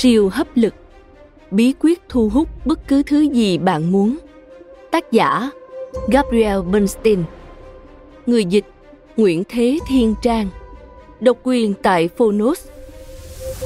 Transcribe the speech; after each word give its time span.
siêu 0.00 0.28
hấp 0.28 0.46
lực. 0.54 0.74
Bí 1.50 1.74
quyết 1.80 2.00
thu 2.08 2.28
hút 2.28 2.48
bất 2.64 2.88
cứ 2.88 3.02
thứ 3.02 3.20
gì 3.20 3.58
bạn 3.58 3.92
muốn. 3.92 4.18
Tác 4.90 5.12
giả, 5.12 5.50
gabriel 6.08 6.62
bernstein. 6.72 7.22
Người 8.26 8.44
dịch, 8.44 8.64
nguyễn 9.16 9.42
thế 9.48 9.78
thiên 9.88 10.14
trang. 10.22 10.48
Độc 11.20 11.36
quyền 11.42 11.74
tại 11.82 12.08
phonos. 12.08 12.66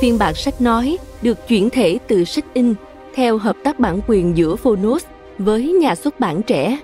Phiên 0.00 0.18
bản 0.18 0.34
sách 0.34 0.60
nói 0.60 0.98
được 1.22 1.48
chuyển 1.48 1.70
thể 1.70 1.98
từ 2.08 2.24
sách 2.24 2.44
in 2.54 2.74
theo 3.14 3.38
hợp 3.38 3.56
tác 3.64 3.80
bản 3.80 4.00
quyền 4.06 4.36
giữa 4.36 4.56
phonos 4.56 5.04
với 5.38 5.72
nhà 5.72 5.94
xuất 5.94 6.20
bản 6.20 6.42
trẻ. 6.42 6.78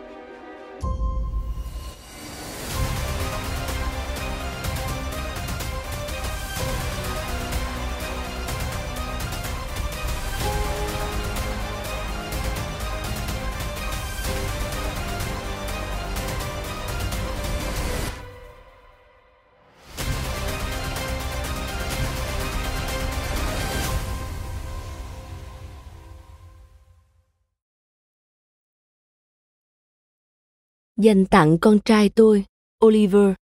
Dành 31.00 31.26
tặng 31.26 31.58
con 31.60 31.78
trai 31.84 32.08
tôi, 32.08 32.44
Oliver. 32.84 33.34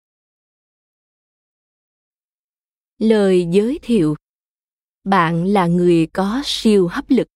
Lời 2.98 3.46
giới 3.50 3.78
thiệu 3.82 4.14
Bạn 5.04 5.44
là 5.44 5.66
người 5.66 6.06
có 6.06 6.42
siêu 6.44 6.88
hấp 6.88 7.04
lực. 7.08 7.28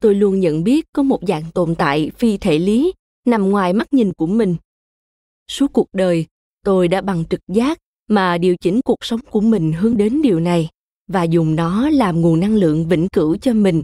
Tôi 0.00 0.14
luôn 0.14 0.40
nhận 0.40 0.64
biết 0.64 0.84
có 0.92 1.02
một 1.02 1.20
dạng 1.28 1.50
tồn 1.54 1.74
tại 1.74 2.10
phi 2.16 2.36
thể 2.36 2.58
lý 2.58 2.92
nằm 3.26 3.50
ngoài 3.50 3.72
mắt 3.72 3.92
nhìn 3.92 4.12
của 4.12 4.26
mình. 4.26 4.56
Suốt 5.48 5.72
cuộc 5.72 5.86
đời, 5.92 6.26
tôi 6.62 6.88
đã 6.88 7.00
bằng 7.00 7.24
trực 7.30 7.40
giác 7.48 7.78
mà 8.08 8.38
điều 8.38 8.56
chỉnh 8.56 8.80
cuộc 8.84 9.04
sống 9.04 9.20
của 9.30 9.40
mình 9.40 9.72
hướng 9.72 9.96
đến 9.96 10.22
điều 10.22 10.40
này 10.40 10.68
và 11.06 11.22
dùng 11.22 11.56
nó 11.56 11.90
làm 11.90 12.20
nguồn 12.20 12.40
năng 12.40 12.54
lượng 12.54 12.88
vĩnh 12.88 13.08
cửu 13.08 13.36
cho 13.36 13.54
mình. 13.54 13.82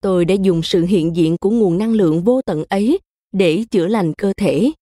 Tôi 0.00 0.24
đã 0.24 0.34
dùng 0.34 0.62
sự 0.62 0.84
hiện 0.84 1.16
diện 1.16 1.36
của 1.40 1.50
nguồn 1.50 1.78
năng 1.78 1.92
lượng 1.92 2.22
vô 2.22 2.40
tận 2.46 2.64
ấy 2.68 2.98
để 3.32 3.64
chữa 3.70 3.86
lành 3.86 4.12
cơ 4.18 4.32
thể, 4.36 4.72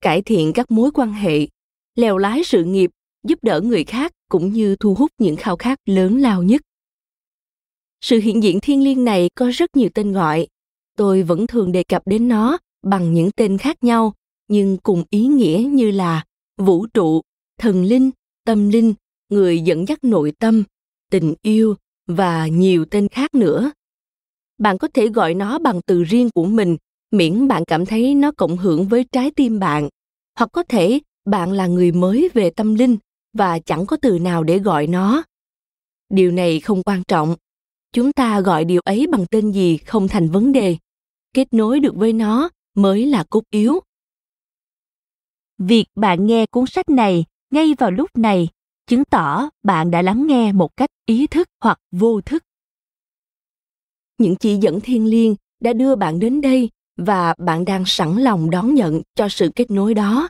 cải 0.00 0.22
thiện 0.22 0.52
các 0.52 0.70
mối 0.70 0.90
quan 0.94 1.12
hệ, 1.12 1.46
lèo 1.94 2.18
lái 2.18 2.44
sự 2.44 2.64
nghiệp, 2.64 2.90
giúp 3.26 3.38
đỡ 3.42 3.60
người 3.60 3.84
khác 3.84 4.12
cũng 4.28 4.52
như 4.52 4.76
thu 4.76 4.94
hút 4.94 5.10
những 5.18 5.36
khao 5.36 5.56
khát 5.56 5.78
lớn 5.86 6.18
lao 6.20 6.42
nhất. 6.42 6.62
Sự 8.00 8.18
hiện 8.18 8.42
diện 8.42 8.60
thiên 8.60 8.84
liêng 8.84 9.04
này 9.04 9.30
có 9.34 9.50
rất 9.54 9.76
nhiều 9.76 9.88
tên 9.94 10.12
gọi. 10.12 10.46
Tôi 10.96 11.22
vẫn 11.22 11.46
thường 11.46 11.72
đề 11.72 11.84
cập 11.84 12.02
đến 12.06 12.28
nó 12.28 12.58
bằng 12.82 13.14
những 13.14 13.30
tên 13.36 13.58
khác 13.58 13.84
nhau, 13.84 14.14
nhưng 14.48 14.76
cùng 14.82 15.04
ý 15.10 15.26
nghĩa 15.26 15.68
như 15.70 15.90
là 15.90 16.24
vũ 16.58 16.86
trụ, 16.86 17.20
thần 17.58 17.84
linh, 17.84 18.10
tâm 18.44 18.68
linh, 18.68 18.94
người 19.28 19.60
dẫn 19.60 19.88
dắt 19.88 20.04
nội 20.04 20.32
tâm, 20.38 20.64
tình 21.10 21.34
yêu 21.42 21.74
và 22.06 22.46
nhiều 22.46 22.84
tên 22.84 23.08
khác 23.08 23.34
nữa. 23.34 23.72
Bạn 24.58 24.78
có 24.78 24.88
thể 24.94 25.08
gọi 25.08 25.34
nó 25.34 25.58
bằng 25.58 25.80
từ 25.86 26.04
riêng 26.04 26.30
của 26.34 26.44
mình, 26.44 26.76
miễn 27.10 27.48
bạn 27.48 27.64
cảm 27.64 27.86
thấy 27.86 28.14
nó 28.14 28.32
cộng 28.32 28.56
hưởng 28.56 28.88
với 28.88 29.04
trái 29.12 29.30
tim 29.30 29.58
bạn. 29.58 29.88
Hoặc 30.38 30.50
có 30.52 30.62
thể, 30.62 31.00
bạn 31.24 31.52
là 31.52 31.66
người 31.66 31.92
mới 31.92 32.30
về 32.34 32.50
tâm 32.50 32.74
linh 32.74 32.96
và 33.32 33.58
chẳng 33.58 33.86
có 33.86 33.96
từ 34.02 34.18
nào 34.18 34.44
để 34.44 34.58
gọi 34.58 34.86
nó. 34.86 35.22
Điều 36.10 36.32
này 36.32 36.60
không 36.60 36.82
quan 36.82 37.02
trọng. 37.08 37.36
Chúng 37.92 38.12
ta 38.12 38.40
gọi 38.40 38.64
điều 38.64 38.80
ấy 38.84 39.06
bằng 39.06 39.26
tên 39.30 39.50
gì 39.50 39.76
không 39.76 40.08
thành 40.08 40.28
vấn 40.28 40.52
đề. 40.52 40.76
Kết 41.34 41.52
nối 41.52 41.80
được 41.80 41.96
với 41.96 42.12
nó 42.12 42.48
mới 42.74 43.06
là 43.06 43.24
cốt 43.30 43.42
yếu. 43.50 43.80
Việc 45.58 45.84
bạn 45.94 46.26
nghe 46.26 46.46
cuốn 46.46 46.66
sách 46.66 46.88
này 46.88 47.24
ngay 47.50 47.74
vào 47.78 47.90
lúc 47.90 48.10
này 48.16 48.48
chứng 48.86 49.04
tỏ 49.04 49.50
bạn 49.62 49.90
đã 49.90 50.02
lắng 50.02 50.26
nghe 50.26 50.52
một 50.52 50.76
cách 50.76 50.90
ý 51.06 51.26
thức 51.26 51.48
hoặc 51.60 51.80
vô 51.90 52.20
thức. 52.20 52.44
Những 54.18 54.36
chỉ 54.36 54.56
dẫn 54.56 54.80
thiên 54.80 55.06
liêng 55.06 55.34
đã 55.60 55.72
đưa 55.72 55.96
bạn 55.96 56.18
đến 56.18 56.40
đây 56.40 56.70
và 56.96 57.34
bạn 57.38 57.64
đang 57.64 57.84
sẵn 57.86 58.16
lòng 58.16 58.50
đón 58.50 58.74
nhận 58.74 59.02
cho 59.14 59.28
sự 59.28 59.50
kết 59.56 59.70
nối 59.70 59.94
đó. 59.94 60.28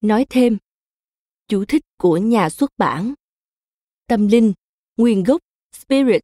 Nói 0.00 0.26
thêm, 0.30 0.58
chú 1.48 1.64
thích 1.64 1.82
của 1.98 2.16
nhà 2.16 2.50
xuất 2.50 2.70
bản. 2.78 3.14
Tâm 4.06 4.28
linh, 4.28 4.52
nguyên 4.96 5.22
gốc, 5.22 5.40
spirit. 5.76 6.22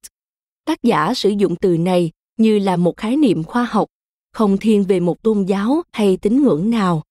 Tác 0.65 0.83
giả 0.83 1.15
sử 1.15 1.31
dụng 1.31 1.57
từ 1.57 1.78
này 1.78 2.10
như 2.36 2.59
là 2.59 2.77
một 2.77 2.97
khái 2.97 3.16
niệm 3.16 3.45
khoa 3.45 3.65
học, 3.65 3.89
không 4.33 4.57
thiên 4.60 4.84
về 4.84 5.01
một 5.01 5.22
tôn 5.22 5.45
giáo 5.45 5.83
hay 5.92 6.16
tín 6.16 6.42
ngưỡng 6.42 6.71
nào 6.71 7.03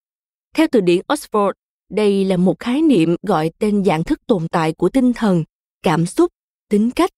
theo 0.54 0.68
từ 0.72 0.82
điển 0.82 1.02
Oxford, 1.08 1.54
đây 1.90 2.26
là 2.26 2.38
một 2.38 2.60
khái 2.60 2.82
niệm 2.82 3.16
gọi 3.22 3.52
tên 3.60 3.86
dạng 3.86 4.04
thức 4.04 4.20
tồn 4.28 4.48
tại 4.48 4.74
của 4.74 4.90
tinh 4.90 5.14
thần, 5.14 5.44
cảm 5.84 6.06
xúc, 6.06 6.32
tính 6.70 6.92
cách, 6.92 7.12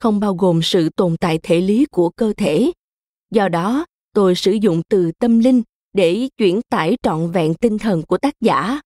không 0.00 0.20
bao 0.20 0.34
gồm 0.34 0.62
sự 0.62 0.88
tồn 0.88 1.16
tại 1.16 1.38
thể 1.42 1.60
lý 1.60 1.86
của 1.86 2.10
cơ 2.10 2.32
thể. 2.36 2.72
Do 3.30 3.48
đó, 3.48 3.86
tôi 4.12 4.34
sử 4.34 4.52
dụng 4.52 4.82
từ 4.88 5.12
tâm 5.18 5.38
linh 5.38 5.62
để 5.92 6.28
chuyển 6.36 6.60
tải 6.68 6.96
trọn 7.02 7.30
vẹn 7.30 7.54
tinh 7.54 7.78
thần 7.78 8.02
của 8.02 8.18
tác 8.18 8.34
giả. 8.40 8.80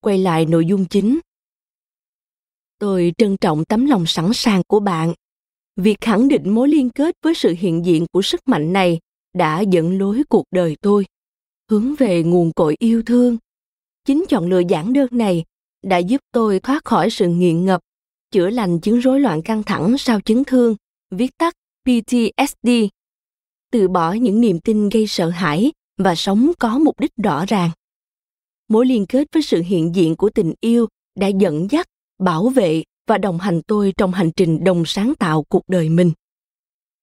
Quay 0.00 0.18
lại 0.18 0.46
nội 0.46 0.66
dung 0.66 0.84
chính. 0.84 1.18
Tôi 2.78 3.12
trân 3.18 3.36
trọng 3.36 3.64
tấm 3.64 3.86
lòng 3.86 4.06
sẵn 4.06 4.32
sàng 4.34 4.62
của 4.68 4.80
bạn. 4.80 5.14
Việc 5.76 6.00
khẳng 6.00 6.28
định 6.28 6.50
mối 6.50 6.68
liên 6.68 6.90
kết 6.90 7.16
với 7.22 7.34
sự 7.34 7.54
hiện 7.58 7.86
diện 7.86 8.06
của 8.12 8.22
sức 8.22 8.40
mạnh 8.48 8.72
này 8.72 8.98
đã 9.34 9.60
dẫn 9.60 9.98
lối 9.98 10.22
cuộc 10.28 10.44
đời 10.50 10.76
tôi 10.80 11.06
hướng 11.70 11.94
về 11.94 12.22
nguồn 12.22 12.52
cội 12.52 12.76
yêu 12.78 13.02
thương 13.06 13.38
chính 14.04 14.24
chọn 14.28 14.46
lựa 14.46 14.62
giảng 14.70 14.92
đơn 14.92 15.08
này 15.10 15.44
đã 15.82 15.98
giúp 15.98 16.20
tôi 16.32 16.60
thoát 16.60 16.84
khỏi 16.84 17.10
sự 17.10 17.28
nghiện 17.28 17.64
ngập 17.64 17.80
chữa 18.30 18.50
lành 18.50 18.80
chứng 18.80 18.98
rối 18.98 19.20
loạn 19.20 19.42
căng 19.42 19.62
thẳng 19.62 19.98
sau 19.98 20.20
chấn 20.20 20.44
thương, 20.44 20.76
viết 21.10 21.30
tắt 21.38 21.54
PTSD. 21.84 22.68
Từ 23.72 23.88
bỏ 23.88 24.12
những 24.12 24.40
niềm 24.40 24.60
tin 24.60 24.88
gây 24.88 25.06
sợ 25.06 25.28
hãi 25.28 25.72
và 25.98 26.14
sống 26.14 26.52
có 26.58 26.78
mục 26.78 27.00
đích 27.00 27.12
rõ 27.22 27.44
ràng. 27.48 27.70
Mối 28.68 28.86
liên 28.86 29.06
kết 29.06 29.28
với 29.32 29.42
sự 29.42 29.62
hiện 29.62 29.94
diện 29.94 30.16
của 30.16 30.30
tình 30.30 30.54
yêu 30.60 30.86
đã 31.18 31.26
dẫn 31.26 31.70
dắt, 31.70 31.86
bảo 32.18 32.48
vệ 32.48 32.82
và 33.06 33.18
đồng 33.18 33.38
hành 33.38 33.60
tôi 33.66 33.92
trong 33.96 34.12
hành 34.12 34.30
trình 34.36 34.64
đồng 34.64 34.82
sáng 34.86 35.14
tạo 35.18 35.42
cuộc 35.42 35.62
đời 35.68 35.88
mình. 35.88 36.12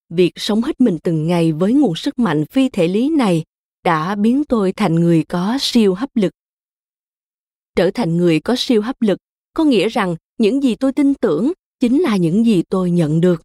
Việc 0.10 0.32
sống 0.36 0.62
hết 0.62 0.82
mình 0.82 0.98
từng 1.04 1.28
ngày 1.28 1.52
với 1.52 1.74
nguồn 1.74 1.96
sức 1.96 2.20
mạnh 2.20 2.46
phi 2.46 2.70
thể 2.70 2.88
lý 2.88 3.10
này 3.10 3.44
đã 3.84 4.16
biến 4.16 4.44
tôi 4.44 4.72
thành 4.72 4.96
người 4.96 5.24
có 5.24 5.58
siêu 5.62 5.94
hấp 5.94 6.10
lực. 6.16 6.34
Trở 7.76 7.92
thành 7.92 8.18
người 8.18 8.40
có 8.40 8.56
siêu 8.58 8.82
hấp 8.82 9.02
lực, 9.02 9.18
có 9.54 9.64
nghĩa 9.64 9.90
rằng 9.90 10.16
những 10.38 10.64
gì 10.64 10.76
tôi 10.76 10.94
tin 10.94 11.14
tưởng 11.14 11.52
chính 11.80 12.02
là 12.02 12.18
những 12.18 12.46
gì 12.46 12.64
tôi 12.70 12.92
nhận 12.92 13.22
được. 13.22 13.42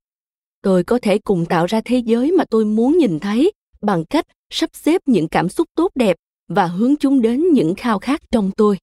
Tôi 0.62 0.84
có 0.84 0.98
thể 1.02 1.18
cùng 1.18 1.46
tạo 1.46 1.66
ra 1.66 1.80
thế 1.84 1.98
giới 1.98 2.32
mà 2.32 2.44
tôi 2.50 2.64
muốn 2.64 2.98
nhìn 2.98 3.18
thấy 3.18 3.52
bằng 3.80 4.04
cách 4.04 4.26
sắp 4.50 4.70
xếp 4.72 5.02
những 5.06 5.28
cảm 5.28 5.48
xúc 5.48 5.68
tốt 5.74 5.92
đẹp 5.94 6.16
và 6.48 6.66
hướng 6.66 6.96
chúng 6.96 7.22
đến 7.22 7.44
những 7.52 7.74
khao 7.74 7.98
khát 7.98 8.20
trong 8.30 8.50
tôi 8.56 8.78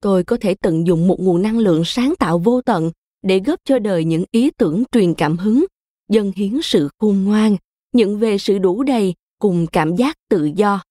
tôi 0.00 0.24
có 0.24 0.36
thể 0.40 0.54
tận 0.54 0.86
dụng 0.86 1.08
một 1.08 1.20
nguồn 1.20 1.42
năng 1.42 1.58
lượng 1.58 1.82
sáng 1.84 2.14
tạo 2.18 2.38
vô 2.38 2.62
tận 2.62 2.90
để 3.22 3.40
góp 3.46 3.60
cho 3.64 3.78
đời 3.78 4.04
những 4.04 4.24
ý 4.30 4.50
tưởng 4.50 4.84
truyền 4.92 5.14
cảm 5.14 5.36
hứng, 5.36 5.64
dâng 6.08 6.32
hiến 6.36 6.58
sự 6.62 6.88
khôn 6.98 7.24
ngoan, 7.24 7.56
nhận 7.92 8.18
về 8.18 8.38
sự 8.38 8.58
đủ 8.58 8.82
đầy 8.82 9.14
cùng 9.38 9.66
cảm 9.72 9.96
giác 9.96 10.16
tự 10.28 10.50
do. 10.56 10.82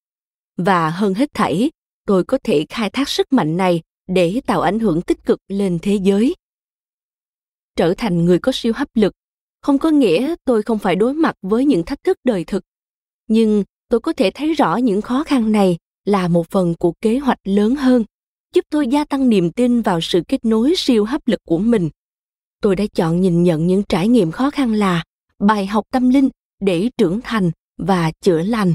Và 0.58 0.90
hơn 0.90 1.14
hết 1.14 1.30
thảy, 1.34 1.72
tôi 2.06 2.24
có 2.24 2.38
thể 2.44 2.66
khai 2.70 2.90
thác 2.90 3.10
sức 3.10 3.34
mạnh 3.34 3.58
này 3.58 3.82
để 4.08 4.42
tạo 4.46 4.62
ảnh 4.62 4.80
hưởng 4.80 5.02
tích 5.02 5.26
cực 5.26 5.40
lên 5.48 5.80
thế 5.82 5.96
giới. 5.96 6.36
Trở 7.76 7.94
thành 7.98 8.26
người 8.26 8.40
có 8.40 8.52
siêu 8.52 8.74
hấp 8.76 8.88
lực. 8.94 9.14
Không 9.62 9.80
có 9.80 9.90
nghĩa 9.90 10.36
tôi 10.46 10.64
không 10.64 10.80
phải 10.80 10.96
đối 10.96 11.14
mặt 11.14 11.36
với 11.42 11.66
những 11.66 11.84
thách 11.84 12.04
thức 12.04 12.18
đời 12.24 12.44
thực. 12.44 12.64
Nhưng 13.28 13.64
tôi 13.90 14.00
có 14.00 14.14
thể 14.14 14.32
thấy 14.34 14.54
rõ 14.54 14.76
những 14.76 15.02
khó 15.02 15.24
khăn 15.24 15.52
này 15.52 15.78
là 16.06 16.28
một 16.28 16.50
phần 16.50 16.74
của 16.80 16.94
kế 17.02 17.18
hoạch 17.18 17.40
lớn 17.44 17.76
hơn, 17.76 18.04
giúp 18.54 18.66
tôi 18.70 18.88
gia 18.88 19.06
tăng 19.06 19.30
niềm 19.30 19.52
tin 19.52 19.82
vào 19.82 20.02
sự 20.02 20.22
kết 20.28 20.46
nối 20.46 20.74
siêu 20.78 21.06
hấp 21.06 21.28
lực 21.28 21.40
của 21.46 21.58
mình. 21.58 21.90
Tôi 22.62 22.76
đã 22.76 22.86
chọn 22.96 23.22
nhìn 23.22 23.44
nhận 23.44 23.68
những 23.68 23.84
trải 23.90 24.08
nghiệm 24.08 24.32
khó 24.32 24.50
khăn 24.50 24.74
là 24.74 25.04
bài 25.40 25.66
học 25.66 25.86
tâm 25.92 26.10
linh 26.10 26.30
để 26.60 26.90
trưởng 26.98 27.20
thành 27.24 27.52
và 27.78 28.12
chữa 28.22 28.42
lành. 28.42 28.74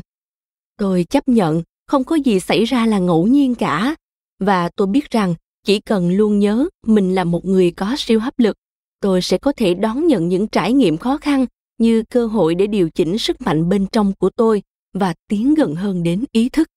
Tôi 0.77 1.05
chấp 1.05 1.29
nhận, 1.29 1.63
không 1.87 2.05
có 2.05 2.17
gì 2.17 2.41
xảy 2.41 2.65
ra 2.65 2.87
là 2.87 2.99
ngẫu 2.99 3.27
nhiên 3.27 3.55
cả. 3.55 3.97
Và 4.39 4.69
tôi 4.69 4.87
biết 4.87 5.11
rằng, 5.11 5.35
chỉ 5.65 5.81
cần 5.81 6.11
luôn 6.11 6.39
nhớ 6.39 6.69
mình 6.87 7.15
là 7.15 7.25
một 7.25 7.45
người 7.45 7.71
có 7.71 7.95
siêu 7.99 8.21
hấp 8.21 8.39
lực, 8.39 8.57
tôi 9.01 9.23
sẽ 9.23 9.39
có 9.39 9.53
thể 9.53 9.75
đón 9.75 10.07
nhận 10.07 10.29
những 10.29 10.49
trải 10.49 10.73
nghiệm 10.73 10.97
khó 10.97 11.17
khăn 11.17 11.47
như 11.79 12.03
cơ 12.11 12.27
hội 12.27 12.55
để 12.55 12.67
điều 12.67 12.91
chỉnh 12.91 13.19
sức 13.19 13.41
mạnh 13.41 13.69
bên 13.69 13.87
trong 13.93 14.13
của 14.19 14.31
tôi 14.31 14.63
và 14.93 15.15
tiến 15.29 15.55
gần 15.55 15.75
hơn 15.75 16.03
đến 16.03 16.25
ý 16.33 16.49
thức. 16.49 16.69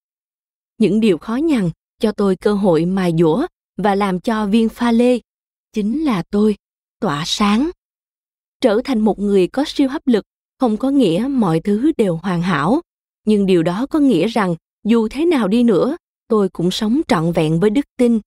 Những 0.78 1.00
điều 1.00 1.18
khó 1.18 1.36
nhằn 1.36 1.70
cho 2.00 2.12
tôi 2.12 2.36
cơ 2.36 2.54
hội 2.54 2.86
mài 2.86 3.14
dũa 3.20 3.48
và 3.78 3.96
làm 3.96 4.20
cho 4.20 4.46
viên 4.46 4.70
pha 4.70 4.92
lê 4.92 5.20
chính 5.74 6.04
là 6.04 6.24
tôi, 6.30 6.56
tỏa 7.00 7.24
sáng. 7.26 7.70
Trở 8.62 8.82
thành 8.84 9.00
một 9.00 9.20
người 9.20 9.48
có 9.48 9.64
siêu 9.68 9.90
hấp 9.90 10.08
lực 10.08 10.26
không 10.60 10.78
có 10.78 10.90
nghĩa 10.90 11.28
mọi 11.30 11.60
thứ 11.60 11.92
đều 11.98 12.20
hoàn 12.24 12.42
hảo, 12.42 12.82
nhưng 13.26 13.46
điều 13.46 13.64
đó 13.64 13.86
có 13.90 14.00
nghĩa 14.00 14.28
rằng 14.28 14.56
dù 14.84 15.08
thế 15.08 15.26
nào 15.26 15.48
đi 15.48 15.64
nữa, 15.64 15.98
tôi 16.28 16.50
cũng 16.50 16.72
sống 16.72 17.02
trọn 17.08 17.32
vẹn 17.32 17.60
với 17.60 17.70
đức 17.70 17.86
tin. 17.98 18.20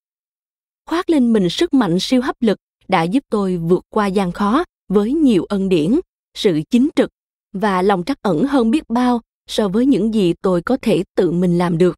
Khoác 0.86 1.10
lên 1.10 1.32
mình 1.32 1.50
sức 1.50 1.74
mạnh 1.74 1.96
siêu 2.00 2.22
hấp 2.22 2.36
lực 2.40 2.58
đã 2.88 3.02
giúp 3.02 3.24
tôi 3.30 3.56
vượt 3.56 3.84
qua 3.90 4.06
gian 4.06 4.32
khó 4.32 4.64
với 4.88 5.12
nhiều 5.12 5.44
ân 5.44 5.68
điển, 5.68 6.00
sự 6.34 6.60
chính 6.70 6.88
trực 6.96 7.10
và 7.52 7.82
lòng 7.82 8.04
trắc 8.04 8.22
ẩn 8.22 8.44
hơn 8.44 8.70
biết 8.70 8.88
bao 8.88 9.20
so 9.46 9.68
với 9.68 9.86
những 9.86 10.14
gì 10.14 10.34
tôi 10.42 10.62
có 10.62 10.76
thể 10.82 11.04
tự 11.14 11.30
mình 11.30 11.58
làm 11.58 11.78
được. 11.78 11.96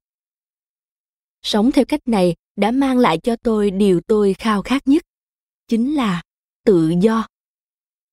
Sống 1.42 1.72
theo 1.72 1.84
cách 1.84 2.08
này 2.08 2.34
đã 2.56 2.70
mang 2.70 2.98
lại 2.98 3.18
cho 3.18 3.36
tôi 3.36 3.70
điều 3.70 4.00
tôi 4.00 4.34
khao 4.34 4.62
khát 4.62 4.88
nhất, 4.88 5.02
chính 5.68 5.94
là 5.94 6.22
tự 6.64 6.92
do. 7.00 7.26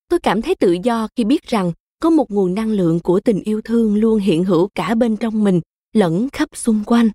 Tôi 0.08 0.20
cảm 0.20 0.42
thấy 0.42 0.54
tự 0.54 0.76
do 0.82 1.08
khi 1.16 1.24
biết 1.24 1.42
rằng 1.42 1.72
có 2.00 2.10
một 2.10 2.30
nguồn 2.30 2.54
năng 2.54 2.70
lượng 2.70 3.00
của 3.00 3.20
tình 3.20 3.42
yêu 3.42 3.60
thương 3.64 3.96
luôn 3.96 4.18
hiện 4.18 4.44
hữu 4.44 4.68
cả 4.74 4.94
bên 4.94 5.16
trong 5.16 5.44
mình, 5.44 5.60
lẫn 5.92 6.28
khắp 6.32 6.48
xung 6.56 6.84
quanh. 6.86 7.10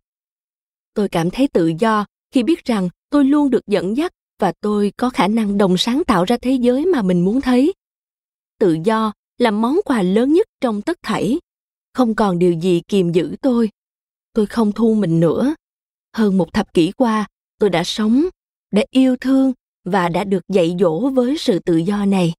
Tôi 0.93 1.09
cảm 1.09 1.29
thấy 1.29 1.47
tự 1.47 1.71
do 1.79 2.05
khi 2.31 2.43
biết 2.43 2.65
rằng 2.65 2.89
tôi 3.09 3.25
luôn 3.25 3.49
được 3.49 3.67
dẫn 3.67 3.97
dắt 3.97 4.13
và 4.39 4.53
tôi 4.61 4.91
có 4.97 5.09
khả 5.09 5.27
năng 5.27 5.57
đồng 5.57 5.77
sáng 5.77 6.03
tạo 6.07 6.25
ra 6.25 6.37
thế 6.41 6.51
giới 6.51 6.85
mà 6.85 7.01
mình 7.01 7.25
muốn 7.25 7.41
thấy. 7.41 7.73
Tự 8.59 8.77
do 8.85 9.13
là 9.37 9.51
món 9.51 9.79
quà 9.85 10.01
lớn 10.01 10.33
nhất 10.33 10.47
trong 10.61 10.81
tất 10.81 10.97
thảy. 11.03 11.39
Không 11.93 12.15
còn 12.15 12.39
điều 12.39 12.53
gì 12.53 12.81
kìm 12.87 13.11
giữ 13.11 13.35
tôi. 13.41 13.69
Tôi 14.33 14.45
không 14.45 14.71
thu 14.71 14.93
mình 14.93 15.19
nữa. 15.19 15.55
Hơn 16.13 16.37
một 16.37 16.53
thập 16.53 16.73
kỷ 16.73 16.91
qua, 16.91 17.27
tôi 17.59 17.69
đã 17.69 17.83
sống, 17.83 18.25
đã 18.71 18.83
yêu 18.91 19.15
thương 19.21 19.53
và 19.83 20.09
đã 20.09 20.23
được 20.23 20.43
dạy 20.47 20.75
dỗ 20.79 21.09
với 21.09 21.37
sự 21.37 21.59
tự 21.59 21.77
do 21.77 22.05
này. 22.05 22.33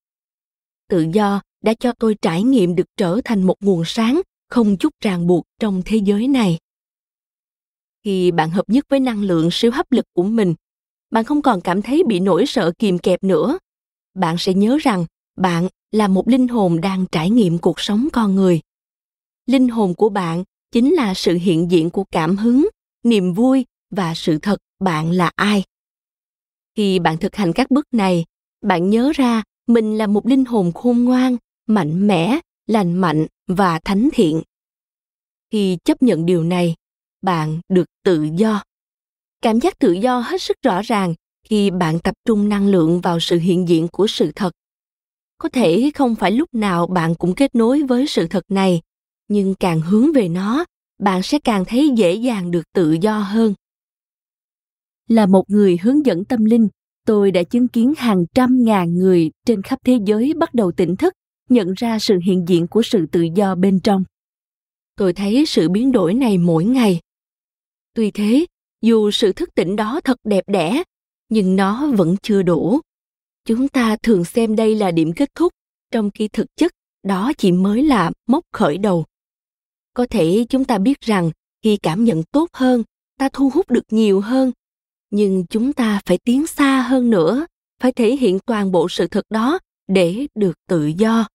Tự 0.89 1.07
do 1.13 1.41
đã 1.65 1.75
cho 1.75 1.93
tôi 1.99 2.17
trải 2.23 2.43
nghiệm 2.43 2.75
được 2.75 2.87
trở 2.97 3.21
thành 3.25 3.43
một 3.43 3.57
nguồn 3.61 3.83
sáng 3.87 4.21
không 4.49 4.77
chút 4.77 4.95
ràng 5.01 5.27
buộc 5.27 5.45
trong 5.61 5.83
thế 5.85 5.97
giới 5.97 6.29
này. 6.29 6.59
Khi 8.05 8.31
bạn 8.31 8.51
hợp 8.51 8.69
nhất 8.69 8.87
với 8.89 9.01
năng 9.01 9.23
lượng 9.23 9.49
siêu 9.53 9.71
hấp 9.71 9.93
lực 9.93 10.05
của 10.13 10.23
mình, 10.23 10.55
bạn 11.11 11.25
không 11.25 11.43
còn 11.43 11.61
cảm 11.61 11.83
thấy 11.83 12.03
bị 12.09 12.21
nỗi 12.21 12.47
sợ 12.47 12.73
kìm 12.79 12.99
kẹp 12.99 13.25
nữa. 13.25 13.59
Bạn 14.15 14.37
sẽ 14.39 14.55
nhớ 14.55 14.79
rằng 14.83 15.05
bạn 15.37 15.69
là 15.91 16.09
một 16.09 16.29
linh 16.29 16.49
hồn 16.49 16.81
đang 16.81 17.07
trải 17.13 17.31
nghiệm 17.31 17.59
cuộc 17.59 17.81
sống 17.81 18.09
con 18.13 18.35
người. 18.35 18.61
Linh 19.47 19.69
hồn 19.69 19.95
của 19.95 20.09
bạn 20.09 20.45
chính 20.73 20.95
là 20.95 21.15
sự 21.15 21.35
hiện 21.35 21.71
diện 21.71 21.91
của 21.91 22.05
cảm 22.11 22.37
hứng, 22.37 22.69
niềm 23.05 23.33
vui 23.33 23.67
và 23.91 24.15
sự 24.15 24.39
thật 24.39 24.59
bạn 24.81 25.11
là 25.11 25.31
ai. 25.37 25.65
Khi 26.77 26.99
bạn 26.99 27.17
thực 27.19 27.37
hành 27.37 27.53
các 27.53 27.71
bước 27.71 27.87
này, 27.93 28.25
bạn 28.63 28.91
nhớ 28.91 29.13
ra 29.15 29.43
mình 29.67 29.99
là 29.99 30.07
một 30.07 30.27
linh 30.27 30.45
hồn 30.45 30.73
khôn 30.73 31.05
ngoan 31.05 31.37
mạnh 31.67 32.07
mẽ, 32.07 32.41
lành 32.67 32.95
mạnh 32.95 33.27
và 33.47 33.81
thánh 33.85 34.09
thiện. 34.13 34.43
Khi 35.51 35.79
chấp 35.85 36.03
nhận 36.03 36.27
điều 36.27 36.45
này, 36.45 36.75
bạn 37.23 37.61
được 37.69 37.85
tự 38.05 38.29
do. 38.37 38.63
Cảm 39.43 39.61
giác 39.61 39.79
tự 39.79 39.93
do 39.93 40.21
hết 40.21 40.43
sức 40.43 40.57
rõ 40.63 40.83
ràng 40.83 41.15
khi 41.49 41.71
bạn 41.71 41.99
tập 41.99 42.15
trung 42.25 42.49
năng 42.49 42.69
lượng 42.69 43.01
vào 43.01 43.21
sự 43.21 43.39
hiện 43.39 43.69
diện 43.69 43.89
của 43.93 44.07
sự 44.07 44.33
thật. 44.35 44.51
Có 45.39 45.49
thể 45.49 45.91
không 45.95 46.15
phải 46.15 46.33
lúc 46.33 46.55
nào 46.55 46.87
bạn 46.87 47.15
cũng 47.15 47.35
kết 47.35 47.55
nối 47.55 47.83
với 47.83 48.07
sự 48.07 48.27
thật 48.27 48.45
này, 48.49 48.81
nhưng 49.29 49.55
càng 49.55 49.81
hướng 49.81 50.13
về 50.13 50.29
nó, 50.29 50.65
bạn 50.99 51.23
sẽ 51.23 51.39
càng 51.45 51.65
thấy 51.65 51.91
dễ 51.97 52.15
dàng 52.15 52.51
được 52.51 52.73
tự 52.73 52.93
do 52.93 53.19
hơn. 53.19 53.55
Là 55.09 55.27
một 55.27 55.51
người 55.51 55.79
hướng 55.83 56.07
dẫn 56.07 56.25
tâm 56.25 56.45
linh, 56.45 56.69
tôi 57.07 57.31
đã 57.31 57.43
chứng 57.43 57.69
kiến 57.69 57.95
hàng 57.97 58.25
trăm 58.35 58.65
ngàn 58.65 58.95
người 58.95 59.31
trên 59.47 59.63
khắp 59.63 59.79
thế 59.85 59.99
giới 60.07 60.35
bắt 60.35 60.55
đầu 60.55 60.73
tỉnh 60.73 60.97
thức 60.97 61.15
nhận 61.49 61.75
ra 61.77 61.99
sự 61.99 62.19
hiện 62.25 62.45
diện 62.49 62.67
của 62.67 62.83
sự 62.83 63.07
tự 63.13 63.23
do 63.35 63.55
bên 63.55 63.81
trong. 63.81 64.05
Tôi 64.97 65.13
thấy 65.13 65.47
sự 65.47 65.69
biến 65.69 65.93
đổi 65.93 66.15
này 66.15 66.39
mỗi 66.39 66.65
ngày. 66.65 67.01
Tuy 67.95 68.11
thế, 68.11 68.47
dù 68.83 69.11
sự 69.11 69.33
thức 69.33 69.55
tỉnh 69.55 69.77
đó 69.77 70.01
thật 70.05 70.19
đẹp 70.25 70.45
đẽ, 70.47 70.83
nhưng 71.29 71.57
nó 71.57 71.87
vẫn 71.87 72.17
chưa 72.23 72.43
đủ. 72.43 72.81
Chúng 73.45 73.69
ta 73.69 73.97
thường 74.03 74.25
xem 74.25 74.57
đây 74.57 74.75
là 74.75 74.91
điểm 74.91 75.13
kết 75.13 75.35
thúc, 75.35 75.53
trong 75.91 76.11
khi 76.11 76.29
thực 76.29 76.47
chất, 76.57 76.73
đó 77.03 77.33
chỉ 77.39 77.53
mới 77.53 77.83
là 77.83 78.11
mốc 78.27 78.45
khởi 78.53 78.79
đầu. 78.79 79.05
Có 79.95 80.07
thể 80.11 80.45
chúng 80.49 80.65
ta 80.65 80.79
biết 80.79 81.01
rằng, 81.01 81.31
khi 81.63 81.77
cảm 81.77 82.05
nhận 82.05 82.23
tốt 82.23 82.49
hơn, 82.53 82.83
ta 83.19 83.29
thu 83.33 83.51
hút 83.55 83.71
được 83.71 83.85
nhiều 83.91 84.21
hơn. 84.21 84.53
Nhưng 85.11 85.45
chúng 85.51 85.73
ta 85.73 86.01
phải 86.07 86.19
tiến 86.25 86.47
xa 86.47 86.83
hơn 86.83 87.11
nữa, 87.11 87.47
phải 87.81 87.93
thể 87.93 88.17
hiện 88.17 88.39
toàn 88.47 88.73
bộ 88.73 88.89
sự 88.89 89.07
thật 89.07 89.25
đó 89.31 89.59
để 89.89 90.27
được 90.35 90.59
tự 90.69 90.87
do 90.87 91.27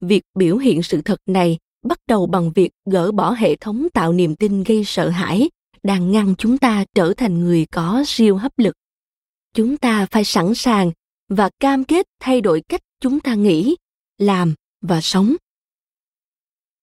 việc 0.00 0.22
biểu 0.34 0.56
hiện 0.56 0.82
sự 0.82 1.02
thật 1.02 1.20
này 1.26 1.58
bắt 1.84 1.98
đầu 2.06 2.26
bằng 2.26 2.52
việc 2.52 2.70
gỡ 2.90 3.12
bỏ 3.12 3.30
hệ 3.32 3.56
thống 3.56 3.88
tạo 3.94 4.12
niềm 4.12 4.36
tin 4.36 4.62
gây 4.62 4.84
sợ 4.84 5.08
hãi, 5.08 5.50
đang 5.82 6.12
ngăn 6.12 6.34
chúng 6.38 6.58
ta 6.58 6.84
trở 6.94 7.14
thành 7.16 7.40
người 7.40 7.66
có 7.66 8.02
siêu 8.06 8.36
hấp 8.36 8.52
lực. 8.58 8.74
Chúng 9.54 9.76
ta 9.76 10.06
phải 10.10 10.24
sẵn 10.24 10.54
sàng 10.54 10.92
và 11.28 11.50
cam 11.60 11.84
kết 11.84 12.06
thay 12.20 12.40
đổi 12.40 12.62
cách 12.68 12.80
chúng 13.00 13.20
ta 13.20 13.34
nghĩ, 13.34 13.76
làm 14.18 14.54
và 14.80 15.00
sống. 15.00 15.34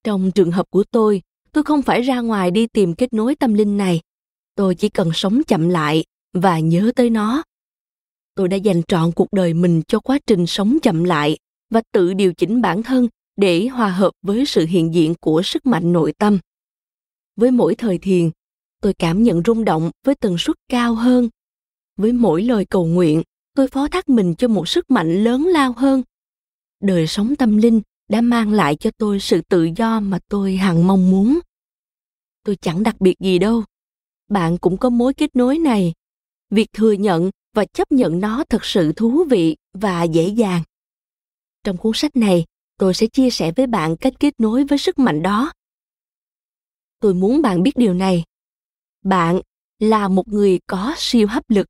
Trong 0.04 0.32
trường 0.32 0.52
hợp 0.52 0.66
của 0.70 0.84
tôi 0.92 1.22
tôi 1.52 1.64
không 1.64 1.82
phải 1.82 2.02
ra 2.02 2.22
ngoài 2.22 2.52
đi 2.52 2.68
tìm 2.68 2.96
kết 2.96 3.14
nối 3.14 3.36
tâm 3.36 3.54
linh 3.54 3.78
này. 3.78 4.02
Tôi 4.56 4.76
chỉ 4.76 4.90
cần 4.90 5.12
sống 5.14 5.42
chậm 5.48 5.70
lại 5.70 6.04
và 6.34 6.60
nhớ 6.60 6.92
tới 6.96 7.10
nó. 7.10 7.44
Tôi 8.36 8.48
đã 8.48 8.58
dành 8.58 8.82
trọn 8.88 9.12
cuộc 9.12 9.28
đời 9.32 9.54
mình 9.54 9.82
cho 9.88 10.00
quá 10.00 10.20
trình 10.28 10.48
sống 10.48 10.78
chậm 10.84 11.04
lại 11.04 11.38
và 11.70 11.82
tự 11.92 12.14
điều 12.14 12.34
chỉnh 12.34 12.62
bản 12.62 12.84
thân 12.84 13.08
để 13.38 13.68
hòa 13.68 13.90
hợp 13.90 14.12
với 14.22 14.46
sự 14.46 14.66
hiện 14.66 14.94
diện 14.94 15.14
của 15.22 15.42
sức 15.42 15.66
mạnh 15.66 15.94
nội 15.94 16.14
tâm. 16.14 16.40
Với 17.36 17.52
mỗi 17.52 17.76
thời 17.76 17.98
thiền, 17.98 18.30
tôi 18.82 18.94
cảm 18.94 19.24
nhận 19.24 19.42
rung 19.46 19.66
động 19.66 19.92
với 20.04 20.16
tần 20.16 20.38
suất 20.38 20.56
cao 20.70 20.96
hơn. 20.96 21.30
Với 21.98 22.12
mỗi 22.12 22.44
lời 22.44 22.66
cầu 22.66 22.86
nguyện, 22.86 23.22
tôi 23.56 23.68
phó 23.68 23.88
thác 23.88 24.10
mình 24.10 24.36
cho 24.36 24.48
một 24.48 24.68
sức 24.68 24.92
mạnh 24.92 25.24
lớn 25.24 25.44
lao 25.44 25.74
hơn. 25.74 26.04
Đời 26.82 27.08
sống 27.08 27.36
tâm 27.36 27.58
linh 27.58 27.82
đã 28.10 28.22
mang 28.22 28.52
lại 28.52 28.76
cho 28.76 28.92
tôi 28.98 29.20
sự 29.20 29.42
tự 29.42 29.70
do 29.76 30.00
mà 30.00 30.20
tôi 30.30 30.56
hằng 30.56 30.88
mong 30.88 31.12
muốn. 31.12 31.40
Tôi 32.44 32.56
chẳng 32.56 32.84
đặc 32.84 33.02
biệt 33.02 33.20
gì 33.20 33.40
đâu. 33.40 33.64
Bạn 34.30 34.58
cũng 34.58 34.78
có 34.78 34.90
mối 34.90 35.14
kết 35.14 35.36
nối 35.36 35.58
này. 35.58 35.94
Việc 36.50 36.74
thừa 36.74 36.92
nhận 36.92 37.32
và 37.54 37.66
chấp 37.66 37.92
nhận 37.92 38.20
nó 38.20 38.44
thật 38.50 38.66
sự 38.66 38.94
thú 38.94 39.24
vị 39.30 39.56
và 39.74 40.04
dễ 40.04 40.28
dàng 40.28 40.64
trong 41.66 41.78
cuốn 41.78 41.92
sách 41.96 42.16
này, 42.16 42.46
tôi 42.78 42.94
sẽ 42.94 43.08
chia 43.08 43.30
sẻ 43.30 43.52
với 43.52 43.68
bạn 43.68 43.96
cách 43.98 44.14
kết 44.20 44.34
nối 44.38 44.64
với 44.64 44.78
sức 44.78 45.00
mạnh 45.00 45.22
đó. 45.22 45.52
Tôi 47.00 47.14
muốn 47.14 47.42
bạn 47.42 47.64
biết 47.64 47.72
điều 47.76 47.94
này. 47.94 48.24
Bạn 49.04 49.42
là 49.80 50.08
một 50.08 50.28
người 50.28 50.60
có 50.68 50.94
siêu 50.98 51.28
hấp 51.28 51.50
lực. 51.50 51.68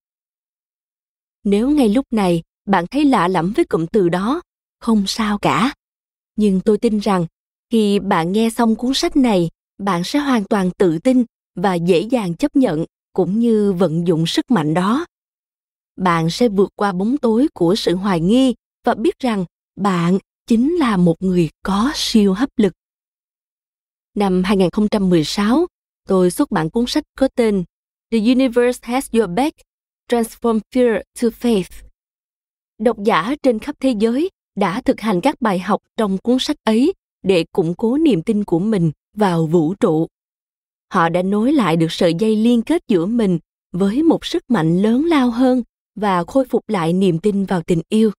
Nếu 1.43 1.69
ngay 1.69 1.89
lúc 1.89 2.05
này 2.11 2.43
bạn 2.65 2.85
thấy 2.87 3.05
lạ 3.05 3.27
lẫm 3.27 3.53
với 3.55 3.65
cụm 3.65 3.85
từ 3.85 4.09
đó, 4.09 4.41
không 4.79 5.03
sao 5.07 5.37
cả. 5.37 5.73
Nhưng 6.35 6.61
tôi 6.65 6.77
tin 6.77 6.99
rằng, 6.99 7.25
khi 7.69 7.99
bạn 7.99 8.31
nghe 8.31 8.49
xong 8.49 8.75
cuốn 8.75 8.93
sách 8.93 9.15
này, 9.15 9.49
bạn 9.77 10.03
sẽ 10.03 10.19
hoàn 10.19 10.43
toàn 10.43 10.71
tự 10.77 10.99
tin 10.99 11.25
và 11.55 11.73
dễ 11.73 11.99
dàng 11.99 12.35
chấp 12.35 12.55
nhận 12.55 12.85
cũng 13.13 13.39
như 13.39 13.73
vận 13.73 14.07
dụng 14.07 14.25
sức 14.27 14.51
mạnh 14.51 14.73
đó. 14.73 15.05
Bạn 15.95 16.29
sẽ 16.29 16.49
vượt 16.49 16.69
qua 16.75 16.91
bóng 16.91 17.17
tối 17.17 17.47
của 17.53 17.75
sự 17.75 17.95
hoài 17.95 18.19
nghi 18.19 18.55
và 18.83 18.93
biết 18.93 19.19
rằng 19.19 19.45
bạn 19.75 20.17
chính 20.47 20.75
là 20.75 20.97
một 20.97 21.15
người 21.19 21.49
có 21.63 21.91
siêu 21.95 22.33
hấp 22.33 22.49
lực. 22.57 22.73
Năm 24.15 24.43
2016, 24.43 25.67
tôi 26.07 26.31
xuất 26.31 26.51
bản 26.51 26.69
cuốn 26.69 26.85
sách 26.87 27.03
có 27.17 27.27
tên 27.35 27.63
The 28.11 28.17
Universe 28.19 28.79
Has 28.81 29.09
Your 29.11 29.29
Back, 29.29 29.55
Transform 30.11 30.59
Fear 30.75 31.01
to 31.21 31.27
Faith. 31.27 31.85
Độc 32.77 32.97
giả 33.03 33.35
trên 33.43 33.59
khắp 33.59 33.75
thế 33.79 33.95
giới 33.99 34.29
đã 34.55 34.81
thực 34.81 34.99
hành 34.99 35.21
các 35.21 35.41
bài 35.41 35.59
học 35.59 35.81
trong 35.97 36.17
cuốn 36.17 36.37
sách 36.39 36.57
ấy 36.63 36.93
để 37.23 37.45
củng 37.51 37.73
cố 37.77 37.97
niềm 37.97 38.21
tin 38.21 38.43
của 38.43 38.59
mình 38.59 38.91
vào 39.13 39.45
vũ 39.45 39.73
trụ. 39.73 40.07
Họ 40.93 41.09
đã 41.09 41.21
nối 41.21 41.53
lại 41.53 41.77
được 41.77 41.91
sợi 41.91 42.13
dây 42.13 42.35
liên 42.35 42.61
kết 42.61 42.83
giữa 42.87 43.05
mình 43.05 43.39
với 43.71 44.03
một 44.03 44.25
sức 44.25 44.43
mạnh 44.49 44.81
lớn 44.81 45.05
lao 45.05 45.29
hơn 45.29 45.63
và 45.95 46.23
khôi 46.23 46.45
phục 46.45 46.69
lại 46.69 46.93
niềm 46.93 47.19
tin 47.19 47.45
vào 47.45 47.61
tình 47.61 47.81
yêu. 47.89 48.11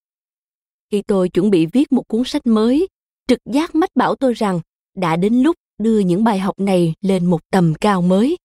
Khi 0.90 1.02
tôi 1.02 1.28
chuẩn 1.28 1.50
bị 1.50 1.66
viết 1.66 1.92
một 1.92 2.08
cuốn 2.08 2.22
sách 2.26 2.46
mới, 2.46 2.88
trực 3.28 3.38
giác 3.44 3.74
mách 3.74 3.96
bảo 3.96 4.14
tôi 4.14 4.34
rằng 4.34 4.60
đã 4.96 5.16
đến 5.16 5.34
lúc 5.42 5.56
đưa 5.78 5.98
những 5.98 6.24
bài 6.24 6.38
học 6.38 6.60
này 6.60 6.94
lên 7.00 7.26
một 7.26 7.40
tầm 7.50 7.74
cao 7.80 8.02
mới. 8.02 8.36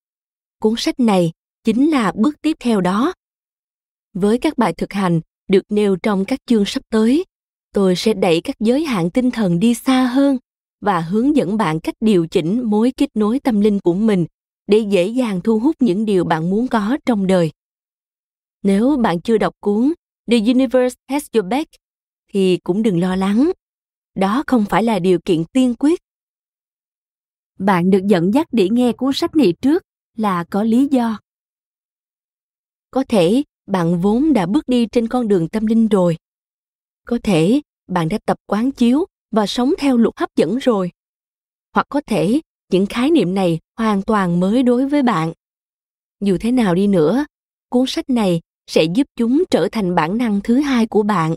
Cuốn 0.62 0.74
sách 0.78 1.00
này 1.00 1.32
chính 1.64 1.90
là 1.90 2.12
bước 2.16 2.42
tiếp 2.42 2.58
theo 2.60 2.82
đó. 2.82 3.14
Với 4.14 4.38
các 4.38 4.58
bài 4.58 4.74
thực 4.74 4.94
hành 4.94 5.22
được 5.48 5.64
nêu 5.70 5.96
trong 5.96 6.26
các 6.26 6.40
chương 6.46 6.66
sắp 6.66 6.84
tới, 6.90 7.26
tôi 7.74 7.96
sẽ 7.96 8.14
đẩy 8.14 8.42
các 8.42 8.56
giới 8.60 8.86
hạn 8.86 9.10
tinh 9.10 9.32
thần 9.32 9.60
đi 9.60 9.74
xa 9.74 10.06
hơn 10.06 10.38
và 10.82 11.00
hướng 11.00 11.36
dẫn 11.36 11.58
bạn 11.58 11.80
cách 11.80 11.96
điều 12.00 12.28
chỉnh 12.28 12.62
mối 12.64 12.92
kết 12.98 13.10
nối 13.14 13.40
tâm 13.40 13.62
linh 13.62 13.80
của 13.80 13.94
mình 13.94 14.26
để 14.68 14.78
dễ 14.78 15.08
dàng 15.08 15.42
thu 15.42 15.60
hút 15.60 15.76
những 15.80 16.06
điều 16.06 16.24
bạn 16.24 16.50
muốn 16.50 16.68
có 16.68 16.98
trong 17.06 17.28
đời. 17.28 17.52
Nếu 18.64 18.98
bạn 18.98 19.22
chưa 19.22 19.38
đọc 19.38 19.54
cuốn 19.60 19.94
The 20.32 20.38
Universe 20.38 20.96
Has 21.10 21.26
Your 21.34 21.46
Back 21.46 21.70
thì 22.34 22.58
cũng 22.64 22.84
đừng 22.84 23.00
lo 23.00 23.16
lắng. 23.16 23.52
Đó 24.16 24.44
không 24.48 24.66
phải 24.70 24.84
là 24.84 25.00
điều 25.00 25.20
kiện 25.26 25.44
tiên 25.54 25.76
quyết. 25.80 26.02
Bạn 27.60 27.90
được 27.90 28.02
dẫn 28.08 28.34
dắt 28.34 28.48
để 28.52 28.70
nghe 28.70 28.92
cuốn 28.92 29.14
sách 29.14 29.36
này 29.36 29.54
trước 29.62 29.84
là 30.18 30.44
có 30.44 30.64
lý 30.64 30.88
do. 30.92 31.20
Có 32.92 33.04
thể 33.10 33.44
bạn 33.66 34.02
vốn 34.02 34.34
đã 34.34 34.46
bước 34.46 34.68
đi 34.68 34.86
trên 34.86 35.08
con 35.08 35.28
đường 35.28 35.50
tâm 35.50 35.66
linh 35.66 35.88
rồi. 35.88 36.18
Có 37.08 37.18
thể 37.24 37.62
bạn 37.88 38.10
đã 38.10 38.18
tập 38.26 38.38
quán 38.48 38.72
chiếu 38.72 39.06
và 39.32 39.48
sống 39.48 39.74
theo 39.78 39.98
luật 39.98 40.14
hấp 40.18 40.30
dẫn 40.36 40.58
rồi. 40.58 40.92
Hoặc 41.74 41.88
có 41.90 42.02
thể 42.08 42.42
những 42.72 42.86
khái 42.86 43.12
niệm 43.12 43.34
này 43.34 43.60
hoàn 43.78 44.02
toàn 44.02 44.40
mới 44.40 44.64
đối 44.64 44.90
với 44.90 45.04
bạn. 45.04 45.34
Dù 46.20 46.38
thế 46.40 46.52
nào 46.52 46.76
đi 46.76 46.88
nữa, 46.88 47.26
cuốn 47.70 47.86
sách 47.88 48.10
này 48.10 48.42
sẽ 48.68 48.84
giúp 48.84 49.08
chúng 49.16 49.44
trở 49.50 49.68
thành 49.72 49.96
bản 49.96 50.18
năng 50.18 50.42
thứ 50.44 50.60
hai 50.60 50.86
của 50.86 51.04
bạn 51.04 51.36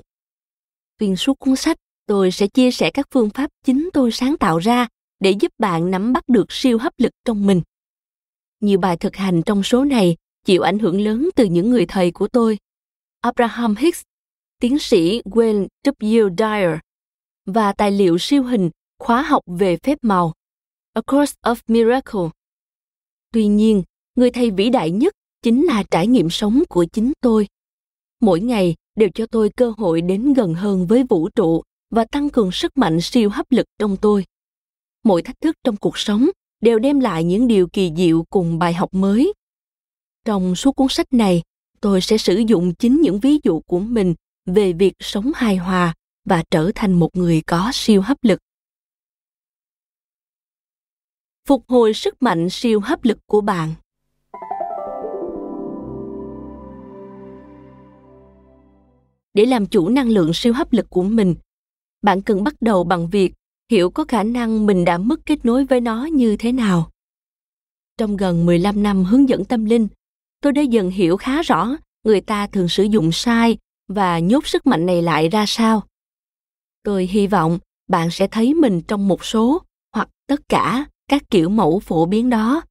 xuyên 1.01 1.17
suốt 1.17 1.39
cuốn 1.39 1.57
sách, 1.57 1.77
tôi 2.07 2.31
sẽ 2.31 2.47
chia 2.47 2.71
sẻ 2.71 2.91
các 2.91 3.07
phương 3.11 3.31
pháp 3.31 3.51
chính 3.65 3.89
tôi 3.93 4.13
sáng 4.13 4.37
tạo 4.37 4.59
ra 4.59 4.89
để 5.21 5.31
giúp 5.31 5.53
bạn 5.59 5.91
nắm 5.91 6.13
bắt 6.13 6.29
được 6.29 6.53
siêu 6.53 6.79
hấp 6.79 6.93
lực 6.99 7.13
trong 7.25 7.47
mình. 7.47 7.63
Nhiều 8.61 8.79
bài 8.79 8.97
thực 8.97 9.17
hành 9.17 9.43
trong 9.43 9.63
số 9.63 9.85
này 9.85 10.17
chịu 10.45 10.63
ảnh 10.63 10.79
hưởng 10.79 11.01
lớn 11.01 11.31
từ 11.37 11.45
những 11.45 11.71
người 11.71 11.87
thầy 11.87 12.11
của 12.11 12.29
tôi. 12.29 12.59
Abraham 13.21 13.77
hicks, 13.77 14.03
tiến 14.61 14.79
sĩ 14.79 15.23
wayne 15.25 15.67
w. 15.85 16.31
Dyer, 16.39 16.79
và 17.47 17.73
tài 17.73 17.91
liệu 17.91 18.19
siêu 18.19 18.43
hình 18.43 18.71
khóa 18.99 19.23
học 19.23 19.43
về 19.47 19.77
phép 19.77 19.99
màu, 20.03 20.33
a 20.93 21.03
course 21.07 21.35
of 21.43 21.57
miracle 21.69 22.31
tuy 23.35 23.47
nhiên, 23.47 23.83
người 24.15 24.31
thầy 24.31 24.51
vĩ 24.51 24.71
đại 24.71 24.91
nhất 24.91 25.15
chính 25.43 25.65
là 25.65 25.83
trải 25.91 26.07
nghiệm 26.07 26.31
sống 26.31 26.63
của 26.69 26.85
chính 26.85 27.13
tôi. 27.21 27.49
Mỗi 28.21 28.41
ngày 28.41 28.75
đều 28.97 29.09
cho 29.15 29.27
tôi 29.27 29.51
cơ 29.57 29.73
hội 29.79 30.01
đến 30.01 30.33
gần 30.33 30.55
hơn 30.55 30.87
với 30.87 31.05
vũ 31.09 31.29
trụ 31.29 31.63
và 31.91 32.05
tăng 32.05 32.31
cường 32.31 32.53
sức 32.53 32.77
mạnh 32.77 33.01
siêu 33.01 33.31
hấp 33.31 33.53
lực 33.53 33.67
trong 33.79 33.97
tôi. 33.97 34.25
Mỗi 35.05 35.23
thách 35.23 35.41
thức 35.41 35.57
trong 35.65 35.77
cuộc 35.77 35.99
sống 35.99 36.29
đều 36.61 36.79
đem 36.79 37.01
lại 37.01 37.25
những 37.25 37.49
điều 37.49 37.67
kỳ 37.67 37.93
diệu 37.97 38.25
cùng 38.31 38.59
bài 38.59 38.75
học 38.75 38.95
mới. 38.95 39.33
Trong 40.25 40.57
suốt 40.57 40.73
cuốn 40.77 40.89
sách 40.91 41.13
này, 41.13 41.43
tôi 41.81 42.01
sẽ 42.01 42.19
sử 42.19 42.37
dụng 42.37 42.75
chính 42.75 43.01
những 43.01 43.21
ví 43.21 43.39
dụ 43.43 43.61
của 43.61 43.79
mình 43.79 44.15
về 44.47 44.73
việc 44.73 44.93
sống 45.01 45.33
hài 45.35 45.57
hòa 45.57 45.95
và 46.25 46.45
trở 46.51 46.71
thành 46.75 46.93
một 46.93 47.17
người 47.17 47.43
có 47.47 47.71
siêu 47.75 48.03
hấp 48.03 48.19
lực. 48.23 48.39
Phục 51.49 51.65
hồi 51.69 51.95
sức 51.95 52.23
mạnh 52.23 52.51
siêu 52.51 52.81
hấp 52.81 53.05
lực 53.05 53.19
của 53.27 53.41
bạn. 53.41 53.75
Để 59.35 59.47
làm 59.47 59.67
chủ 59.67 59.89
năng 59.89 60.09
lượng 60.09 60.31
siêu 60.35 60.53
hấp 60.53 60.73
lực 60.73 60.91
của 60.91 61.03
mình 61.03 61.35
bạn 62.05 62.23
cần 62.23 62.45
bắt 62.45 62.55
đầu 62.61 62.85
bằng 62.85 63.09
việc 63.09 63.33
hiểu 63.71 63.91
có 63.91 64.05
khả 64.05 64.23
năng 64.23 64.67
mình 64.67 64.85
đã 64.85 64.99
mất 64.99 65.27
kết 65.27 65.45
nối 65.45 65.65
với 65.65 65.81
nó 65.81 66.05
như 66.05 66.37
thế 66.37 66.53
nào. 66.53 66.91
Trong 67.99 68.17
gần 68.17 68.47
15 68.47 68.83
năm 68.83 69.05
hướng 69.05 69.29
dẫn 69.29 69.45
tâm 69.45 69.65
linh, 69.65 69.89
tôi 70.41 70.53
đã 70.53 70.63
dần 70.63 70.91
hiểu 70.91 71.17
khá 71.17 71.43
rõ 71.43 71.77
người 72.05 72.21
ta 72.21 72.47
thường 72.47 72.69
sử 72.69 72.83
dụng 72.83 73.13
sai 73.13 73.59
và 73.89 74.19
nhốt 74.19 74.47
sức 74.47 74.67
mạnh 74.67 74.87
này 74.87 75.03
lại 75.03 75.29
ra 75.29 75.45
sao. 75.47 75.83
Tôi 76.83 77.07
hy 77.07 77.27
vọng 77.27 77.59
bạn 77.89 78.11
sẽ 78.11 78.29
thấy 78.29 78.55
mình 78.55 78.81
trong 78.89 79.09
một 79.09 79.25
số 79.25 79.63
hoặc 79.93 80.09
tất 80.27 80.41
cả 80.49 80.87
các 81.09 81.23
kiểu 81.31 81.49
mẫu 81.49 81.81
phổ 81.81 82.07
biến 82.07 82.31
đó. 82.31 82.63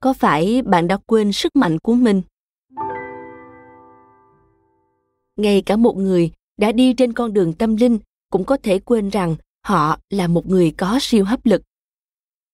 Có 0.00 0.12
phải 0.12 0.62
bạn 0.62 0.88
đã 0.88 0.96
quên 1.06 1.32
sức 1.32 1.56
mạnh 1.56 1.78
của 1.78 1.94
mình? 1.94 2.22
Ngay 5.36 5.62
cả 5.62 5.76
một 5.76 5.96
người 5.96 6.30
đã 6.56 6.72
đi 6.72 6.92
trên 6.92 7.12
con 7.12 7.32
đường 7.32 7.52
tâm 7.52 7.76
linh 7.76 7.98
cũng 8.30 8.44
có 8.44 8.56
thể 8.62 8.78
quên 8.78 9.08
rằng 9.08 9.36
họ 9.66 9.98
là 10.10 10.26
một 10.26 10.46
người 10.46 10.70
có 10.70 10.98
siêu 11.00 11.24
hấp 11.24 11.46
lực. 11.46 11.62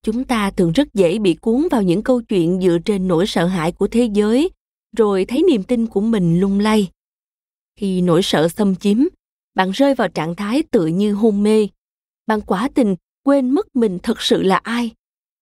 Chúng 0.03 0.25
ta 0.25 0.51
thường 0.51 0.73
rất 0.73 0.95
dễ 0.95 1.19
bị 1.19 1.35
cuốn 1.35 1.69
vào 1.71 1.83
những 1.83 2.03
câu 2.03 2.23
chuyện 2.23 2.61
dựa 2.63 2.79
trên 2.85 3.09
nỗi 3.09 3.27
sợ 3.27 3.47
hãi 3.47 3.73
của 3.73 3.89
thế 3.89 4.09
giới, 4.13 4.51
rồi 4.97 5.25
thấy 5.25 5.43
niềm 5.43 5.63
tin 5.63 5.87
của 5.87 6.01
mình 6.01 6.41
lung 6.41 6.61
lay. 6.61 6.89
Khi 7.77 8.01
nỗi 8.01 8.23
sợ 8.23 8.49
xâm 8.49 8.77
chiếm, 8.77 8.99
bạn 9.55 9.71
rơi 9.71 9.95
vào 9.95 10.09
trạng 10.09 10.37
thái 10.37 10.63
tự 10.63 10.87
như 10.87 11.13
hôn 11.13 11.43
mê. 11.43 11.69
Bạn 12.27 12.41
quả 12.41 12.69
tình 12.75 12.97
quên 13.25 13.51
mất 13.51 13.77
mình 13.77 13.99
thật 14.03 14.21
sự 14.21 14.43
là 14.43 14.57
ai. 14.57 14.91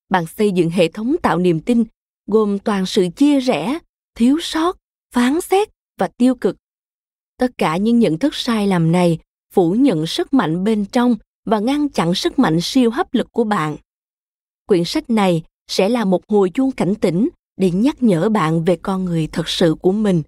Bạn 0.09 0.27
xây 0.27 0.51
dựng 0.53 0.71
hệ 0.71 0.89
thống 0.89 1.17
tạo 1.23 1.39
niềm 1.39 1.61
tin, 1.61 1.85
gồm 2.27 2.59
toàn 2.59 2.87
sự 2.87 3.07
chia 3.17 3.41
rẽ, 3.41 3.79
thiếu 4.15 4.39
sót, 4.43 4.77
phán 5.15 5.41
xét 5.41 5.69
và 5.99 6.09
tiêu 6.09 6.35
cực 6.35 6.57
tất 7.39 7.59
cả 7.59 7.77
những 7.77 7.99
nhận 7.99 8.19
thức 8.19 8.35
sai 8.35 8.67
lầm 8.67 8.93
này 8.93 9.19
phủ 9.53 9.73
nhận 9.73 10.07
sức 10.07 10.33
mạnh 10.33 10.65
bên 10.65 10.85
trong 10.93 11.17
và 11.45 11.59
ngăn 11.59 11.89
chặn 11.89 12.15
sức 12.15 12.39
mạnh 12.39 12.59
siêu 12.61 12.91
hấp 12.91 13.15
lực 13.15 13.33
của 13.33 13.45
bạn. 13.45 13.77
Quyển 14.67 14.85
sách 14.85 15.11
này 15.11 15.43
sẽ 15.67 15.89
là 15.89 16.05
một 16.05 16.23
hồi 16.29 16.51
chuông 16.51 16.71
cảnh 16.73 16.95
tỉnh 16.95 17.29
để 17.57 17.71
nhắc 17.71 18.03
nhở 18.03 18.29
bạn 18.29 18.65
về 18.65 18.77
con 18.77 19.05
người 19.05 19.29
thật 19.33 19.49
sự 19.49 19.77
của 19.81 19.93
mình. 19.93 20.23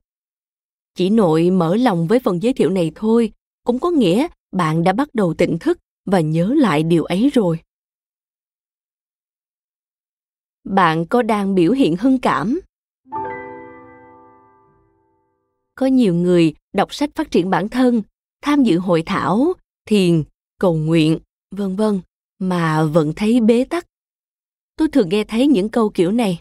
Chỉ 0.95 1.11
nội 1.11 1.50
mở 1.50 1.76
lòng 1.76 2.07
với 2.07 2.19
phần 2.19 2.43
giới 2.43 2.52
thiệu 2.52 2.71
này 2.71 2.93
thôi 2.95 3.33
cũng 3.64 3.79
có 3.79 3.90
nghĩa 3.90 4.26
bạn 4.52 4.85
đã 4.85 4.93
bắt 4.93 5.09
đầu 5.14 5.35
tỉnh 5.35 5.59
thức 5.59 5.79
và 6.07 6.21
nhớ 6.21 6.55
lại 6.57 6.83
điều 6.83 7.05
ấy 7.05 7.31
rồi. 7.35 7.59
Bạn 10.64 11.07
có 11.07 11.23
đang 11.23 11.55
biểu 11.55 11.73
hiện 11.73 11.97
hưng 11.97 12.19
cảm? 12.19 12.61
Có 15.75 15.87
nhiều 15.87 16.14
người 16.14 16.55
đọc 16.72 16.94
sách 16.94 17.10
phát 17.14 17.30
triển 17.30 17.50
bản 17.50 17.68
thân, 17.68 18.02
tham 18.42 18.62
dự 18.62 18.78
hội 18.78 19.02
thảo, 19.06 19.52
thiền, 19.86 20.22
cầu 20.60 20.74
nguyện, 20.74 21.18
vân 21.50 21.76
vân 21.76 22.00
mà 22.38 22.84
vẫn 22.84 23.12
thấy 23.16 23.40
bế 23.40 23.64
tắc. 23.64 23.86
Tôi 24.76 24.88
thường 24.88 25.08
nghe 25.08 25.24
thấy 25.24 25.46
những 25.46 25.68
câu 25.68 25.90
kiểu 25.90 26.12
này. 26.12 26.40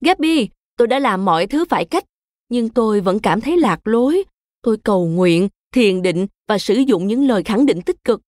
Gabby, 0.00 0.48
tôi 0.76 0.88
đã 0.88 0.98
làm 0.98 1.24
mọi 1.24 1.46
thứ 1.46 1.64
phải 1.64 1.84
cách, 1.84 2.04
nhưng 2.48 2.68
tôi 2.68 3.00
vẫn 3.00 3.20
cảm 3.20 3.40
thấy 3.40 3.56
lạc 3.56 3.80
lối. 3.84 4.24
Tôi 4.62 4.76
cầu 4.76 5.06
nguyện, 5.06 5.48
thiền 5.74 6.02
định 6.02 6.26
và 6.48 6.58
sử 6.58 6.74
dụng 6.74 7.06
những 7.06 7.26
lời 7.26 7.42
khẳng 7.42 7.66
định 7.66 7.82
tích 7.82 8.04
cực. 8.04 8.20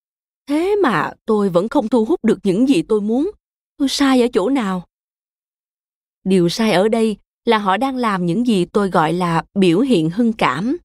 Thế 0.48 0.76
mà 0.82 1.12
tôi 1.26 1.48
vẫn 1.48 1.68
không 1.68 1.88
thu 1.88 2.04
hút 2.04 2.24
được 2.24 2.38
những 2.42 2.68
gì 2.68 2.82
tôi 2.82 3.00
muốn. 3.00 3.30
Tôi 3.76 3.88
sai 3.88 4.22
ở 4.22 4.28
chỗ 4.32 4.48
nào? 4.48 4.86
Điều 6.24 6.48
sai 6.48 6.72
ở 6.72 6.88
đây 6.88 7.16
là 7.44 7.58
họ 7.58 7.76
đang 7.76 7.96
làm 7.96 8.26
những 8.26 8.46
gì 8.46 8.64
tôi 8.64 8.90
gọi 8.90 9.12
là 9.12 9.44
biểu 9.54 9.80
hiện 9.80 10.10
hưng 10.10 10.32
cảm. 10.32 10.76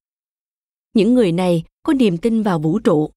Những 0.99 1.13
người 1.13 1.31
này 1.31 1.63
có 1.83 1.93
niềm 1.93 2.17
tin 2.17 2.43
vào 2.43 2.59
vũ 2.59 2.79
trụ 2.79 3.09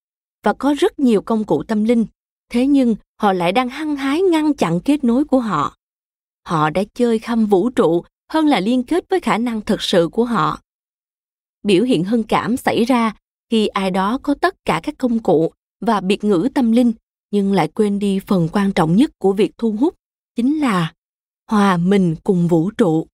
và 0.44 0.52
có 0.52 0.74
rất 0.78 0.98
nhiều 0.98 1.22
công 1.22 1.44
cụ 1.44 1.62
tâm 1.62 1.84
linh, 1.84 2.06
thế 2.50 2.66
nhưng 2.66 2.96
họ 3.20 3.32
lại 3.32 3.52
đang 3.52 3.68
hăng 3.68 3.96
hái 3.96 4.22
ngăn 4.22 4.54
chặn 4.54 4.80
kết 4.80 5.04
nối 5.04 5.24
của 5.24 5.40
họ. 5.40 5.76
Họ 6.46 6.70
đã 6.70 6.82
chơi 6.94 7.18
khăm 7.18 7.46
vũ 7.46 7.70
trụ 7.70 8.04
hơn 8.32 8.46
là 8.46 8.60
liên 8.60 8.82
kết 8.82 9.04
với 9.10 9.20
khả 9.20 9.38
năng 9.38 9.60
thực 9.60 9.82
sự 9.82 10.08
của 10.12 10.24
họ. 10.24 10.60
Biểu 11.62 11.84
hiện 11.84 12.04
hưng 12.04 12.22
cảm 12.22 12.56
xảy 12.56 12.84
ra 12.84 13.16
khi 13.50 13.66
ai 13.66 13.90
đó 13.90 14.18
có 14.22 14.34
tất 14.34 14.54
cả 14.64 14.80
các 14.82 14.94
công 14.98 15.18
cụ 15.18 15.52
và 15.80 16.00
biệt 16.00 16.24
ngữ 16.24 16.48
tâm 16.54 16.72
linh 16.72 16.92
nhưng 17.30 17.52
lại 17.52 17.68
quên 17.68 17.98
đi 17.98 18.18
phần 18.26 18.48
quan 18.52 18.72
trọng 18.72 18.96
nhất 18.96 19.10
của 19.18 19.32
việc 19.32 19.52
thu 19.58 19.72
hút 19.72 19.94
chính 20.36 20.60
là 20.60 20.92
hòa 21.50 21.76
mình 21.76 22.16
cùng 22.24 22.48
vũ 22.48 22.70
trụ 22.70 23.06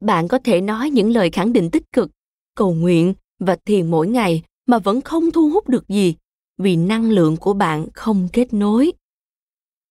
bạn 0.00 0.28
có 0.28 0.38
thể 0.44 0.60
nói 0.60 0.90
những 0.90 1.10
lời 1.10 1.30
khẳng 1.30 1.52
định 1.52 1.70
tích 1.70 1.92
cực 1.92 2.10
cầu 2.54 2.74
nguyện 2.74 3.14
và 3.38 3.56
thiền 3.64 3.90
mỗi 3.90 4.08
ngày 4.08 4.42
mà 4.66 4.78
vẫn 4.78 5.00
không 5.00 5.30
thu 5.30 5.50
hút 5.50 5.68
được 5.68 5.88
gì, 5.88 6.14
vì 6.58 6.76
năng 6.76 7.10
lượng 7.10 7.36
của 7.36 7.54
bạn 7.54 7.86
không 7.94 8.28
kết 8.32 8.54
nối. 8.54 8.92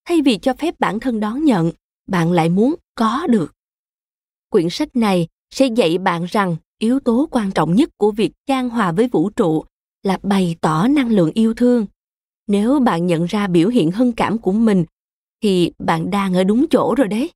Thay 0.08 0.22
vì 0.22 0.38
cho 0.38 0.54
phép 0.54 0.80
bản 0.80 1.00
thân 1.00 1.20
đón 1.20 1.44
nhận, 1.44 1.70
bạn 2.08 2.32
lại 2.32 2.48
muốn 2.48 2.74
có 2.94 3.26
được. 3.26 3.52
Quyển 4.50 4.70
sách 4.70 4.96
này 4.96 5.28
sẽ 5.50 5.66
dạy 5.66 5.98
bạn 5.98 6.24
rằng 6.24 6.56
yếu 6.78 7.00
tố 7.00 7.28
quan 7.30 7.52
trọng 7.52 7.74
nhất 7.74 7.90
của 7.96 8.10
việc 8.10 8.32
trang 8.46 8.68
hòa 8.68 8.92
với 8.92 9.08
vũ 9.08 9.30
trụ 9.30 9.64
là 10.02 10.18
bày 10.22 10.56
tỏ 10.60 10.88
năng 10.88 11.10
lượng 11.10 11.30
yêu 11.34 11.54
thương. 11.54 11.86
Nếu 12.46 12.80
bạn 12.80 13.06
nhận 13.06 13.24
ra 13.24 13.46
biểu 13.46 13.68
hiện 13.68 13.90
hân 13.90 14.12
cảm 14.12 14.38
của 14.38 14.52
mình, 14.52 14.84
thì 15.42 15.72
bạn 15.78 16.10
đang 16.10 16.34
ở 16.34 16.44
đúng 16.44 16.66
chỗ 16.70 16.94
rồi 16.98 17.08
đấy. 17.08 17.30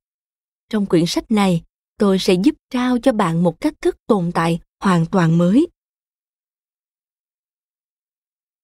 Trong 0.69 0.85
quyển 0.85 1.05
sách 1.05 1.31
này, 1.31 1.61
tôi 1.97 2.19
sẽ 2.19 2.33
giúp 2.33 2.55
trao 2.69 2.99
cho 2.99 3.11
bạn 3.11 3.43
một 3.43 3.61
cách 3.61 3.73
thức 3.81 3.95
tồn 4.07 4.31
tại 4.31 4.59
hoàn 4.79 5.05
toàn 5.05 5.37
mới 5.37 5.67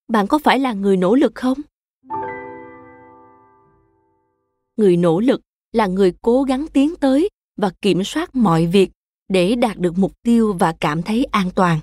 bạn 0.08 0.28
có 0.28 0.38
phải 0.38 0.60
là 0.60 0.74
người 0.74 0.98
nỗ 0.98 1.16
lực 1.16 1.36
không? 1.36 1.58
Người 4.78 4.98
nỗ 4.98 5.20
lực 5.20 5.42
là 5.72 5.88
người 5.88 6.14
cố 6.22 6.44
gắng 6.44 6.66
tiến 6.74 6.96
tới 6.96 7.30
và 7.58 7.72
kiểm 7.82 8.04
soát 8.04 8.36
mọi 8.36 8.66
việc 8.66 8.92
để 9.30 9.56
đạt 9.56 9.78
được 9.78 9.98
mục 9.98 10.12
tiêu 10.22 10.54
và 10.60 10.76
cảm 10.80 11.04
thấy 11.04 11.26
an 11.26 11.50
toàn. 11.56 11.80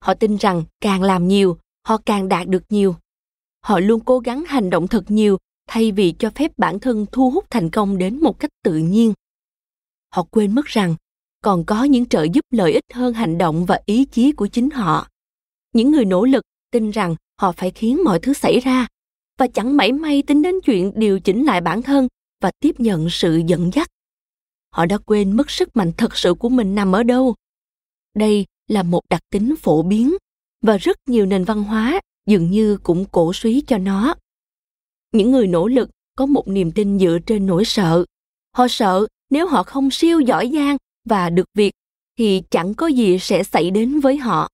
Họ 0.00 0.14
tin 0.14 0.36
rằng 0.36 0.64
càng 0.80 1.02
làm 1.02 1.28
nhiều, 1.28 1.58
họ 1.86 1.96
càng 2.06 2.28
đạt 2.28 2.48
được 2.48 2.62
nhiều. 2.68 2.96
Họ 3.60 3.80
luôn 3.80 4.00
cố 4.00 4.18
gắng 4.18 4.44
hành 4.46 4.70
động 4.70 4.88
thật 4.88 5.04
nhiều 5.08 5.38
thay 5.68 5.92
vì 5.92 6.14
cho 6.18 6.30
phép 6.30 6.52
bản 6.58 6.80
thân 6.80 7.06
thu 7.12 7.30
hút 7.30 7.44
thành 7.50 7.70
công 7.70 7.98
đến 7.98 8.20
một 8.20 8.38
cách 8.38 8.50
tự 8.62 8.76
nhiên. 8.76 9.12
Họ 10.14 10.22
quên 10.30 10.54
mất 10.54 10.66
rằng 10.66 10.94
còn 11.42 11.64
có 11.64 11.84
những 11.84 12.06
trợ 12.06 12.22
giúp 12.22 12.44
lợi 12.50 12.72
ích 12.72 12.84
hơn 12.94 13.14
hành 13.14 13.38
động 13.38 13.66
và 13.66 13.80
ý 13.86 14.04
chí 14.04 14.32
của 14.32 14.46
chính 14.46 14.70
họ. 14.70 15.08
Những 15.72 15.90
người 15.90 16.04
nỗ 16.04 16.24
lực 16.24 16.44
tin 16.70 16.90
rằng 16.90 17.16
họ 17.40 17.52
phải 17.52 17.70
khiến 17.70 18.04
mọi 18.04 18.18
thứ 18.18 18.32
xảy 18.32 18.60
ra. 18.60 18.86
Và 19.38 19.46
chẳng 19.46 19.76
mảy 19.76 19.92
may 19.92 20.22
tính 20.22 20.42
đến 20.42 20.54
chuyện 20.64 20.92
điều 20.94 21.20
chỉnh 21.20 21.44
lại 21.44 21.60
bản 21.60 21.82
thân 21.82 22.08
và 22.40 22.50
tiếp 22.60 22.80
nhận 22.80 23.10
sự 23.10 23.42
dẫn 23.46 23.70
dắt. 23.74 23.88
Họ 24.70 24.86
đã 24.86 24.98
quên 24.98 25.32
mất 25.32 25.50
sức 25.50 25.76
mạnh 25.76 25.92
thật 25.96 26.16
sự 26.16 26.34
của 26.34 26.48
mình 26.48 26.74
nằm 26.74 26.92
ở 26.92 27.02
đâu. 27.02 27.34
Đây 28.14 28.44
là 28.68 28.82
một 28.82 29.00
đặc 29.10 29.20
tính 29.30 29.54
phổ 29.56 29.82
biến 29.82 30.14
và 30.62 30.76
rất 30.76 30.96
nhiều 31.06 31.26
nền 31.26 31.44
văn 31.44 31.62
hóa 31.62 32.00
dường 32.26 32.50
như 32.50 32.78
cũng 32.82 33.04
cổ 33.04 33.32
suý 33.32 33.62
cho 33.66 33.78
nó. 33.78 34.14
Những 35.12 35.30
người 35.30 35.46
nỗ 35.46 35.68
lực 35.68 35.90
có 36.16 36.26
một 36.26 36.48
niềm 36.48 36.72
tin 36.72 36.98
dựa 36.98 37.18
trên 37.26 37.46
nỗi 37.46 37.64
sợ. 37.64 38.04
Họ 38.52 38.68
sợ 38.68 39.06
nếu 39.30 39.46
họ 39.46 39.62
không 39.62 39.90
siêu 39.90 40.20
giỏi 40.20 40.50
giang 40.54 40.76
và 41.04 41.30
được 41.30 41.46
việc 41.54 41.72
thì 42.18 42.42
chẳng 42.50 42.74
có 42.74 42.86
gì 42.86 43.18
sẽ 43.18 43.42
xảy 43.42 43.70
đến 43.70 44.00
với 44.00 44.16
họ. 44.16 44.48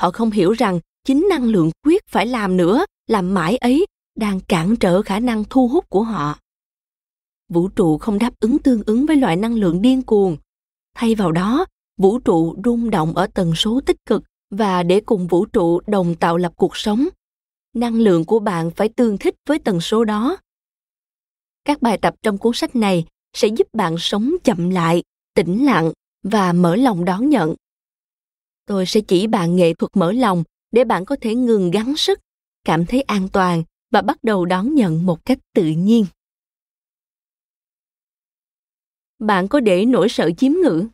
Họ 0.00 0.10
không 0.10 0.30
hiểu 0.30 0.52
rằng 0.52 0.80
chính 1.04 1.26
năng 1.28 1.44
lượng 1.44 1.70
quyết 1.84 2.06
phải 2.08 2.26
làm 2.26 2.56
nữa, 2.56 2.84
làm 3.06 3.34
mãi 3.34 3.56
ấy 3.56 3.86
đang 4.16 4.40
cản 4.40 4.76
trở 4.76 5.02
khả 5.02 5.20
năng 5.20 5.44
thu 5.50 5.68
hút 5.68 5.88
của 5.88 6.02
họ. 6.02 6.38
Vũ 7.48 7.68
trụ 7.68 7.98
không 7.98 8.18
đáp 8.18 8.32
ứng 8.40 8.58
tương 8.58 8.82
ứng 8.86 9.06
với 9.06 9.16
loại 9.16 9.36
năng 9.36 9.54
lượng 9.54 9.82
điên 9.82 10.02
cuồng. 10.02 10.36
Thay 10.94 11.14
vào 11.14 11.32
đó, 11.32 11.66
vũ 11.96 12.18
trụ 12.18 12.56
rung 12.64 12.90
động 12.90 13.14
ở 13.14 13.26
tần 13.26 13.54
số 13.54 13.80
tích 13.86 13.96
cực 14.06 14.22
và 14.50 14.82
để 14.82 15.00
cùng 15.00 15.26
vũ 15.26 15.46
trụ 15.46 15.80
đồng 15.86 16.14
tạo 16.14 16.36
lập 16.36 16.52
cuộc 16.56 16.76
sống. 16.76 17.08
Năng 17.74 17.94
lượng 17.94 18.24
của 18.24 18.38
bạn 18.38 18.70
phải 18.70 18.88
tương 18.88 19.18
thích 19.18 19.34
với 19.48 19.58
tần 19.58 19.80
số 19.80 20.04
đó. 20.04 20.36
Các 21.64 21.82
bài 21.82 21.98
tập 22.02 22.14
trong 22.22 22.38
cuốn 22.38 22.54
sách 22.54 22.76
này 22.76 23.06
sẽ 23.32 23.48
giúp 23.48 23.66
bạn 23.72 23.98
sống 23.98 24.34
chậm 24.44 24.70
lại, 24.70 25.02
tĩnh 25.34 25.64
lặng 25.64 25.92
và 26.22 26.52
mở 26.52 26.76
lòng 26.76 27.04
đón 27.04 27.28
nhận. 27.28 27.54
Tôi 28.66 28.86
sẽ 28.86 29.00
chỉ 29.00 29.26
bạn 29.26 29.56
nghệ 29.56 29.74
thuật 29.74 29.96
mở 29.96 30.12
lòng 30.12 30.44
để 30.72 30.84
bạn 30.84 31.04
có 31.04 31.16
thể 31.20 31.34
ngừng 31.34 31.70
gắng 31.70 31.96
sức, 31.96 32.20
cảm 32.64 32.86
thấy 32.86 33.02
an 33.02 33.28
toàn 33.32 33.62
và 33.90 34.02
bắt 34.02 34.18
đầu 34.24 34.44
đón 34.44 34.74
nhận 34.74 35.06
một 35.06 35.24
cách 35.24 35.38
tự 35.54 35.64
nhiên. 35.64 36.06
Bạn 39.18 39.48
có 39.48 39.60
để 39.60 39.84
nỗi 39.84 40.08
sợ 40.08 40.30
chiếm 40.36 40.52
ngữ? 40.52 40.88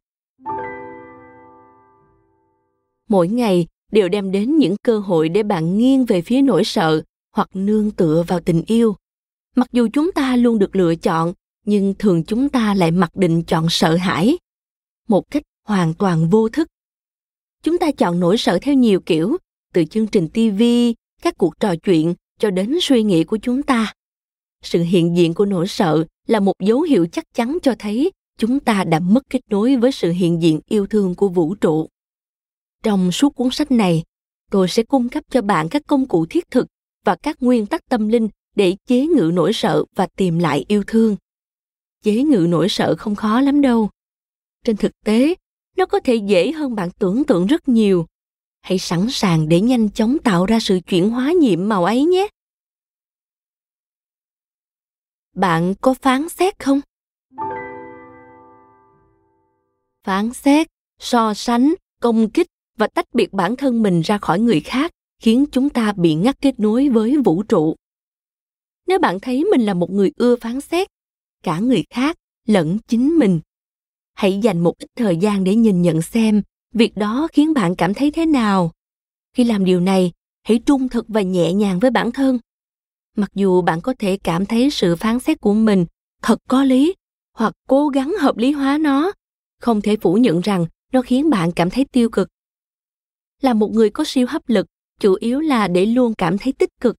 Mỗi 3.08 3.28
ngày 3.28 3.66
đều 3.92 4.08
đem 4.08 4.32
đến 4.32 4.56
những 4.56 4.76
cơ 4.82 4.98
hội 4.98 5.28
để 5.28 5.42
bạn 5.42 5.78
nghiêng 5.78 6.04
về 6.04 6.22
phía 6.22 6.42
nỗi 6.42 6.64
sợ 6.64 7.02
hoặc 7.32 7.48
nương 7.54 7.90
tựa 7.90 8.24
vào 8.28 8.40
tình 8.40 8.62
yêu. 8.66 8.96
Mặc 9.56 9.68
dù 9.72 9.88
chúng 9.92 10.12
ta 10.12 10.36
luôn 10.36 10.58
được 10.58 10.76
lựa 10.76 10.94
chọn, 10.94 11.32
nhưng 11.64 11.94
thường 11.98 12.24
chúng 12.24 12.48
ta 12.48 12.74
lại 12.74 12.90
mặc 12.90 13.10
định 13.16 13.42
chọn 13.42 13.66
sợ 13.70 13.96
hãi 13.96 14.38
một 15.08 15.30
cách 15.30 15.42
hoàn 15.64 15.94
toàn 15.94 16.28
vô 16.28 16.48
thức. 16.48 16.68
Chúng 17.62 17.78
ta 17.78 17.90
chọn 17.90 18.20
nỗi 18.20 18.38
sợ 18.38 18.58
theo 18.62 18.74
nhiều 18.74 19.00
kiểu 19.00 19.36
từ 19.76 19.84
chương 19.84 20.06
trình 20.06 20.28
tv 20.28 20.62
các 21.22 21.34
cuộc 21.38 21.60
trò 21.60 21.74
chuyện 21.76 22.14
cho 22.38 22.50
đến 22.50 22.78
suy 22.80 23.02
nghĩ 23.02 23.24
của 23.24 23.36
chúng 23.36 23.62
ta. 23.62 23.92
Sự 24.62 24.82
hiện 24.82 25.16
diện 25.16 25.34
của 25.34 25.44
nỗi 25.44 25.68
sợ 25.68 26.04
là 26.26 26.40
một 26.40 26.52
dấu 26.60 26.82
hiệu 26.82 27.06
chắc 27.12 27.24
chắn 27.34 27.58
cho 27.62 27.74
thấy 27.78 28.10
chúng 28.38 28.60
ta 28.60 28.84
đã 28.84 28.98
mất 28.98 29.22
kết 29.30 29.40
nối 29.50 29.76
với 29.76 29.92
sự 29.92 30.12
hiện 30.12 30.42
diện 30.42 30.60
yêu 30.68 30.86
thương 30.86 31.14
của 31.14 31.28
vũ 31.28 31.54
trụ. 31.54 31.88
Trong 32.82 33.12
suốt 33.12 33.34
cuốn 33.34 33.48
sách 33.52 33.70
này, 33.70 34.02
tôi 34.50 34.68
sẽ 34.68 34.82
cung 34.82 35.08
cấp 35.08 35.24
cho 35.30 35.42
bạn 35.42 35.68
các 35.68 35.82
công 35.86 36.08
cụ 36.08 36.26
thiết 36.26 36.50
thực 36.50 36.66
và 37.04 37.16
các 37.16 37.42
nguyên 37.42 37.66
tắc 37.66 37.80
tâm 37.90 38.08
linh 38.08 38.28
để 38.54 38.76
chế 38.86 39.06
ngự 39.06 39.30
nỗi 39.34 39.52
sợ 39.52 39.84
và 39.96 40.06
tìm 40.16 40.38
lại 40.38 40.64
yêu 40.68 40.82
thương. 40.86 41.16
Chế 42.02 42.22
ngự 42.22 42.46
nỗi 42.48 42.68
sợ 42.68 42.94
không 42.98 43.14
khó 43.14 43.40
lắm 43.40 43.60
đâu. 43.60 43.90
Trên 44.64 44.76
thực 44.76 44.92
tế, 45.04 45.34
nó 45.76 45.86
có 45.86 46.00
thể 46.00 46.14
dễ 46.14 46.52
hơn 46.52 46.74
bạn 46.74 46.90
tưởng 46.98 47.24
tượng 47.24 47.46
rất 47.46 47.68
nhiều 47.68 48.06
hãy 48.66 48.78
sẵn 48.78 49.06
sàng 49.10 49.48
để 49.48 49.60
nhanh 49.60 49.90
chóng 49.90 50.16
tạo 50.24 50.46
ra 50.46 50.60
sự 50.60 50.80
chuyển 50.86 51.10
hóa 51.10 51.32
nhiệm 51.40 51.68
màu 51.68 51.84
ấy 51.84 52.04
nhé. 52.04 52.28
Bạn 55.34 55.74
có 55.80 55.94
phán 55.94 56.28
xét 56.28 56.58
không? 56.58 56.80
Phán 60.04 60.32
xét, 60.32 60.66
so 60.98 61.34
sánh, 61.34 61.74
công 62.00 62.30
kích 62.30 62.46
và 62.76 62.86
tách 62.86 63.14
biệt 63.14 63.32
bản 63.32 63.56
thân 63.56 63.82
mình 63.82 64.00
ra 64.00 64.18
khỏi 64.18 64.40
người 64.40 64.60
khác 64.60 64.90
khiến 65.22 65.44
chúng 65.52 65.68
ta 65.68 65.92
bị 65.92 66.14
ngắt 66.14 66.40
kết 66.40 66.60
nối 66.60 66.88
với 66.88 67.16
vũ 67.24 67.42
trụ. 67.42 67.76
Nếu 68.86 68.98
bạn 68.98 69.20
thấy 69.20 69.44
mình 69.44 69.60
là 69.60 69.74
một 69.74 69.90
người 69.90 70.12
ưa 70.16 70.36
phán 70.36 70.60
xét, 70.60 70.88
cả 71.42 71.58
người 71.58 71.84
khác 71.90 72.16
lẫn 72.46 72.78
chính 72.88 73.18
mình, 73.18 73.40
hãy 74.14 74.38
dành 74.42 74.60
một 74.60 74.78
ít 74.78 74.90
thời 74.96 75.16
gian 75.16 75.44
để 75.44 75.54
nhìn 75.54 75.82
nhận 75.82 76.02
xem 76.02 76.42
việc 76.76 76.96
đó 76.96 77.28
khiến 77.32 77.54
bạn 77.54 77.74
cảm 77.74 77.94
thấy 77.94 78.10
thế 78.10 78.26
nào? 78.26 78.70
Khi 79.34 79.44
làm 79.44 79.64
điều 79.64 79.80
này, 79.80 80.12
hãy 80.42 80.58
trung 80.66 80.88
thực 80.88 81.04
và 81.08 81.22
nhẹ 81.22 81.52
nhàng 81.52 81.78
với 81.78 81.90
bản 81.90 82.12
thân. 82.12 82.38
Mặc 83.16 83.30
dù 83.34 83.62
bạn 83.62 83.80
có 83.80 83.94
thể 83.98 84.18
cảm 84.24 84.46
thấy 84.46 84.70
sự 84.70 84.96
phán 84.96 85.20
xét 85.20 85.40
của 85.40 85.54
mình 85.54 85.86
thật 86.22 86.38
có 86.48 86.64
lý 86.64 86.94
hoặc 87.32 87.52
cố 87.68 87.88
gắng 87.88 88.14
hợp 88.20 88.36
lý 88.36 88.52
hóa 88.52 88.78
nó, 88.78 89.12
không 89.60 89.80
thể 89.80 89.96
phủ 89.96 90.14
nhận 90.14 90.40
rằng 90.40 90.66
nó 90.92 91.02
khiến 91.02 91.30
bạn 91.30 91.52
cảm 91.52 91.70
thấy 91.70 91.84
tiêu 91.92 92.10
cực. 92.10 92.28
Là 93.42 93.54
một 93.54 93.70
người 93.70 93.90
có 93.90 94.04
siêu 94.06 94.26
hấp 94.30 94.48
lực, 94.48 94.66
chủ 95.00 95.16
yếu 95.20 95.40
là 95.40 95.68
để 95.68 95.86
luôn 95.86 96.14
cảm 96.14 96.38
thấy 96.38 96.52
tích 96.52 96.70
cực. 96.80 96.96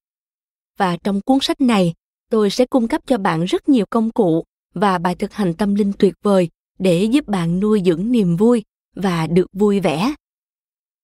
Và 0.77 0.97
trong 1.03 1.21
cuốn 1.21 1.37
sách 1.41 1.61
này, 1.61 1.93
tôi 2.29 2.49
sẽ 2.49 2.65
cung 2.65 2.87
cấp 2.87 3.01
cho 3.07 3.17
bạn 3.17 3.43
rất 3.43 3.69
nhiều 3.69 3.85
công 3.89 4.11
cụ 4.11 4.43
và 4.73 4.97
bài 4.97 5.15
thực 5.15 5.33
hành 5.33 5.53
tâm 5.53 5.75
linh 5.75 5.93
tuyệt 5.99 6.13
vời 6.23 6.49
để 6.79 7.03
giúp 7.03 7.27
bạn 7.27 7.59
nuôi 7.59 7.81
dưỡng 7.85 8.11
niềm 8.11 8.35
vui 8.37 8.63
và 9.01 9.27
được 9.27 9.47
vui 9.53 9.79
vẻ. 9.79 10.13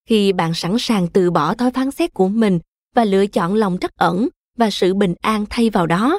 Khi 0.08 0.32
bạn 0.32 0.54
sẵn 0.54 0.76
sàng 0.78 1.08
từ 1.08 1.30
bỏ 1.30 1.54
thói 1.54 1.70
phán 1.70 1.90
xét 1.90 2.14
của 2.14 2.28
mình 2.28 2.58
và 2.94 3.04
lựa 3.04 3.26
chọn 3.26 3.54
lòng 3.54 3.78
trắc 3.80 3.96
ẩn 3.96 4.28
và 4.56 4.70
sự 4.70 4.94
bình 4.94 5.14
an 5.20 5.46
thay 5.50 5.70
vào 5.70 5.86
đó, 5.86 6.18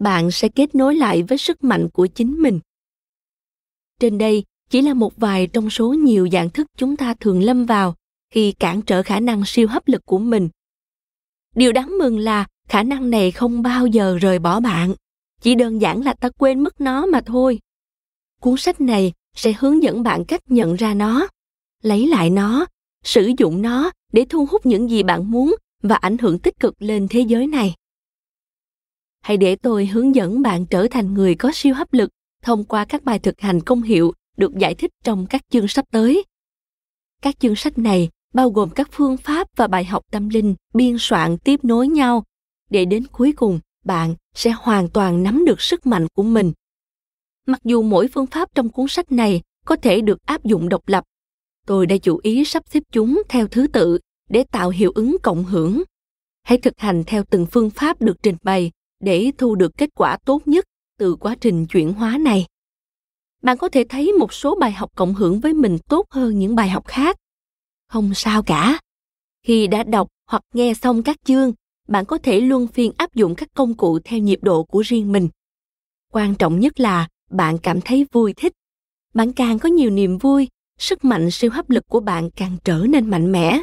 bạn 0.00 0.30
sẽ 0.30 0.48
kết 0.48 0.74
nối 0.74 0.94
lại 0.94 1.22
với 1.22 1.38
sức 1.38 1.64
mạnh 1.64 1.88
của 1.92 2.06
chính 2.06 2.32
mình. 2.42 2.60
Trên 4.00 4.18
đây 4.18 4.44
chỉ 4.70 4.82
là 4.82 4.94
một 4.94 5.16
vài 5.16 5.46
trong 5.46 5.70
số 5.70 5.92
nhiều 5.92 6.28
dạng 6.32 6.50
thức 6.50 6.66
chúng 6.76 6.96
ta 6.96 7.14
thường 7.14 7.42
lâm 7.42 7.66
vào 7.66 7.94
khi 8.30 8.52
cản 8.52 8.82
trở 8.82 9.02
khả 9.02 9.20
năng 9.20 9.42
siêu 9.46 9.68
hấp 9.68 9.88
lực 9.88 10.06
của 10.06 10.18
mình. 10.18 10.48
Điều 11.54 11.72
đáng 11.72 11.98
mừng 11.98 12.18
là 12.18 12.46
khả 12.68 12.82
năng 12.82 13.10
này 13.10 13.30
không 13.30 13.62
bao 13.62 13.86
giờ 13.86 14.18
rời 14.20 14.38
bỏ 14.38 14.60
bạn, 14.60 14.94
chỉ 15.40 15.54
đơn 15.54 15.80
giản 15.80 16.02
là 16.02 16.14
ta 16.14 16.28
quên 16.28 16.60
mất 16.60 16.80
nó 16.80 17.06
mà 17.06 17.20
thôi. 17.20 17.58
Cuốn 18.40 18.56
sách 18.56 18.80
này 18.80 19.12
sẽ 19.36 19.52
hướng 19.58 19.82
dẫn 19.82 20.02
bạn 20.02 20.24
cách 20.24 20.50
nhận 20.50 20.74
ra 20.74 20.94
nó, 20.94 21.28
lấy 21.82 22.06
lại 22.06 22.30
nó, 22.30 22.66
sử 23.04 23.30
dụng 23.38 23.62
nó 23.62 23.90
để 24.12 24.26
thu 24.28 24.46
hút 24.46 24.66
những 24.66 24.90
gì 24.90 25.02
bạn 25.02 25.30
muốn 25.30 25.56
và 25.82 25.96
ảnh 25.96 26.18
hưởng 26.18 26.38
tích 26.38 26.60
cực 26.60 26.82
lên 26.82 27.06
thế 27.10 27.20
giới 27.20 27.46
này. 27.46 27.74
Hãy 29.20 29.36
để 29.36 29.56
tôi 29.56 29.86
hướng 29.86 30.14
dẫn 30.14 30.42
bạn 30.42 30.66
trở 30.66 30.86
thành 30.90 31.14
người 31.14 31.34
có 31.34 31.50
siêu 31.54 31.74
hấp 31.74 31.92
lực 31.92 32.10
thông 32.42 32.64
qua 32.64 32.84
các 32.84 33.04
bài 33.04 33.18
thực 33.18 33.40
hành 33.40 33.60
công 33.60 33.82
hiệu 33.82 34.12
được 34.36 34.52
giải 34.58 34.74
thích 34.74 34.90
trong 35.04 35.26
các 35.26 35.42
chương 35.50 35.68
sắp 35.68 35.84
tới. 35.90 36.24
Các 37.22 37.40
chương 37.40 37.56
sách 37.56 37.78
này 37.78 38.08
bao 38.34 38.50
gồm 38.50 38.70
các 38.70 38.88
phương 38.92 39.16
pháp 39.16 39.48
và 39.56 39.66
bài 39.66 39.84
học 39.84 40.02
tâm 40.10 40.28
linh 40.28 40.54
biên 40.74 40.96
soạn 40.98 41.38
tiếp 41.38 41.64
nối 41.64 41.88
nhau. 41.88 42.24
Để 42.70 42.84
đến 42.84 43.06
cuối 43.06 43.32
cùng, 43.32 43.60
bạn 43.84 44.14
sẽ 44.34 44.50
hoàn 44.50 44.88
toàn 44.88 45.22
nắm 45.22 45.44
được 45.44 45.60
sức 45.60 45.86
mạnh 45.86 46.06
của 46.14 46.22
mình 46.22 46.52
mặc 47.46 47.60
dù 47.64 47.82
mỗi 47.82 48.08
phương 48.08 48.26
pháp 48.26 48.48
trong 48.54 48.68
cuốn 48.68 48.86
sách 48.88 49.12
này 49.12 49.40
có 49.64 49.76
thể 49.76 50.00
được 50.00 50.26
áp 50.26 50.44
dụng 50.44 50.68
độc 50.68 50.88
lập, 50.88 51.04
tôi 51.66 51.86
đã 51.86 51.96
chủ 51.96 52.20
ý 52.22 52.44
sắp 52.44 52.62
xếp 52.70 52.82
chúng 52.92 53.22
theo 53.28 53.48
thứ 53.48 53.66
tự 53.66 53.98
để 54.30 54.44
tạo 54.44 54.70
hiệu 54.70 54.92
ứng 54.94 55.16
cộng 55.22 55.44
hưởng. 55.44 55.82
Hãy 56.42 56.58
thực 56.58 56.78
hành 56.78 57.04
theo 57.06 57.24
từng 57.30 57.46
phương 57.46 57.70
pháp 57.70 58.02
được 58.02 58.16
trình 58.22 58.36
bày 58.42 58.70
để 59.00 59.32
thu 59.38 59.54
được 59.54 59.72
kết 59.76 59.90
quả 59.94 60.16
tốt 60.24 60.42
nhất 60.46 60.64
từ 60.98 61.16
quá 61.16 61.36
trình 61.40 61.66
chuyển 61.66 61.92
hóa 61.92 62.18
này. 62.18 62.46
Bạn 63.42 63.58
có 63.58 63.68
thể 63.68 63.84
thấy 63.88 64.12
một 64.12 64.32
số 64.32 64.56
bài 64.60 64.72
học 64.72 64.90
cộng 64.96 65.14
hưởng 65.14 65.40
với 65.40 65.54
mình 65.54 65.78
tốt 65.88 66.06
hơn 66.10 66.38
những 66.38 66.54
bài 66.54 66.68
học 66.68 66.86
khác. 66.86 67.16
Không 67.88 68.14
sao 68.14 68.42
cả. 68.42 68.80
Khi 69.46 69.66
đã 69.66 69.82
đọc 69.82 70.08
hoặc 70.26 70.42
nghe 70.54 70.74
xong 70.74 71.02
các 71.02 71.16
chương, 71.24 71.52
bạn 71.88 72.04
có 72.04 72.18
thể 72.18 72.40
luân 72.40 72.66
phiên 72.66 72.92
áp 72.96 73.14
dụng 73.14 73.34
các 73.34 73.48
công 73.54 73.74
cụ 73.74 73.98
theo 74.04 74.18
nhịp 74.18 74.38
độ 74.42 74.64
của 74.64 74.80
riêng 74.80 75.12
mình. 75.12 75.28
Quan 76.12 76.34
trọng 76.34 76.60
nhất 76.60 76.80
là 76.80 77.08
bạn 77.32 77.58
cảm 77.58 77.80
thấy 77.80 78.06
vui 78.12 78.32
thích. 78.36 78.52
Bạn 79.14 79.32
càng 79.32 79.58
có 79.58 79.68
nhiều 79.68 79.90
niềm 79.90 80.18
vui, 80.18 80.48
sức 80.78 81.04
mạnh, 81.04 81.30
siêu 81.30 81.50
hấp 81.50 81.70
lực 81.70 81.84
của 81.88 82.00
bạn 82.00 82.30
càng 82.30 82.56
trở 82.64 82.86
nên 82.88 83.10
mạnh 83.10 83.32
mẽ. 83.32 83.62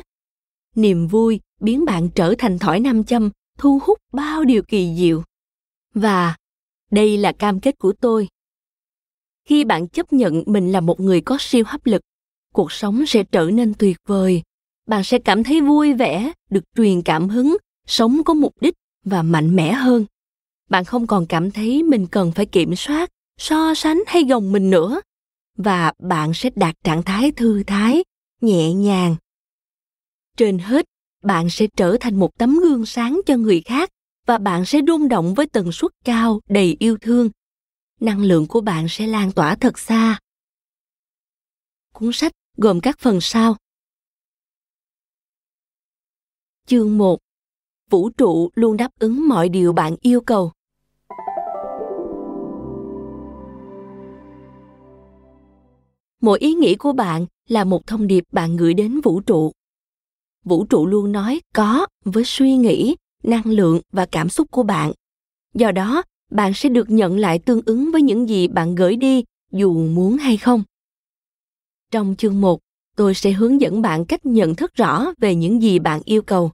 Niềm 0.75 1.07
vui 1.07 1.39
biến 1.59 1.85
bạn 1.85 2.09
trở 2.09 2.35
thành 2.37 2.59
thỏi 2.59 2.79
nam 2.79 3.03
châm, 3.03 3.29
thu 3.57 3.79
hút 3.83 3.97
bao 4.13 4.43
điều 4.43 4.63
kỳ 4.63 4.95
diệu. 4.97 5.23
Và 5.93 6.35
đây 6.91 7.17
là 7.17 7.31
cam 7.31 7.59
kết 7.59 7.77
của 7.77 7.93
tôi. 8.01 8.27
Khi 9.45 9.63
bạn 9.63 9.87
chấp 9.87 10.13
nhận 10.13 10.43
mình 10.45 10.71
là 10.71 10.81
một 10.81 10.99
người 10.99 11.21
có 11.21 11.37
siêu 11.39 11.63
hấp 11.67 11.85
lực, 11.85 12.01
cuộc 12.53 12.71
sống 12.71 13.05
sẽ 13.05 13.23
trở 13.23 13.49
nên 13.53 13.73
tuyệt 13.73 13.97
vời. 14.07 14.41
Bạn 14.87 15.03
sẽ 15.03 15.19
cảm 15.19 15.43
thấy 15.43 15.61
vui 15.61 15.93
vẻ, 15.93 16.31
được 16.49 16.63
truyền 16.75 17.01
cảm 17.01 17.29
hứng, 17.29 17.57
sống 17.87 18.21
có 18.25 18.33
mục 18.33 18.53
đích 18.61 18.73
và 19.05 19.23
mạnh 19.23 19.55
mẽ 19.55 19.73
hơn. 19.73 20.05
Bạn 20.69 20.85
không 20.85 21.07
còn 21.07 21.25
cảm 21.25 21.51
thấy 21.51 21.83
mình 21.83 22.07
cần 22.07 22.31
phải 22.31 22.45
kiểm 22.45 22.75
soát 22.75 23.09
so 23.39 23.73
sánh 23.75 24.03
hay 24.07 24.23
gồng 24.23 24.51
mình 24.51 24.69
nữa, 24.69 25.01
và 25.57 25.93
bạn 25.99 26.31
sẽ 26.33 26.49
đạt 26.55 26.75
trạng 26.83 27.03
thái 27.03 27.31
thư 27.31 27.63
thái, 27.63 28.03
nhẹ 28.41 28.73
nhàng. 28.73 29.15
Trên 30.37 30.59
hết, 30.59 30.85
bạn 31.23 31.49
sẽ 31.49 31.67
trở 31.77 31.97
thành 31.99 32.19
một 32.19 32.37
tấm 32.37 32.59
gương 32.59 32.85
sáng 32.85 33.21
cho 33.25 33.37
người 33.37 33.61
khác, 33.65 33.89
và 34.25 34.37
bạn 34.37 34.65
sẽ 34.65 34.79
rung 34.87 35.07
động 35.07 35.33
với 35.33 35.47
tần 35.47 35.71
suất 35.71 35.91
cao, 36.03 36.41
đầy 36.49 36.75
yêu 36.79 36.97
thương. 37.01 37.29
Năng 37.99 38.21
lượng 38.21 38.47
của 38.47 38.61
bạn 38.61 38.85
sẽ 38.89 39.07
lan 39.07 39.31
tỏa 39.31 39.55
thật 39.55 39.79
xa. 39.79 40.19
Cuốn 41.93 42.11
sách 42.13 42.31
gồm 42.57 42.79
các 42.81 42.99
phần 42.99 43.21
sau. 43.21 43.55
Chương 46.67 46.97
1 46.97 47.19
vũ 47.89 48.09
trụ 48.09 48.49
luôn 48.55 48.77
đáp 48.77 48.91
ứng 48.99 49.27
mọi 49.27 49.49
điều 49.49 49.73
bạn 49.73 49.95
yêu 50.01 50.21
cầu. 50.21 50.51
Mỗi 56.21 56.39
ý 56.39 56.53
nghĩ 56.53 56.75
của 56.75 56.93
bạn 56.93 57.25
là 57.47 57.63
một 57.63 57.87
thông 57.87 58.07
điệp 58.07 58.23
bạn 58.31 58.57
gửi 58.57 58.73
đến 58.73 59.01
vũ 59.01 59.19
trụ. 59.19 59.51
Vũ 60.45 60.65
trụ 60.65 60.85
luôn 60.85 61.11
nói 61.11 61.41
có 61.53 61.87
với 62.05 62.23
suy 62.25 62.57
nghĩ 62.57 62.95
năng 63.23 63.45
lượng 63.45 63.81
và 63.91 64.05
cảm 64.05 64.29
xúc 64.29 64.47
của 64.51 64.63
bạn. 64.63 64.91
Do 65.53 65.71
đó 65.71 66.03
bạn 66.31 66.53
sẽ 66.53 66.69
được 66.69 66.89
nhận 66.89 67.17
lại 67.17 67.39
tương 67.39 67.61
ứng 67.65 67.91
với 67.91 68.01
những 68.01 68.29
gì 68.29 68.47
bạn 68.47 68.75
gửi 68.75 68.95
đi 68.95 69.23
dù 69.51 69.73
muốn 69.73 70.17
hay 70.17 70.37
không. 70.37 70.63
Trong 71.91 72.15
chương 72.17 72.41
1, 72.41 72.59
tôi 72.95 73.13
sẽ 73.13 73.31
hướng 73.31 73.61
dẫn 73.61 73.81
bạn 73.81 74.05
cách 74.05 74.25
nhận 74.25 74.55
thức 74.55 74.73
rõ 74.73 75.05
về 75.17 75.35
những 75.35 75.61
gì 75.61 75.79
bạn 75.79 76.01
yêu 76.05 76.21
cầu. 76.21 76.51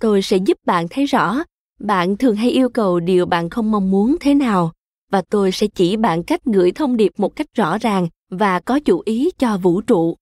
Tôi 0.00 0.22
sẽ 0.22 0.36
giúp 0.36 0.58
bạn 0.66 0.86
thấy 0.90 1.06
rõ 1.06 1.44
bạn 1.80 2.16
thường 2.16 2.36
hay 2.36 2.50
yêu 2.50 2.68
cầu 2.68 3.00
điều 3.00 3.26
bạn 3.26 3.50
không 3.50 3.70
mong 3.70 3.90
muốn 3.90 4.16
thế 4.20 4.34
nào 4.34 4.72
và 5.10 5.22
tôi 5.30 5.52
sẽ 5.52 5.66
chỉ 5.66 5.96
bạn 5.96 6.22
cách 6.22 6.44
gửi 6.44 6.72
thông 6.72 6.96
điệp 6.96 7.12
một 7.16 7.36
cách 7.36 7.46
rõ 7.54 7.78
ràng 7.78 8.08
và 8.30 8.60
có 8.60 8.80
chủ 8.80 9.02
ý 9.04 9.30
cho 9.38 9.58
vũ 9.58 9.80
trụ. 9.80 10.16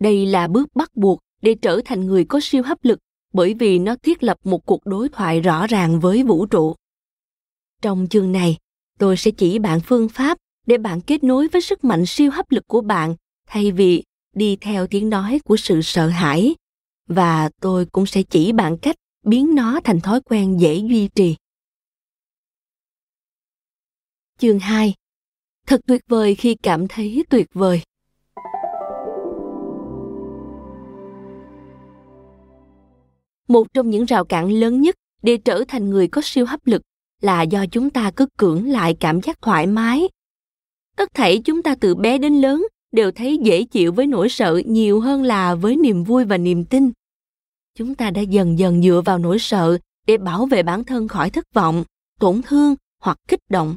Đây 0.00 0.26
là 0.26 0.48
bước 0.48 0.76
bắt 0.76 0.96
buộc 0.96 1.18
để 1.42 1.54
trở 1.62 1.80
thành 1.84 2.06
người 2.06 2.24
có 2.24 2.40
siêu 2.42 2.62
hấp 2.62 2.84
lực 2.84 2.98
bởi 3.32 3.54
vì 3.54 3.78
nó 3.78 3.96
thiết 4.02 4.22
lập 4.22 4.38
một 4.44 4.66
cuộc 4.66 4.86
đối 4.86 5.08
thoại 5.08 5.40
rõ 5.40 5.66
ràng 5.66 6.00
với 6.00 6.22
vũ 6.22 6.46
trụ. 6.46 6.74
Trong 7.82 8.06
chương 8.10 8.32
này, 8.32 8.56
tôi 8.98 9.16
sẽ 9.16 9.30
chỉ 9.30 9.58
bạn 9.58 9.80
phương 9.80 10.08
pháp 10.08 10.38
để 10.66 10.78
bạn 10.78 11.00
kết 11.00 11.24
nối 11.24 11.48
với 11.48 11.62
sức 11.62 11.84
mạnh 11.84 12.06
siêu 12.06 12.30
hấp 12.30 12.50
lực 12.50 12.64
của 12.66 12.80
bạn 12.80 13.16
thay 13.46 13.72
vì 13.72 14.02
đi 14.34 14.56
theo 14.56 14.86
tiếng 14.86 15.10
nói 15.10 15.40
của 15.44 15.56
sự 15.56 15.82
sợ 15.82 16.08
hãi 16.08 16.54
và 17.06 17.50
tôi 17.60 17.86
cũng 17.86 18.06
sẽ 18.06 18.22
chỉ 18.22 18.52
bạn 18.52 18.78
cách 18.78 18.96
biến 19.24 19.54
nó 19.54 19.80
thành 19.84 20.00
thói 20.00 20.20
quen 20.20 20.60
dễ 20.60 20.74
duy 20.74 21.08
trì. 21.08 21.36
Chương 24.38 24.58
2 24.58 24.94
Thật 25.66 25.80
tuyệt 25.86 26.00
vời 26.08 26.34
khi 26.34 26.56
cảm 26.62 26.88
thấy 26.88 27.24
tuyệt 27.30 27.46
vời. 27.54 27.82
Một 33.48 33.66
trong 33.74 33.90
những 33.90 34.04
rào 34.04 34.24
cản 34.24 34.52
lớn 34.52 34.80
nhất 34.80 34.94
để 35.22 35.36
trở 35.36 35.64
thành 35.68 35.90
người 35.90 36.08
có 36.08 36.20
siêu 36.24 36.46
hấp 36.46 36.66
lực 36.66 36.82
là 37.22 37.42
do 37.42 37.66
chúng 37.66 37.90
ta 37.90 38.10
cứ 38.16 38.26
cưỡng 38.38 38.66
lại 38.66 38.96
cảm 39.00 39.20
giác 39.22 39.42
thoải 39.42 39.66
mái. 39.66 40.08
Tất 40.96 41.14
thảy 41.14 41.38
chúng 41.44 41.62
ta 41.62 41.74
từ 41.80 41.94
bé 41.94 42.18
đến 42.18 42.40
lớn 42.40 42.66
đều 42.92 43.10
thấy 43.10 43.38
dễ 43.42 43.64
chịu 43.64 43.92
với 43.92 44.06
nỗi 44.06 44.28
sợ 44.28 44.60
nhiều 44.66 45.00
hơn 45.00 45.22
là 45.22 45.54
với 45.54 45.76
niềm 45.76 46.04
vui 46.04 46.24
và 46.24 46.38
niềm 46.38 46.64
tin 46.64 46.90
chúng 47.74 47.94
ta 47.94 48.10
đã 48.10 48.20
dần 48.20 48.58
dần 48.58 48.82
dựa 48.82 49.02
vào 49.04 49.18
nỗi 49.18 49.38
sợ 49.38 49.78
để 50.06 50.16
bảo 50.16 50.46
vệ 50.46 50.62
bản 50.62 50.84
thân 50.84 51.08
khỏi 51.08 51.30
thất 51.30 51.54
vọng, 51.54 51.84
tổn 52.20 52.40
thương 52.42 52.74
hoặc 53.02 53.18
kích 53.28 53.40
động 53.50 53.76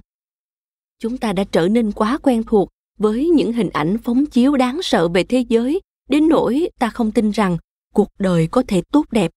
chúng 1.00 1.18
ta 1.18 1.34
đã 1.34 1.44
trở 1.44 1.68
nên 1.68 1.92
quá 1.92 2.18
quen 2.24 2.44
thuộc 2.44 2.70
với 2.98 3.30
những 3.30 3.54
hình 3.54 3.70
ảnh 3.70 3.98
phóng 4.04 4.26
chiếu 4.26 4.58
đáng 4.58 4.82
sợ 4.82 5.08
về 5.08 5.24
thế 5.24 5.46
giới. 5.50 5.82
Đến 6.10 6.30
nỗi 6.30 6.70
ta 6.80 6.90
không 6.90 7.12
tin 7.12 7.32
rằng 7.32 7.58
cuộc 7.94 8.10
đời 8.20 8.48
có 8.48 8.64
thể 8.68 8.82
tốt 8.92 9.06
đẹp. 9.12 9.32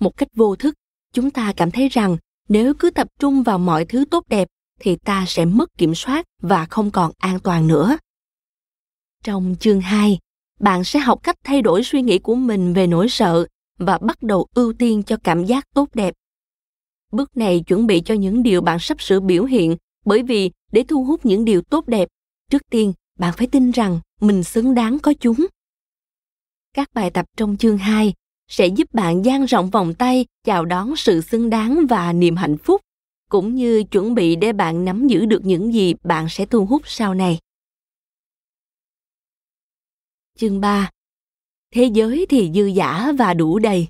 Một 0.00 0.16
cách 0.16 0.28
vô 0.34 0.56
thức 0.56 0.74
chúng 1.12 1.30
ta 1.30 1.52
cảm 1.56 1.70
thấy 1.70 1.88
rằng 1.88 2.16
nếu 2.48 2.74
cứ 2.74 2.90
tập 2.90 3.08
trung 3.18 3.42
vào 3.42 3.58
mọi 3.58 3.84
thứ 3.84 4.04
tốt 4.10 4.24
đẹp 4.28 4.48
thì 4.80 4.96
ta 4.96 5.24
sẽ 5.28 5.44
mất 5.44 5.68
kiểm 5.78 5.94
soát 5.94 6.26
và 6.42 6.66
không 6.66 6.90
còn 6.90 7.12
an 7.18 7.40
toàn 7.40 7.66
nữa. 7.66 7.98
Trong 9.24 9.56
chương 9.60 9.80
2, 9.80 10.18
bạn 10.60 10.84
sẽ 10.84 10.98
học 10.98 11.20
cách 11.22 11.36
thay 11.44 11.62
đổi 11.62 11.82
suy 11.84 12.02
nghĩ 12.02 12.18
của 12.18 12.34
mình 12.34 12.74
về 12.74 12.86
nỗi 12.86 13.08
sợ 13.08 13.46
và 13.78 13.98
bắt 13.98 14.22
đầu 14.22 14.46
ưu 14.54 14.72
tiên 14.72 15.02
cho 15.02 15.16
cảm 15.24 15.44
giác 15.44 15.64
tốt 15.74 15.88
đẹp. 15.94 16.14
Bước 17.12 17.36
này 17.36 17.60
chuẩn 17.60 17.86
bị 17.86 18.00
cho 18.00 18.14
những 18.14 18.42
điều 18.42 18.60
bạn 18.60 18.78
sắp 18.78 19.02
sửa 19.02 19.20
biểu 19.20 19.44
hiện 19.44 19.76
bởi 20.08 20.22
vì 20.22 20.50
để 20.72 20.84
thu 20.88 21.04
hút 21.04 21.26
những 21.26 21.44
điều 21.44 21.62
tốt 21.62 21.88
đẹp, 21.88 22.08
trước 22.50 22.62
tiên 22.70 22.92
bạn 23.18 23.34
phải 23.36 23.46
tin 23.46 23.70
rằng 23.70 24.00
mình 24.20 24.44
xứng 24.44 24.74
đáng 24.74 24.98
có 24.98 25.12
chúng. 25.20 25.46
Các 26.74 26.88
bài 26.94 27.10
tập 27.10 27.26
trong 27.36 27.56
chương 27.56 27.78
2 27.78 28.14
sẽ 28.48 28.66
giúp 28.66 28.94
bạn 28.94 29.24
dang 29.24 29.44
rộng 29.44 29.70
vòng 29.70 29.94
tay 29.94 30.26
chào 30.44 30.64
đón 30.64 30.96
sự 30.96 31.20
xứng 31.20 31.50
đáng 31.50 31.86
và 31.88 32.12
niềm 32.12 32.36
hạnh 32.36 32.56
phúc, 32.58 32.80
cũng 33.30 33.54
như 33.54 33.84
chuẩn 33.84 34.14
bị 34.14 34.36
để 34.36 34.52
bạn 34.52 34.84
nắm 34.84 35.06
giữ 35.06 35.26
được 35.26 35.44
những 35.44 35.74
gì 35.74 35.94
bạn 36.04 36.26
sẽ 36.28 36.46
thu 36.46 36.66
hút 36.66 36.82
sau 36.84 37.14
này. 37.14 37.38
Chương 40.38 40.60
3 40.60 40.90
Thế 41.74 41.84
giới 41.84 42.26
thì 42.28 42.50
dư 42.54 42.66
giả 42.66 43.12
và 43.18 43.34
đủ 43.34 43.58
đầy. 43.58 43.86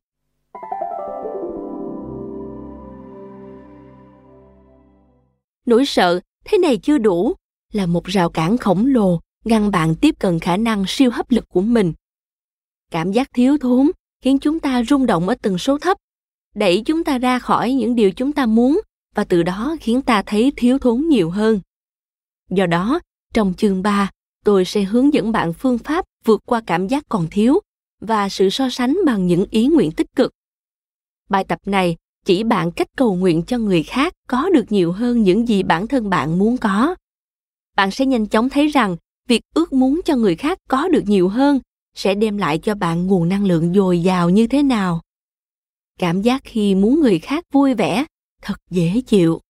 Nỗi 5.69 5.87
sợ 5.87 6.21
thế 6.45 6.59
này 6.59 6.77
chưa 6.77 6.99
đủ 6.99 7.35
là 7.73 7.87
một 7.87 8.05
rào 8.05 8.31
cản 8.31 8.59
khổng 8.59 8.87
lồ 8.87 9.21
ngăn 9.45 9.71
bạn 9.71 9.95
tiếp 9.95 10.15
cận 10.19 10.39
khả 10.39 10.57
năng 10.57 10.85
siêu 10.89 11.11
hấp 11.11 11.31
lực 11.31 11.49
của 11.49 11.61
mình. 11.61 11.93
Cảm 12.91 13.13
giác 13.13 13.29
thiếu 13.35 13.59
thốn 13.59 13.91
khiến 14.23 14.39
chúng 14.39 14.61
ta 14.61 14.83
rung 14.85 15.07
động 15.07 15.29
ở 15.29 15.35
tần 15.43 15.59
số 15.59 15.79
thấp, 15.79 15.99
đẩy 16.55 16.83
chúng 16.87 17.05
ta 17.05 17.19
ra 17.19 17.39
khỏi 17.39 17.73
những 17.73 17.95
điều 17.95 18.11
chúng 18.11 18.33
ta 18.33 18.47
muốn 18.47 18.81
và 19.15 19.25
từ 19.25 19.43
đó 19.43 19.77
khiến 19.81 20.03
ta 20.03 20.23
thấy 20.27 20.53
thiếu 20.57 20.79
thốn 20.79 21.01
nhiều 21.09 21.31
hơn. 21.31 21.61
Do 22.51 22.67
đó, 22.67 23.01
trong 23.35 23.55
chương 23.55 23.83
3, 23.83 24.11
tôi 24.45 24.65
sẽ 24.65 24.83
hướng 24.83 25.15
dẫn 25.15 25.33
bạn 25.33 25.53
phương 25.53 25.79
pháp 25.79 26.05
vượt 26.25 26.43
qua 26.47 26.63
cảm 26.67 26.89
giác 26.89 27.05
còn 27.09 27.27
thiếu 27.31 27.61
và 28.01 28.29
sự 28.29 28.51
so 28.51 28.71
sánh 28.71 28.99
bằng 29.07 29.27
những 29.27 29.47
ý 29.51 29.67
nguyện 29.67 29.93
tích 29.93 30.17
cực. 30.17 30.33
Bài 31.29 31.45
tập 31.49 31.59
này 31.67 31.97
chỉ 32.29 32.45
bạn 32.45 32.71
cách 32.71 32.89
cầu 32.97 33.15
nguyện 33.15 33.43
cho 33.43 33.59
người 33.59 33.83
khác 33.83 34.15
có 34.27 34.51
được 34.51 34.73
nhiều 34.73 34.93
hơn 34.93 35.23
những 35.23 35.49
gì 35.49 35.63
bản 35.63 35.87
thân 35.87 36.11
bạn 36.11 36.39
muốn 36.39 36.57
có. 36.57 36.95
Bạn 37.77 37.91
sẽ 37.91 38.07
nhanh 38.07 38.27
chóng 38.27 38.49
thấy 38.49 38.69
rằng 38.69 38.97
việc 39.29 39.41
ước 39.55 39.73
muốn 39.73 40.01
cho 40.05 40.17
người 40.17 40.37
khác 40.37 40.59
có 40.69 40.89
được 40.89 41.03
nhiều 41.07 41.29
hơn 41.29 41.61
sẽ 41.95 42.15
đem 42.15 42.39
lại 42.39 42.59
cho 42.59 42.75
bạn 42.75 43.07
nguồn 43.07 43.29
năng 43.29 43.45
lượng 43.45 43.75
dồi 43.75 44.03
dào 44.03 44.31
như 44.31 44.47
thế 44.47 44.63
nào. 44.63 45.01
Cảm 45.99 46.23
giác 46.23 46.43
khi 46.45 46.75
muốn 46.75 47.01
người 47.01 47.19
khác 47.19 47.45
vui 47.53 47.75
vẻ 47.75 48.05
thật 48.43 48.61
dễ 48.71 49.01
chịu. 49.07 49.41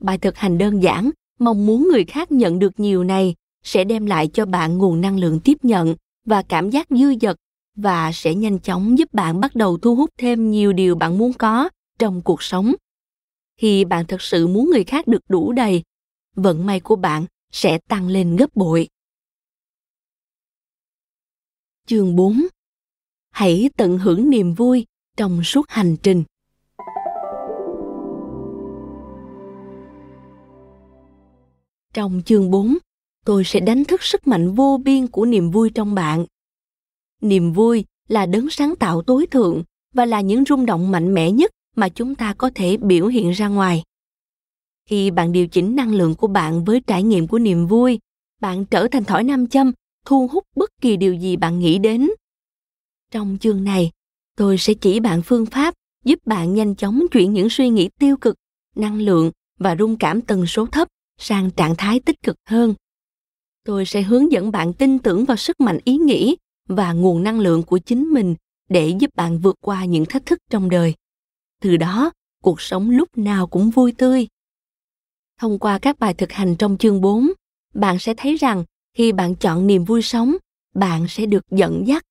Bài 0.00 0.18
thực 0.18 0.36
hành 0.36 0.58
đơn 0.58 0.82
giản, 0.82 1.10
mong 1.38 1.66
muốn 1.66 1.88
người 1.92 2.04
khác 2.04 2.32
nhận 2.32 2.58
được 2.58 2.80
nhiều 2.80 3.04
này 3.04 3.34
sẽ 3.64 3.84
đem 3.84 4.06
lại 4.06 4.28
cho 4.32 4.46
bạn 4.46 4.78
nguồn 4.78 5.00
năng 5.00 5.18
lượng 5.18 5.40
tiếp 5.40 5.58
nhận 5.62 5.94
và 6.26 6.42
cảm 6.42 6.70
giác 6.70 6.86
dư 6.90 7.14
dật 7.20 7.36
và 7.76 8.12
sẽ 8.12 8.34
nhanh 8.34 8.58
chóng 8.58 8.98
giúp 8.98 9.14
bạn 9.14 9.40
bắt 9.40 9.54
đầu 9.54 9.78
thu 9.78 9.96
hút 9.96 10.10
thêm 10.18 10.50
nhiều 10.50 10.72
điều 10.72 10.94
bạn 10.94 11.18
muốn 11.18 11.32
có 11.32 11.68
trong 12.00 12.22
cuộc 12.22 12.42
sống. 12.42 12.74
Khi 13.56 13.84
bạn 13.84 14.06
thực 14.06 14.22
sự 14.22 14.46
muốn 14.46 14.70
người 14.70 14.84
khác 14.84 15.06
được 15.06 15.22
đủ 15.28 15.52
đầy, 15.52 15.82
vận 16.36 16.66
may 16.66 16.80
của 16.80 16.96
bạn 16.96 17.26
sẽ 17.52 17.78
tăng 17.88 18.08
lên 18.08 18.36
gấp 18.36 18.56
bội. 18.56 18.88
Chương 21.86 22.16
4 22.16 22.46
Hãy 23.30 23.70
tận 23.76 23.98
hưởng 23.98 24.30
niềm 24.30 24.54
vui 24.54 24.86
trong 25.16 25.42
suốt 25.44 25.68
hành 25.68 25.96
trình. 26.02 26.24
Trong 31.94 32.22
chương 32.26 32.50
4, 32.50 32.78
tôi 33.24 33.44
sẽ 33.44 33.60
đánh 33.60 33.84
thức 33.84 34.02
sức 34.02 34.26
mạnh 34.26 34.54
vô 34.54 34.80
biên 34.84 35.06
của 35.06 35.24
niềm 35.24 35.50
vui 35.50 35.70
trong 35.74 35.94
bạn. 35.94 36.26
Niềm 37.20 37.52
vui 37.52 37.84
là 38.08 38.26
đấng 38.26 38.50
sáng 38.50 38.76
tạo 38.76 39.02
tối 39.02 39.26
thượng 39.30 39.62
và 39.94 40.04
là 40.04 40.20
những 40.20 40.44
rung 40.44 40.66
động 40.66 40.90
mạnh 40.90 41.14
mẽ 41.14 41.30
nhất 41.30 41.50
mà 41.76 41.88
chúng 41.88 42.14
ta 42.14 42.34
có 42.34 42.50
thể 42.54 42.76
biểu 42.76 43.06
hiện 43.06 43.30
ra 43.30 43.48
ngoài. 43.48 43.82
Khi 44.86 45.10
bạn 45.10 45.32
điều 45.32 45.48
chỉnh 45.48 45.76
năng 45.76 45.94
lượng 45.94 46.14
của 46.14 46.26
bạn 46.26 46.64
với 46.64 46.80
trải 46.86 47.02
nghiệm 47.02 47.26
của 47.26 47.38
niềm 47.38 47.66
vui, 47.66 47.98
bạn 48.40 48.64
trở 48.64 48.88
thành 48.88 49.04
thỏi 49.04 49.24
nam 49.24 49.46
châm, 49.46 49.72
thu 50.06 50.28
hút 50.32 50.44
bất 50.56 50.70
kỳ 50.80 50.96
điều 50.96 51.14
gì 51.14 51.36
bạn 51.36 51.58
nghĩ 51.58 51.78
đến. 51.78 52.10
Trong 53.10 53.38
chương 53.40 53.64
này, 53.64 53.90
tôi 54.36 54.58
sẽ 54.58 54.74
chỉ 54.74 55.00
bạn 55.00 55.22
phương 55.22 55.46
pháp 55.46 55.74
giúp 56.04 56.18
bạn 56.26 56.54
nhanh 56.54 56.74
chóng 56.74 57.02
chuyển 57.10 57.32
những 57.32 57.50
suy 57.50 57.68
nghĩ 57.68 57.88
tiêu 57.98 58.16
cực, 58.16 58.36
năng 58.76 59.00
lượng 59.00 59.30
và 59.58 59.76
rung 59.76 59.96
cảm 59.96 60.20
tần 60.20 60.46
số 60.46 60.66
thấp 60.66 60.88
sang 61.18 61.50
trạng 61.50 61.74
thái 61.78 62.00
tích 62.00 62.22
cực 62.22 62.36
hơn. 62.48 62.74
Tôi 63.64 63.86
sẽ 63.86 64.02
hướng 64.02 64.32
dẫn 64.32 64.50
bạn 64.50 64.72
tin 64.72 64.98
tưởng 64.98 65.24
vào 65.24 65.36
sức 65.36 65.60
mạnh 65.60 65.78
ý 65.84 65.96
nghĩ 65.96 66.36
và 66.68 66.92
nguồn 66.92 67.22
năng 67.22 67.40
lượng 67.40 67.62
của 67.62 67.78
chính 67.78 68.04
mình 68.04 68.34
để 68.68 68.88
giúp 69.00 69.10
bạn 69.14 69.38
vượt 69.38 69.56
qua 69.60 69.84
những 69.84 70.04
thách 70.04 70.26
thức 70.26 70.38
trong 70.50 70.70
đời. 70.70 70.94
Từ 71.60 71.76
đó, 71.76 72.12
cuộc 72.42 72.60
sống 72.60 72.90
lúc 72.90 73.18
nào 73.18 73.46
cũng 73.46 73.70
vui 73.70 73.92
tươi. 73.98 74.28
Thông 75.38 75.58
qua 75.58 75.78
các 75.78 75.98
bài 75.98 76.14
thực 76.14 76.32
hành 76.32 76.56
trong 76.58 76.78
chương 76.78 77.00
4, 77.00 77.32
bạn 77.74 77.98
sẽ 77.98 78.14
thấy 78.16 78.36
rằng 78.36 78.64
khi 78.94 79.12
bạn 79.12 79.34
chọn 79.36 79.66
niềm 79.66 79.84
vui 79.84 80.02
sống, 80.02 80.36
bạn 80.74 81.06
sẽ 81.08 81.26
được 81.26 81.44
dẫn 81.50 81.86
dắt. 81.86 82.02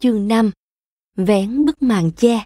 Chương 0.00 0.28
5 0.28 0.50
Vén 1.14 1.64
bức 1.64 1.82
màn 1.82 2.10
che 2.16 2.44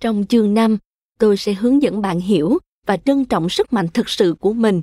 Trong 0.00 0.24
chương 0.28 0.54
5, 0.54 0.78
tôi 1.18 1.36
sẽ 1.36 1.54
hướng 1.54 1.82
dẫn 1.82 2.00
bạn 2.00 2.20
hiểu 2.20 2.58
và 2.86 2.96
trân 2.96 3.24
trọng 3.24 3.48
sức 3.48 3.72
mạnh 3.72 3.88
thực 3.94 4.08
sự 4.08 4.34
của 4.40 4.52
mình. 4.52 4.82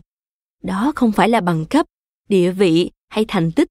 Đó 0.63 0.91
không 0.95 1.11
phải 1.11 1.29
là 1.29 1.41
bằng 1.41 1.65
cấp, 1.69 1.85
địa 2.29 2.51
vị 2.51 2.91
hay 3.09 3.25
thành 3.27 3.51
tích. 3.51 3.67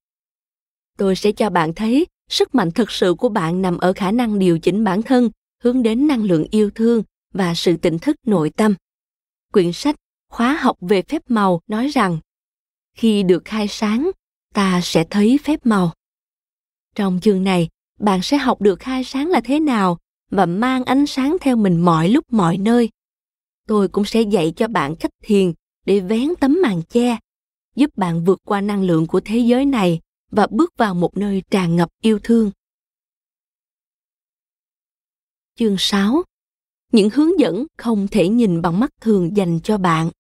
Tôi 0.99 1.17
sẽ 1.17 1.33
cho 1.33 1.51
bạn 1.51 1.75
thấy 1.75 2.07
sức 2.29 2.55
mạnh 2.55 2.71
thực 2.71 2.91
sự 2.91 3.15
của 3.15 3.29
bạn 3.29 3.63
nằm 3.63 3.79
ở 3.79 3.93
khả 3.93 4.11
năng 4.11 4.39
điều 4.39 4.59
chỉnh 4.59 4.85
bản 4.85 5.03
thân 5.03 5.31
hướng 5.63 5.83
đến 5.83 6.07
năng 6.07 6.25
lượng 6.25 6.47
yêu 6.51 6.71
thương 6.75 7.03
và 7.35 7.55
sự 7.55 7.77
tỉnh 7.77 7.99
thức 7.99 8.17
nội 8.27 8.51
tâm. 8.51 8.75
Quyển 9.53 9.73
sách 9.73 9.97
Khóa 10.29 10.59
học 10.61 10.77
về 10.81 11.03
phép 11.03 11.23
màu 11.29 11.61
nói 11.67 11.89
rằng 11.89 12.19
khi 12.95 13.23
được 13.23 13.45
khai 13.45 13.69
sáng, 13.69 14.11
ta 14.55 14.81
sẽ 14.83 15.05
thấy 15.11 15.39
phép 15.45 15.67
màu. 15.67 15.93
Trong 16.95 17.19
chương 17.23 17.45
này, 17.45 17.69
bạn 17.99 18.23
sẽ 18.23 18.37
học 18.37 18.61
được 18.61 18.81
khai 18.81 19.05
sáng 19.05 19.29
là 19.29 19.41
thế 19.45 19.61
nào 19.61 19.99
và 20.31 20.47
mang 20.47 20.85
ánh 20.85 21.07
sáng 21.07 21.37
theo 21.41 21.57
mình 21.57 21.81
mọi 21.81 22.09
lúc 22.09 22.33
mọi 22.33 22.57
nơi. 22.57 22.91
Tôi 23.67 23.89
cũng 23.89 24.05
sẽ 24.05 24.23
dạy 24.23 24.53
cho 24.57 24.69
bạn 24.69 24.97
cách 24.97 25.11
thiền 25.23 25.53
để 25.87 26.01
vén 26.01 26.29
tấm 26.41 26.59
màn 26.63 26.83
che, 26.89 27.19
giúp 27.79 27.97
bạn 27.97 28.25
vượt 28.25 28.39
qua 28.45 28.61
năng 28.61 28.83
lượng 28.83 29.07
của 29.07 29.21
thế 29.25 29.39
giới 29.39 29.65
này 29.65 30.01
và 30.31 30.47
bước 30.51 30.77
vào 30.77 30.95
một 30.95 31.17
nơi 31.17 31.43
tràn 31.51 31.77
ngập 31.77 31.89
yêu 32.03 32.19
thương. 32.23 32.51
Chương 35.59 35.77
6 35.79 36.23
Những 36.93 37.11
hướng 37.11 37.41
dẫn 37.41 37.67
không 37.77 38.09
thể 38.11 38.29
nhìn 38.29 38.63
bằng 38.63 38.81
mắt 38.81 38.91
thường 39.01 39.37
dành 39.37 39.61
cho 39.61 39.79
bạn. 39.79 40.11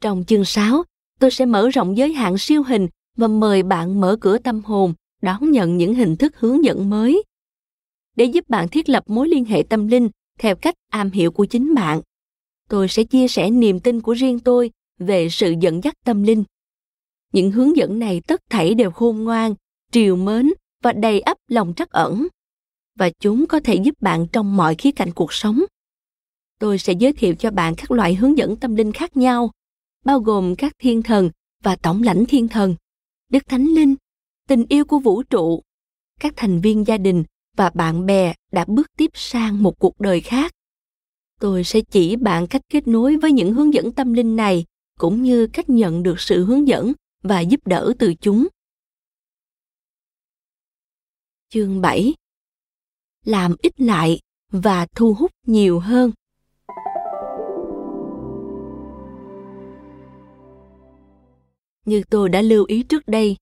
Trong 0.00 0.24
chương 0.26 0.44
6, 0.44 0.84
tôi 1.20 1.30
sẽ 1.30 1.46
mở 1.46 1.68
rộng 1.68 1.96
giới 1.96 2.12
hạn 2.12 2.38
siêu 2.38 2.62
hình 2.62 2.88
và 3.16 3.28
mời 3.28 3.62
bạn 3.62 4.00
mở 4.00 4.16
cửa 4.20 4.38
tâm 4.38 4.62
hồn 4.64 4.94
đón 5.22 5.50
nhận 5.50 5.76
những 5.76 5.94
hình 5.94 6.16
thức 6.16 6.36
hướng 6.36 6.64
dẫn 6.64 6.90
mới 6.90 7.22
để 8.16 8.24
giúp 8.24 8.48
bạn 8.48 8.68
thiết 8.68 8.88
lập 8.88 9.04
mối 9.06 9.28
liên 9.28 9.44
hệ 9.44 9.62
tâm 9.68 9.88
linh 9.88 10.08
theo 10.38 10.56
cách 10.56 10.74
am 10.90 11.10
hiểu 11.10 11.30
của 11.30 11.44
chính 11.44 11.74
bạn 11.74 12.00
tôi 12.68 12.88
sẽ 12.88 13.04
chia 13.04 13.28
sẻ 13.28 13.50
niềm 13.50 13.80
tin 13.80 14.00
của 14.00 14.12
riêng 14.12 14.40
tôi 14.40 14.70
về 14.98 15.28
sự 15.28 15.54
dẫn 15.60 15.84
dắt 15.84 15.94
tâm 16.04 16.22
linh. 16.22 16.44
Những 17.32 17.50
hướng 17.50 17.76
dẫn 17.76 17.98
này 17.98 18.20
tất 18.26 18.40
thảy 18.50 18.74
đều 18.74 18.90
khôn 18.90 19.24
ngoan 19.24 19.54
triều 19.92 20.16
mến 20.16 20.52
và 20.82 20.92
đầy 20.92 21.20
ắp 21.20 21.38
lòng 21.48 21.72
trắc 21.76 21.90
ẩn 21.90 22.26
và 22.98 23.10
chúng 23.20 23.46
có 23.46 23.60
thể 23.60 23.74
giúp 23.74 23.94
bạn 24.00 24.26
trong 24.32 24.56
mọi 24.56 24.74
khía 24.74 24.92
cạnh 24.92 25.12
cuộc 25.12 25.32
sống. 25.32 25.60
Tôi 26.58 26.78
sẽ 26.78 26.92
giới 26.92 27.12
thiệu 27.12 27.34
cho 27.34 27.50
bạn 27.50 27.74
các 27.74 27.90
loại 27.90 28.14
hướng 28.14 28.38
dẫn 28.38 28.56
tâm 28.56 28.74
linh 28.74 28.92
khác 28.92 29.16
nhau 29.16 29.50
bao 30.04 30.20
gồm 30.20 30.54
các 30.56 30.72
thiên 30.78 31.02
thần 31.02 31.30
và 31.62 31.76
tổng 31.76 32.02
lãnh 32.02 32.26
thiên 32.26 32.48
thần 32.48 32.74
Đức 33.28 33.46
Thánh 33.48 33.66
Linh, 33.66 33.94
tình 34.48 34.64
yêu 34.68 34.84
của 34.84 34.98
vũ 34.98 35.22
trụ, 35.22 35.62
các 36.20 36.32
thành 36.36 36.60
viên 36.60 36.86
gia 36.86 36.98
đình 36.98 37.24
và 37.56 37.70
bạn 37.70 38.06
bè 38.06 38.34
đã 38.52 38.64
bước 38.68 38.86
tiếp 38.96 39.10
sang 39.14 39.62
một 39.62 39.78
cuộc 39.78 40.00
đời 40.00 40.20
khác. 40.20 40.52
Tôi 41.40 41.64
sẽ 41.64 41.80
chỉ 41.80 42.16
bạn 42.16 42.46
cách 42.46 42.62
kết 42.68 42.88
nối 42.88 43.16
với 43.16 43.32
những 43.32 43.54
hướng 43.54 43.74
dẫn 43.74 43.92
tâm 43.92 44.12
linh 44.12 44.36
này, 44.36 44.64
cũng 44.98 45.22
như 45.22 45.46
cách 45.46 45.68
nhận 45.68 46.02
được 46.02 46.20
sự 46.20 46.44
hướng 46.44 46.68
dẫn 46.68 46.92
và 47.22 47.40
giúp 47.40 47.66
đỡ 47.66 47.92
từ 47.98 48.14
chúng. 48.14 48.46
Chương 51.48 51.80
7 51.80 52.14
Làm 53.24 53.56
ít 53.62 53.80
lại 53.80 54.20
và 54.50 54.86
thu 54.94 55.14
hút 55.14 55.30
nhiều 55.46 55.80
hơn. 55.80 56.10
như 61.84 62.02
tôi 62.10 62.28
đã 62.28 62.42
lưu 62.42 62.64
ý 62.64 62.82
trước 62.82 63.08
đây. 63.08 63.36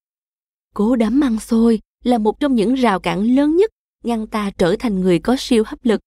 Cố 0.74 0.96
đám 0.96 1.20
ăn 1.20 1.38
xôi 1.38 1.80
là 2.04 2.18
một 2.18 2.40
trong 2.40 2.54
những 2.54 2.74
rào 2.74 3.00
cản 3.00 3.36
lớn 3.36 3.56
nhất 3.56 3.71
ngăn 4.02 4.26
ta 4.26 4.50
trở 4.58 4.76
thành 4.78 5.00
người 5.00 5.18
có 5.18 5.36
siêu 5.38 5.64
hấp 5.66 5.84
lực. 5.84 6.00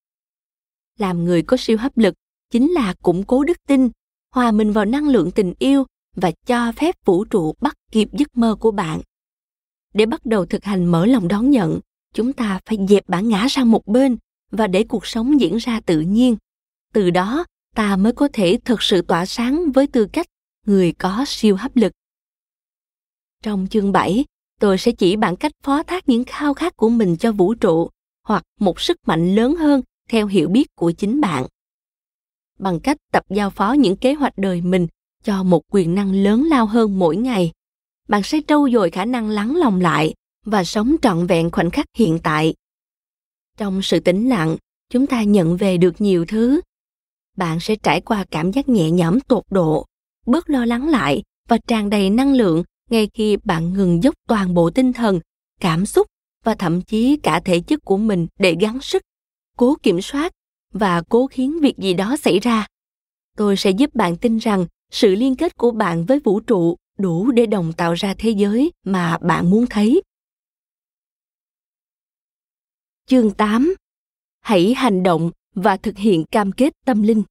Làm 1.00 1.26
người 1.26 1.42
có 1.42 1.58
siêu 1.58 1.78
hấp 1.78 1.98
lực 1.98 2.14
chính 2.50 2.72
là 2.72 2.94
củng 3.02 3.24
cố 3.24 3.44
đức 3.44 3.58
tin, 3.68 3.90
hòa 4.32 4.52
mình 4.52 4.72
vào 4.72 4.86
năng 4.86 5.08
lượng 5.08 5.32
tình 5.32 5.54
yêu 5.60 5.86
và 6.16 6.32
cho 6.46 6.72
phép 6.72 6.96
vũ 7.06 7.26
trụ 7.26 7.54
bắt 7.62 7.76
kịp 7.92 8.10
giấc 8.14 8.38
mơ 8.38 8.56
của 8.60 8.72
bạn. 8.72 9.02
Để 9.94 10.06
bắt 10.06 10.26
đầu 10.26 10.46
thực 10.46 10.64
hành 10.64 10.86
mở 10.86 11.06
lòng 11.06 11.28
đón 11.28 11.50
nhận, 11.52 11.80
chúng 12.14 12.34
ta 12.34 12.60
phải 12.66 12.78
dẹp 12.90 13.10
bản 13.10 13.30
ngã 13.30 13.48
sang 13.50 13.72
một 13.72 13.88
bên 13.88 14.18
và 14.52 14.68
để 14.68 14.84
cuộc 14.84 15.06
sống 15.06 15.40
diễn 15.40 15.58
ra 15.58 15.82
tự 15.82 16.00
nhiên. 16.00 16.38
Từ 16.94 17.10
đó, 17.10 17.46
ta 17.76 17.96
mới 17.96 18.14
có 18.14 18.28
thể 18.34 18.60
thực 18.66 18.82
sự 18.82 19.02
tỏa 19.02 19.26
sáng 19.26 19.72
với 19.72 19.88
tư 19.88 20.08
cách 20.14 20.28
người 20.66 20.92
có 20.92 21.24
siêu 21.28 21.56
hấp 21.56 21.76
lực. 21.76 21.92
Trong 23.44 23.68
chương 23.70 23.92
7, 23.92 24.26
tôi 24.60 24.78
sẽ 24.78 24.92
chỉ 24.92 25.16
bạn 25.16 25.36
cách 25.36 25.52
phó 25.64 25.84
thác 25.84 26.10
những 26.10 26.24
khao 26.28 26.54
khát 26.54 26.78
của 26.78 26.90
mình 26.90 27.18
cho 27.18 27.32
vũ 27.32 27.54
trụ 27.54 27.90
hoặc 28.24 28.44
một 28.60 28.80
sức 28.80 28.98
mạnh 29.08 29.36
lớn 29.36 29.56
hơn 29.56 29.82
theo 30.10 30.28
hiểu 30.28 30.50
biết 30.50 30.68
của 30.76 30.92
chính 30.92 31.22
bạn. 31.22 31.46
Bằng 32.60 32.80
cách 32.80 32.98
tập 33.12 33.24
giao 33.30 33.50
phó 33.50 33.74
những 33.74 33.96
kế 33.96 34.14
hoạch 34.14 34.38
đời 34.38 34.62
mình 34.62 34.88
cho 35.24 35.44
một 35.44 35.62
quyền 35.72 35.96
năng 35.96 36.12
lớn 36.12 36.44
lao 36.44 36.66
hơn 36.66 37.00
mỗi 37.00 37.16
ngày, 37.16 37.52
bạn 38.08 38.24
sẽ 38.24 38.40
trau 38.48 38.68
dồi 38.74 38.90
khả 38.90 39.06
năng 39.06 39.30
lắng 39.30 39.56
lòng 39.56 39.82
lại 39.82 40.14
và 40.46 40.64
sống 40.64 40.96
trọn 41.02 41.28
vẹn 41.28 41.52
khoảnh 41.52 41.70
khắc 41.70 41.86
hiện 41.98 42.20
tại. 42.24 42.54
Trong 43.58 43.82
sự 43.82 44.00
tĩnh 44.00 44.30
lặng, 44.30 44.58
chúng 44.90 45.08
ta 45.08 45.24
nhận 45.24 45.58
về 45.58 45.78
được 45.78 46.02
nhiều 46.02 46.26
thứ. 46.26 46.62
Bạn 47.38 47.60
sẽ 47.60 47.76
trải 47.76 48.02
qua 48.02 48.26
cảm 48.32 48.52
giác 48.52 48.70
nhẹ 48.70 48.92
nhõm 48.92 49.20
tột 49.20 49.44
độ, 49.50 49.86
bớt 50.26 50.50
lo 50.50 50.66
lắng 50.66 50.90
lại 50.90 51.24
và 51.50 51.58
tràn 51.68 51.90
đầy 51.90 52.10
năng 52.10 52.34
lượng 52.34 52.64
ngay 52.90 53.10
khi 53.14 53.38
bạn 53.44 53.74
ngừng 53.74 54.04
dốc 54.04 54.16
toàn 54.28 54.54
bộ 54.54 54.70
tinh 54.70 54.94
thần, 54.94 55.20
cảm 55.60 55.86
xúc 55.86 56.08
và 56.44 56.56
thậm 56.56 56.82
chí 56.82 57.18
cả 57.18 57.40
thể 57.40 57.60
chất 57.60 57.80
của 57.86 57.98
mình 57.98 58.28
để 58.40 58.56
gắng 58.60 58.82
sức 58.82 59.02
cố 59.58 59.76
kiểm 59.84 60.02
soát 60.02 60.32
và 60.74 61.02
cố 61.10 61.28
khiến 61.28 61.60
việc 61.62 61.78
gì 61.78 61.94
đó 61.94 62.18
xảy 62.18 62.40
ra 62.40 62.68
tôi 63.36 63.58
sẽ 63.58 63.72
giúp 63.72 63.96
bạn 63.96 64.18
tin 64.18 64.38
rằng 64.38 64.66
sự 64.92 65.16
liên 65.16 65.36
kết 65.36 65.58
của 65.58 65.72
bạn 65.72 66.06
với 66.06 66.20
vũ 66.20 66.40
trụ 66.40 66.76
đủ 66.98 67.32
để 67.32 67.46
đồng 67.46 67.74
tạo 67.74 67.94
ra 67.94 68.14
thế 68.18 68.30
giới 68.30 68.72
mà 68.84 69.18
bạn 69.18 69.50
muốn 69.50 69.66
thấy. 69.70 70.02
Chương 73.06 73.32
8 73.32 73.76
Hãy 74.42 74.74
hành 74.74 75.04
động 75.04 75.32
và 75.56 75.78
thực 75.78 75.98
hiện 75.98 76.26
cam 76.32 76.52
kết 76.52 76.74
tâm 76.86 77.02
linh. 77.02 77.24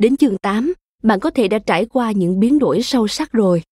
Đến 0.00 0.16
chương 0.16 0.38
8, 0.38 0.72
bạn 1.02 1.20
có 1.20 1.30
thể 1.30 1.48
đã 1.48 1.58
trải 1.58 1.86
qua 1.86 2.12
những 2.12 2.40
biến 2.40 2.58
đổi 2.58 2.82
sâu 2.82 3.08
sắc 3.08 3.32
rồi. 3.32 3.62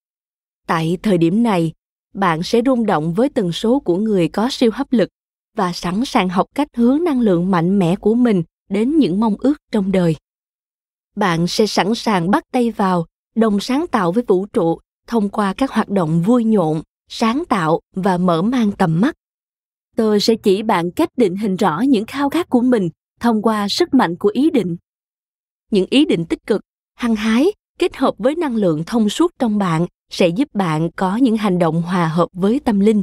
Tại 0.67 0.99
thời 1.03 1.19
điểm 1.19 1.43
này, 1.43 1.73
bạn 2.14 2.43
sẽ 2.43 2.61
rung 2.67 2.87
động 2.87 3.14
với 3.14 3.29
tần 3.29 3.53
số 3.53 3.81
của 3.81 3.97
người 3.97 4.29
có 4.29 4.49
siêu 4.51 4.71
hấp 4.75 4.93
lực 4.93 5.09
và 5.57 5.73
sẵn 5.73 6.05
sàng 6.05 6.29
học 6.29 6.47
cách 6.55 6.69
hướng 6.77 7.05
năng 7.05 7.21
lượng 7.21 7.51
mạnh 7.51 7.79
mẽ 7.79 7.97
của 7.97 8.14
mình 8.14 8.43
đến 8.71 8.97
những 8.97 9.21
mong 9.21 9.35
ước 9.38 9.55
trong 9.73 9.93
đời. 9.93 10.17
Bạn 11.17 11.47
sẽ 11.47 11.67
sẵn 11.67 11.95
sàng 11.95 12.31
bắt 12.31 12.45
tay 12.53 12.71
vào 12.71 13.07
đồng 13.35 13.61
sáng 13.61 13.87
tạo 13.87 14.12
với 14.12 14.25
vũ 14.27 14.47
trụ 14.47 14.79
thông 15.07 15.29
qua 15.29 15.55
các 15.55 15.71
hoạt 15.71 15.88
động 15.88 16.23
vui 16.23 16.45
nhộn 16.45 16.83
sáng 17.09 17.45
tạo 17.49 17.81
và 17.95 18.19
mở 18.19 18.43
mang 18.43 18.73
tầm 18.73 19.01
mắt. 19.01 19.14
Tôi 19.97 20.21
sẽ 20.21 20.35
chỉ 20.35 20.62
bạn 20.62 20.91
cách 20.91 21.09
định 21.17 21.37
hình 21.37 21.57
rõ 21.57 21.81
những 21.81 22.05
khao 22.05 22.31
khát 22.31 22.49
của 22.49 22.61
mình 22.61 22.88
thông 23.21 23.43
qua 23.43 23.69
sức 23.69 23.95
mạnh 23.95 24.17
của 24.17 24.31
ý 24.35 24.51
định 24.51 24.77
những 25.70 25.87
ý 25.90 26.04
định 26.04 26.24
tích 26.24 26.46
cực, 26.46 26.61
hăng 26.94 27.16
hái, 27.16 27.46
kết 27.78 27.96
hợp 27.96 28.14
với 28.18 28.35
năng 28.35 28.57
lượng 28.57 28.85
thông 28.87 29.09
suốt 29.09 29.33
trong 29.38 29.59
bạn 29.59 29.87
sẽ 30.11 30.28
giúp 30.28 30.48
bạn 30.54 30.90
có 30.96 31.16
những 31.16 31.37
hành 31.37 31.59
động 31.59 31.83
hòa 31.83 32.09
hợp 32.09 32.28
với 32.33 32.61
tâm 32.61 32.81
linh. 32.81 33.02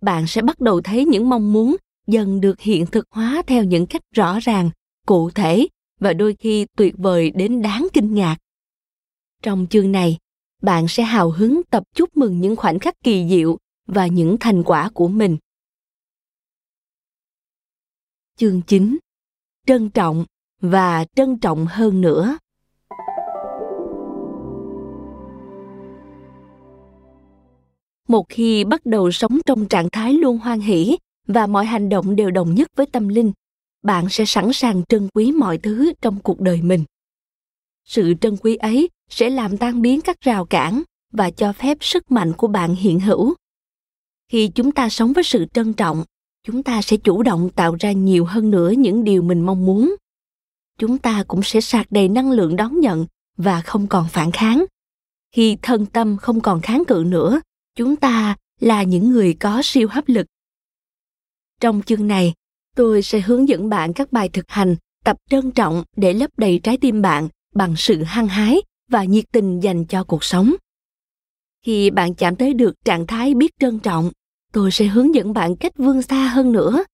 Bạn 0.00 0.26
sẽ 0.26 0.42
bắt 0.42 0.60
đầu 0.60 0.80
thấy 0.80 1.04
những 1.04 1.28
mong 1.28 1.52
muốn 1.52 1.76
dần 2.06 2.40
được 2.40 2.60
hiện 2.60 2.86
thực 2.86 3.06
hóa 3.10 3.42
theo 3.46 3.64
những 3.64 3.86
cách 3.86 4.02
rõ 4.14 4.38
ràng, 4.40 4.70
cụ 5.06 5.30
thể 5.30 5.68
và 6.00 6.12
đôi 6.12 6.36
khi 6.38 6.66
tuyệt 6.76 6.94
vời 6.98 7.30
đến 7.30 7.62
đáng 7.62 7.86
kinh 7.92 8.14
ngạc. 8.14 8.36
Trong 9.42 9.66
chương 9.70 9.92
này, 9.92 10.18
bạn 10.62 10.88
sẽ 10.88 11.02
hào 11.02 11.30
hứng 11.30 11.62
tập 11.70 11.82
chúc 11.94 12.16
mừng 12.16 12.40
những 12.40 12.56
khoảnh 12.56 12.78
khắc 12.78 12.94
kỳ 13.04 13.28
diệu 13.28 13.58
và 13.86 14.06
những 14.06 14.36
thành 14.40 14.62
quả 14.62 14.90
của 14.94 15.08
mình. 15.08 15.36
Chương 18.36 18.62
9 18.62 18.98
trân 19.66 19.90
trọng 19.90 20.24
và 20.60 21.04
trân 21.16 21.38
trọng 21.38 21.66
hơn 21.66 22.00
nữa. 22.00 22.38
Một 28.08 28.26
khi 28.28 28.64
bắt 28.64 28.86
đầu 28.86 29.10
sống 29.10 29.38
trong 29.46 29.66
trạng 29.66 29.90
thái 29.90 30.12
luôn 30.12 30.38
hoan 30.38 30.60
hỷ 30.60 30.98
và 31.26 31.46
mọi 31.46 31.66
hành 31.66 31.88
động 31.88 32.16
đều 32.16 32.30
đồng 32.30 32.54
nhất 32.54 32.68
với 32.76 32.86
tâm 32.86 33.08
linh, 33.08 33.32
bạn 33.82 34.08
sẽ 34.08 34.24
sẵn 34.24 34.52
sàng 34.52 34.82
trân 34.88 35.08
quý 35.14 35.32
mọi 35.32 35.58
thứ 35.58 35.92
trong 36.02 36.18
cuộc 36.22 36.40
đời 36.40 36.62
mình. 36.62 36.84
Sự 37.84 38.14
trân 38.20 38.36
quý 38.36 38.56
ấy 38.56 38.88
sẽ 39.10 39.30
làm 39.30 39.56
tan 39.56 39.82
biến 39.82 40.00
các 40.00 40.20
rào 40.20 40.44
cản 40.44 40.82
và 41.12 41.30
cho 41.30 41.52
phép 41.52 41.78
sức 41.80 42.10
mạnh 42.10 42.32
của 42.32 42.46
bạn 42.46 42.74
hiện 42.74 43.00
hữu. 43.00 43.34
Khi 44.28 44.48
chúng 44.48 44.72
ta 44.72 44.88
sống 44.88 45.12
với 45.12 45.24
sự 45.24 45.44
trân 45.54 45.72
trọng, 45.72 46.04
chúng 46.46 46.62
ta 46.62 46.82
sẽ 46.82 46.96
chủ 46.96 47.22
động 47.22 47.50
tạo 47.50 47.76
ra 47.80 47.92
nhiều 47.92 48.24
hơn 48.24 48.50
nữa 48.50 48.70
những 48.70 49.04
điều 49.04 49.22
mình 49.22 49.40
mong 49.40 49.66
muốn 49.66 49.94
chúng 50.80 50.98
ta 50.98 51.24
cũng 51.28 51.42
sẽ 51.42 51.60
sạc 51.60 51.86
đầy 51.90 52.08
năng 52.08 52.30
lượng 52.30 52.56
đón 52.56 52.80
nhận 52.80 53.06
và 53.36 53.60
không 53.60 53.86
còn 53.86 54.06
phản 54.08 54.32
kháng. 54.32 54.64
Khi 55.32 55.56
thân 55.62 55.86
tâm 55.86 56.16
không 56.16 56.40
còn 56.40 56.60
kháng 56.60 56.82
cự 56.88 57.04
nữa, 57.06 57.40
chúng 57.74 57.96
ta 57.96 58.36
là 58.60 58.82
những 58.82 59.10
người 59.10 59.34
có 59.34 59.60
siêu 59.64 59.88
hấp 59.90 60.04
lực. 60.08 60.26
Trong 61.60 61.82
chương 61.82 62.06
này, 62.06 62.34
tôi 62.76 63.02
sẽ 63.02 63.20
hướng 63.20 63.48
dẫn 63.48 63.68
bạn 63.68 63.92
các 63.92 64.12
bài 64.12 64.28
thực 64.28 64.44
hành 64.48 64.76
tập 65.04 65.16
trân 65.30 65.50
trọng 65.50 65.84
để 65.96 66.12
lấp 66.12 66.30
đầy 66.36 66.60
trái 66.62 66.76
tim 66.76 67.02
bạn 67.02 67.28
bằng 67.54 67.74
sự 67.76 68.02
hăng 68.02 68.28
hái 68.28 68.62
và 68.90 69.04
nhiệt 69.04 69.24
tình 69.32 69.60
dành 69.60 69.84
cho 69.84 70.04
cuộc 70.04 70.24
sống. 70.24 70.54
Khi 71.62 71.90
bạn 71.90 72.14
chạm 72.14 72.36
tới 72.36 72.54
được 72.54 72.74
trạng 72.84 73.06
thái 73.06 73.34
biết 73.34 73.50
trân 73.60 73.78
trọng, 73.78 74.10
tôi 74.52 74.70
sẽ 74.70 74.86
hướng 74.86 75.14
dẫn 75.14 75.32
bạn 75.32 75.56
cách 75.56 75.76
vươn 75.76 76.02
xa 76.02 76.28
hơn 76.28 76.52
nữa. 76.52 76.84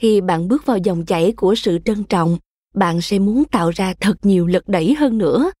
Khi 0.00 0.20
bạn 0.20 0.48
bước 0.48 0.66
vào 0.66 0.78
dòng 0.78 1.04
chảy 1.06 1.32
của 1.36 1.54
sự 1.54 1.78
trân 1.84 2.04
trọng 2.04 2.38
bạn 2.74 3.00
sẽ 3.00 3.18
muốn 3.18 3.44
tạo 3.44 3.70
ra 3.70 3.94
thật 4.00 4.16
nhiều 4.22 4.46
lực 4.46 4.68
đẩy 4.68 4.94
hơn 4.94 5.18
nữa 5.18 5.52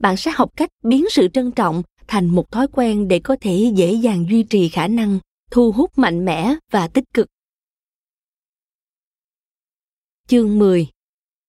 bạn 0.00 0.16
sẽ 0.16 0.30
học 0.34 0.50
cách 0.56 0.70
biến 0.82 1.04
sự 1.10 1.28
trân 1.28 1.52
trọng 1.52 1.82
thành 2.06 2.26
một 2.26 2.50
thói 2.50 2.66
quen 2.72 3.08
để 3.08 3.18
có 3.18 3.36
thể 3.40 3.72
dễ 3.74 3.92
dàng 3.92 4.26
duy 4.30 4.42
trì 4.42 4.68
khả 4.68 4.88
năng, 4.88 5.18
thu 5.50 5.72
hút 5.72 5.98
mạnh 5.98 6.24
mẽ 6.24 6.54
và 6.70 6.88
tích 6.88 7.04
cực 7.14 7.26
Chương 10.28 10.58
10 10.58 10.86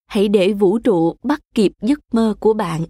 Hãy 0.07 0.27
để 0.27 0.53
vũ 0.53 0.79
trụ 0.79 1.15
bắt 1.23 1.39
kịp 1.55 1.71
giấc 1.81 1.99
mơ 2.11 2.35
của 2.39 2.53
bạn. 2.53 2.85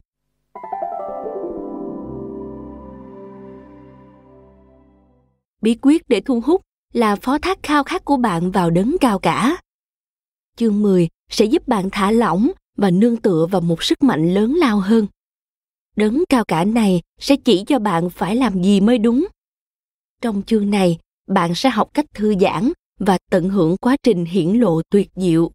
Bí 5.62 5.78
quyết 5.82 6.10
để 6.10 6.22
thu 6.26 6.42
hút 6.46 6.62
là 6.94 7.16
phó 7.16 7.38
thác 7.38 7.60
khao 7.64 7.84
khát 7.84 8.06
của 8.06 8.18
bạn 8.18 8.52
vào 8.52 8.70
đấng 8.70 8.96
cao 9.02 9.20
cả. 9.20 9.58
Chương 10.58 10.82
10 10.82 11.08
sẽ 11.30 11.46
giúp 11.46 11.68
bạn 11.68 11.90
thả 11.92 12.12
lỏng 12.12 12.52
và 12.78 12.92
nương 12.92 13.18
tựa 13.18 13.46
vào 13.52 13.62
một 13.62 13.84
sức 13.84 14.04
mạnh 14.04 14.34
lớn 14.34 14.56
lao 14.56 14.80
hơn. 14.80 15.08
Đấng 15.96 16.24
cao 16.30 16.46
cả 16.46 16.66
này 16.66 17.02
sẽ 17.20 17.36
chỉ 17.36 17.64
cho 17.68 17.80
bạn 17.80 18.10
phải 18.10 18.36
làm 18.36 18.64
gì 18.64 18.82
mới 18.82 18.98
đúng. 18.98 19.28
Trong 20.22 20.42
chương 20.44 20.70
này, 20.70 20.98
bạn 21.28 21.56
sẽ 21.56 21.70
học 21.70 21.90
cách 21.94 22.06
thư 22.14 22.36
giãn 22.42 22.72
và 23.00 23.18
tận 23.32 23.50
hưởng 23.50 23.78
quá 23.78 23.98
trình 24.04 24.26
hiển 24.26 24.50
lộ 24.50 24.82
tuyệt 24.90 25.10
diệu 25.16 25.52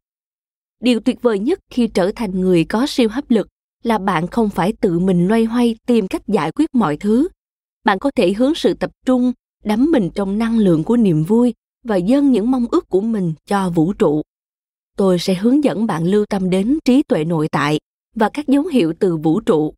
điều 0.80 1.00
tuyệt 1.00 1.22
vời 1.22 1.38
nhất 1.38 1.60
khi 1.70 1.86
trở 1.86 2.12
thành 2.16 2.40
người 2.40 2.64
có 2.64 2.86
siêu 2.86 3.08
hấp 3.08 3.30
lực 3.30 3.48
là 3.82 3.98
bạn 3.98 4.26
không 4.26 4.50
phải 4.50 4.72
tự 4.72 4.98
mình 4.98 5.28
loay 5.28 5.44
hoay 5.44 5.76
tìm 5.86 6.08
cách 6.08 6.28
giải 6.28 6.52
quyết 6.52 6.74
mọi 6.74 6.96
thứ 6.96 7.28
bạn 7.84 7.98
có 7.98 8.10
thể 8.16 8.32
hướng 8.32 8.54
sự 8.54 8.74
tập 8.74 8.90
trung 9.06 9.32
đắm 9.64 9.90
mình 9.92 10.10
trong 10.14 10.38
năng 10.38 10.58
lượng 10.58 10.84
của 10.84 10.96
niềm 10.96 11.24
vui 11.24 11.54
và 11.84 11.96
dâng 11.96 12.30
những 12.30 12.50
mong 12.50 12.66
ước 12.70 12.88
của 12.88 13.00
mình 13.00 13.32
cho 13.46 13.70
vũ 13.70 13.92
trụ 13.92 14.22
tôi 15.00 15.18
sẽ 15.18 15.34
hướng 15.34 15.64
dẫn 15.64 15.86
bạn 15.86 16.04
lưu 16.04 16.26
tâm 16.26 16.50
đến 16.50 16.78
trí 16.84 17.02
tuệ 17.02 17.24
nội 17.24 17.48
tại 17.52 17.78
và 18.14 18.28
các 18.28 18.48
dấu 18.48 18.64
hiệu 18.64 18.92
từ 19.00 19.16
vũ 19.16 19.40
trụ. 19.40 19.74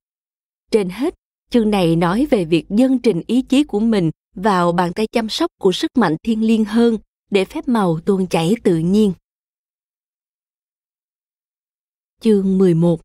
Trên 0.71 0.89
hết 0.89 1.15
chương 1.51 1.71
này 1.71 1.97
nói 1.97 2.27
về 2.31 2.45
việc 2.45 2.65
dâng 2.69 2.99
trình 2.99 3.23
ý 3.27 3.43
chí 3.43 3.65
của 3.65 3.81
mình 3.81 4.11
vào 4.35 4.73
bàn 4.73 4.93
tay 4.93 5.07
chăm 5.13 5.29
sóc 5.29 5.51
của 5.61 5.73
sức 5.73 5.91
mạnh 5.97 6.17
thiên 6.23 6.47
liêng 6.47 6.65
hơn 6.65 6.99
để 7.31 7.45
phép 7.45 7.69
màu 7.69 8.01
tuôn 8.01 8.27
chảy 8.27 8.55
tự 8.65 8.79
nhiên. 8.79 9.13
Chương 12.21 12.59
11 12.59 13.01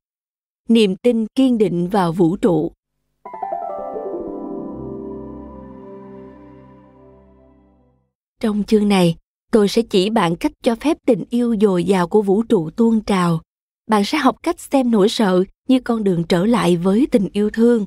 Niềm 0.69 0.95
tin 0.95 1.25
kiên 1.35 1.57
định 1.57 1.87
vào 1.87 2.11
vũ 2.11 2.37
trụ. 2.37 2.71
Trong 8.39 8.63
chương 8.63 8.89
này, 8.89 9.15
tôi 9.51 9.67
sẽ 9.67 9.81
chỉ 9.81 10.09
bạn 10.09 10.35
cách 10.35 10.51
cho 10.63 10.75
phép 10.75 10.97
tình 11.05 11.23
yêu 11.29 11.55
dồi 11.61 11.83
dào 11.83 12.07
của 12.07 12.21
vũ 12.21 12.43
trụ 12.43 12.69
tuôn 12.69 13.01
trào. 13.01 13.41
Bạn 13.87 14.05
sẽ 14.05 14.17
học 14.17 14.35
cách 14.43 14.59
xem 14.59 14.91
nỗi 14.91 15.09
sợ 15.09 15.43
như 15.67 15.79
con 15.79 16.03
đường 16.03 16.23
trở 16.23 16.45
lại 16.45 16.77
với 16.77 17.07
tình 17.11 17.29
yêu 17.33 17.49
thương. 17.49 17.85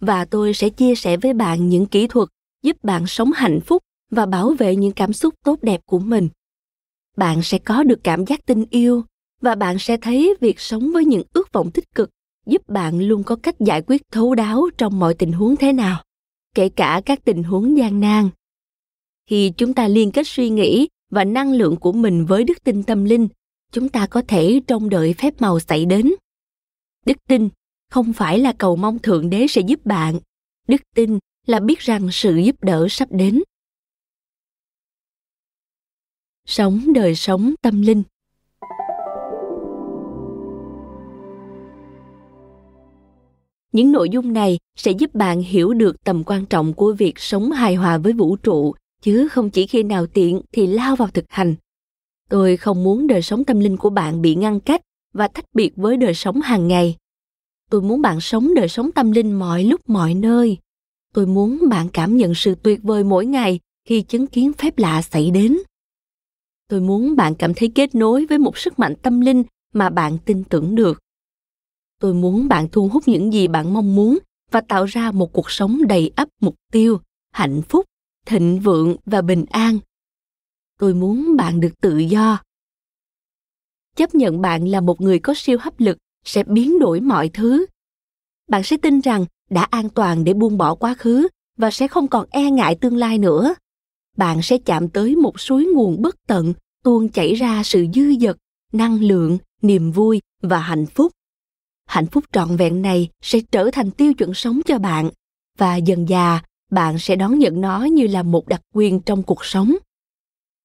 Và 0.00 0.24
tôi 0.24 0.54
sẽ 0.54 0.68
chia 0.68 0.94
sẻ 0.94 1.16
với 1.16 1.32
bạn 1.34 1.68
những 1.68 1.86
kỹ 1.86 2.06
thuật 2.06 2.28
giúp 2.62 2.76
bạn 2.82 3.06
sống 3.06 3.32
hạnh 3.32 3.60
phúc 3.60 3.82
và 4.10 4.26
bảo 4.26 4.54
vệ 4.58 4.76
những 4.76 4.92
cảm 4.92 5.12
xúc 5.12 5.34
tốt 5.44 5.58
đẹp 5.62 5.80
của 5.86 5.98
mình. 5.98 6.28
Bạn 7.16 7.42
sẽ 7.42 7.58
có 7.58 7.82
được 7.82 8.00
cảm 8.04 8.26
giác 8.26 8.46
tình 8.46 8.64
yêu, 8.70 9.04
và 9.42 9.54
bạn 9.54 9.78
sẽ 9.78 9.96
thấy 9.96 10.34
việc 10.40 10.60
sống 10.60 10.92
với 10.92 11.04
những 11.04 11.22
ước 11.32 11.52
vọng 11.52 11.70
tích 11.70 11.94
cực 11.94 12.10
giúp 12.46 12.68
bạn 12.68 13.00
luôn 13.00 13.22
có 13.24 13.36
cách 13.36 13.60
giải 13.60 13.82
quyết 13.86 14.02
thấu 14.10 14.34
đáo 14.34 14.68
trong 14.78 14.98
mọi 14.98 15.14
tình 15.14 15.32
huống 15.32 15.56
thế 15.56 15.72
nào 15.72 16.02
kể 16.54 16.68
cả 16.68 17.02
các 17.06 17.24
tình 17.24 17.42
huống 17.42 17.76
gian 17.76 18.00
nan 18.00 18.30
khi 19.26 19.52
chúng 19.56 19.74
ta 19.74 19.88
liên 19.88 20.12
kết 20.12 20.26
suy 20.26 20.50
nghĩ 20.50 20.88
và 21.12 21.24
năng 21.24 21.52
lượng 21.52 21.76
của 21.76 21.92
mình 21.92 22.26
với 22.26 22.44
đức 22.44 22.64
tin 22.64 22.82
tâm 22.82 23.04
linh, 23.04 23.28
chúng 23.72 23.88
ta 23.88 24.06
có 24.06 24.22
thể 24.28 24.60
trông 24.66 24.88
đợi 24.88 25.14
phép 25.18 25.40
màu 25.40 25.60
xảy 25.60 25.84
đến. 25.84 26.12
Đức 27.06 27.16
tin 27.28 27.48
không 27.90 28.12
phải 28.12 28.38
là 28.38 28.52
cầu 28.58 28.76
mong 28.76 28.98
thượng 28.98 29.30
đế 29.30 29.46
sẽ 29.48 29.60
giúp 29.60 29.86
bạn. 29.86 30.20
Đức 30.68 30.82
tin 30.94 31.18
là 31.46 31.60
biết 31.60 31.78
rằng 31.78 32.08
sự 32.12 32.36
giúp 32.36 32.56
đỡ 32.62 32.86
sắp 32.90 33.08
đến. 33.12 33.42
Sống 36.46 36.92
đời 36.94 37.14
sống 37.14 37.54
tâm 37.62 37.82
linh. 37.82 38.02
Những 43.72 43.92
nội 43.92 44.08
dung 44.10 44.32
này 44.32 44.58
sẽ 44.76 44.90
giúp 44.90 45.14
bạn 45.14 45.40
hiểu 45.40 45.74
được 45.74 46.04
tầm 46.04 46.24
quan 46.26 46.46
trọng 46.46 46.74
của 46.74 46.92
việc 46.92 47.18
sống 47.18 47.50
hài 47.50 47.74
hòa 47.74 47.98
với 47.98 48.12
vũ 48.12 48.36
trụ 48.36 48.74
chứ 49.02 49.28
không 49.28 49.50
chỉ 49.50 49.66
khi 49.66 49.82
nào 49.82 50.06
tiện 50.06 50.40
thì 50.52 50.66
lao 50.66 50.96
vào 50.96 51.08
thực 51.08 51.24
hành. 51.28 51.54
Tôi 52.28 52.56
không 52.56 52.84
muốn 52.84 53.06
đời 53.06 53.22
sống 53.22 53.44
tâm 53.44 53.60
linh 53.60 53.76
của 53.76 53.90
bạn 53.90 54.22
bị 54.22 54.34
ngăn 54.34 54.60
cách 54.60 54.80
và 55.14 55.28
tách 55.28 55.44
biệt 55.54 55.72
với 55.76 55.96
đời 55.96 56.14
sống 56.14 56.40
hàng 56.40 56.68
ngày. 56.68 56.96
Tôi 57.70 57.82
muốn 57.82 58.02
bạn 58.02 58.20
sống 58.20 58.54
đời 58.54 58.68
sống 58.68 58.92
tâm 58.92 59.10
linh 59.10 59.32
mọi 59.32 59.64
lúc, 59.64 59.80
mọi 59.88 60.14
nơi. 60.14 60.58
Tôi 61.14 61.26
muốn 61.26 61.68
bạn 61.68 61.88
cảm 61.92 62.16
nhận 62.16 62.34
sự 62.34 62.54
tuyệt 62.54 62.80
vời 62.82 63.04
mỗi 63.04 63.26
ngày 63.26 63.60
khi 63.88 64.02
chứng 64.02 64.26
kiến 64.26 64.52
phép 64.52 64.78
lạ 64.78 65.02
xảy 65.02 65.30
đến. 65.30 65.58
Tôi 66.68 66.80
muốn 66.80 67.16
bạn 67.16 67.34
cảm 67.34 67.54
thấy 67.54 67.72
kết 67.74 67.94
nối 67.94 68.26
với 68.26 68.38
một 68.38 68.58
sức 68.58 68.78
mạnh 68.78 68.94
tâm 69.02 69.20
linh 69.20 69.42
mà 69.72 69.90
bạn 69.90 70.18
tin 70.24 70.44
tưởng 70.44 70.74
được. 70.74 70.98
Tôi 72.00 72.14
muốn 72.14 72.48
bạn 72.48 72.68
thu 72.72 72.88
hút 72.88 73.08
những 73.08 73.32
gì 73.32 73.48
bạn 73.48 73.74
mong 73.74 73.94
muốn 73.94 74.18
và 74.50 74.60
tạo 74.60 74.84
ra 74.84 75.12
một 75.12 75.32
cuộc 75.32 75.50
sống 75.50 75.78
đầy 75.88 76.10
ắp 76.16 76.28
mục 76.40 76.54
tiêu, 76.72 77.00
hạnh 77.32 77.62
phúc 77.68 77.84
thịnh 78.26 78.60
vượng 78.60 78.96
và 79.06 79.22
bình 79.22 79.44
an. 79.50 79.78
Tôi 80.78 80.94
muốn 80.94 81.36
bạn 81.36 81.60
được 81.60 81.80
tự 81.80 81.98
do. 81.98 82.42
Chấp 83.96 84.14
nhận 84.14 84.40
bạn 84.40 84.68
là 84.68 84.80
một 84.80 85.00
người 85.00 85.18
có 85.18 85.34
siêu 85.36 85.58
hấp 85.60 85.80
lực 85.80 85.98
sẽ 86.24 86.44
biến 86.44 86.78
đổi 86.78 87.00
mọi 87.00 87.28
thứ. 87.28 87.66
Bạn 88.48 88.62
sẽ 88.62 88.76
tin 88.76 89.00
rằng 89.00 89.26
đã 89.50 89.62
an 89.62 89.88
toàn 89.88 90.24
để 90.24 90.34
buông 90.34 90.58
bỏ 90.58 90.74
quá 90.74 90.94
khứ 90.94 91.28
và 91.56 91.70
sẽ 91.70 91.88
không 91.88 92.08
còn 92.08 92.26
e 92.30 92.50
ngại 92.50 92.74
tương 92.74 92.96
lai 92.96 93.18
nữa. 93.18 93.54
Bạn 94.16 94.42
sẽ 94.42 94.58
chạm 94.58 94.88
tới 94.88 95.16
một 95.16 95.40
suối 95.40 95.66
nguồn 95.74 96.02
bất 96.02 96.16
tận, 96.26 96.54
tuôn 96.84 97.08
chảy 97.08 97.34
ra 97.34 97.62
sự 97.62 97.86
dư 97.94 98.14
dật, 98.20 98.36
năng 98.72 99.00
lượng, 99.00 99.38
niềm 99.62 99.92
vui 99.92 100.20
và 100.42 100.58
hạnh 100.58 100.86
phúc. 100.86 101.12
Hạnh 101.86 102.06
phúc 102.06 102.24
trọn 102.32 102.56
vẹn 102.56 102.82
này 102.82 103.08
sẽ 103.22 103.40
trở 103.50 103.70
thành 103.72 103.90
tiêu 103.90 104.14
chuẩn 104.14 104.34
sống 104.34 104.60
cho 104.66 104.78
bạn 104.78 105.10
và 105.58 105.76
dần 105.76 106.06
dà 106.06 106.42
bạn 106.72 106.98
sẽ 106.98 107.16
đón 107.16 107.38
nhận 107.38 107.60
nó 107.60 107.84
như 107.84 108.06
là 108.06 108.22
một 108.22 108.48
đặc 108.48 108.60
quyền 108.74 109.00
trong 109.00 109.22
cuộc 109.22 109.44
sống. 109.44 109.76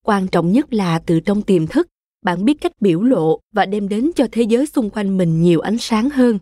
Quan 0.04 0.28
trọng 0.28 0.52
nhất 0.52 0.74
là 0.74 1.00
từ 1.00 1.20
trong 1.20 1.42
tiềm 1.42 1.68
thức, 1.68 1.88
bạn 2.22 2.46
biết 2.46 2.54
cách 2.62 2.72
biểu 2.82 3.02
lộ 3.02 3.40
và 3.52 3.66
đem 3.66 3.90
đến 3.90 4.12
cho 4.16 4.28
thế 4.32 4.42
giới 4.42 4.66
xung 4.66 4.90
quanh 4.90 5.18
mình 5.18 5.42
nhiều 5.42 5.60
ánh 5.60 5.78
sáng 5.78 6.10
hơn. 6.10 6.40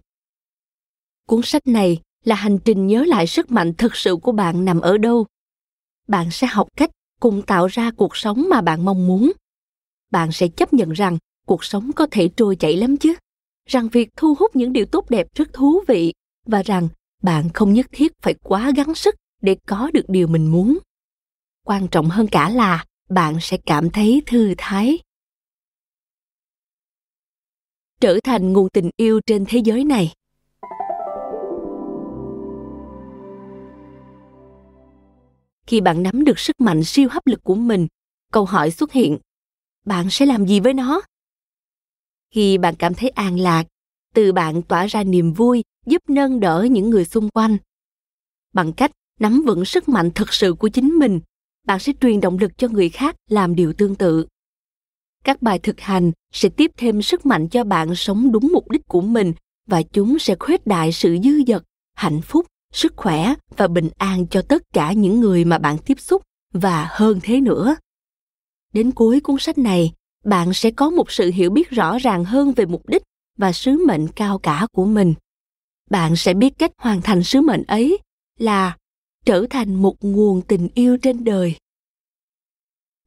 Cuốn 1.27 1.41
sách 1.43 1.67
này 1.67 2.01
là 2.23 2.35
hành 2.35 2.57
trình 2.65 2.87
nhớ 2.87 3.03
lại 3.07 3.27
sức 3.27 3.51
mạnh 3.51 3.73
thực 3.73 3.95
sự 3.95 4.15
của 4.15 4.31
bạn 4.31 4.65
nằm 4.65 4.81
ở 4.81 4.97
đâu. 4.97 5.25
Bạn 6.07 6.31
sẽ 6.31 6.47
học 6.47 6.67
cách 6.77 6.89
cùng 7.19 7.41
tạo 7.41 7.67
ra 7.67 7.91
cuộc 7.91 8.17
sống 8.17 8.49
mà 8.49 8.61
bạn 8.61 8.85
mong 8.85 9.07
muốn. 9.07 9.31
Bạn 10.11 10.31
sẽ 10.31 10.47
chấp 10.47 10.73
nhận 10.73 10.91
rằng 10.91 11.17
cuộc 11.45 11.63
sống 11.63 11.91
có 11.95 12.07
thể 12.11 12.29
trôi 12.37 12.55
chảy 12.55 12.77
lắm 12.77 12.97
chứ, 12.97 13.15
rằng 13.69 13.89
việc 13.89 14.09
thu 14.15 14.35
hút 14.39 14.55
những 14.55 14.73
điều 14.73 14.85
tốt 14.85 15.09
đẹp 15.09 15.27
rất 15.35 15.53
thú 15.53 15.81
vị 15.87 16.13
và 16.45 16.63
rằng 16.63 16.87
bạn 17.23 17.49
không 17.53 17.73
nhất 17.73 17.85
thiết 17.91 18.11
phải 18.21 18.33
quá 18.43 18.71
gắng 18.75 18.95
sức 18.95 19.15
để 19.45 19.55
có 19.67 19.91
được 19.93 20.05
điều 20.07 20.27
mình 20.27 20.47
muốn. 20.47 20.77
Quan 21.65 21.87
trọng 21.87 22.09
hơn 22.09 22.27
cả 22.31 22.49
là 22.49 22.85
bạn 23.09 23.37
sẽ 23.41 23.57
cảm 23.65 23.89
thấy 23.89 24.23
thư 24.25 24.53
thái. 24.57 24.99
Trở 28.01 28.19
thành 28.23 28.53
nguồn 28.53 28.69
tình 28.69 28.89
yêu 28.97 29.21
trên 29.25 29.45
thế 29.47 29.61
giới 29.65 29.83
này. 29.83 30.13
Khi 35.67 35.81
bạn 35.81 36.03
nắm 36.03 36.23
được 36.23 36.39
sức 36.39 36.61
mạnh 36.61 36.83
siêu 36.83 37.09
hấp 37.11 37.27
lực 37.27 37.43
của 37.43 37.55
mình, 37.55 37.87
câu 38.31 38.45
hỏi 38.45 38.71
xuất 38.71 38.91
hiện, 38.91 39.17
bạn 39.85 40.09
sẽ 40.09 40.25
làm 40.25 40.45
gì 40.45 40.59
với 40.59 40.73
nó? 40.73 41.01
Khi 42.31 42.57
bạn 42.57 42.75
cảm 42.79 42.93
thấy 42.93 43.09
an 43.09 43.39
lạc, 43.39 43.63
từ 44.13 44.33
bạn 44.33 44.61
tỏa 44.61 44.85
ra 44.85 45.03
niềm 45.03 45.33
vui, 45.33 45.63
giúp 45.85 46.01
nâng 46.07 46.39
đỡ 46.39 46.67
những 46.71 46.89
người 46.89 47.05
xung 47.05 47.29
quanh. 47.29 47.57
Bằng 48.53 48.73
cách 48.73 48.91
nắm 49.19 49.43
vững 49.45 49.65
sức 49.65 49.89
mạnh 49.89 50.11
thực 50.15 50.33
sự 50.33 50.53
của 50.53 50.67
chính 50.67 50.89
mình. 50.89 51.19
Bạn 51.67 51.79
sẽ 51.79 51.93
truyền 52.01 52.21
động 52.21 52.37
lực 52.37 52.57
cho 52.57 52.67
người 52.67 52.89
khác 52.89 53.15
làm 53.29 53.55
điều 53.55 53.73
tương 53.73 53.95
tự. 53.95 54.25
Các 55.23 55.41
bài 55.41 55.59
thực 55.59 55.79
hành 55.79 56.11
sẽ 56.33 56.49
tiếp 56.49 56.71
thêm 56.77 57.01
sức 57.01 57.25
mạnh 57.25 57.47
cho 57.47 57.63
bạn 57.63 57.95
sống 57.95 58.31
đúng 58.31 58.49
mục 58.53 58.69
đích 58.69 58.87
của 58.87 59.01
mình 59.01 59.33
và 59.67 59.81
chúng 59.81 60.19
sẽ 60.19 60.35
khuếch 60.39 60.67
đại 60.67 60.91
sự 60.91 61.17
dư 61.23 61.43
dật, 61.47 61.63
hạnh 61.93 62.21
phúc, 62.21 62.45
sức 62.73 62.93
khỏe 62.95 63.33
và 63.57 63.67
bình 63.67 63.89
an 63.97 64.27
cho 64.27 64.41
tất 64.41 64.63
cả 64.73 64.93
những 64.93 65.19
người 65.19 65.45
mà 65.45 65.57
bạn 65.57 65.77
tiếp 65.77 65.99
xúc 65.99 66.21
và 66.53 66.87
hơn 66.91 67.19
thế 67.23 67.41
nữa. 67.41 67.75
Đến 68.73 68.91
cuối 68.91 69.19
cuốn 69.19 69.35
sách 69.39 69.57
này, 69.57 69.93
bạn 70.25 70.53
sẽ 70.53 70.71
có 70.71 70.89
một 70.89 71.11
sự 71.11 71.31
hiểu 71.31 71.51
biết 71.51 71.69
rõ 71.69 71.97
ràng 71.97 72.25
hơn 72.25 72.51
về 72.51 72.65
mục 72.65 72.89
đích 72.89 73.03
và 73.37 73.51
sứ 73.51 73.85
mệnh 73.87 74.07
cao 74.07 74.39
cả 74.39 74.67
của 74.71 74.85
mình. 74.85 75.13
Bạn 75.89 76.15
sẽ 76.15 76.33
biết 76.33 76.53
cách 76.57 76.71
hoàn 76.77 77.01
thành 77.01 77.23
sứ 77.23 77.41
mệnh 77.41 77.63
ấy 77.63 77.97
là 78.39 78.77
trở 79.25 79.45
thành 79.49 79.75
một 79.75 79.95
nguồn 80.01 80.41
tình 80.41 80.67
yêu 80.75 80.97
trên 81.01 81.23
đời. 81.23 81.55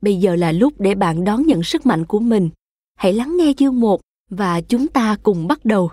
Bây 0.03 0.17
giờ 0.17 0.37
là 0.37 0.53
lúc 0.53 0.81
để 0.81 0.95
bạn 0.95 1.25
đón 1.25 1.47
nhận 1.47 1.63
sức 1.63 1.87
mạnh 1.87 2.05
của 2.07 2.21
mình. 2.21 2.51
Hãy 2.95 3.13
lắng 3.13 3.37
nghe 3.37 3.53
chương 3.57 3.81
một 3.81 4.01
và 4.31 4.61
chúng 4.61 4.89
ta 4.89 5.17
cùng 5.23 5.49
bắt 5.49 5.65
đầu. 5.65 5.91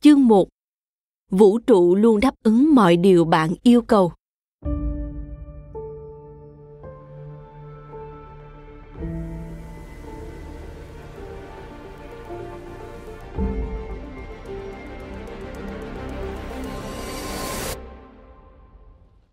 Chương 0.00 0.26
một, 0.26 0.48
Vũ 1.30 1.58
trụ 1.58 1.94
luôn 1.94 2.20
đáp 2.20 2.34
ứng 2.42 2.74
mọi 2.74 2.96
điều 2.96 3.24
bạn 3.24 3.54
yêu 3.62 3.82
cầu. 3.82 4.12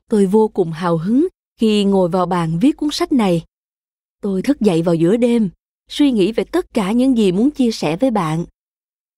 Tôi 0.10 0.26
vô 0.26 0.48
cùng 0.48 0.72
hào 0.72 0.98
hứng 0.98 1.28
khi 1.60 1.84
ngồi 1.84 2.10
vào 2.10 2.26
bàn 2.26 2.60
viết 2.62 2.78
cuốn 2.78 2.90
sách 2.92 3.12
này. 3.12 3.44
Tôi 4.22 4.42
thức 4.42 4.60
dậy 4.60 4.82
vào 4.82 4.96
giữa 4.96 5.18
đêm, 5.18 5.50
suy 5.90 6.12
nghĩ 6.12 6.32
về 6.32 6.44
tất 6.44 6.74
cả 6.74 6.92
những 6.92 7.18
gì 7.18 7.32
muốn 7.32 7.52
chia 7.52 7.72
sẻ 7.72 7.98
với 7.98 8.12
bạn. 8.12 8.46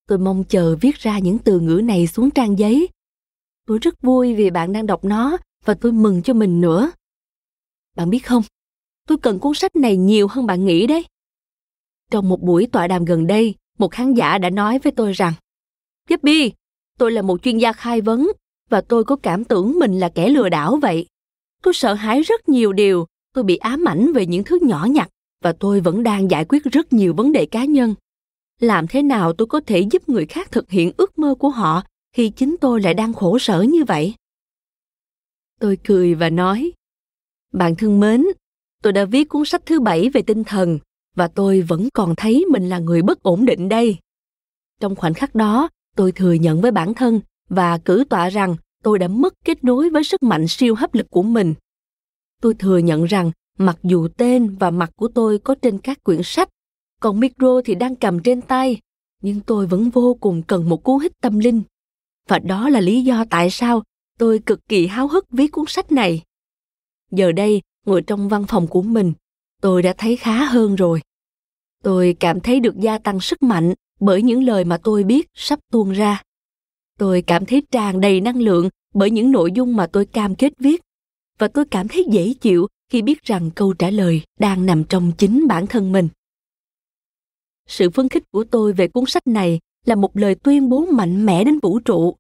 Tôi 0.08 0.18
mong 0.18 0.44
chờ 0.44 0.76
viết 0.82 0.96
ra 0.96 1.20
những 1.20 1.40
từ 1.40 1.60
ngữ 1.60 1.82
này 1.84 2.08
xuống 2.08 2.32
trang 2.32 2.60
giấy. 2.60 2.90
Tôi 3.68 3.80
rất 3.80 4.02
vui 4.02 4.36
vì 4.36 4.50
bạn 4.50 4.74
đang 4.74 4.86
đọc 4.86 5.04
nó 5.04 5.38
và 5.66 5.74
tôi 5.74 5.92
mừng 5.92 6.22
cho 6.22 6.34
mình 6.34 6.62
nữa. 6.62 6.92
Bạn 7.96 8.10
biết 8.10 8.20
không, 8.20 8.44
tôi 9.08 9.18
cần 9.18 9.40
cuốn 9.40 9.54
sách 9.54 9.76
này 9.76 9.98
nhiều 9.98 10.28
hơn 10.28 10.46
bạn 10.46 10.66
nghĩ 10.66 10.88
đấy. 10.88 11.06
Trong 12.12 12.30
một 12.30 12.42
buổi 12.42 12.68
tọa 12.72 12.88
đàm 12.88 13.06
gần 13.06 13.28
đây, 13.28 13.56
một 13.78 13.92
khán 13.92 14.14
giả 14.14 14.38
đã 14.38 14.50
nói 14.50 14.80
với 14.80 14.92
tôi 14.92 15.14
rằng 15.14 15.34
Gaby, 16.08 16.52
tôi 16.98 17.12
là 17.12 17.22
một 17.22 17.42
chuyên 17.44 17.58
gia 17.58 17.74
khai 17.74 18.02
vấn 18.02 18.32
và 18.72 18.82
tôi 18.82 19.04
có 19.04 19.16
cảm 19.16 19.44
tưởng 19.44 19.80
mình 19.80 20.00
là 20.00 20.10
kẻ 20.10 20.30
lừa 20.30 20.50
đảo 20.50 20.78
vậy. 20.82 21.06
Tôi 21.64 21.74
sợ 21.74 21.94
hãi 21.94 22.22
rất 22.22 22.50
nhiều 22.50 22.74
điều, 22.74 23.06
tôi 23.34 23.44
bị 23.44 23.56
ám 23.56 23.88
ảnh 23.88 24.14
về 24.14 24.26
những 24.26 24.44
thứ 24.44 24.60
nhỏ 24.62 24.86
nhặt 24.86 25.10
và 25.44 25.54
tôi 25.54 25.80
vẫn 25.80 26.04
đang 26.04 26.32
giải 26.32 26.46
quyết 26.46 26.64
rất 26.64 26.94
nhiều 26.94 27.14
vấn 27.14 27.32
đề 27.32 27.46
cá 27.46 27.66
nhân. 27.66 27.96
Làm 28.60 28.88
thế 28.88 29.02
nào 29.02 29.34
tôi 29.34 29.48
có 29.48 29.62
thể 29.68 29.80
giúp 29.80 30.10
người 30.10 30.26
khác 30.26 30.52
thực 30.52 30.70
hiện 30.70 30.92
ước 30.98 31.20
mơ 31.20 31.36
của 31.40 31.50
họ 31.50 31.84
khi 32.14 32.30
chính 32.30 32.56
tôi 32.62 32.82
lại 32.82 32.94
đang 32.94 33.14
khổ 33.14 33.40
sở 33.40 33.62
như 33.62 33.84
vậy? 33.84 34.16
Tôi 35.60 35.78
cười 35.84 36.16
và 36.16 36.30
nói, 36.30 36.72
bạn 37.54 37.76
thân 37.76 38.00
mến, 38.00 38.26
tôi 38.84 38.94
đã 38.94 39.06
viết 39.06 39.30
cuốn 39.30 39.46
sách 39.46 39.66
thứ 39.66 39.80
bảy 39.80 40.10
về 40.10 40.22
tinh 40.22 40.44
thần 40.44 40.80
và 41.16 41.28
tôi 41.28 41.62
vẫn 41.62 41.90
còn 41.94 42.16
thấy 42.16 42.46
mình 42.52 42.70
là 42.70 42.80
người 42.80 43.02
bất 43.02 43.24
ổn 43.24 43.46
định 43.46 43.70
đây. 43.70 43.98
Trong 44.80 44.96
khoảnh 44.96 45.14
khắc 45.14 45.36
đó, 45.36 45.70
tôi 45.96 46.12
thừa 46.12 46.34
nhận 46.34 46.62
với 46.62 46.72
bản 46.72 46.94
thân 46.94 47.22
và 47.56 47.78
cử 47.78 48.04
tọa 48.10 48.30
rằng 48.30 48.56
tôi 48.84 49.00
đã 49.00 49.08
mất 49.08 49.34
kết 49.46 49.64
nối 49.64 49.90
với 49.90 50.04
sức 50.04 50.24
mạnh 50.24 50.48
siêu 50.48 50.76
hấp 50.76 50.94
lực 50.94 51.10
của 51.10 51.24
mình. 51.24 51.54
Tôi 52.42 52.54
thừa 52.54 52.78
nhận 52.78 53.06
rằng 53.06 53.32
mặc 53.58 53.78
dù 53.84 54.08
tên 54.18 54.56
và 54.56 54.72
mặt 54.72 54.92
của 54.96 55.08
tôi 55.08 55.40
có 55.40 55.56
trên 55.62 55.78
các 55.78 56.04
quyển 56.04 56.24
sách, 56.24 56.50
còn 57.02 57.20
micro 57.20 57.62
thì 57.66 57.76
đang 57.76 57.96
cầm 57.96 58.20
trên 58.20 58.42
tay, 58.42 58.80
nhưng 59.22 59.40
tôi 59.40 59.68
vẫn 59.68 59.90
vô 59.90 60.18
cùng 60.22 60.44
cần 60.44 60.70
một 60.70 60.84
cú 60.84 60.98
hích 60.98 61.12
tâm 61.22 61.40
linh. 61.40 61.62
Và 62.28 62.40
đó 62.40 62.70
là 62.70 62.80
lý 62.80 63.04
do 63.04 63.26
tại 63.30 63.50
sao 63.50 63.84
tôi 64.18 64.40
cực 64.40 64.68
kỳ 64.68 64.88
háo 64.88 65.08
hức 65.08 65.26
viết 65.32 65.52
cuốn 65.52 65.66
sách 65.68 65.92
này. 65.92 66.24
Giờ 67.12 67.32
đây, 67.32 67.62
ngồi 67.86 68.02
trong 68.02 68.30
văn 68.30 68.46
phòng 68.48 68.68
của 68.68 68.82
mình, 68.82 69.14
tôi 69.62 69.82
đã 69.82 69.94
thấy 69.98 70.16
khá 70.16 70.46
hơn 70.46 70.76
rồi. 70.76 71.02
Tôi 71.84 72.16
cảm 72.20 72.40
thấy 72.40 72.60
được 72.60 72.76
gia 72.78 72.98
tăng 72.98 73.20
sức 73.20 73.44
mạnh 73.44 73.74
bởi 74.00 74.22
những 74.22 74.44
lời 74.44 74.66
mà 74.66 74.78
tôi 74.78 75.04
biết 75.04 75.28
sắp 75.34 75.60
tuôn 75.72 75.92
ra. 75.92 76.24
Tôi 77.02 77.22
cảm 77.22 77.46
thấy 77.46 77.64
tràn 77.72 78.02
đầy 78.02 78.22
năng 78.22 78.42
lượng 78.42 78.70
bởi 78.94 79.12
những 79.12 79.32
nội 79.32 79.52
dung 79.52 79.76
mà 79.76 79.88
tôi 79.88 80.06
cam 80.06 80.36
kết 80.36 80.54
viết 80.60 80.82
và 81.38 81.48
tôi 81.48 81.66
cảm 81.66 81.88
thấy 81.88 82.06
dễ 82.12 82.34
chịu 82.34 82.68
khi 82.90 83.02
biết 83.02 83.24
rằng 83.24 83.52
câu 83.56 83.74
trả 83.74 83.90
lời 83.90 84.22
đang 84.40 84.66
nằm 84.66 84.84
trong 84.84 85.12
chính 85.18 85.48
bản 85.48 85.68
thân 85.68 85.92
mình. 85.92 86.08
Sự 87.68 87.90
phấn 87.90 88.10
khích 88.10 88.24
của 88.32 88.44
tôi 88.44 88.74
về 88.74 88.88
cuốn 88.88 89.06
sách 89.08 89.28
này 89.28 89.60
là 89.86 89.96
một 89.96 90.18
lời 90.18 90.36
tuyên 90.36 90.70
bố 90.70 90.86
mạnh 90.86 91.26
mẽ 91.26 91.44
đến 91.44 91.60
vũ 91.60 91.80
trụ. 91.80 92.16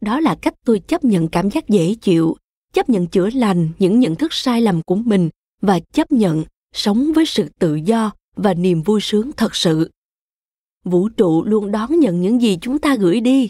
Đó 0.00 0.20
là 0.20 0.34
cách 0.42 0.54
tôi 0.64 0.78
chấp 0.78 1.04
nhận 1.04 1.28
cảm 1.28 1.50
giác 1.50 1.68
dễ 1.68 1.94
chịu, 1.94 2.36
chấp 2.72 2.88
nhận 2.88 3.06
chữa 3.06 3.30
lành 3.34 3.68
những 3.78 4.00
nhận 4.00 4.16
thức 4.16 4.32
sai 4.32 4.60
lầm 4.60 4.82
của 4.82 4.96
mình 4.96 5.30
và 5.62 5.80
chấp 5.92 6.12
nhận 6.12 6.44
sống 6.74 7.12
với 7.14 7.26
sự 7.26 7.48
tự 7.58 7.74
do 7.74 8.12
và 8.36 8.54
niềm 8.54 8.82
vui 8.82 9.00
sướng 9.00 9.30
thật 9.36 9.54
sự. 9.54 9.90
Vũ 10.84 11.08
trụ 11.08 11.44
luôn 11.44 11.70
đón 11.70 12.00
nhận 12.00 12.20
những 12.20 12.42
gì 12.42 12.58
chúng 12.60 12.78
ta 12.78 12.96
gửi 12.96 13.20
đi 13.20 13.48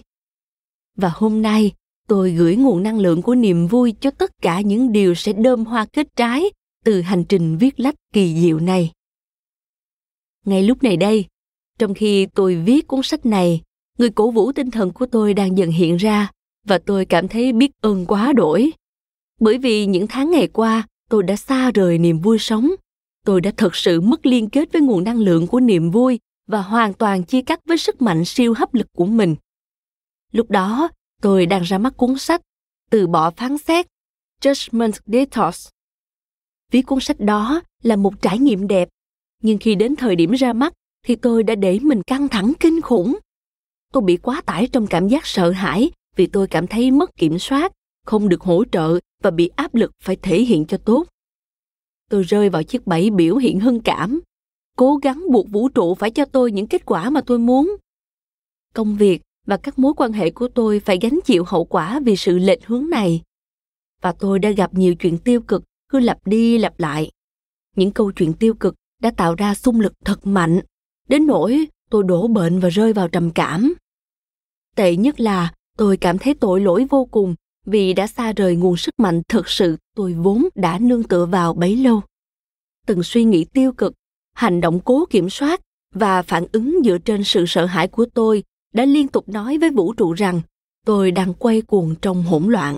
và 0.97 1.12
hôm 1.14 1.43
nay, 1.43 1.72
tôi 2.09 2.32
gửi 2.32 2.57
nguồn 2.57 2.82
năng 2.82 2.99
lượng 2.99 3.22
của 3.22 3.34
niềm 3.34 3.66
vui 3.66 3.95
cho 4.01 4.11
tất 4.11 4.30
cả 4.43 4.61
những 4.61 4.93
điều 4.93 5.14
sẽ 5.14 5.32
đơm 5.32 5.64
hoa 5.64 5.86
kết 5.93 6.07
trái 6.16 6.51
từ 6.84 7.01
hành 7.01 7.24
trình 7.24 7.57
viết 7.57 7.80
lách 7.80 7.95
kỳ 8.12 8.40
diệu 8.40 8.59
này. 8.59 8.90
Ngay 10.45 10.62
lúc 10.62 10.82
này 10.82 10.97
đây, 10.97 11.24
trong 11.78 11.95
khi 11.95 12.26
tôi 12.26 12.57
viết 12.57 12.86
cuốn 12.86 13.01
sách 13.03 13.26
này, 13.26 13.61
người 13.99 14.11
cổ 14.11 14.30
vũ 14.30 14.53
tinh 14.53 14.70
thần 14.70 14.93
của 14.93 15.07
tôi 15.07 15.34
đang 15.34 15.59
dần 15.59 15.70
hiện 15.70 15.97
ra 15.97 16.30
và 16.66 16.78
tôi 16.78 17.05
cảm 17.05 17.28
thấy 17.28 17.53
biết 17.53 17.70
ơn 17.80 18.07
quá 18.07 18.32
đổi. 18.32 18.72
Bởi 19.40 19.59
vì 19.59 19.86
những 19.86 20.07
tháng 20.07 20.30
ngày 20.30 20.49
qua, 20.49 20.88
tôi 21.11 21.22
đã 21.22 21.36
xa 21.36 21.70
rời 21.70 21.99
niềm 21.99 22.18
vui 22.18 22.38
sống. 22.38 22.70
Tôi 23.24 23.40
đã 23.40 23.51
thực 23.57 23.76
sự 23.76 24.01
mất 24.01 24.26
liên 24.26 24.51
kết 24.51 24.72
với 24.72 24.82
nguồn 24.82 25.05
năng 25.05 25.18
lượng 25.18 25.47
của 25.47 25.61
niềm 25.61 25.90
vui 25.90 26.20
và 26.47 26.62
hoàn 26.62 26.95
toàn 26.95 27.22
chia 27.24 27.43
cắt 27.43 27.61
với 27.66 27.78
sức 27.78 28.03
mạnh 28.03 28.24
siêu 28.24 28.55
hấp 28.55 28.74
lực 28.74 28.86
của 28.97 29.07
mình 29.07 29.36
lúc 30.33 30.51
đó, 30.51 30.89
tôi 31.22 31.47
đang 31.47 31.62
ra 31.62 31.78
mắt 31.78 31.97
cuốn 31.97 32.18
sách 32.18 32.41
từ 32.91 33.07
bỏ 33.07 33.30
phán 33.30 33.59
xét, 33.59 33.87
judgment 34.43 34.93
detox. 35.07 35.68
Viết 36.70 36.83
cuốn 36.83 37.01
sách 37.01 37.20
đó 37.20 37.62
là 37.83 37.97
một 37.97 38.22
trải 38.22 38.39
nghiệm 38.39 38.66
đẹp, 38.66 38.89
nhưng 39.43 39.59
khi 39.59 39.74
đến 39.74 39.97
thời 39.97 40.16
điểm 40.16 40.33
ra 40.33 40.53
mắt 40.53 40.72
thì 41.07 41.16
tôi 41.16 41.43
đã 41.43 41.55
để 41.55 41.78
mình 41.83 42.03
căng 42.03 42.28
thẳng 42.28 42.53
kinh 42.61 42.80
khủng. 42.80 43.18
Tôi 43.93 44.03
bị 44.03 44.16
quá 44.16 44.43
tải 44.47 44.68
trong 44.72 44.87
cảm 44.87 45.09
giác 45.09 45.26
sợ 45.26 45.51
hãi 45.51 45.91
vì 46.16 46.26
tôi 46.26 46.47
cảm 46.47 46.66
thấy 46.66 46.91
mất 46.91 47.16
kiểm 47.16 47.39
soát, 47.39 47.72
không 48.07 48.28
được 48.28 48.41
hỗ 48.41 48.64
trợ 48.72 48.99
và 49.22 49.30
bị 49.30 49.51
áp 49.57 49.74
lực 49.74 49.93
phải 50.03 50.16
thể 50.16 50.41
hiện 50.41 50.66
cho 50.66 50.78
tốt. 50.78 51.05
Tôi 52.11 52.22
rơi 52.22 52.49
vào 52.49 52.62
chiếc 52.62 52.87
bẫy 52.87 53.11
biểu 53.11 53.37
hiện 53.37 53.61
hưng 53.61 53.80
cảm, 53.80 54.20
cố 54.76 54.97
gắng 54.97 55.24
buộc 55.30 55.49
vũ 55.49 55.68
trụ 55.68 55.95
phải 55.95 56.11
cho 56.11 56.24
tôi 56.24 56.53
những 56.53 56.66
kết 56.66 56.83
quả 56.87 57.11
mà 57.11 57.20
tôi 57.26 57.39
muốn. 57.39 57.76
Công 58.74 58.97
việc 58.97 59.22
và 59.47 59.57
các 59.57 59.78
mối 59.78 59.93
quan 59.97 60.12
hệ 60.12 60.30
của 60.30 60.49
tôi 60.49 60.80
phải 60.80 60.99
gánh 61.01 61.18
chịu 61.24 61.45
hậu 61.45 61.64
quả 61.64 62.01
vì 62.05 62.16
sự 62.16 62.38
lệch 62.38 62.66
hướng 62.66 62.90
này. 62.90 63.22
Và 64.03 64.12
tôi 64.12 64.38
đã 64.38 64.51
gặp 64.51 64.74
nhiều 64.74 64.95
chuyện 64.95 65.18
tiêu 65.18 65.40
cực, 65.40 65.62
cứ 65.88 66.01
lặp 66.01 66.26
đi 66.26 66.59
lặp 66.59 66.80
lại. 66.80 67.11
Những 67.76 67.90
câu 67.90 68.12
chuyện 68.12 68.32
tiêu 68.32 68.55
cực 68.55 68.74
đã 69.01 69.11
tạo 69.16 69.34
ra 69.34 69.55
xung 69.55 69.80
lực 69.80 69.93
thật 70.05 70.26
mạnh. 70.26 70.61
Đến 71.09 71.26
nỗi 71.26 71.66
tôi 71.90 72.05
đổ 72.05 72.28
bệnh 72.28 72.61
và 72.61 72.68
rơi 72.68 72.93
vào 72.93 73.09
trầm 73.09 73.30
cảm. 73.30 73.74
Tệ 74.76 74.97
nhất 74.97 75.20
là 75.20 75.53
tôi 75.78 75.97
cảm 75.97 76.18
thấy 76.18 76.34
tội 76.34 76.61
lỗi 76.61 76.86
vô 76.90 77.05
cùng 77.05 77.34
vì 77.66 77.93
đã 77.93 78.07
xa 78.07 78.32
rời 78.32 78.57
nguồn 78.57 78.76
sức 78.76 78.95
mạnh 78.99 79.22
thực 79.28 79.49
sự 79.49 79.76
tôi 79.97 80.12
vốn 80.12 80.49
đã 80.55 80.78
nương 80.78 81.03
tựa 81.03 81.26
vào 81.26 81.55
bấy 81.55 81.76
lâu. 81.76 82.01
Từng 82.86 83.03
suy 83.03 83.24
nghĩ 83.24 83.45
tiêu 83.45 83.72
cực, 83.72 83.93
hành 84.34 84.61
động 84.61 84.80
cố 84.84 85.05
kiểm 85.11 85.30
soát 85.30 85.61
và 85.95 86.22
phản 86.22 86.45
ứng 86.53 86.78
dựa 86.84 86.99
trên 86.99 87.24
sự 87.24 87.45
sợ 87.47 87.66
hãi 87.66 87.88
của 87.88 88.07
tôi 88.14 88.45
đã 88.73 88.85
liên 88.85 89.09
tục 89.09 89.29
nói 89.29 89.59
với 89.59 89.70
vũ 89.70 89.93
trụ 89.93 90.12
rằng, 90.12 90.41
tôi 90.87 91.11
đang 91.11 91.35
quay 91.35 91.62
cuồng 91.62 91.95
trong 92.03 92.23
hỗn 92.23 92.45
loạn. 92.49 92.77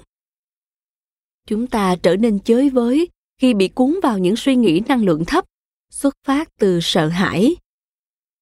Chúng 1.47 1.66
ta 1.66 1.97
trở 2.03 2.16
nên 2.16 2.40
chới 2.40 2.70
với 2.70 3.09
khi 3.38 3.55
bị 3.55 3.68
cuốn 3.68 3.99
vào 4.03 4.18
những 4.18 4.36
suy 4.36 4.57
nghĩ 4.57 4.82
năng 4.88 5.05
lượng 5.05 5.24
thấp, 5.24 5.45
xuất 5.90 6.14
phát 6.26 6.49
từ 6.59 6.80
sợ 6.82 7.09
hãi. 7.09 7.57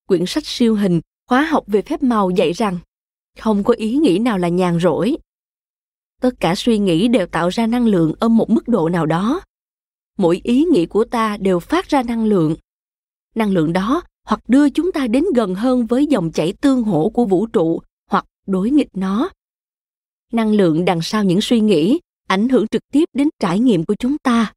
Quyển 0.07 0.27
sách 0.27 0.47
siêu 0.47 0.75
hình, 0.75 1.01
khóa 1.29 1.43
học 1.43 1.65
về 1.67 1.83
phép 1.83 2.03
màu 2.03 2.31
dạy 2.31 2.53
rằng, 2.53 2.79
không 3.39 3.65
có 3.65 3.75
ý 3.75 3.97
nghĩ 3.97 4.19
nào 4.19 4.39
là 4.39 4.49
nhàn 4.49 4.81
rỗi. 4.81 5.17
Tất 6.21 6.31
cả 6.41 6.55
suy 6.55 6.79
nghĩ 6.79 7.09
đều 7.09 7.27
tạo 7.27 7.49
ra 7.49 7.67
năng 7.67 7.87
lượng 7.87 8.15
ở 8.21 8.29
một 8.29 8.51
mức 8.51 8.69
độ 8.69 8.89
nào 8.89 9.07
đó. 9.07 9.41
Mỗi 10.19 10.41
ý 10.45 10.65
nghĩ 10.65 10.87
của 10.87 11.05
ta 11.05 11.37
đều 11.37 11.61
phát 11.61 11.89
ra 11.89 12.03
năng 12.03 12.25
lượng. 12.25 12.57
Năng 13.35 13.51
lượng 13.51 13.73
đó 13.73 14.03
hoặc 14.25 14.41
đưa 14.49 14.71
chúng 14.71 14.93
ta 14.93 15.07
đến 15.07 15.25
gần 15.35 15.55
hơn 15.55 15.87
với 15.87 16.07
dòng 16.07 16.33
chảy 16.33 16.53
tương 16.53 16.83
hỗ 16.83 17.09
của 17.09 17.25
vũ 17.25 17.47
trụ, 17.47 17.83
hoặc 18.11 18.25
đối 18.47 18.71
nghịch 18.71 18.89
nó. 18.93 19.31
Năng 20.33 20.53
lượng 20.53 20.85
đằng 20.85 21.03
sau 21.03 21.25
những 21.25 21.41
suy 21.41 21.61
nghĩ 21.61 22.01
ảnh 22.29 22.49
hưởng 22.49 22.69
trực 22.69 22.83
tiếp 22.93 23.05
đến 23.13 23.29
trải 23.39 23.59
nghiệm 23.59 23.85
của 23.85 23.95
chúng 23.99 24.19
ta. 24.19 24.53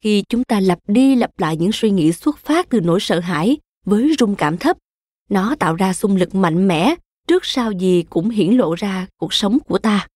Khi 0.00 0.24
chúng 0.28 0.44
ta 0.44 0.60
lặp 0.60 0.78
đi 0.86 1.16
lặp 1.16 1.38
lại 1.38 1.56
những 1.56 1.72
suy 1.72 1.90
nghĩ 1.90 2.12
xuất 2.12 2.38
phát 2.38 2.68
từ 2.68 2.80
nỗi 2.80 3.00
sợ 3.00 3.20
hãi 3.20 3.58
với 3.84 4.14
rung 4.18 4.34
cảm 4.34 4.58
thấp, 4.58 4.76
nó 5.28 5.54
tạo 5.58 5.74
ra 5.74 5.92
xung 5.92 6.16
lực 6.16 6.34
mạnh 6.34 6.68
mẽ 6.68 6.94
trước 7.28 7.44
sau 7.44 7.72
gì 7.72 8.04
cũng 8.10 8.30
hiển 8.30 8.52
lộ 8.52 8.74
ra 8.74 9.06
cuộc 9.16 9.34
sống 9.34 9.58
của 9.66 9.78
ta. 9.78 10.08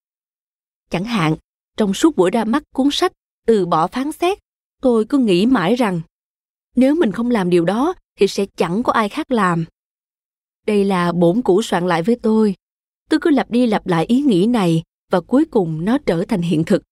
Chẳng 0.90 1.04
hạn, 1.04 1.36
trong 1.76 1.94
suốt 1.94 2.16
buổi 2.16 2.30
ra 2.30 2.44
mắt 2.44 2.62
cuốn 2.74 2.88
sách 2.92 3.12
từ 3.46 3.66
bỏ 3.66 3.86
phán 3.86 4.12
xét, 4.12 4.38
tôi 4.82 5.04
cứ 5.04 5.18
nghĩ 5.18 5.46
mãi 5.46 5.76
rằng 5.76 6.00
nếu 6.76 6.94
mình 6.94 7.12
không 7.12 7.30
làm 7.30 7.50
điều 7.50 7.64
đó 7.64 7.94
thì 8.16 8.26
sẽ 8.26 8.46
chẳng 8.56 8.82
có 8.82 8.92
ai 8.92 9.08
khác 9.08 9.30
làm. 9.30 9.64
Đây 10.66 10.84
là 10.84 11.12
bổn 11.12 11.42
cũ 11.42 11.62
soạn 11.62 11.86
lại 11.86 12.02
với 12.02 12.16
tôi. 12.22 12.54
Tôi 13.10 13.20
cứ 13.22 13.30
lặp 13.30 13.50
đi 13.50 13.66
lặp 13.66 13.86
lại 13.86 14.06
ý 14.06 14.20
nghĩ 14.20 14.46
này 14.46 14.82
và 15.10 15.20
cuối 15.20 15.44
cùng 15.44 15.84
nó 15.84 15.98
trở 15.98 16.24
thành 16.28 16.42
hiện 16.42 16.64
thực. 16.64 16.82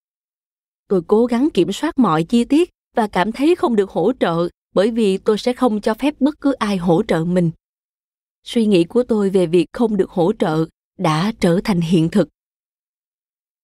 Tôi 0.89 1.03
cố 1.07 1.27
gắng 1.27 1.49
kiểm 1.55 1.73
soát 1.73 1.99
mọi 1.99 2.25
chi 2.25 2.45
tiết 2.45 2.71
và 2.97 3.07
cảm 3.07 3.33
thấy 3.33 3.55
không 3.55 3.77
được 3.77 3.91
hỗ 3.91 4.13
trợ 4.21 4.49
bởi 4.75 4.91
vì 4.91 5.19
tôi 5.19 5.39
sẽ 5.39 5.53
không 5.53 5.81
cho 5.81 5.95
phép 5.95 6.15
bất 6.21 6.41
cứ 6.41 6.53
ai 6.53 6.77
hỗ 6.77 7.03
trợ 7.03 7.25
mình. 7.25 7.51
Suy 8.45 8.67
nghĩ 8.67 8.85
của 8.85 9.03
tôi 9.03 9.31
về 9.31 9.47
việc 9.47 9.67
không 9.73 9.97
được 9.97 10.11
hỗ 10.11 10.33
trợ 10.33 10.65
đã 10.99 11.33
trở 11.41 11.61
thành 11.65 11.81
hiện 11.81 12.09
thực. 12.09 12.29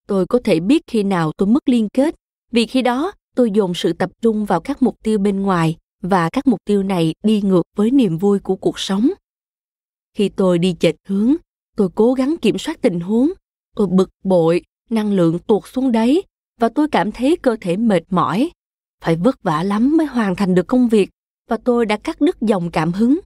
Tôi 0.07 0.27
có 0.27 0.41
thể 0.45 0.61
biết 0.61 0.83
khi 0.87 1.03
nào 1.03 1.33
tôi 1.37 1.49
mất 1.49 1.69
liên 1.69 1.89
kết 1.89 2.15
vì 2.51 2.67
khi 2.67 2.83
đó 2.83 3.13
tôi 3.35 3.51
dồn 3.51 3.75
sự 3.75 3.93
tập 3.93 4.11
trung 4.23 4.45
vào 4.45 4.61
các 4.61 4.83
mục 4.83 4.97
tiêu 5.03 5.19
bên 5.19 5.43
ngoài 5.43 5.77
và 6.01 6.29
các 6.33 6.47
mục 6.47 6.61
tiêu 6.65 6.83
này 6.83 7.15
đi 7.23 7.43
ngược 7.43 7.63
với 7.77 7.91
niềm 7.91 8.19
vui 8.19 8.39
của 8.39 8.57
cuộc 8.57 8.79
sống. 8.79 9.11
Khi 10.15 10.29
tôi 10.29 10.59
đi 10.59 10.77
chệch 10.81 10.97
hướng, 11.05 11.35
tôi 11.77 11.89
cố 11.95 12.13
gắng 12.13 12.37
kiểm 12.43 12.59
soát 12.59 12.79
tình 12.83 13.01
huống, 13.01 13.33
tôi 13.77 13.87
bực 13.87 14.11
bội, 14.25 14.63
năng 14.91 15.13
lượng 15.13 15.39
tuột 15.39 15.63
xuống 15.67 15.93
đáy, 15.93 16.23
và 16.61 16.69
tôi 16.69 16.89
cảm 16.93 17.13
thấy 17.13 17.37
cơ 17.43 17.57
thể 17.61 17.77
mệt 17.77 18.03
mỏi. 18.11 18.51
Phải 19.03 19.17
vất 19.17 19.43
vả 19.43 19.63
lắm 19.63 19.97
mới 19.97 20.07
hoàn 20.07 20.37
thành 20.37 20.55
được 20.55 20.67
công 20.67 20.89
việc, 20.89 21.11
và 21.49 21.57
tôi 21.65 21.87
đã 21.87 21.97
cắt 21.97 22.21
đứt 22.21 22.37
dòng 22.41 22.71
cảm 22.71 22.93
hứng. 22.93 23.21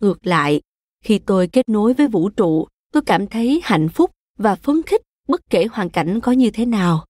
Ngược 0.00 0.26
lại, 0.26 0.60
khi 1.04 1.18
tôi 1.18 1.48
kết 1.48 1.68
nối 1.68 1.94
với 1.94 2.08
vũ 2.08 2.28
trụ, 2.28 2.66
tôi 2.92 3.02
cảm 3.06 3.26
thấy 3.26 3.60
hạnh 3.64 3.88
phúc 3.88 4.10
và 4.38 4.54
phấn 4.54 4.82
khích 4.82 5.02
bất 5.28 5.40
kể 5.50 5.66
hoàn 5.72 5.90
cảnh 5.90 6.20
có 6.20 6.32
như 6.32 6.50
thế 6.50 6.66
nào. 6.66 7.04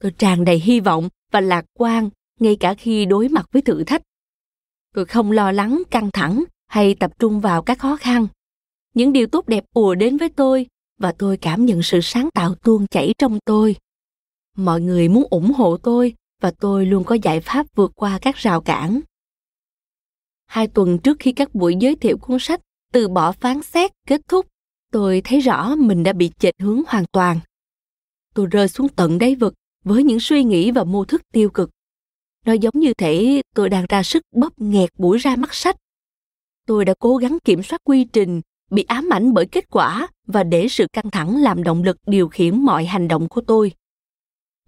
Tôi 0.00 0.12
tràn 0.18 0.44
đầy 0.44 0.58
hy 0.58 0.80
vọng 0.80 1.08
và 1.32 1.40
lạc 1.40 1.64
quan 1.78 2.10
ngay 2.40 2.56
cả 2.60 2.74
khi 2.74 3.04
đối 3.04 3.28
mặt 3.28 3.46
với 3.52 3.62
thử 3.62 3.84
thách. 3.84 4.02
Tôi 4.94 5.04
không 5.04 5.32
lo 5.32 5.52
lắng, 5.52 5.82
căng 5.90 6.10
thẳng 6.12 6.44
hay 6.66 6.94
tập 6.94 7.10
trung 7.18 7.40
vào 7.40 7.62
các 7.62 7.78
khó 7.78 7.96
khăn. 7.96 8.26
Những 8.94 9.12
điều 9.12 9.26
tốt 9.26 9.48
đẹp 9.48 9.64
ùa 9.74 9.94
đến 9.94 10.16
với 10.16 10.28
tôi 10.28 10.66
và 10.98 11.12
tôi 11.18 11.36
cảm 11.36 11.66
nhận 11.66 11.82
sự 11.82 12.00
sáng 12.02 12.28
tạo 12.34 12.54
tuôn 12.54 12.86
chảy 12.86 13.14
trong 13.18 13.38
tôi. 13.44 13.76
Mọi 14.56 14.80
người 14.80 15.08
muốn 15.08 15.24
ủng 15.30 15.52
hộ 15.52 15.76
tôi 15.76 16.14
và 16.40 16.52
tôi 16.60 16.86
luôn 16.86 17.04
có 17.04 17.14
giải 17.22 17.40
pháp 17.40 17.66
vượt 17.74 17.92
qua 17.94 18.18
các 18.22 18.36
rào 18.36 18.60
cản. 18.60 19.00
Hai 20.46 20.68
tuần 20.68 20.98
trước 20.98 21.16
khi 21.20 21.32
các 21.32 21.54
buổi 21.54 21.76
giới 21.80 21.96
thiệu 21.96 22.18
cuốn 22.18 22.38
sách 22.40 22.60
từ 22.92 23.08
bỏ 23.08 23.32
phán 23.32 23.62
xét 23.62 23.90
kết 24.06 24.20
thúc, 24.28 24.46
tôi 24.92 25.20
thấy 25.24 25.40
rõ 25.40 25.74
mình 25.76 26.02
đã 26.02 26.12
bị 26.12 26.30
chệch 26.38 26.54
hướng 26.58 26.82
hoàn 26.88 27.04
toàn. 27.12 27.40
Tôi 28.34 28.46
rơi 28.46 28.68
xuống 28.68 28.88
tận 28.88 29.18
đáy 29.18 29.34
vực 29.34 29.54
với 29.84 30.02
những 30.02 30.20
suy 30.20 30.44
nghĩ 30.44 30.70
và 30.70 30.84
mô 30.84 31.04
thức 31.04 31.22
tiêu 31.32 31.50
cực 31.50 31.70
nó 32.46 32.52
giống 32.52 32.74
như 32.74 32.94
thể 32.94 33.42
tôi 33.54 33.68
đang 33.68 33.84
ra 33.88 34.02
sức 34.02 34.22
bóp 34.32 34.52
nghẹt 34.56 34.90
buổi 34.98 35.18
ra 35.18 35.36
mắt 35.36 35.54
sách. 35.54 35.76
Tôi 36.66 36.84
đã 36.84 36.94
cố 36.98 37.16
gắng 37.16 37.38
kiểm 37.44 37.62
soát 37.62 37.78
quy 37.84 38.04
trình, 38.04 38.40
bị 38.70 38.82
ám 38.82 39.12
ảnh 39.12 39.34
bởi 39.34 39.46
kết 39.46 39.70
quả 39.70 40.08
và 40.26 40.44
để 40.44 40.68
sự 40.68 40.86
căng 40.92 41.10
thẳng 41.10 41.36
làm 41.36 41.62
động 41.62 41.82
lực 41.82 41.96
điều 42.06 42.28
khiển 42.28 42.64
mọi 42.64 42.84
hành 42.84 43.08
động 43.08 43.28
của 43.28 43.40
tôi. 43.40 43.72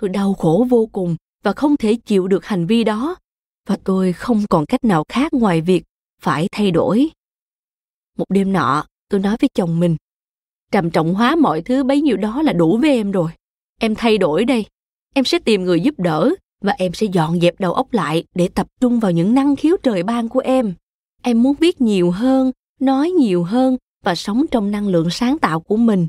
Tôi 0.00 0.10
đau 0.10 0.34
khổ 0.34 0.66
vô 0.70 0.86
cùng 0.92 1.16
và 1.42 1.52
không 1.52 1.76
thể 1.76 1.94
chịu 1.94 2.28
được 2.28 2.44
hành 2.44 2.66
vi 2.66 2.84
đó, 2.84 3.16
và 3.66 3.78
tôi 3.84 4.12
không 4.12 4.42
còn 4.50 4.66
cách 4.66 4.84
nào 4.84 5.04
khác 5.08 5.34
ngoài 5.34 5.60
việc 5.60 5.84
phải 6.20 6.48
thay 6.52 6.70
đổi. 6.70 7.10
Một 8.18 8.24
đêm 8.28 8.52
nọ, 8.52 8.86
tôi 9.08 9.20
nói 9.20 9.36
với 9.40 9.48
chồng 9.54 9.80
mình, 9.80 9.96
trầm 10.72 10.90
trọng 10.90 11.14
hóa 11.14 11.36
mọi 11.36 11.62
thứ 11.62 11.84
bấy 11.84 12.00
nhiêu 12.00 12.16
đó 12.16 12.42
là 12.42 12.52
đủ 12.52 12.78
với 12.78 12.90
em 12.90 13.10
rồi. 13.10 13.30
Em 13.80 13.94
thay 13.94 14.18
đổi 14.18 14.44
đây. 14.44 14.66
Em 15.14 15.24
sẽ 15.24 15.38
tìm 15.38 15.64
người 15.64 15.80
giúp 15.80 15.94
đỡ 15.98 16.34
và 16.64 16.74
em 16.78 16.92
sẽ 16.94 17.06
dọn 17.12 17.40
dẹp 17.40 17.60
đầu 17.60 17.72
óc 17.72 17.92
lại 17.92 18.24
để 18.34 18.48
tập 18.48 18.66
trung 18.80 19.00
vào 19.00 19.12
những 19.12 19.34
năng 19.34 19.56
khiếu 19.56 19.76
trời 19.82 20.02
ban 20.02 20.28
của 20.28 20.40
em. 20.40 20.74
Em 21.22 21.42
muốn 21.42 21.54
viết 21.60 21.80
nhiều 21.80 22.10
hơn, 22.10 22.52
nói 22.80 23.10
nhiều 23.10 23.44
hơn 23.44 23.76
và 24.04 24.14
sống 24.14 24.44
trong 24.50 24.70
năng 24.70 24.88
lượng 24.88 25.10
sáng 25.10 25.38
tạo 25.38 25.60
của 25.60 25.76
mình. 25.76 26.06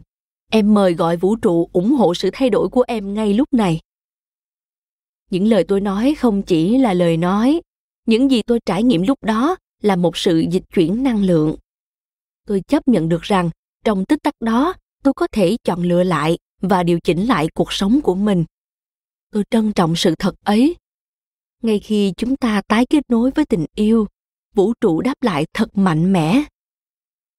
Em 0.51 0.73
mời 0.73 0.93
gọi 0.93 1.17
vũ 1.17 1.35
trụ 1.35 1.69
ủng 1.73 1.93
hộ 1.93 2.13
sự 2.13 2.29
thay 2.33 2.49
đổi 2.49 2.69
của 2.69 2.83
em 2.87 3.13
ngay 3.13 3.33
lúc 3.33 3.53
này. 3.53 3.79
Những 5.29 5.47
lời 5.47 5.63
tôi 5.63 5.81
nói 5.81 6.15
không 6.15 6.41
chỉ 6.41 6.77
là 6.77 6.93
lời 6.93 7.17
nói. 7.17 7.61
Những 8.05 8.31
gì 8.31 8.41
tôi 8.41 8.59
trải 8.65 8.83
nghiệm 8.83 9.01
lúc 9.01 9.23
đó 9.23 9.55
là 9.81 9.95
một 9.95 10.17
sự 10.17 10.45
dịch 10.51 10.63
chuyển 10.73 11.03
năng 11.03 11.23
lượng. 11.23 11.55
Tôi 12.47 12.61
chấp 12.67 12.87
nhận 12.87 13.09
được 13.09 13.21
rằng, 13.21 13.49
trong 13.85 14.05
tích 14.05 14.19
tắc 14.23 14.33
đó, 14.41 14.73
tôi 15.03 15.13
có 15.13 15.27
thể 15.31 15.57
chọn 15.63 15.83
lựa 15.83 16.03
lại 16.03 16.37
và 16.61 16.83
điều 16.83 16.99
chỉnh 16.99 17.25
lại 17.25 17.47
cuộc 17.53 17.73
sống 17.73 18.01
của 18.01 18.15
mình 18.15 18.45
tôi 19.35 19.43
trân 19.51 19.73
trọng 19.73 19.95
sự 19.95 20.15
thật 20.19 20.35
ấy. 20.43 20.75
Ngay 21.61 21.79
khi 21.79 22.13
chúng 22.17 22.37
ta 22.37 22.61
tái 22.67 22.85
kết 22.85 23.03
nối 23.09 23.31
với 23.31 23.45
tình 23.45 23.65
yêu, 23.75 24.07
vũ 24.53 24.73
trụ 24.81 25.01
đáp 25.01 25.13
lại 25.21 25.45
thật 25.53 25.77
mạnh 25.77 26.13
mẽ. 26.13 26.43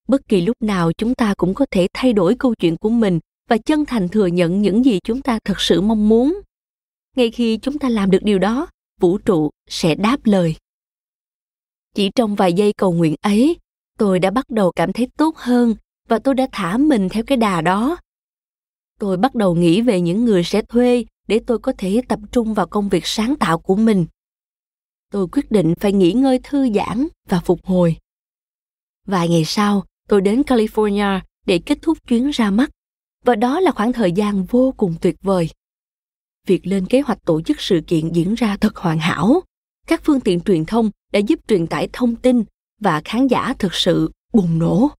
Bất 0.09 0.29
kỳ 0.29 0.41
lúc 0.41 0.57
nào 0.61 0.93
chúng 0.93 1.15
ta 1.15 1.35
cũng 1.37 1.55
có 1.55 1.67
thể 1.71 1.89
thay 1.95 2.13
đổi 2.13 2.37
câu 2.39 2.55
chuyện 2.55 2.77
của 2.77 2.91
mình 2.91 3.21
và 3.49 3.59
chân 3.59 3.85
thành 3.85 4.09
thừa 4.09 4.27
nhận 4.27 4.63
những 4.63 4.85
gì 4.85 5.01
chúng 5.05 5.23
ta 5.23 5.39
thật 5.45 5.61
sự 5.61 5.81
mong 5.81 6.09
muốn. 6.09 6.41
Ngay 7.17 7.31
khi 7.31 7.59
chúng 7.63 7.79
ta 7.79 7.89
làm 7.89 8.11
được 8.11 8.23
điều 8.23 8.39
đó, 8.39 8.67
vũ 9.01 9.19
trụ 9.19 9.51
sẽ 9.69 9.95
đáp 9.95 10.21
lời. 10.25 10.55
Chỉ 11.95 12.11
trong 12.15 12.35
vài 12.35 12.53
giây 12.53 12.73
cầu 12.73 12.93
nguyện 12.93 13.15
ấy, 13.21 13.57
tôi 13.99 14.19
đã 14.19 14.31
bắt 14.31 14.51
đầu 14.51 14.73
cảm 14.77 14.93
thấy 14.93 15.09
tốt 15.19 15.37
hơn 15.37 15.75
và 16.09 16.19
tôi 16.19 16.35
đã 16.35 16.47
thả 16.53 16.79
mình 16.79 17.09
theo 17.09 17.25
cái 17.27 17.37
đà 17.37 17.61
đó. 17.61 17.97
Tôi 18.99 19.17
bắt 19.17 19.35
đầu 19.35 19.55
nghĩ 19.55 19.81
về 19.81 20.01
những 20.01 20.25
người 20.25 20.45
sẽ 20.45 20.63
thuê 20.63 21.05
để 21.27 21.41
tôi 21.47 21.59
có 21.59 21.73
thể 21.79 22.01
tập 22.09 22.21
trung 22.33 22.55
vào 22.55 22.67
công 22.67 22.89
việc 22.89 23.07
sáng 23.07 23.37
tạo 23.37 23.59
của 23.59 23.77
mình. 23.77 24.07
Tôi 25.11 25.27
quyết 25.33 25.51
định 25.51 25.75
phải 25.81 25.93
nghỉ 25.93 26.13
ngơi 26.13 26.41
thư 26.43 26.69
giãn 26.73 27.09
và 27.29 27.41
phục 27.41 27.67
hồi. 27.67 27.97
Vài 29.07 29.29
ngày 29.29 29.45
sau, 29.45 29.85
tôi 30.09 30.21
đến 30.21 30.43
california 30.43 31.21
để 31.47 31.61
kết 31.67 31.79
thúc 31.83 31.99
chuyến 32.09 32.31
ra 32.31 32.51
mắt, 32.51 32.71
và 33.25 33.35
đó 33.35 33.61
là 33.61 33.71
khoảng 33.71 33.93
thời 33.93 34.13
gian 34.13 34.45
vô 34.45 34.75
cùng 34.77 34.95
tuyệt 35.01 35.17
vời. 35.23 35.51
Việc 36.47 36.67
lên 36.67 36.87
kế 36.87 37.01
hoạch 37.01 37.19
tổ 37.25 37.43
chức 37.43 37.61
sự 37.61 37.81
kiện 37.87 38.13
diễn 38.13 38.35
ra 38.35 38.57
thật 38.57 38.77
hoàn 38.77 38.99
hảo. 38.99 39.43
Các 39.87 40.01
phương 40.05 40.21
tiện 40.21 40.41
truyền 40.41 40.65
thông 40.65 40.91
đã 41.13 41.19
giúp 41.19 41.41
truyền 41.49 41.67
tải 41.67 41.89
thông 41.93 42.17
tin 42.17 42.45
và 42.81 43.03
khán 43.05 43.27
giả 43.27 43.55
thực 43.59 43.75
sự 43.75 44.11
bùng 44.33 44.59
nổ. 44.59 44.91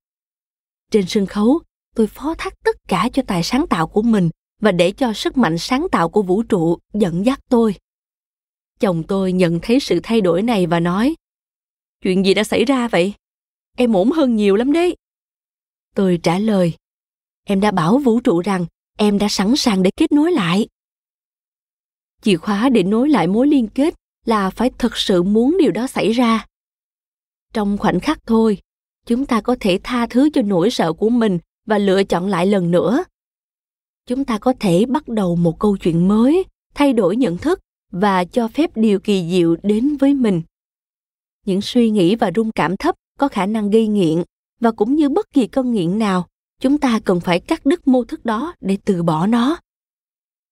Trên 0.91 1.05
sân 1.07 1.25
khấu, 1.25 1.59
tôi 1.95 2.07
phó 2.07 2.35
thác 2.37 2.53
tất 2.63 2.75
cả 2.87 3.09
cho 3.13 3.23
tài 3.27 3.43
sáng 3.43 3.67
tạo 3.67 3.87
của 3.87 4.01
mình 4.01 4.29
và 4.59 4.71
để 4.71 4.91
cho 4.91 5.13
sức 5.13 5.37
mạnh 5.37 5.57
sáng 5.57 5.87
tạo 5.91 6.09
của 6.09 6.21
vũ 6.21 6.43
trụ 6.43 6.77
dẫn 6.93 7.25
dắt 7.25 7.39
tôi. 7.49 7.75
Chồng 8.79 9.03
tôi 9.07 9.31
nhận 9.31 9.59
thấy 9.61 9.79
sự 9.79 9.99
thay 10.03 10.21
đổi 10.21 10.41
này 10.41 10.67
và 10.67 10.79
nói, 10.79 11.15
chuyện 12.01 12.25
gì 12.25 12.33
đã 12.33 12.43
xảy 12.43 12.65
ra 12.65 12.87
vậy? 12.87 13.13
Em 13.77 13.95
ổn 13.95 14.11
hơn 14.11 14.35
nhiều 14.35 14.55
lắm 14.55 14.71
đấy. 14.71 14.95
Tôi 15.95 16.19
trả 16.23 16.39
lời, 16.39 16.73
em 17.43 17.59
đã 17.59 17.71
bảo 17.71 17.97
vũ 17.97 18.19
trụ 18.19 18.41
rằng 18.41 18.65
em 18.97 19.17
đã 19.17 19.27
sẵn 19.29 19.55
sàng 19.55 19.83
để 19.83 19.91
kết 19.95 20.11
nối 20.11 20.31
lại. 20.31 20.67
Chìa 22.21 22.35
khóa 22.35 22.69
để 22.69 22.83
nối 22.83 23.09
lại 23.09 23.27
mối 23.27 23.47
liên 23.47 23.67
kết 23.67 23.93
là 24.25 24.49
phải 24.49 24.71
thực 24.77 24.97
sự 24.97 25.23
muốn 25.23 25.57
điều 25.59 25.71
đó 25.71 25.87
xảy 25.87 26.11
ra. 26.11 26.45
Trong 27.53 27.77
khoảnh 27.77 27.99
khắc 27.99 28.19
thôi, 28.25 28.57
chúng 29.05 29.25
ta 29.25 29.41
có 29.41 29.55
thể 29.59 29.79
tha 29.83 30.07
thứ 30.07 30.29
cho 30.33 30.41
nỗi 30.41 30.69
sợ 30.69 30.93
của 30.93 31.09
mình 31.09 31.39
và 31.65 31.77
lựa 31.77 32.03
chọn 32.03 32.27
lại 32.27 32.45
lần 32.45 32.71
nữa 32.71 33.03
chúng 34.07 34.25
ta 34.25 34.37
có 34.37 34.53
thể 34.59 34.85
bắt 34.85 35.07
đầu 35.07 35.35
một 35.35 35.59
câu 35.59 35.77
chuyện 35.77 36.07
mới, 36.07 36.45
thay 36.75 36.93
đổi 36.93 37.15
nhận 37.15 37.37
thức 37.37 37.59
và 37.91 38.23
cho 38.23 38.47
phép 38.47 38.77
điều 38.77 38.99
kỳ 38.99 39.29
diệu 39.31 39.55
đến 39.63 39.97
với 39.97 40.13
mình. 40.13 40.41
Những 41.45 41.61
suy 41.61 41.89
nghĩ 41.89 42.15
và 42.15 42.31
rung 42.35 42.51
cảm 42.51 42.77
thấp 42.77 42.95
có 43.19 43.27
khả 43.27 43.45
năng 43.45 43.69
gây 43.69 43.87
nghiện, 43.87 44.23
và 44.59 44.71
cũng 44.71 44.95
như 44.95 45.09
bất 45.09 45.31
kỳ 45.33 45.47
cơn 45.47 45.73
nghiện 45.73 45.99
nào, 45.99 46.27
chúng 46.61 46.77
ta 46.77 46.99
cần 47.05 47.19
phải 47.19 47.39
cắt 47.39 47.65
đứt 47.65 47.87
mô 47.87 48.03
thức 48.03 48.25
đó 48.25 48.53
để 48.61 48.77
từ 48.85 49.03
bỏ 49.03 49.27
nó. 49.27 49.57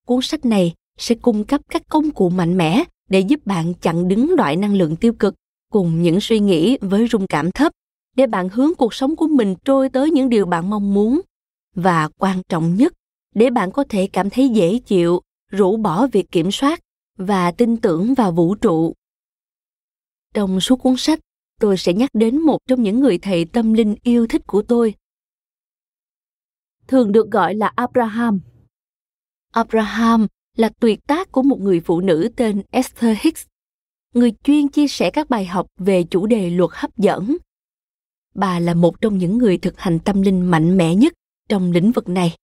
Cuốn 0.06 0.20
sách 0.22 0.46
này 0.46 0.74
sẽ 0.98 1.16
cung 1.16 1.44
cấp 1.44 1.62
các 1.70 1.82
công 1.90 2.12
cụ 2.12 2.30
mạnh 2.30 2.58
mẽ 2.58 2.84
để 3.10 3.20
giúp 3.20 3.46
bạn 3.46 3.74
chặn 3.74 4.08
đứng 4.08 4.32
loại 4.38 4.56
năng 4.56 4.76
lượng 4.76 4.96
tiêu 4.96 5.14
cực 5.14 5.36
cùng 5.72 6.02
những 6.02 6.22
suy 6.22 6.40
nghĩ 6.40 6.78
với 6.82 7.08
rung 7.08 7.28
cảm 7.28 7.52
thấp, 7.52 7.72
để 8.16 8.28
bạn 8.28 8.50
hướng 8.50 8.76
cuộc 8.76 8.94
sống 8.94 9.16
của 9.16 9.28
mình 9.28 9.56
trôi 9.66 9.90
tới 9.90 10.12
những 10.12 10.30
điều 10.30 10.46
bạn 10.46 10.70
mong 10.70 10.94
muốn. 10.94 11.22
Và 11.76 12.10
quan 12.18 12.42
trọng 12.50 12.76
nhất 12.76 12.94
để 13.36 13.50
bạn 13.50 13.72
có 13.72 13.84
thể 13.90 14.08
cảm 14.14 14.30
thấy 14.30 14.50
dễ 14.50 14.80
chịu, 14.80 15.22
rũ 15.52 15.78
bỏ 15.78 16.08
việc 16.08 16.32
kiểm 16.32 16.52
soát 16.52 16.80
và 17.18 17.52
tin 17.52 17.78
tưởng 17.78 18.14
vào 18.14 18.32
vũ 18.32 18.56
trụ. 18.56 18.94
Trong 20.34 20.60
suốt 20.60 20.76
cuốn 20.76 20.96
sách, 20.98 21.20
tôi 21.60 21.78
sẽ 21.78 21.94
nhắc 21.94 22.10
đến 22.14 22.40
một 22.40 22.58
trong 22.68 22.84
những 22.84 23.00
người 23.00 23.18
thầy 23.18 23.46
tâm 23.46 23.74
linh 23.74 23.96
yêu 24.04 24.28
thích 24.28 24.42
của 24.48 24.62
tôi. 24.62 24.94
Thường 26.88 27.12
được 27.12 27.32
gọi 27.32 27.56
là 27.56 27.72
abraham. 27.76 28.40
Abraham 29.52 30.28
là 30.58 30.70
tuyệt 30.80 31.00
tác 31.08 31.32
của 31.32 31.44
một 31.44 31.60
người 31.60 31.80
phụ 31.80 32.02
nữ 32.02 32.30
tên 32.36 32.64
esther 32.72 33.18
hicks, 33.22 33.46
người 34.14 34.34
chuyên 34.44 34.68
chia 34.68 34.88
sẻ 34.88 35.10
các 35.10 35.30
bài 35.30 35.46
học 35.46 35.68
về 35.78 36.04
chủ 36.04 36.26
đề 36.26 36.50
luật 36.50 36.72
hấp 36.74 36.98
dẫn. 36.98 37.38
Bà 38.36 38.60
là 38.60 38.74
một 38.74 39.02
trong 39.02 39.18
những 39.18 39.38
người 39.38 39.58
thực 39.58 39.80
hành 39.80 40.00
tâm 40.00 40.22
linh 40.22 40.52
mạnh 40.52 40.78
mẽ 40.78 40.96
nhất 40.96 41.14
trong 41.50 41.72
lĩnh 41.72 41.92
vực 41.92 42.10
này 42.10 42.36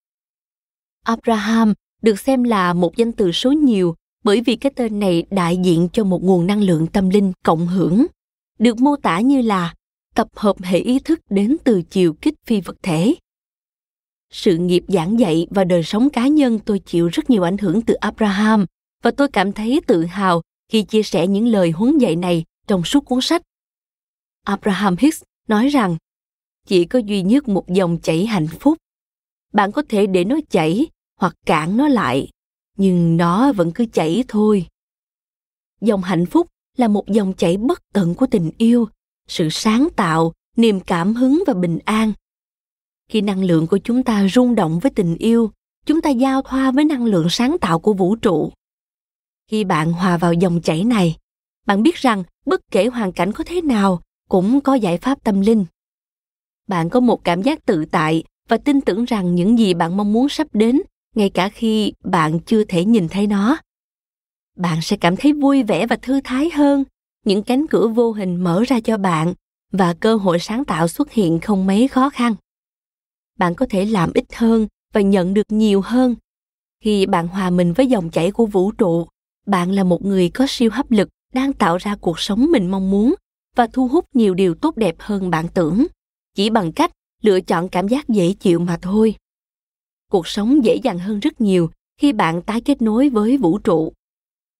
abraham 1.02 1.74
được 2.02 2.20
xem 2.20 2.42
là 2.42 2.72
một 2.72 2.96
danh 2.96 3.12
từ 3.12 3.32
số 3.32 3.52
nhiều 3.52 3.94
bởi 4.24 4.40
vì 4.40 4.56
cái 4.56 4.72
tên 4.76 5.00
này 5.00 5.24
đại 5.30 5.56
diện 5.56 5.88
cho 5.92 6.04
một 6.04 6.22
nguồn 6.22 6.46
năng 6.46 6.62
lượng 6.62 6.86
tâm 6.86 7.10
linh 7.10 7.32
cộng 7.44 7.66
hưởng, 7.66 8.06
được 8.58 8.80
mô 8.80 8.96
tả 8.96 9.20
như 9.20 9.40
là 9.40 9.74
tập 10.14 10.28
hợp 10.36 10.56
hệ 10.62 10.78
ý 10.78 10.98
thức 10.98 11.20
đến 11.30 11.56
từ 11.64 11.82
chiều 11.82 12.12
kích 12.12 12.34
phi 12.46 12.60
vật 12.60 12.76
thể. 12.82 13.14
Sự 14.30 14.56
nghiệp 14.56 14.84
giảng 14.88 15.20
dạy 15.20 15.46
và 15.50 15.64
đời 15.64 15.82
sống 15.82 16.10
cá 16.10 16.26
nhân 16.26 16.58
tôi 16.58 16.78
chịu 16.78 17.08
rất 17.08 17.30
nhiều 17.30 17.42
ảnh 17.42 17.58
hưởng 17.58 17.82
từ 17.82 17.94
abraham 17.94 18.66
và 19.02 19.10
tôi 19.10 19.28
cảm 19.28 19.52
thấy 19.52 19.80
tự 19.86 20.04
hào 20.04 20.42
khi 20.68 20.82
chia 20.82 21.02
sẻ 21.02 21.26
những 21.26 21.46
lời 21.46 21.70
huấn 21.70 21.98
dạy 21.98 22.16
này 22.16 22.44
trong 22.66 22.84
suốt 22.84 23.04
cuốn 23.04 23.20
sách. 23.22 23.42
Abraham 24.44 24.96
hicks 24.98 25.22
nói 25.48 25.68
rằng, 25.68 25.96
chỉ 26.66 26.84
có 26.84 26.98
duy 26.98 27.22
nhất 27.22 27.48
một 27.48 27.68
dòng 27.68 27.98
chảy 27.98 28.26
hạnh 28.26 28.48
phúc 28.60 28.78
bạn 29.52 29.72
có 29.72 29.82
thể 29.88 30.06
để 30.06 30.24
nó 30.24 30.38
chảy 30.50 30.86
hoặc 31.16 31.34
cản 31.46 31.76
nó 31.76 31.88
lại, 31.88 32.28
nhưng 32.76 33.16
nó 33.16 33.52
vẫn 33.52 33.72
cứ 33.74 33.86
chảy 33.92 34.24
thôi. 34.28 34.66
Dòng 35.80 36.02
hạnh 36.02 36.26
phúc 36.26 36.46
là 36.76 36.88
một 36.88 37.06
dòng 37.08 37.32
chảy 37.34 37.56
bất 37.56 37.82
tận 37.92 38.14
của 38.14 38.26
tình 38.30 38.50
yêu, 38.58 38.88
sự 39.28 39.48
sáng 39.50 39.88
tạo, 39.96 40.32
niềm 40.56 40.80
cảm 40.80 41.14
hứng 41.14 41.44
và 41.46 41.54
bình 41.54 41.78
an. 41.84 42.12
Khi 43.08 43.20
năng 43.20 43.44
lượng 43.44 43.66
của 43.66 43.78
chúng 43.78 44.02
ta 44.02 44.28
rung 44.28 44.54
động 44.54 44.78
với 44.78 44.90
tình 44.90 45.16
yêu, 45.18 45.50
chúng 45.86 46.00
ta 46.00 46.10
giao 46.10 46.42
thoa 46.42 46.70
với 46.70 46.84
năng 46.84 47.04
lượng 47.04 47.26
sáng 47.30 47.56
tạo 47.60 47.78
của 47.78 47.92
vũ 47.92 48.16
trụ. 48.16 48.52
Khi 49.50 49.64
bạn 49.64 49.92
hòa 49.92 50.16
vào 50.16 50.32
dòng 50.32 50.60
chảy 50.60 50.84
này, 50.84 51.16
bạn 51.66 51.82
biết 51.82 51.96
rằng 51.96 52.24
bất 52.46 52.60
kể 52.70 52.86
hoàn 52.86 53.12
cảnh 53.12 53.32
có 53.32 53.44
thế 53.46 53.60
nào 53.60 54.00
cũng 54.28 54.60
có 54.60 54.74
giải 54.74 54.98
pháp 54.98 55.24
tâm 55.24 55.40
linh. 55.40 55.64
Bạn 56.68 56.90
có 56.90 57.00
một 57.00 57.24
cảm 57.24 57.42
giác 57.42 57.66
tự 57.66 57.84
tại 57.84 58.24
và 58.48 58.58
tin 58.58 58.80
tưởng 58.80 59.04
rằng 59.04 59.34
những 59.34 59.58
gì 59.58 59.74
bạn 59.74 59.96
mong 59.96 60.12
muốn 60.12 60.28
sắp 60.28 60.46
đến, 60.52 60.82
ngay 61.14 61.30
cả 61.30 61.48
khi 61.48 61.92
bạn 62.04 62.40
chưa 62.40 62.64
thể 62.64 62.84
nhìn 62.84 63.08
thấy 63.08 63.26
nó. 63.26 63.58
Bạn 64.56 64.82
sẽ 64.82 64.96
cảm 64.96 65.16
thấy 65.16 65.32
vui 65.32 65.62
vẻ 65.62 65.86
và 65.86 65.96
thư 65.96 66.20
thái 66.24 66.50
hơn. 66.50 66.84
Những 67.24 67.42
cánh 67.42 67.66
cửa 67.66 67.88
vô 67.88 68.12
hình 68.12 68.36
mở 68.36 68.64
ra 68.66 68.80
cho 68.80 68.98
bạn 68.98 69.34
và 69.72 69.94
cơ 70.00 70.16
hội 70.16 70.38
sáng 70.38 70.64
tạo 70.64 70.88
xuất 70.88 71.12
hiện 71.12 71.40
không 71.40 71.66
mấy 71.66 71.88
khó 71.88 72.10
khăn. 72.10 72.34
Bạn 73.38 73.54
có 73.54 73.66
thể 73.70 73.84
làm 73.84 74.10
ít 74.14 74.24
hơn 74.34 74.66
và 74.92 75.00
nhận 75.00 75.34
được 75.34 75.46
nhiều 75.48 75.80
hơn. 75.80 76.14
Khi 76.80 77.06
bạn 77.06 77.28
hòa 77.28 77.50
mình 77.50 77.72
với 77.72 77.86
dòng 77.86 78.10
chảy 78.10 78.30
của 78.30 78.46
vũ 78.46 78.72
trụ, 78.72 79.06
bạn 79.46 79.70
là 79.70 79.84
một 79.84 80.04
người 80.04 80.28
có 80.28 80.46
siêu 80.48 80.70
hấp 80.72 80.90
lực, 80.90 81.08
đang 81.32 81.52
tạo 81.52 81.76
ra 81.76 81.96
cuộc 82.00 82.20
sống 82.20 82.46
mình 82.52 82.70
mong 82.70 82.90
muốn 82.90 83.14
và 83.56 83.66
thu 83.72 83.88
hút 83.88 84.04
nhiều 84.14 84.34
điều 84.34 84.54
tốt 84.54 84.76
đẹp 84.76 84.94
hơn 84.98 85.30
bạn 85.30 85.48
tưởng. 85.54 85.86
Chỉ 86.34 86.50
bằng 86.50 86.72
cách 86.72 86.92
lựa 87.22 87.40
chọn 87.40 87.68
cảm 87.68 87.88
giác 87.88 88.08
dễ 88.08 88.32
chịu 88.32 88.58
mà 88.58 88.78
thôi. 88.82 89.14
Cuộc 90.10 90.26
sống 90.26 90.64
dễ 90.64 90.76
dàng 90.82 90.98
hơn 90.98 91.20
rất 91.20 91.40
nhiều 91.40 91.70
khi 91.98 92.12
bạn 92.12 92.42
tái 92.42 92.60
kết 92.60 92.82
nối 92.82 93.08
với 93.08 93.36
vũ 93.36 93.58
trụ. 93.58 93.92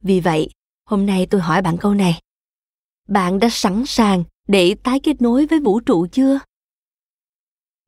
Vì 0.01 0.21
vậy 0.21 0.51
hôm 0.85 1.07
nay 1.07 1.27
tôi 1.31 1.41
hỏi 1.41 1.63
bạn 1.63 1.77
câu 1.81 1.95
này. 1.95 2.21
Bạn 3.09 3.39
đã 3.39 3.49
sẵn 3.51 3.87
sàng 3.87 4.25
để 4.49 4.75
tái 4.83 5.01
kết 5.01 5.23
nối 5.23 5.47
với 5.47 5.61
vũ 5.61 5.81
trụ 5.81 6.07
chưa? 6.13 6.41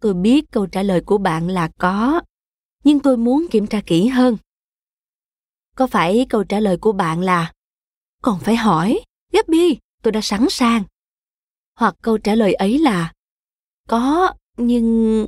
Tôi 0.01 0.15
biết 0.15 0.45
câu 0.51 0.67
trả 0.67 0.83
lời 0.83 1.01
của 1.07 1.19
bạn 1.19 1.49
là 1.49 1.71
có 1.79 2.21
nhưng 2.85 3.01
tôi 3.01 3.17
muốn 3.17 3.47
kiểm 3.51 3.67
tra 3.67 3.81
kỹ 3.87 4.07
hơn. 4.07 4.37
Có 5.77 5.87
phải 5.87 6.27
câu 6.29 6.45
trả 6.45 6.61
lời 6.61 6.77
của 6.81 6.93
bạn 6.93 7.21
là 7.21 7.53
còn 8.23 8.41
phải 8.41 8.57
hỏi 8.57 9.01
Gaby, 9.33 9.79
tôi 10.03 10.13
đã 10.13 10.21
sẵn 10.21 10.47
sàng. 10.51 10.85
Hoặc 11.75 11.95
câu 12.03 12.19
trả 12.19 12.35
lời 12.35 12.55
ấy 12.55 12.79
là 12.79 13.13
có 13.89 14.33
nhưng 14.57 15.27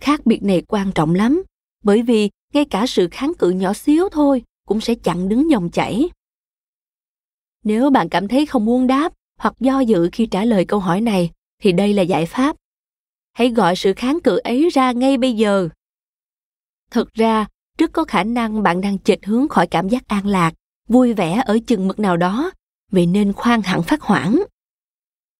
khác 0.00 0.26
biệt 0.26 0.42
này 0.42 0.62
quan 0.68 0.92
trọng 0.94 1.14
lắm, 1.14 1.42
bởi 1.84 2.02
vì 2.02 2.30
ngay 2.52 2.64
cả 2.64 2.86
sự 2.86 3.08
kháng 3.10 3.32
cự 3.38 3.50
nhỏ 3.50 3.72
xíu 3.72 4.08
thôi 4.12 4.42
cũng 4.66 4.80
sẽ 4.80 4.94
chặn 4.94 5.28
đứng 5.28 5.50
dòng 5.50 5.70
chảy. 5.70 6.08
Nếu 7.64 7.90
bạn 7.90 8.08
cảm 8.08 8.28
thấy 8.28 8.46
không 8.46 8.64
muốn 8.64 8.86
đáp 8.86 9.12
hoặc 9.38 9.54
do 9.60 9.80
dự 9.80 10.08
khi 10.12 10.26
trả 10.26 10.44
lời 10.44 10.64
câu 10.64 10.80
hỏi 10.80 11.00
này, 11.00 11.30
thì 11.62 11.72
đây 11.72 11.94
là 11.94 12.02
giải 12.02 12.26
pháp. 12.26 12.56
Hãy 13.32 13.50
gọi 13.50 13.76
sự 13.76 13.92
kháng 13.96 14.20
cự 14.24 14.36
ấy 14.36 14.68
ra 14.68 14.92
ngay 14.92 15.18
bây 15.18 15.32
giờ. 15.32 15.68
Thực 16.90 17.14
ra, 17.14 17.46
rất 17.78 17.92
có 17.92 18.04
khả 18.04 18.24
năng 18.24 18.62
bạn 18.62 18.80
đang 18.80 18.98
chệch 18.98 19.26
hướng 19.26 19.48
khỏi 19.48 19.66
cảm 19.66 19.88
giác 19.88 20.08
an 20.08 20.26
lạc, 20.26 20.54
vui 20.88 21.12
vẻ 21.12 21.42
ở 21.46 21.58
chừng 21.66 21.88
mực 21.88 21.98
nào 21.98 22.16
đó 22.16 22.50
vậy 22.92 23.06
nên 23.06 23.32
khoan 23.32 23.62
hẳn 23.62 23.82
phát 23.82 24.02
hoảng. 24.02 24.42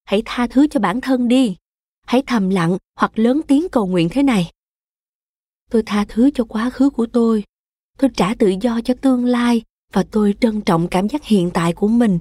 Hãy 0.04 0.22
tha 0.24 0.46
thứ 0.46 0.66
cho 0.70 0.80
bản 0.80 1.00
thân 1.00 1.28
đi 1.28 1.56
hãy 2.07 2.22
thầm 2.26 2.50
lặng 2.50 2.78
hoặc 2.96 3.18
lớn 3.18 3.40
tiếng 3.48 3.68
cầu 3.72 3.86
nguyện 3.86 4.09
thế 4.09 4.22
này. 4.22 4.50
Tôi 5.70 5.82
tha 5.86 6.05
thứ 6.09 6.30
cho 6.34 6.44
quá 6.44 6.70
khứ 6.70 6.90
của 6.90 7.07
tôi. 7.07 7.44
Tôi 7.98 8.11
trả 8.16 8.34
tự 8.34 8.55
do 8.61 8.80
cho 8.84 8.94
tương 8.94 9.24
lai 9.24 9.62
và 9.92 10.05
tôi 10.11 10.34
trân 10.40 10.61
trọng 10.61 10.88
cảm 10.88 11.09
giác 11.09 11.24
hiện 11.24 11.50
tại 11.55 11.72
của 11.72 11.88
mình. 11.88 12.18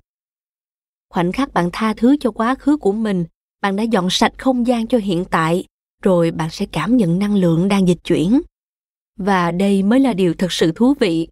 Khoảnh 1.09 1.31
khắc 1.31 1.53
bạn 1.53 1.69
tha 1.73 1.93
thứ 1.93 2.15
cho 2.19 2.31
quá 2.31 2.55
khứ 2.55 2.77
của 2.77 2.91
mình, 2.91 3.25
bạn 3.61 3.75
đã 3.75 3.83
dọn 3.83 4.07
sạch 4.09 4.33
không 4.37 4.67
gian 4.67 4.87
cho 4.87 4.97
hiện 4.97 5.25
tại, 5.31 5.65
rồi 6.01 6.31
bạn 6.31 6.49
sẽ 6.49 6.65
cảm 6.71 6.97
nhận 6.97 7.19
năng 7.19 7.35
lượng 7.35 7.67
đang 7.67 7.87
dịch 7.87 8.03
chuyển. 8.03 8.41
Và 9.17 9.51
đây 9.51 9.83
mới 9.83 9.99
là 9.99 10.13
điều 10.13 10.33
thật 10.33 10.51
sự 10.51 10.71
thú 10.75 10.93
vị. 10.99 11.27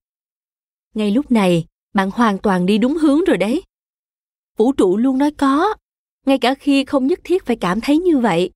Ngay 0.93 1.11
lúc 1.11 1.31
này, 1.31 1.65
bạn 1.93 2.11
hoàn 2.11 2.37
toàn 2.37 2.65
đi 2.65 2.77
đúng 2.77 2.97
hướng 2.97 3.23
rồi 3.23 3.37
đấy. 3.37 3.63
Vũ 4.57 4.71
trụ 4.71 4.97
luôn 4.97 5.17
nói 5.17 5.31
có 5.31 5.75
ngay 6.29 6.37
cả 6.37 6.55
khi 6.55 6.85
không 6.85 7.07
nhất 7.07 7.19
thiết 7.23 7.45
phải 7.45 7.55
cảm 7.55 7.81
thấy 7.81 7.97
như 7.97 8.17
vậy. 8.17 8.51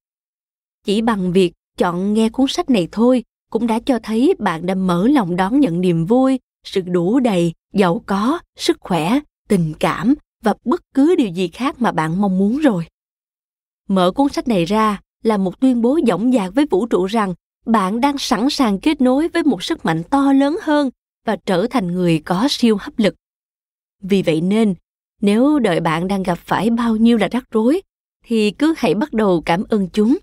Chỉ 0.86 1.02
bằng 1.02 1.34
việc 1.34 1.54
chọn 1.78 2.14
nghe 2.14 2.30
cuốn 2.30 2.48
sách 2.50 2.70
này 2.70 2.88
thôi 2.92 3.24
cũng 3.50 3.68
đã 3.68 3.80
cho 3.86 4.00
thấy 4.04 4.34
bạn 4.40 4.66
đã 4.66 4.76
mở 4.76 5.08
lòng 5.08 5.36
đón 5.36 5.60
nhận 5.60 5.82
niềm 5.82 6.06
vui, 6.06 6.40
sự 6.64 6.82
đủ 6.82 7.20
đầy, 7.20 7.54
giàu 7.74 8.04
có, 8.06 8.40
sức 8.58 8.78
khỏe, 8.80 9.20
tình 9.50 9.74
cảm 9.80 10.14
và 10.44 10.54
bất 10.66 10.82
cứ 10.94 11.16
điều 11.16 11.28
gì 11.28 11.48
khác 11.48 11.82
mà 11.82 11.92
bạn 11.92 12.22
mong 12.22 12.38
muốn 12.38 12.58
rồi. 12.58 12.86
Mở 13.90 14.12
cuốn 14.12 14.30
sách 14.30 14.48
này 14.48 14.66
ra 14.66 15.02
là 15.24 15.38
một 15.38 15.60
tuyên 15.60 15.82
bố 15.82 16.00
dõng 16.08 16.32
dạc 16.32 16.56
với 16.56 16.66
vũ 16.66 16.86
trụ 16.86 17.06
rằng 17.06 17.34
bạn 17.66 18.02
đang 18.02 18.18
sẵn 18.18 18.50
sàng 18.50 18.80
kết 18.80 19.02
nối 19.02 19.28
với 19.28 19.44
một 19.44 19.64
sức 19.64 19.86
mạnh 19.86 20.04
to 20.10 20.34
lớn 20.34 20.58
hơn 20.62 20.90
và 21.26 21.36
trở 21.36 21.68
thành 21.70 21.88
người 21.88 22.22
có 22.26 22.48
siêu 22.50 22.78
hấp 22.80 23.00
lực. 23.00 23.16
Vì 24.02 24.22
vậy 24.22 24.42
nên 24.42 24.74
nếu 25.24 25.60
đợi 25.60 25.80
bạn 25.80 26.08
đang 26.08 26.24
gặp 26.24 26.36
phải 26.36 26.70
bao 26.70 26.96
nhiêu 26.96 27.18
là 27.18 27.28
rắc 27.32 27.44
rối, 27.52 27.82
thì 28.26 28.52
cứ 28.52 28.74
hãy 28.78 28.96
bắt 28.96 29.14
đầu 29.14 29.42
cảm 29.46 29.64
ơn 29.70 29.90
chúng. 29.94 30.18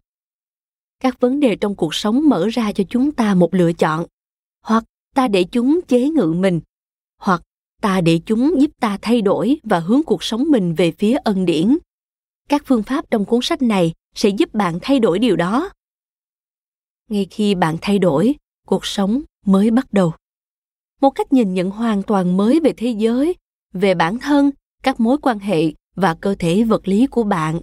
Các 1.00 1.20
vấn 1.20 1.40
đề 1.40 1.56
trong 1.56 1.74
cuộc 1.74 1.94
sống 1.94 2.28
mở 2.28 2.48
ra 2.52 2.72
cho 2.72 2.84
chúng 2.90 3.12
ta 3.12 3.34
một 3.34 3.54
lựa 3.54 3.72
chọn. 3.72 4.06
Hoặc 4.62 4.84
ta 5.14 5.28
để 5.28 5.44
chúng 5.44 5.80
chế 5.88 6.08
ngự 6.08 6.32
mình. 6.36 6.60
Hoặc 7.18 7.42
ta 7.80 8.00
để 8.00 8.20
chúng 8.26 8.60
giúp 8.60 8.70
ta 8.80 8.98
thay 9.02 9.22
đổi 9.22 9.60
và 9.62 9.78
hướng 9.80 10.02
cuộc 10.02 10.22
sống 10.24 10.44
mình 10.48 10.74
về 10.74 10.92
phía 10.98 11.16
ân 11.24 11.44
điển. 11.44 11.78
Các 12.48 12.62
phương 12.66 12.82
pháp 12.82 13.10
trong 13.10 13.24
cuốn 13.24 13.40
sách 13.42 13.62
này 13.62 13.92
sẽ 14.14 14.28
giúp 14.28 14.54
bạn 14.54 14.78
thay 14.82 14.98
đổi 14.98 15.18
điều 15.18 15.36
đó. 15.36 15.70
Ngay 17.08 17.26
khi 17.30 17.54
bạn 17.54 17.76
thay 17.80 17.98
đổi, 17.98 18.34
cuộc 18.66 18.86
sống 18.86 19.22
mới 19.46 19.70
bắt 19.70 19.92
đầu. 19.92 20.12
Một 21.00 21.10
cách 21.10 21.32
nhìn 21.32 21.54
nhận 21.54 21.70
hoàn 21.70 22.02
toàn 22.02 22.36
mới 22.36 22.60
về 22.60 22.72
thế 22.76 22.90
giới, 22.90 23.34
về 23.72 23.94
bản 23.94 24.18
thân 24.18 24.50
các 24.82 25.00
mối 25.00 25.18
quan 25.22 25.38
hệ 25.38 25.72
và 25.96 26.14
cơ 26.14 26.34
thể 26.38 26.64
vật 26.64 26.88
lý 26.88 27.06
của 27.06 27.22
bạn. 27.22 27.60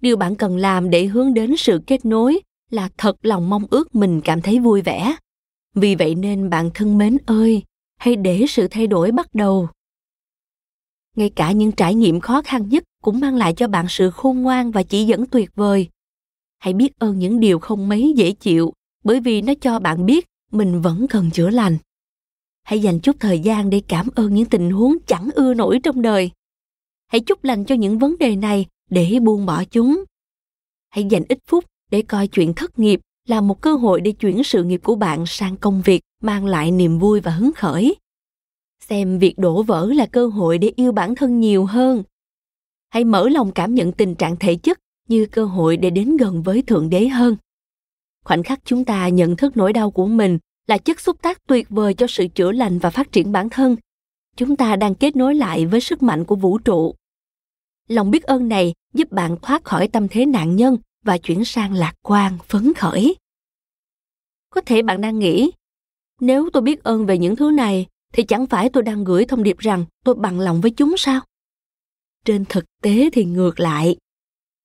Điều 0.00 0.16
bạn 0.16 0.36
cần 0.36 0.56
làm 0.56 0.90
để 0.90 1.06
hướng 1.06 1.34
đến 1.34 1.56
sự 1.56 1.80
kết 1.86 2.04
nối 2.04 2.40
là 2.70 2.88
thật 2.98 3.16
lòng 3.22 3.50
mong 3.50 3.64
ước 3.70 3.94
mình 3.94 4.20
cảm 4.24 4.42
thấy 4.42 4.58
vui 4.58 4.82
vẻ. 4.82 5.16
Vì 5.74 5.94
vậy 5.94 6.14
nên 6.14 6.50
bạn 6.50 6.70
thân 6.74 6.98
mến 6.98 7.16
ơi, 7.26 7.62
hãy 7.96 8.16
để 8.16 8.44
sự 8.48 8.68
thay 8.70 8.86
đổi 8.86 9.12
bắt 9.12 9.34
đầu. 9.34 9.68
Ngay 11.16 11.30
cả 11.30 11.52
những 11.52 11.72
trải 11.72 11.94
nghiệm 11.94 12.20
khó 12.20 12.42
khăn 12.42 12.68
nhất 12.68 12.84
cũng 13.02 13.20
mang 13.20 13.36
lại 13.36 13.54
cho 13.56 13.68
bạn 13.68 13.86
sự 13.88 14.10
khôn 14.10 14.42
ngoan 14.42 14.70
và 14.70 14.82
chỉ 14.82 15.04
dẫn 15.04 15.26
tuyệt 15.26 15.50
vời. 15.54 15.88
Hãy 16.58 16.74
biết 16.74 16.98
ơn 16.98 17.18
những 17.18 17.40
điều 17.40 17.58
không 17.58 17.88
mấy 17.88 18.12
dễ 18.16 18.32
chịu, 18.32 18.72
bởi 19.04 19.20
vì 19.20 19.42
nó 19.42 19.52
cho 19.60 19.78
bạn 19.78 20.06
biết 20.06 20.26
mình 20.52 20.80
vẫn 20.80 21.06
cần 21.10 21.30
chữa 21.30 21.50
lành 21.50 21.78
hãy 22.64 22.80
dành 22.80 23.00
chút 23.00 23.16
thời 23.20 23.40
gian 23.40 23.70
để 23.70 23.82
cảm 23.88 24.08
ơn 24.14 24.34
những 24.34 24.46
tình 24.46 24.70
huống 24.70 24.96
chẳng 25.06 25.28
ưa 25.34 25.54
nổi 25.54 25.80
trong 25.82 26.02
đời. 26.02 26.30
Hãy 27.06 27.20
chúc 27.20 27.44
lành 27.44 27.64
cho 27.64 27.74
những 27.74 27.98
vấn 27.98 28.18
đề 28.18 28.36
này 28.36 28.66
để 28.90 29.18
buông 29.22 29.46
bỏ 29.46 29.64
chúng. 29.64 30.04
Hãy 30.90 31.04
dành 31.04 31.22
ít 31.28 31.38
phút 31.46 31.64
để 31.90 32.02
coi 32.02 32.28
chuyện 32.28 32.54
thất 32.54 32.78
nghiệp 32.78 33.00
là 33.28 33.40
một 33.40 33.60
cơ 33.60 33.74
hội 33.74 34.00
để 34.00 34.12
chuyển 34.12 34.44
sự 34.44 34.64
nghiệp 34.64 34.80
của 34.84 34.94
bạn 34.94 35.26
sang 35.26 35.56
công 35.56 35.82
việc 35.82 36.00
mang 36.22 36.46
lại 36.46 36.70
niềm 36.70 36.98
vui 36.98 37.20
và 37.20 37.30
hứng 37.30 37.52
khởi. 37.52 37.96
Xem 38.80 39.18
việc 39.18 39.38
đổ 39.38 39.62
vỡ 39.62 39.92
là 39.94 40.06
cơ 40.06 40.26
hội 40.26 40.58
để 40.58 40.72
yêu 40.76 40.92
bản 40.92 41.14
thân 41.14 41.40
nhiều 41.40 41.64
hơn. 41.64 42.02
Hãy 42.90 43.04
mở 43.04 43.28
lòng 43.28 43.52
cảm 43.52 43.74
nhận 43.74 43.92
tình 43.92 44.14
trạng 44.14 44.36
thể 44.36 44.56
chất 44.56 44.78
như 45.08 45.26
cơ 45.26 45.44
hội 45.44 45.76
để 45.76 45.90
đến 45.90 46.16
gần 46.16 46.42
với 46.42 46.62
thượng 46.62 46.90
đế 46.90 47.08
hơn. 47.08 47.36
Khoảnh 48.24 48.42
khắc 48.42 48.60
chúng 48.64 48.84
ta 48.84 49.08
nhận 49.08 49.36
thức 49.36 49.56
nỗi 49.56 49.72
đau 49.72 49.90
của 49.90 50.06
mình 50.06 50.38
là 50.66 50.78
chất 50.78 51.00
xúc 51.00 51.22
tác 51.22 51.46
tuyệt 51.46 51.66
vời 51.70 51.94
cho 51.94 52.06
sự 52.06 52.26
chữa 52.34 52.52
lành 52.52 52.78
và 52.78 52.90
phát 52.90 53.12
triển 53.12 53.32
bản 53.32 53.48
thân. 53.50 53.76
Chúng 54.36 54.56
ta 54.56 54.76
đang 54.76 54.94
kết 54.94 55.16
nối 55.16 55.34
lại 55.34 55.66
với 55.66 55.80
sức 55.80 56.02
mạnh 56.02 56.24
của 56.24 56.36
vũ 56.36 56.58
trụ. 56.58 56.94
Lòng 57.88 58.10
biết 58.10 58.22
ơn 58.22 58.48
này 58.48 58.74
giúp 58.94 59.12
bạn 59.12 59.36
thoát 59.42 59.64
khỏi 59.64 59.88
tâm 59.88 60.08
thế 60.08 60.26
nạn 60.26 60.56
nhân 60.56 60.76
và 61.04 61.18
chuyển 61.18 61.44
sang 61.44 61.74
lạc 61.74 61.94
quan, 62.02 62.38
phấn 62.48 62.74
khởi. 62.74 63.16
Có 64.50 64.60
thể 64.60 64.82
bạn 64.82 65.00
đang 65.00 65.18
nghĩ, 65.18 65.50
nếu 66.20 66.50
tôi 66.52 66.62
biết 66.62 66.82
ơn 66.82 67.06
về 67.06 67.18
những 67.18 67.36
thứ 67.36 67.50
này, 67.50 67.86
thì 68.12 68.22
chẳng 68.22 68.46
phải 68.46 68.68
tôi 68.68 68.82
đang 68.82 69.04
gửi 69.04 69.24
thông 69.24 69.42
điệp 69.42 69.58
rằng 69.58 69.84
tôi 70.04 70.14
bằng 70.14 70.40
lòng 70.40 70.60
với 70.60 70.70
chúng 70.70 70.94
sao? 70.96 71.20
Trên 72.24 72.44
thực 72.48 72.64
tế 72.82 73.10
thì 73.12 73.24
ngược 73.24 73.60
lại. 73.60 73.96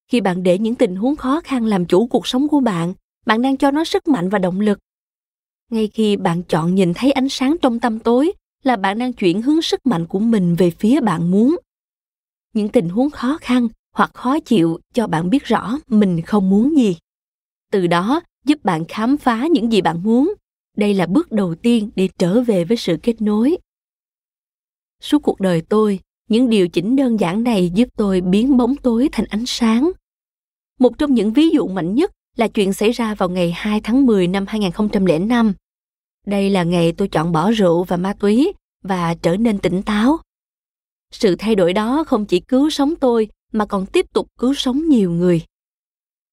Khi 0.08 0.22
bạn 0.22 0.44
để 0.44 0.58
những 0.58 0.76
tình 0.76 0.96
huống 0.96 1.16
khó 1.16 1.42
khăn 1.44 1.66
làm 1.66 1.86
chủ 1.86 2.08
cuộc 2.08 2.28
sống 2.28 2.48
của 2.48 2.60
bạn 2.60 2.94
bạn 3.26 3.42
đang 3.42 3.58
cho 3.58 3.72
nó 3.72 3.84
sức 3.84 4.08
mạnh 4.08 4.30
và 4.30 4.40
động 4.40 4.60
lực 4.60 4.80
ngay 5.70 5.88
khi 5.88 6.18
bạn 6.18 6.44
chọn 6.44 6.76
nhìn 6.76 6.94
thấy 6.96 7.12
ánh 7.12 7.30
sáng 7.30 7.56
trong 7.62 7.80
tâm 7.80 8.00
tối 8.00 8.32
là 8.64 8.76
bạn 8.76 9.00
đang 9.00 9.14
chuyển 9.14 9.42
hướng 9.42 9.62
sức 9.62 9.86
mạnh 9.86 10.06
của 10.06 10.20
mình 10.20 10.56
về 10.56 10.72
phía 10.72 11.02
bạn 11.02 11.32
muốn. 11.32 11.58
Những 12.54 12.70
tình 12.70 12.90
huống 12.90 13.10
khó 13.10 13.38
khăn 13.42 13.68
hoặc 13.96 14.12
khó 14.14 14.40
chịu 14.40 14.80
cho 14.94 15.08
bạn 15.08 15.30
biết 15.30 15.44
rõ 15.44 15.78
mình 15.88 16.22
không 16.22 16.50
muốn 16.50 16.78
gì. 16.78 16.98
Từ 17.72 17.88
đó, 17.88 18.22
giúp 18.46 18.64
bạn 18.64 18.86
khám 18.88 19.18
phá 19.18 19.48
những 19.52 19.72
gì 19.72 19.82
bạn 19.82 20.04
muốn. 20.04 20.34
Đây 20.78 20.94
là 20.94 21.06
bước 21.06 21.32
đầu 21.32 21.56
tiên 21.56 21.90
để 21.96 22.10
trở 22.18 22.42
về 22.42 22.64
với 22.64 22.78
sự 22.78 22.98
kết 23.04 23.22
nối. 23.22 23.58
Suốt 25.02 25.20
cuộc 25.24 25.40
đời 25.40 25.62
tôi, 25.62 26.00
những 26.30 26.50
điều 26.50 26.68
chỉnh 26.68 26.96
đơn 26.96 27.20
giản 27.20 27.44
này 27.44 27.72
giúp 27.76 27.88
tôi 27.98 28.22
biến 28.22 28.58
bóng 28.58 28.76
tối 28.76 29.10
thành 29.12 29.26
ánh 29.26 29.44
sáng. 29.48 29.92
Một 30.80 30.98
trong 30.98 31.14
những 31.14 31.34
ví 31.34 31.50
dụ 31.50 31.68
mạnh 31.68 31.96
nhất 31.96 32.12
là 32.36 32.48
chuyện 32.48 32.74
xảy 32.74 32.92
ra 32.92 33.16
vào 33.16 33.30
ngày 33.30 33.52
2 33.52 33.82
tháng 33.82 34.06
10 34.06 34.28
năm 34.28 34.46
2005. 34.48 35.54
Đây 36.26 36.50
là 36.50 36.64
ngày 36.64 36.92
tôi 36.92 37.08
chọn 37.08 37.32
bỏ 37.32 37.52
rượu 37.52 37.84
và 37.84 37.98
ma 37.98 38.14
túy 38.14 38.54
và 38.84 39.16
trở 39.22 39.38
nên 39.38 39.60
tỉnh 39.60 39.82
táo. 39.82 40.18
Sự 41.12 41.36
thay 41.36 41.56
đổi 41.56 41.74
đó 41.74 42.04
không 42.08 42.26
chỉ 42.26 42.40
cứu 42.40 42.70
sống 42.70 42.96
tôi 42.96 43.30
mà 43.52 43.66
còn 43.66 43.86
tiếp 43.86 44.06
tục 44.14 44.28
cứu 44.40 44.54
sống 44.54 44.90
nhiều 44.90 45.12
người. 45.12 45.42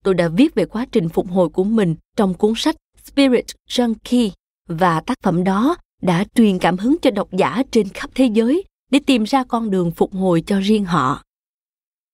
Tôi 0.05 0.15
đã 0.15 0.29
viết 0.29 0.55
về 0.55 0.65
quá 0.65 0.87
trình 0.93 1.09
phục 1.09 1.29
hồi 1.29 1.49
của 1.49 1.65
mình 1.65 1.95
trong 2.17 2.35
cuốn 2.35 2.53
sách 2.57 2.77
Spirit 3.05 3.45
Junkie 3.69 4.31
và 4.69 5.01
tác 5.01 5.19
phẩm 5.23 5.45
đó 5.45 5.77
đã 6.03 6.25
truyền 6.35 6.59
cảm 6.59 6.79
hứng 6.79 6.97
cho 7.03 7.11
độc 7.11 7.29
giả 7.33 7.63
trên 7.71 7.89
khắp 7.89 8.11
thế 8.15 8.27
giới 8.27 8.65
để 8.91 9.01
tìm 9.07 9.25
ra 9.25 9.45
con 9.45 9.71
đường 9.71 9.91
phục 9.91 10.13
hồi 10.13 10.43
cho 10.47 10.61
riêng 10.61 10.85
họ. 10.85 11.23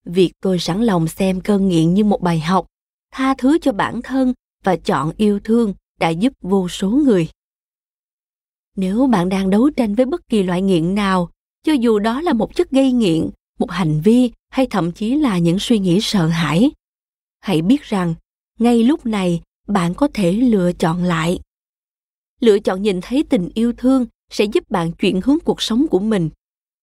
Việc 0.05 0.33
tôi 0.43 0.59
sẵn 0.59 0.83
lòng 0.83 1.09
xem 1.09 1.41
cơn 1.41 1.69
nghiện 1.69 1.95
như 1.95 2.05
một 2.05 2.23
bài 2.23 2.41
học, 2.41 2.67
tha 3.13 3.35
thứ 3.39 3.59
cho 3.59 3.73
bản 3.73 4.03
thân 4.03 4.33
và 4.65 4.77
chọn 4.77 5.13
yêu 5.17 5.41
thương 5.45 5.75
đã 6.01 6.09
giúp 6.09 6.33
vô 6.41 6.69
số 6.69 6.91
người. 6.91 7.29
Nếu 8.77 9.07
bạn 9.07 9.29
đang 9.29 9.51
đấu 9.51 9.71
tranh 9.71 9.95
với 9.95 10.07
bất 10.07 10.29
kỳ 10.29 10.43
loại 10.43 10.63
nghiện 10.63 10.95
nào, 10.95 11.31
cho 11.63 11.73
dù 11.73 11.99
đó 11.99 12.21
là 12.21 12.33
một 12.33 12.57
chất 12.57 12.71
gây 12.71 12.93
nghiện, 12.93 13.31
một 13.59 13.71
hành 13.71 14.01
vi 14.05 14.31
hay 14.51 14.67
thậm 14.67 14.93
chí 14.93 15.15
là 15.15 15.39
những 15.39 15.59
suy 15.59 15.79
nghĩ 15.79 15.99
sợ 16.03 16.27
hãi, 16.27 16.71
hãy 17.41 17.63
biết 17.63 17.83
rằng 17.83 18.15
ngay 18.59 18.83
lúc 18.83 19.07
này 19.07 19.43
bạn 19.69 19.95
có 19.95 20.09
thể 20.15 20.33
lựa 20.33 20.73
chọn 20.73 21.05
lại. 21.05 21.41
Lựa 22.41 22.59
chọn 22.59 22.83
nhìn 22.83 23.01
thấy 23.03 23.25
tình 23.31 23.49
yêu 23.55 23.73
thương 23.73 24.07
sẽ 24.31 24.45
giúp 24.45 24.71
bạn 24.71 24.93
chuyển 24.93 25.21
hướng 25.25 25.39
cuộc 25.45 25.63
sống 25.63 25.87
của 25.91 26.01
mình 26.01 26.31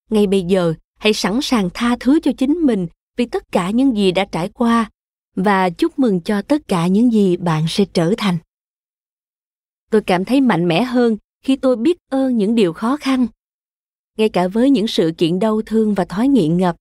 ngay 0.10 0.28
bây 0.28 0.44
giờ 0.44 0.74
hãy 1.00 1.14
sẵn 1.14 1.42
sàng 1.42 1.70
tha 1.74 1.96
thứ 2.00 2.20
cho 2.24 2.32
chính 2.38 2.54
mình 2.54 2.88
vì 3.18 3.26
tất 3.26 3.52
cả 3.52 3.70
những 3.70 3.98
gì 3.98 4.12
đã 4.12 4.26
trải 4.26 4.50
qua 4.50 4.90
và 5.44 5.70
chúc 5.70 6.00
mừng 6.00 6.22
cho 6.22 6.42
tất 6.42 6.68
cả 6.68 6.88
những 6.88 7.14
gì 7.14 7.38
bạn 7.38 7.66
sẽ 7.68 7.86
trở 7.94 8.14
thành. 8.18 8.38
Tôi 9.92 10.02
cảm 10.02 10.26
thấy 10.26 10.42
mạnh 10.42 10.68
mẽ 10.68 10.84
hơn 10.84 11.18
khi 11.44 11.56
tôi 11.56 11.76
biết 11.76 11.98
ơn 12.12 12.38
những 12.38 12.56
điều 12.56 12.74
khó 12.74 12.98
khăn. 12.98 13.28
Ngay 14.18 14.30
cả 14.30 14.48
với 14.48 14.70
những 14.70 14.88
sự 14.88 15.12
kiện 15.18 15.40
đau 15.40 15.62
thương 15.66 15.94
và 15.94 16.06
thói 16.06 16.28
nghiện 16.28 16.58
ngập, 16.58 16.76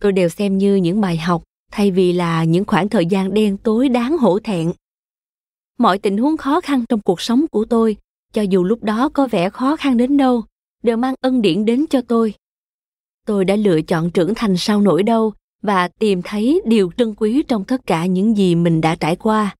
tôi 0.00 0.12
đều 0.12 0.28
xem 0.28 0.58
như 0.58 0.76
những 0.76 1.00
bài 1.00 1.16
học, 1.16 1.42
thay 1.72 1.90
vì 1.90 2.12
là 2.12 2.44
những 2.44 2.64
khoảng 2.64 2.88
thời 2.88 3.06
gian 3.06 3.34
đen 3.34 3.56
tối 3.56 3.88
đáng 3.88 4.18
hổ 4.18 4.38
thẹn. 4.38 4.72
Mọi 5.78 5.98
tình 5.98 6.18
huống 6.18 6.36
khó 6.36 6.60
khăn 6.60 6.84
trong 6.88 7.00
cuộc 7.00 7.20
sống 7.20 7.44
của 7.50 7.64
tôi, 7.64 7.96
cho 8.32 8.42
dù 8.42 8.64
lúc 8.64 8.82
đó 8.82 9.08
có 9.08 9.28
vẻ 9.30 9.50
khó 9.50 9.76
khăn 9.76 9.96
đến 9.96 10.16
đâu, 10.16 10.44
đều 10.82 10.96
mang 10.96 11.14
ân 11.20 11.42
điển 11.42 11.64
đến 11.64 11.84
cho 11.90 12.00
tôi. 12.00 12.34
Tôi 13.26 13.44
đã 13.44 13.56
lựa 13.56 13.82
chọn 13.82 14.10
trưởng 14.10 14.32
thành 14.34 14.56
sau 14.56 14.80
nỗi 14.80 15.02
đau 15.02 15.32
và 15.62 15.88
tìm 15.88 16.22
thấy 16.24 16.62
điều 16.64 16.90
trân 16.96 17.14
quý 17.14 17.42
trong 17.48 17.64
tất 17.64 17.86
cả 17.86 18.06
những 18.06 18.36
gì 18.36 18.54
mình 18.54 18.80
đã 18.80 18.94
trải 18.94 19.16
qua. 19.16 19.56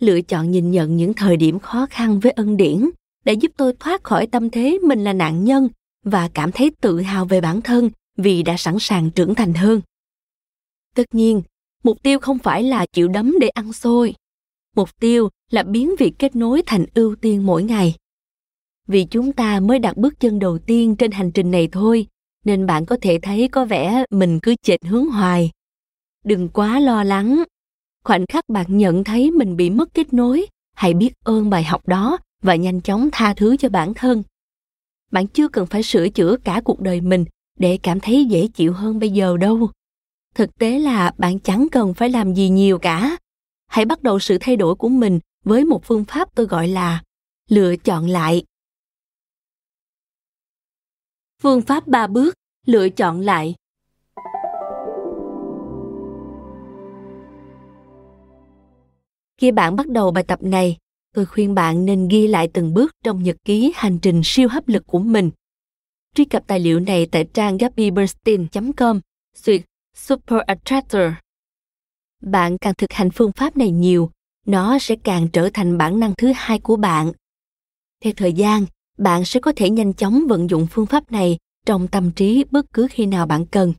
Lựa 0.00 0.20
chọn 0.20 0.50
nhìn 0.50 0.70
nhận 0.70 0.96
những 0.96 1.14
thời 1.14 1.36
điểm 1.36 1.58
khó 1.58 1.86
khăn 1.90 2.20
với 2.20 2.32
ân 2.32 2.56
điển 2.56 2.90
đã 3.24 3.32
giúp 3.32 3.52
tôi 3.56 3.72
thoát 3.80 4.04
khỏi 4.04 4.26
tâm 4.26 4.50
thế 4.50 4.78
mình 4.82 5.04
là 5.04 5.12
nạn 5.12 5.44
nhân 5.44 5.68
và 6.04 6.28
cảm 6.34 6.52
thấy 6.52 6.70
tự 6.80 7.00
hào 7.00 7.24
về 7.24 7.40
bản 7.40 7.62
thân 7.62 7.90
vì 8.16 8.42
đã 8.42 8.56
sẵn 8.56 8.76
sàng 8.80 9.10
trưởng 9.10 9.34
thành 9.34 9.54
hơn. 9.54 9.80
Tất 10.94 11.14
nhiên, 11.14 11.42
mục 11.84 12.02
tiêu 12.02 12.18
không 12.18 12.38
phải 12.38 12.62
là 12.62 12.86
chịu 12.86 13.08
đấm 13.08 13.34
để 13.40 13.48
ăn 13.48 13.72
xôi. 13.72 14.14
Mục 14.76 15.00
tiêu 15.00 15.28
là 15.50 15.62
biến 15.62 15.94
việc 15.98 16.12
kết 16.18 16.36
nối 16.36 16.62
thành 16.66 16.84
ưu 16.94 17.16
tiên 17.16 17.46
mỗi 17.46 17.62
ngày. 17.62 17.94
Vì 18.86 19.04
chúng 19.04 19.32
ta 19.32 19.60
mới 19.60 19.78
đặt 19.78 19.96
bước 19.96 20.20
chân 20.20 20.38
đầu 20.38 20.58
tiên 20.58 20.96
trên 20.96 21.10
hành 21.10 21.30
trình 21.30 21.50
này 21.50 21.68
thôi 21.72 22.06
nên 22.44 22.66
bạn 22.66 22.86
có 22.86 22.96
thể 23.02 23.18
thấy 23.22 23.48
có 23.48 23.64
vẻ 23.64 24.04
mình 24.10 24.40
cứ 24.40 24.54
chệch 24.62 24.84
hướng 24.84 25.06
hoài. 25.06 25.50
Đừng 26.24 26.48
quá 26.48 26.80
lo 26.80 27.04
lắng. 27.04 27.44
Khoảnh 28.04 28.26
khắc 28.26 28.48
bạn 28.48 28.78
nhận 28.78 29.04
thấy 29.04 29.30
mình 29.30 29.56
bị 29.56 29.70
mất 29.70 29.94
kết 29.94 30.12
nối, 30.12 30.46
hãy 30.76 30.94
biết 30.94 31.12
ơn 31.24 31.50
bài 31.50 31.64
học 31.64 31.88
đó 31.88 32.18
và 32.42 32.54
nhanh 32.54 32.80
chóng 32.80 33.08
tha 33.12 33.34
thứ 33.34 33.56
cho 33.56 33.68
bản 33.68 33.94
thân. 33.94 34.22
Bạn 35.10 35.26
chưa 35.26 35.48
cần 35.48 35.66
phải 35.66 35.82
sửa 35.82 36.08
chữa 36.08 36.36
cả 36.44 36.60
cuộc 36.64 36.80
đời 36.80 37.00
mình 37.00 37.24
để 37.58 37.78
cảm 37.82 38.00
thấy 38.00 38.24
dễ 38.24 38.48
chịu 38.54 38.72
hơn 38.72 38.98
bây 38.98 39.10
giờ 39.10 39.36
đâu. 39.36 39.70
Thực 40.34 40.58
tế 40.58 40.78
là 40.78 41.12
bạn 41.18 41.38
chẳng 41.38 41.66
cần 41.72 41.94
phải 41.94 42.10
làm 42.10 42.34
gì 42.34 42.48
nhiều 42.48 42.78
cả. 42.78 43.16
Hãy 43.66 43.84
bắt 43.84 44.02
đầu 44.02 44.18
sự 44.18 44.38
thay 44.40 44.56
đổi 44.56 44.74
của 44.74 44.88
mình 44.88 45.18
với 45.44 45.64
một 45.64 45.84
phương 45.84 46.04
pháp 46.04 46.34
tôi 46.34 46.46
gọi 46.46 46.68
là 46.68 47.02
lựa 47.48 47.76
chọn 47.76 48.06
lại 48.06 48.42
phương 51.40 51.60
pháp 51.60 51.86
ba 51.86 52.06
bước 52.06 52.34
lựa 52.66 52.88
chọn 52.88 53.20
lại 53.20 53.54
khi 59.38 59.52
bạn 59.52 59.76
bắt 59.76 59.88
đầu 59.88 60.10
bài 60.10 60.24
tập 60.24 60.42
này 60.42 60.76
tôi 61.14 61.26
khuyên 61.26 61.54
bạn 61.54 61.84
nên 61.84 62.08
ghi 62.08 62.26
lại 62.26 62.48
từng 62.52 62.74
bước 62.74 62.92
trong 63.04 63.22
nhật 63.22 63.36
ký 63.44 63.72
hành 63.76 63.98
trình 63.98 64.20
siêu 64.24 64.48
hấp 64.48 64.68
lực 64.68 64.86
của 64.86 64.98
mình 64.98 65.30
truy 66.14 66.24
cập 66.24 66.46
tài 66.46 66.60
liệu 66.60 66.80
này 66.80 67.06
tại 67.06 67.28
trang 67.34 67.56
gabbybernstein.com 67.56 69.00
duyệt 69.34 69.62
Super 69.94 70.40
Attractor. 70.46 71.12
Bạn 72.22 72.58
càng 72.58 72.74
thực 72.78 72.92
hành 72.92 73.10
phương 73.10 73.32
pháp 73.36 73.56
này 73.56 73.70
nhiều, 73.70 74.10
nó 74.46 74.78
sẽ 74.78 74.96
càng 75.04 75.28
trở 75.32 75.48
thành 75.54 75.78
bản 75.78 76.00
năng 76.00 76.14
thứ 76.18 76.32
hai 76.36 76.58
của 76.58 76.76
bạn. 76.76 77.12
Theo 78.04 78.12
thời 78.16 78.32
gian, 78.32 78.64
bạn 79.00 79.24
sẽ 79.24 79.40
có 79.40 79.52
thể 79.56 79.70
nhanh 79.70 79.92
chóng 79.92 80.26
vận 80.28 80.50
dụng 80.50 80.66
phương 80.70 80.86
pháp 80.86 81.12
này 81.12 81.38
trong 81.66 81.88
tâm 81.88 82.10
trí 82.10 82.44
bất 82.50 82.66
cứ 82.72 82.86
khi 82.90 83.06
nào 83.06 83.26
bạn 83.26 83.46
cần. 83.46 83.74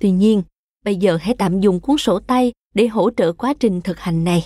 Tuy 0.00 0.10
nhiên, 0.10 0.42
bây 0.84 0.96
giờ 0.96 1.18
hãy 1.20 1.34
tạm 1.38 1.60
dùng 1.60 1.80
cuốn 1.80 1.98
sổ 1.98 2.18
tay 2.18 2.52
để 2.74 2.86
hỗ 2.86 3.10
trợ 3.10 3.32
quá 3.32 3.54
trình 3.60 3.80
thực 3.80 3.98
hành 3.98 4.24
này. 4.24 4.42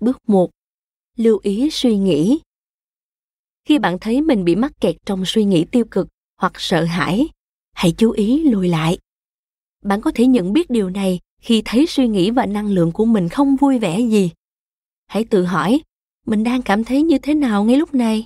Bước 0.00 0.18
1. 0.28 0.50
Lưu 1.16 1.38
ý 1.42 1.70
suy 1.70 1.96
nghĩ. 1.96 2.40
Khi 3.64 3.78
bạn 3.78 3.98
thấy 3.98 4.20
mình 4.20 4.44
bị 4.44 4.56
mắc 4.56 4.72
kẹt 4.80 4.96
trong 5.06 5.22
suy 5.26 5.44
nghĩ 5.44 5.64
tiêu 5.64 5.84
cực 5.90 6.08
hoặc 6.36 6.52
sợ 6.56 6.84
hãi, 6.84 7.28
hãy 7.72 7.92
chú 7.98 8.10
ý 8.10 8.42
lùi 8.42 8.68
lại 8.68 8.98
bạn 9.84 10.00
có 10.00 10.10
thể 10.14 10.26
nhận 10.26 10.52
biết 10.52 10.70
điều 10.70 10.90
này 10.90 11.20
khi 11.40 11.62
thấy 11.64 11.86
suy 11.86 12.08
nghĩ 12.08 12.30
và 12.30 12.46
năng 12.46 12.66
lượng 12.66 12.92
của 12.92 13.04
mình 13.04 13.28
không 13.28 13.56
vui 13.56 13.78
vẻ 13.78 14.00
gì 14.00 14.30
hãy 15.06 15.24
tự 15.24 15.44
hỏi 15.44 15.80
mình 16.26 16.44
đang 16.44 16.62
cảm 16.62 16.84
thấy 16.84 17.02
như 17.02 17.18
thế 17.18 17.34
nào 17.34 17.64
ngay 17.64 17.76
lúc 17.76 17.94
này 17.94 18.24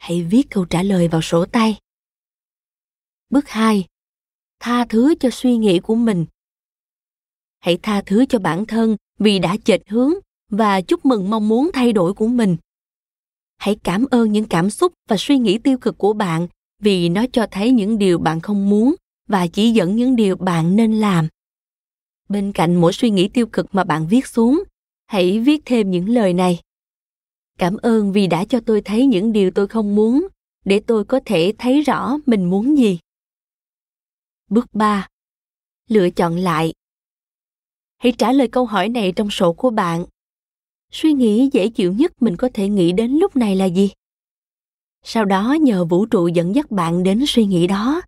hãy 0.00 0.22
viết 0.22 0.50
câu 0.50 0.64
trả 0.64 0.82
lời 0.82 1.08
vào 1.08 1.22
sổ 1.22 1.44
tay. 1.44 1.78
Bước 3.30 3.48
2. 3.48 3.84
tha 4.60 4.84
thứ 4.84 5.14
cho 5.20 5.30
suy 5.30 5.56
nghĩ 5.56 5.80
của 5.80 5.94
mình. 5.94 6.26
Hãy 7.58 7.78
tha 7.82 8.02
thứ 8.06 8.26
cho 8.26 8.38
bản 8.38 8.66
thân 8.66 8.96
vì 9.18 9.38
đã 9.38 9.56
chệch 9.64 9.88
hướng 9.88 10.12
và 10.48 10.80
chúc 10.80 11.04
mừng 11.04 11.30
mong 11.30 11.48
muốn 11.48 11.70
thay 11.72 11.92
đổi 11.92 12.14
của 12.14 12.26
mình. 12.26 12.56
Hãy 13.58 13.76
cảm 13.82 14.04
ơn 14.10 14.32
những 14.32 14.44
cảm 14.44 14.70
xúc 14.70 14.92
và 15.08 15.16
suy 15.18 15.38
nghĩ 15.38 15.58
tiêu 15.58 15.78
cực 15.78 15.98
của 15.98 16.12
bạn 16.12 16.48
vì 16.78 17.08
nó 17.08 17.24
cho 17.32 17.46
thấy 17.50 17.70
những 17.70 17.98
điều 17.98 18.18
bạn 18.18 18.40
không 18.40 18.70
muốn 18.70 18.94
và 19.28 19.46
chỉ 19.46 19.70
dẫn 19.70 19.96
những 19.96 20.16
điều 20.16 20.36
bạn 20.36 20.76
nên 20.76 20.92
làm. 20.92 21.28
Bên 22.28 22.52
cạnh 22.52 22.74
mỗi 22.74 22.92
suy 22.92 23.10
nghĩ 23.10 23.28
tiêu 23.28 23.46
cực 23.46 23.74
mà 23.74 23.84
bạn 23.84 24.06
viết 24.08 24.26
xuống, 24.26 24.62
hãy 25.06 25.40
viết 25.40 25.62
thêm 25.64 25.90
những 25.90 26.08
lời 26.08 26.32
này 26.32 26.60
cảm 27.60 27.76
ơn 27.76 28.12
vì 28.12 28.26
đã 28.26 28.44
cho 28.44 28.60
tôi 28.66 28.80
thấy 28.80 29.06
những 29.06 29.32
điều 29.32 29.50
tôi 29.50 29.68
không 29.68 29.94
muốn, 29.94 30.26
để 30.64 30.80
tôi 30.86 31.04
có 31.04 31.20
thể 31.24 31.52
thấy 31.58 31.82
rõ 31.82 32.16
mình 32.26 32.50
muốn 32.50 32.78
gì. 32.78 32.98
Bước 34.48 34.66
3. 34.72 35.08
lựa 35.88 36.10
chọn 36.10 36.36
lại. 36.36 36.72
Hãy 37.98 38.12
trả 38.18 38.32
lời 38.32 38.48
câu 38.48 38.66
hỏi 38.66 38.88
này 38.88 39.12
trong 39.16 39.30
sổ 39.30 39.52
của 39.52 39.70
bạn. 39.70 40.04
Suy 40.92 41.12
nghĩ 41.12 41.48
dễ 41.52 41.68
chịu 41.68 41.92
nhất 41.92 42.22
mình 42.22 42.36
có 42.36 42.48
thể 42.54 42.68
nghĩ 42.68 42.92
đến 42.92 43.12
lúc 43.12 43.36
này 43.36 43.56
là 43.56 43.64
gì? 43.64 43.90
Sau 45.02 45.24
đó 45.24 45.56
nhờ 45.60 45.84
vũ 45.84 46.06
trụ 46.06 46.28
dẫn 46.28 46.54
dắt 46.54 46.70
bạn 46.70 47.02
đến 47.02 47.24
suy 47.26 47.44
nghĩ 47.44 47.66
đó. 47.66 48.02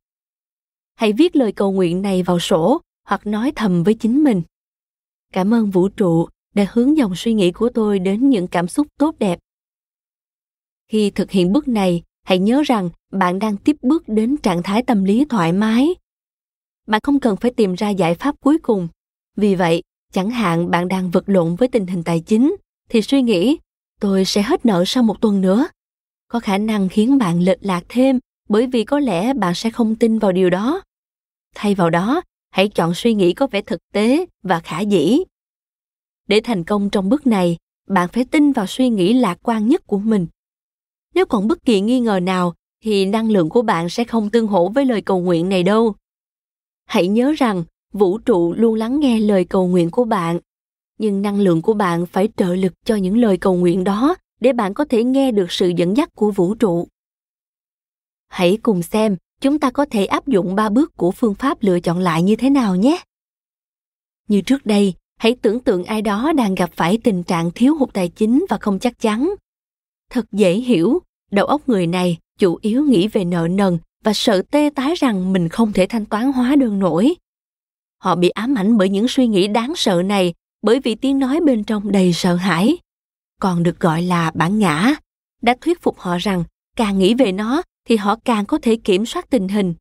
Hãy 0.95 1.13
viết 1.13 1.37
lời 1.37 1.53
cầu 1.53 1.73
nguyện 1.73 2.03
này 2.03 2.23
vào 2.23 2.39
sổ 2.39 2.81
hoặc 3.05 3.27
nói 3.27 3.53
thầm 3.57 3.83
với 3.83 3.95
chính 3.95 4.25
mình. 4.25 4.43
Cảm 5.33 5.55
ơn 5.55 5.71
vũ 5.71 5.89
trụ 5.89 6.29
đã 6.55 6.67
hướng 6.73 6.97
dòng 6.97 7.17
suy 7.17 7.33
nghĩ 7.33 7.53
của 7.53 7.71
tôi 7.75 7.99
đến 7.99 8.29
những 8.29 8.49
cảm 8.49 8.69
xúc 8.69 8.87
tốt 8.99 9.15
đẹp. 9.19 9.39
Khi 10.89 11.11
thực 11.11 11.31
hiện 11.31 11.53
bước 11.53 11.69
này, 11.69 12.03
hãy 12.25 12.39
nhớ 12.39 12.63
rằng 12.67 12.91
bạn 13.13 13.39
đang 13.39 13.57
tiếp 13.57 13.77
bước 13.83 14.05
đến 14.07 14.37
trạng 14.37 14.63
thái 14.63 14.83
tâm 14.83 15.05
lý 15.05 15.25
thoải 15.25 15.53
mái. 15.53 15.95
Bạn 16.87 17.01
không 17.05 17.21
cần 17.21 17.37
phải 17.37 17.51
tìm 17.51 17.75
ra 17.75 17.89
giải 17.89 18.15
pháp 18.15 18.35
cuối 18.41 18.59
cùng. 18.63 18.89
Vì 19.37 19.55
vậy, 19.55 19.83
chẳng 20.13 20.31
hạn 20.31 20.71
bạn 20.71 20.89
đang 20.89 21.11
vật 21.11 21.25
lộn 21.27 21.55
với 21.55 21.69
tình 21.69 21.87
hình 21.87 22.03
tài 22.05 22.21
chính, 22.21 22.57
thì 22.89 23.03
suy 23.03 23.23
nghĩ, 23.23 23.59
tôi 24.01 24.25
sẽ 24.25 24.43
hết 24.43 24.67
nợ 24.67 24.85
sau 24.87 25.03
một 25.03 25.21
tuần 25.21 25.41
nữa. 25.41 25.67
Có 26.29 26.41
khả 26.41 26.59
năng 26.59 26.89
khiến 26.89 27.19
bạn 27.19 27.41
lệch 27.41 27.59
lạc 27.61 27.85
thêm, 27.89 28.19
bởi 28.49 28.67
vì 28.67 28.85
có 28.85 28.99
lẽ 28.99 29.35
bạn 29.35 29.55
sẽ 29.55 29.71
không 29.71 29.97
tin 29.97 30.19
vào 30.19 30.33
điều 30.33 30.51
đó. 30.51 30.83
Thay 31.55 31.75
vào 31.75 31.91
đó, 31.91 32.23
hãy 32.51 32.69
chọn 32.69 32.95
suy 32.95 33.15
nghĩ 33.15 33.33
có 33.33 33.47
vẻ 33.47 33.63
thực 33.63 33.81
tế 33.93 34.27
và 34.43 34.61
khả 34.61 34.81
dĩ 34.81 35.19
để 36.33 36.41
thành 36.45 36.65
công 36.65 36.91
trong 36.91 37.09
bước 37.09 37.27
này, 37.27 37.57
bạn 37.89 38.09
phải 38.09 38.25
tin 38.25 38.53
vào 38.53 38.67
suy 38.67 38.89
nghĩ 38.89 39.13
lạc 39.13 39.39
quan 39.43 39.69
nhất 39.69 39.87
của 39.87 39.99
mình. 39.99 40.27
Nếu 41.15 41.27
còn 41.27 41.49
bất 41.49 41.65
kỳ 41.65 41.81
nghi 41.81 42.01
ngờ 42.01 42.21
nào, 42.23 42.55
thì 42.85 43.07
năng 43.07 43.31
lượng 43.31 43.49
của 43.49 43.63
bạn 43.63 43.89
sẽ 43.89 44.05
không 44.05 44.31
tương 44.31 44.47
hỗ 44.47 44.69
với 44.69 44.85
lời 44.85 45.03
cầu 45.03 45.21
nguyện 45.21 45.49
này 45.49 45.63
đâu. 45.63 45.95
Hãy 46.85 47.09
nhớ 47.09 47.35
rằng, 47.39 47.65
vũ 47.93 48.19
trụ 48.19 48.53
luôn 48.53 48.75
lắng 48.75 49.01
nghe 49.01 49.19
lời 49.19 49.45
cầu 49.45 49.69
nguyện 49.69 49.91
của 49.91 50.05
bạn. 50.05 50.41
Nhưng 50.99 51.23
năng 51.23 51.41
lượng 51.41 51.63
của 51.63 51.75
bạn 51.75 52.07
phải 52.07 52.29
trợ 52.37 52.55
lực 52.55 52.73
cho 52.85 52.95
những 52.97 53.19
lời 53.19 53.37
cầu 53.37 53.55
nguyện 53.55 53.85
đó 53.85 54.15
để 54.41 54.53
bạn 54.53 54.75
có 54.75 54.85
thể 54.85 55.05
nghe 55.05 55.33
được 55.33 55.53
sự 55.53 55.69
dẫn 55.69 55.97
dắt 55.97 56.09
của 56.15 56.31
vũ 56.31 56.55
trụ. 56.55 56.89
Hãy 58.29 58.59
cùng 58.63 58.83
xem, 58.83 59.17
chúng 59.41 59.59
ta 59.59 59.71
có 59.71 59.87
thể 59.91 60.07
áp 60.07 60.27
dụng 60.27 60.55
ba 60.55 60.69
bước 60.69 60.97
của 60.97 61.11
phương 61.11 61.35
pháp 61.35 61.63
lựa 61.63 61.81
chọn 61.81 61.99
lại 61.99 62.23
như 62.23 62.37
thế 62.37 62.51
nào 62.51 62.77
nhé. 62.77 63.03
Như 64.29 64.41
trước 64.41 64.67
đây 64.67 64.95
hãy 65.19 65.37
tưởng 65.43 65.61
tượng 65.61 65.85
ai 65.85 66.03
đó 66.03 66.33
đang 66.33 66.55
gặp 66.55 66.71
phải 66.77 66.99
tình 67.05 67.23
trạng 67.23 67.51
thiếu 67.51 67.77
hụt 67.77 67.93
tài 67.93 68.09
chính 68.09 68.45
và 68.49 68.59
không 68.61 68.79
chắc 68.79 68.99
chắn. 68.99 69.35
Thật 70.11 70.27
dễ 70.33 70.55
hiểu, 70.55 70.99
đầu 71.31 71.47
óc 71.47 71.69
người 71.69 71.87
này 71.87 72.19
chủ 72.39 72.59
yếu 72.63 72.85
nghĩ 72.85 73.09
về 73.09 73.25
nợ 73.25 73.49
nần 73.51 73.79
và 74.05 74.13
sợ 74.13 74.43
tê 74.51 74.71
tái 74.75 74.95
rằng 74.95 75.33
mình 75.33 75.49
không 75.49 75.73
thể 75.73 75.87
thanh 75.87 76.07
toán 76.07 76.33
hóa 76.33 76.57
đơn 76.57 76.79
nổi. 76.79 77.15
Họ 77.99 78.15
bị 78.15 78.29
ám 78.29 78.55
ảnh 78.55 78.77
bởi 78.77 78.89
những 78.89 79.09
suy 79.09 79.27
nghĩ 79.27 79.49
đáng 79.49 79.73
sợ 79.77 80.03
này, 80.03 80.35
bởi 80.63 80.81
vì 80.81 80.95
tiếng 80.95 81.19
nói 81.19 81.41
bên 81.41 81.65
trong 81.65 81.93
đầy 81.93 82.13
sợ 82.13 82.35
hãi. 82.35 82.77
Còn 83.41 83.63
được 83.63 83.81
gọi 83.81 84.03
là 84.03 84.31
bản 84.35 84.59
ngã. 84.59 84.95
Đã 85.43 85.57
thuyết 85.61 85.83
phục 85.83 85.99
họ 85.99 86.19
rằng 86.19 86.45
càng 86.77 86.99
nghĩ 86.99 87.15
về 87.15 87.33
nó 87.33 87.63
thì 87.89 87.97
họ 87.97 88.17
càng 88.25 88.47
có 88.47 88.59
thể 88.63 88.77
kiểm 88.77 89.07
soát 89.07 89.31
tình 89.31 89.49
hình. 89.49 89.75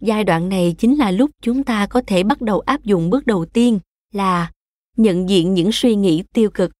Giai 0.00 0.24
đoạn 0.24 0.48
này 0.48 0.74
chính 0.78 0.96
là 0.96 1.10
lúc 1.10 1.30
chúng 1.42 1.64
ta 1.64 1.86
có 1.86 2.02
thể 2.06 2.22
bắt 2.22 2.40
đầu 2.40 2.60
áp 2.60 2.84
dụng 2.84 3.10
bước 3.10 3.26
đầu 3.26 3.46
tiên 3.46 3.78
là 4.12 4.52
nhận 4.96 5.28
diện 5.28 5.54
những 5.54 5.70
suy 5.72 5.94
nghĩ 5.94 6.22
tiêu 6.32 6.50
cực. 6.54 6.70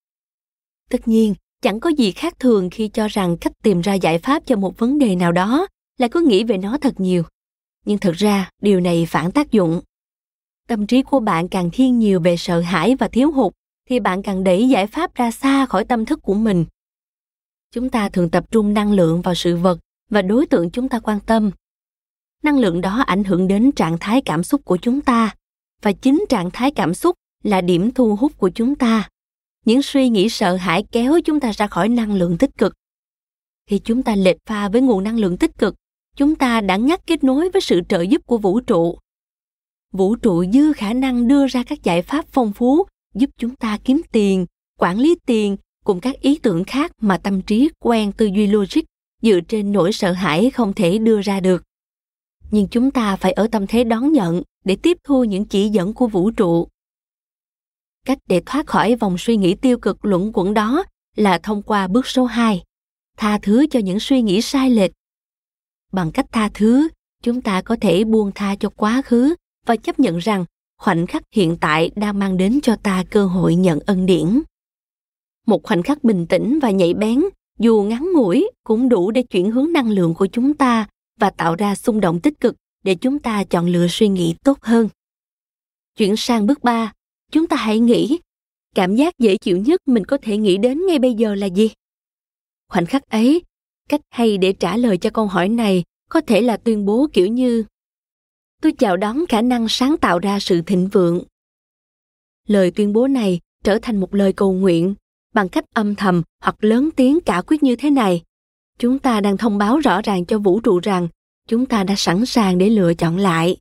Tất 0.90 1.08
nhiên, 1.08 1.34
chẳng 1.62 1.80
có 1.80 1.90
gì 1.90 2.12
khác 2.12 2.34
thường 2.38 2.70
khi 2.70 2.88
cho 2.88 3.08
rằng 3.08 3.36
cách 3.36 3.52
tìm 3.62 3.80
ra 3.80 3.94
giải 3.94 4.18
pháp 4.18 4.46
cho 4.46 4.56
một 4.56 4.78
vấn 4.78 4.98
đề 4.98 5.16
nào 5.16 5.32
đó 5.32 5.66
là 5.98 6.08
cứ 6.08 6.20
nghĩ 6.28 6.44
về 6.44 6.58
nó 6.58 6.78
thật 6.78 7.00
nhiều. 7.00 7.22
Nhưng 7.84 7.98
thực 7.98 8.12
ra, 8.12 8.50
điều 8.62 8.80
này 8.80 9.06
phản 9.06 9.32
tác 9.32 9.50
dụng. 9.50 9.80
Tâm 10.68 10.86
trí 10.86 11.02
của 11.02 11.20
bạn 11.20 11.48
càng 11.48 11.70
thiên 11.72 11.98
nhiều 11.98 12.20
về 12.20 12.36
sợ 12.36 12.60
hãi 12.60 12.96
và 12.96 13.08
thiếu 13.08 13.32
hụt, 13.32 13.52
thì 13.88 14.00
bạn 14.00 14.22
càng 14.22 14.44
đẩy 14.44 14.68
giải 14.68 14.86
pháp 14.86 15.14
ra 15.14 15.30
xa 15.30 15.66
khỏi 15.66 15.84
tâm 15.84 16.04
thức 16.04 16.22
của 16.22 16.34
mình. 16.34 16.64
Chúng 17.72 17.90
ta 17.90 18.08
thường 18.08 18.30
tập 18.30 18.50
trung 18.50 18.74
năng 18.74 18.92
lượng 18.92 19.22
vào 19.22 19.34
sự 19.34 19.56
vật 19.56 19.78
và 20.10 20.22
đối 20.22 20.46
tượng 20.46 20.70
chúng 20.70 20.88
ta 20.88 20.98
quan 20.98 21.20
tâm. 21.20 21.50
Năng 22.42 22.58
lượng 22.58 22.80
đó 22.80 23.02
ảnh 23.06 23.24
hưởng 23.24 23.48
đến 23.48 23.72
trạng 23.72 23.98
thái 24.00 24.20
cảm 24.20 24.42
xúc 24.42 24.64
của 24.64 24.76
chúng 24.76 25.00
ta 25.00 25.34
và 25.86 25.92
chính 25.92 26.24
trạng 26.28 26.50
thái 26.50 26.70
cảm 26.70 26.94
xúc 26.94 27.16
là 27.42 27.60
điểm 27.60 27.90
thu 27.90 28.16
hút 28.16 28.38
của 28.38 28.50
chúng 28.54 28.74
ta. 28.74 29.08
Những 29.64 29.82
suy 29.82 30.08
nghĩ 30.08 30.28
sợ 30.28 30.56
hãi 30.56 30.84
kéo 30.92 31.20
chúng 31.24 31.40
ta 31.40 31.52
ra 31.52 31.66
khỏi 31.66 31.88
năng 31.88 32.14
lượng 32.14 32.38
tích 32.38 32.50
cực. 32.58 32.74
Khi 33.70 33.78
chúng 33.78 34.02
ta 34.02 34.16
lệch 34.16 34.36
pha 34.46 34.68
với 34.68 34.80
nguồn 34.80 35.04
năng 35.04 35.18
lượng 35.18 35.36
tích 35.36 35.58
cực, 35.58 35.74
chúng 36.16 36.34
ta 36.34 36.60
đã 36.60 36.76
ngắt 36.76 37.06
kết 37.06 37.24
nối 37.24 37.50
với 37.50 37.60
sự 37.60 37.80
trợ 37.88 38.00
giúp 38.00 38.26
của 38.26 38.38
vũ 38.38 38.60
trụ. 38.60 38.98
Vũ 39.92 40.16
trụ 40.16 40.44
dư 40.52 40.72
khả 40.72 40.92
năng 40.92 41.28
đưa 41.28 41.46
ra 41.46 41.62
các 41.62 41.82
giải 41.82 42.02
pháp 42.02 42.24
phong 42.28 42.52
phú, 42.52 42.86
giúp 43.14 43.30
chúng 43.38 43.56
ta 43.56 43.78
kiếm 43.84 44.00
tiền, 44.12 44.46
quản 44.78 44.98
lý 44.98 45.16
tiền 45.26 45.56
cùng 45.84 46.00
các 46.00 46.20
ý 46.20 46.38
tưởng 46.38 46.64
khác 46.64 46.92
mà 47.00 47.18
tâm 47.18 47.42
trí 47.42 47.70
quen 47.78 48.12
tư 48.12 48.26
duy 48.26 48.46
logic 48.46 48.82
dựa 49.22 49.40
trên 49.48 49.72
nỗi 49.72 49.92
sợ 49.92 50.12
hãi 50.12 50.50
không 50.50 50.72
thể 50.72 50.98
đưa 50.98 51.20
ra 51.20 51.40
được 51.40 51.62
nhưng 52.50 52.68
chúng 52.68 52.90
ta 52.90 53.16
phải 53.16 53.32
ở 53.32 53.48
tâm 53.52 53.66
thế 53.66 53.84
đón 53.84 54.12
nhận 54.12 54.42
để 54.64 54.76
tiếp 54.82 54.96
thu 55.04 55.24
những 55.24 55.44
chỉ 55.44 55.68
dẫn 55.68 55.94
của 55.94 56.06
vũ 56.06 56.30
trụ 56.30 56.68
cách 58.06 58.18
để 58.28 58.42
thoát 58.46 58.66
khỏi 58.66 58.96
vòng 58.96 59.18
suy 59.18 59.36
nghĩ 59.36 59.54
tiêu 59.54 59.78
cực 59.78 60.04
luẩn 60.04 60.30
quẩn 60.34 60.54
đó 60.54 60.84
là 61.16 61.38
thông 61.38 61.62
qua 61.62 61.88
bước 61.88 62.06
số 62.06 62.24
2, 62.24 62.62
tha 63.16 63.38
thứ 63.42 63.66
cho 63.70 63.80
những 63.80 64.00
suy 64.00 64.22
nghĩ 64.22 64.42
sai 64.42 64.70
lệch. 64.70 64.90
Bằng 65.92 66.12
cách 66.12 66.26
tha 66.32 66.50
thứ, 66.54 66.88
chúng 67.22 67.40
ta 67.40 67.62
có 67.62 67.76
thể 67.80 68.04
buông 68.04 68.32
tha 68.34 68.54
cho 68.60 68.68
quá 68.76 69.02
khứ 69.02 69.34
và 69.66 69.76
chấp 69.76 70.00
nhận 70.00 70.18
rằng 70.18 70.44
khoảnh 70.78 71.06
khắc 71.06 71.22
hiện 71.32 71.56
tại 71.60 71.90
đang 71.96 72.18
mang 72.18 72.36
đến 72.36 72.60
cho 72.62 72.76
ta 72.76 73.04
cơ 73.10 73.26
hội 73.26 73.54
nhận 73.54 73.78
ân 73.86 74.06
điển. 74.06 74.42
Một 75.46 75.62
khoảnh 75.62 75.82
khắc 75.82 76.04
bình 76.04 76.26
tĩnh 76.26 76.58
và 76.62 76.70
nhạy 76.70 76.94
bén 76.94 77.24
dù 77.58 77.82
ngắn 77.82 78.08
ngủi 78.14 78.50
cũng 78.64 78.88
đủ 78.88 79.10
để 79.10 79.22
chuyển 79.22 79.50
hướng 79.50 79.72
năng 79.72 79.90
lượng 79.90 80.14
của 80.14 80.26
chúng 80.26 80.54
ta 80.54 80.88
và 81.20 81.30
tạo 81.30 81.54
ra 81.54 81.74
xung 81.74 82.00
động 82.00 82.20
tích 82.20 82.40
cực 82.40 82.56
để 82.84 82.94
chúng 82.94 83.18
ta 83.18 83.44
chọn 83.44 83.66
lựa 83.66 83.86
suy 83.88 84.08
nghĩ 84.08 84.34
tốt 84.44 84.58
hơn. 84.62 84.88
Chuyển 85.96 86.16
sang 86.16 86.46
bước 86.46 86.62
3, 86.64 86.92
chúng 87.32 87.46
ta 87.46 87.56
hãy 87.56 87.78
nghĩ 87.78 88.18
cảm 88.74 88.96
giác 88.96 89.18
dễ 89.18 89.36
chịu 89.36 89.56
nhất 89.56 89.80
mình 89.86 90.04
có 90.04 90.18
thể 90.22 90.36
nghĩ 90.36 90.56
đến 90.56 90.86
ngay 90.86 90.98
bây 90.98 91.14
giờ 91.14 91.34
là 91.34 91.46
gì? 91.46 91.70
Khoảnh 92.68 92.86
khắc 92.86 93.08
ấy, 93.08 93.42
cách 93.88 94.00
hay 94.10 94.38
để 94.38 94.52
trả 94.52 94.76
lời 94.76 94.98
cho 94.98 95.10
câu 95.10 95.26
hỏi 95.26 95.48
này 95.48 95.84
có 96.08 96.20
thể 96.20 96.40
là 96.40 96.56
tuyên 96.56 96.86
bố 96.86 97.06
kiểu 97.12 97.26
như 97.26 97.64
tôi 98.62 98.72
chào 98.72 98.96
đón 98.96 99.26
khả 99.28 99.42
năng 99.42 99.68
sáng 99.68 99.96
tạo 100.00 100.18
ra 100.18 100.40
sự 100.40 100.62
thịnh 100.62 100.88
vượng. 100.88 101.22
Lời 102.46 102.70
tuyên 102.70 102.92
bố 102.92 103.06
này 103.06 103.40
trở 103.64 103.78
thành 103.82 104.00
một 104.00 104.14
lời 104.14 104.32
cầu 104.32 104.52
nguyện 104.52 104.94
bằng 105.34 105.48
cách 105.48 105.64
âm 105.74 105.94
thầm 105.94 106.22
hoặc 106.42 106.56
lớn 106.60 106.90
tiếng 106.96 107.20
cả 107.20 107.42
quyết 107.46 107.62
như 107.62 107.76
thế 107.76 107.90
này 107.90 108.22
chúng 108.78 108.98
ta 108.98 109.20
đang 109.20 109.36
thông 109.36 109.58
báo 109.58 109.78
rõ 109.78 110.02
ràng 110.02 110.24
cho 110.24 110.38
vũ 110.38 110.60
trụ 110.60 110.80
rằng 110.82 111.08
chúng 111.48 111.66
ta 111.66 111.84
đã 111.84 111.94
sẵn 111.96 112.26
sàng 112.26 112.58
để 112.58 112.70
lựa 112.70 112.94
chọn 112.94 113.16
lại. 113.16 113.56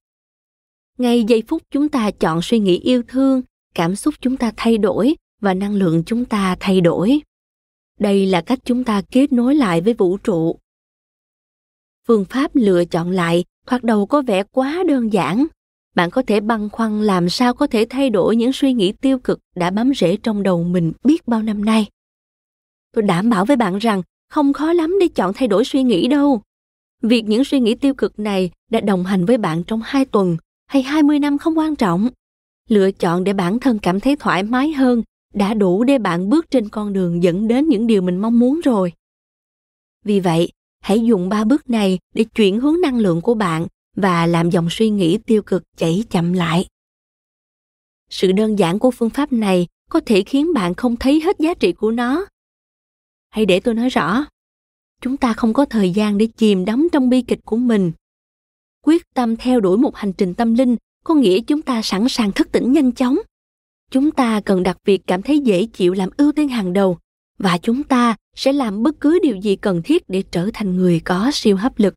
Ngay 0.98 1.24
giây 1.24 1.44
phút 1.48 1.64
chúng 1.72 1.90
ta 1.90 2.12
chọn 2.12 2.42
suy 2.42 2.60
nghĩ 2.60 2.80
yêu 2.80 3.04
thương, 3.08 3.42
cảm 3.76 3.96
xúc 3.96 4.14
chúng 4.22 4.38
ta 4.38 4.52
thay 4.58 4.78
đổi 4.78 5.16
và 5.42 5.54
năng 5.54 5.76
lượng 5.76 6.04
chúng 6.06 6.26
ta 6.26 6.56
thay 6.60 6.82
đổi. 6.82 7.22
Đây 8.00 8.26
là 8.26 8.42
cách 8.42 8.60
chúng 8.66 8.84
ta 8.84 9.02
kết 9.12 9.34
nối 9.34 9.56
lại 9.56 9.82
với 9.82 9.94
vũ 9.94 10.18
trụ. 10.18 10.60
Phương 12.08 12.26
pháp 12.26 12.56
lựa 12.56 12.86
chọn 12.86 13.12
lại 13.12 13.44
thoạt 13.68 13.84
đầu 13.84 14.06
có 14.06 14.22
vẻ 14.22 14.44
quá 14.44 14.84
đơn 14.88 15.14
giản. 15.14 15.46
Bạn 15.96 16.10
có 16.12 16.22
thể 16.28 16.40
băn 16.40 16.70
khoăn 16.70 17.02
làm 17.02 17.30
sao 17.30 17.54
có 17.54 17.68
thể 17.68 17.86
thay 17.90 18.10
đổi 18.10 18.36
những 18.36 18.54
suy 18.54 18.74
nghĩ 18.74 18.92
tiêu 18.92 19.20
cực 19.20 19.40
đã 19.56 19.70
bám 19.70 19.94
rễ 19.96 20.18
trong 20.18 20.44
đầu 20.44 20.64
mình 20.64 20.94
biết 21.04 21.28
bao 21.28 21.42
năm 21.42 21.66
nay. 21.66 21.88
Tôi 22.94 23.04
đảm 23.04 23.30
bảo 23.30 23.46
với 23.46 23.56
bạn 23.56 23.78
rằng 23.78 24.02
không 24.30 24.54
khó 24.54 24.74
lắm 24.74 24.96
để 25.00 25.08
chọn 25.08 25.34
thay 25.34 25.48
đổi 25.48 25.66
suy 25.66 25.84
nghĩ 25.84 26.08
đâu 26.08 26.42
việc 27.06 27.26
những 27.26 27.44
suy 27.44 27.60
nghĩ 27.60 27.76
tiêu 27.76 27.94
cực 27.94 28.20
này 28.20 28.52
đã 28.72 28.80
đồng 28.80 29.04
hành 29.04 29.26
với 29.26 29.38
bạn 29.38 29.64
trong 29.64 29.82
hai 29.84 30.06
tuần 30.06 30.38
hay 30.68 30.82
20 30.84 31.20
năm 31.20 31.38
không 31.38 31.58
quan 31.58 31.76
trọng. 31.76 32.10
Lựa 32.70 32.92
chọn 32.92 33.24
để 33.24 33.34
bản 33.34 33.60
thân 33.60 33.80
cảm 33.80 34.00
thấy 34.00 34.16
thoải 34.16 34.44
mái 34.44 34.72
hơn 34.72 35.04
đã 35.34 35.54
đủ 35.54 35.84
để 35.84 35.98
bạn 35.98 36.30
bước 36.30 36.52
trên 36.52 36.70
con 36.70 36.94
đường 36.94 37.24
dẫn 37.24 37.48
đến 37.48 37.70
những 37.70 37.88
điều 37.88 38.02
mình 38.02 38.18
mong 38.18 38.40
muốn 38.40 38.62
rồi. 38.64 38.94
Vì 40.04 40.20
vậy, 40.20 40.50
hãy 40.82 41.00
dùng 41.00 41.30
ba 41.30 41.44
bước 41.44 41.70
này 41.70 42.00
để 42.14 42.24
chuyển 42.24 42.60
hướng 42.60 42.82
năng 42.82 43.00
lượng 43.00 43.22
của 43.22 43.34
bạn 43.34 43.68
và 43.96 44.26
làm 44.26 44.50
dòng 44.50 44.68
suy 44.72 44.90
nghĩ 44.90 45.18
tiêu 45.18 45.42
cực 45.42 45.64
chảy 45.78 46.04
chậm 46.10 46.34
lại. 46.34 46.66
Sự 48.10 48.32
đơn 48.32 48.60
giản 48.60 48.80
của 48.80 48.92
phương 48.92 49.10
pháp 49.10 49.34
này 49.34 49.68
có 49.90 50.00
thể 50.06 50.22
khiến 50.22 50.54
bạn 50.54 50.74
không 50.74 50.96
thấy 50.96 51.22
hết 51.22 51.40
giá 51.40 51.54
trị 51.54 51.72
của 51.72 51.92
nó. 51.92 52.26
Hãy 53.36 53.46
để 53.46 53.60
tôi 53.60 53.74
nói 53.74 53.90
rõ, 53.90 54.26
chúng 55.02 55.18
ta 55.18 55.34
không 55.34 55.54
có 55.54 55.66
thời 55.66 55.92
gian 55.92 56.18
để 56.18 56.28
chìm 56.38 56.66
đắm 56.66 56.88
trong 56.92 57.10
bi 57.10 57.22
kịch 57.22 57.40
của 57.46 57.58
mình. 57.58 57.92
Quyết 58.82 59.14
tâm 59.14 59.36
theo 59.36 59.60
đuổi 59.60 59.78
một 59.78 59.96
hành 59.96 60.14
trình 60.14 60.34
tâm 60.34 60.54
linh 60.54 60.76
có 61.04 61.14
nghĩa 61.14 61.42
chúng 61.42 61.62
ta 61.62 61.82
sẵn 61.82 62.10
sàng 62.10 62.32
thức 62.32 62.52
tỉnh 62.52 62.74
nhanh 62.74 62.92
chóng. 62.92 63.18
Chúng 63.92 64.12
ta 64.12 64.42
cần 64.46 64.64
đặt 64.64 64.78
việc 64.86 65.02
cảm 65.08 65.22
thấy 65.22 65.40
dễ 65.40 65.66
chịu 65.66 65.94
làm 65.94 66.10
ưu 66.18 66.32
tiên 66.32 66.50
hàng 66.50 66.74
đầu 66.74 66.98
và 67.38 67.58
chúng 67.58 67.84
ta 67.84 68.16
sẽ 68.36 68.54
làm 68.54 68.84
bất 68.84 69.00
cứ 69.00 69.20
điều 69.24 69.36
gì 69.36 69.56
cần 69.56 69.82
thiết 69.84 70.10
để 70.10 70.24
trở 70.32 70.50
thành 70.54 70.76
người 70.76 71.00
có 71.00 71.30
siêu 71.34 71.58
hấp 71.58 71.80
lực 71.80 71.94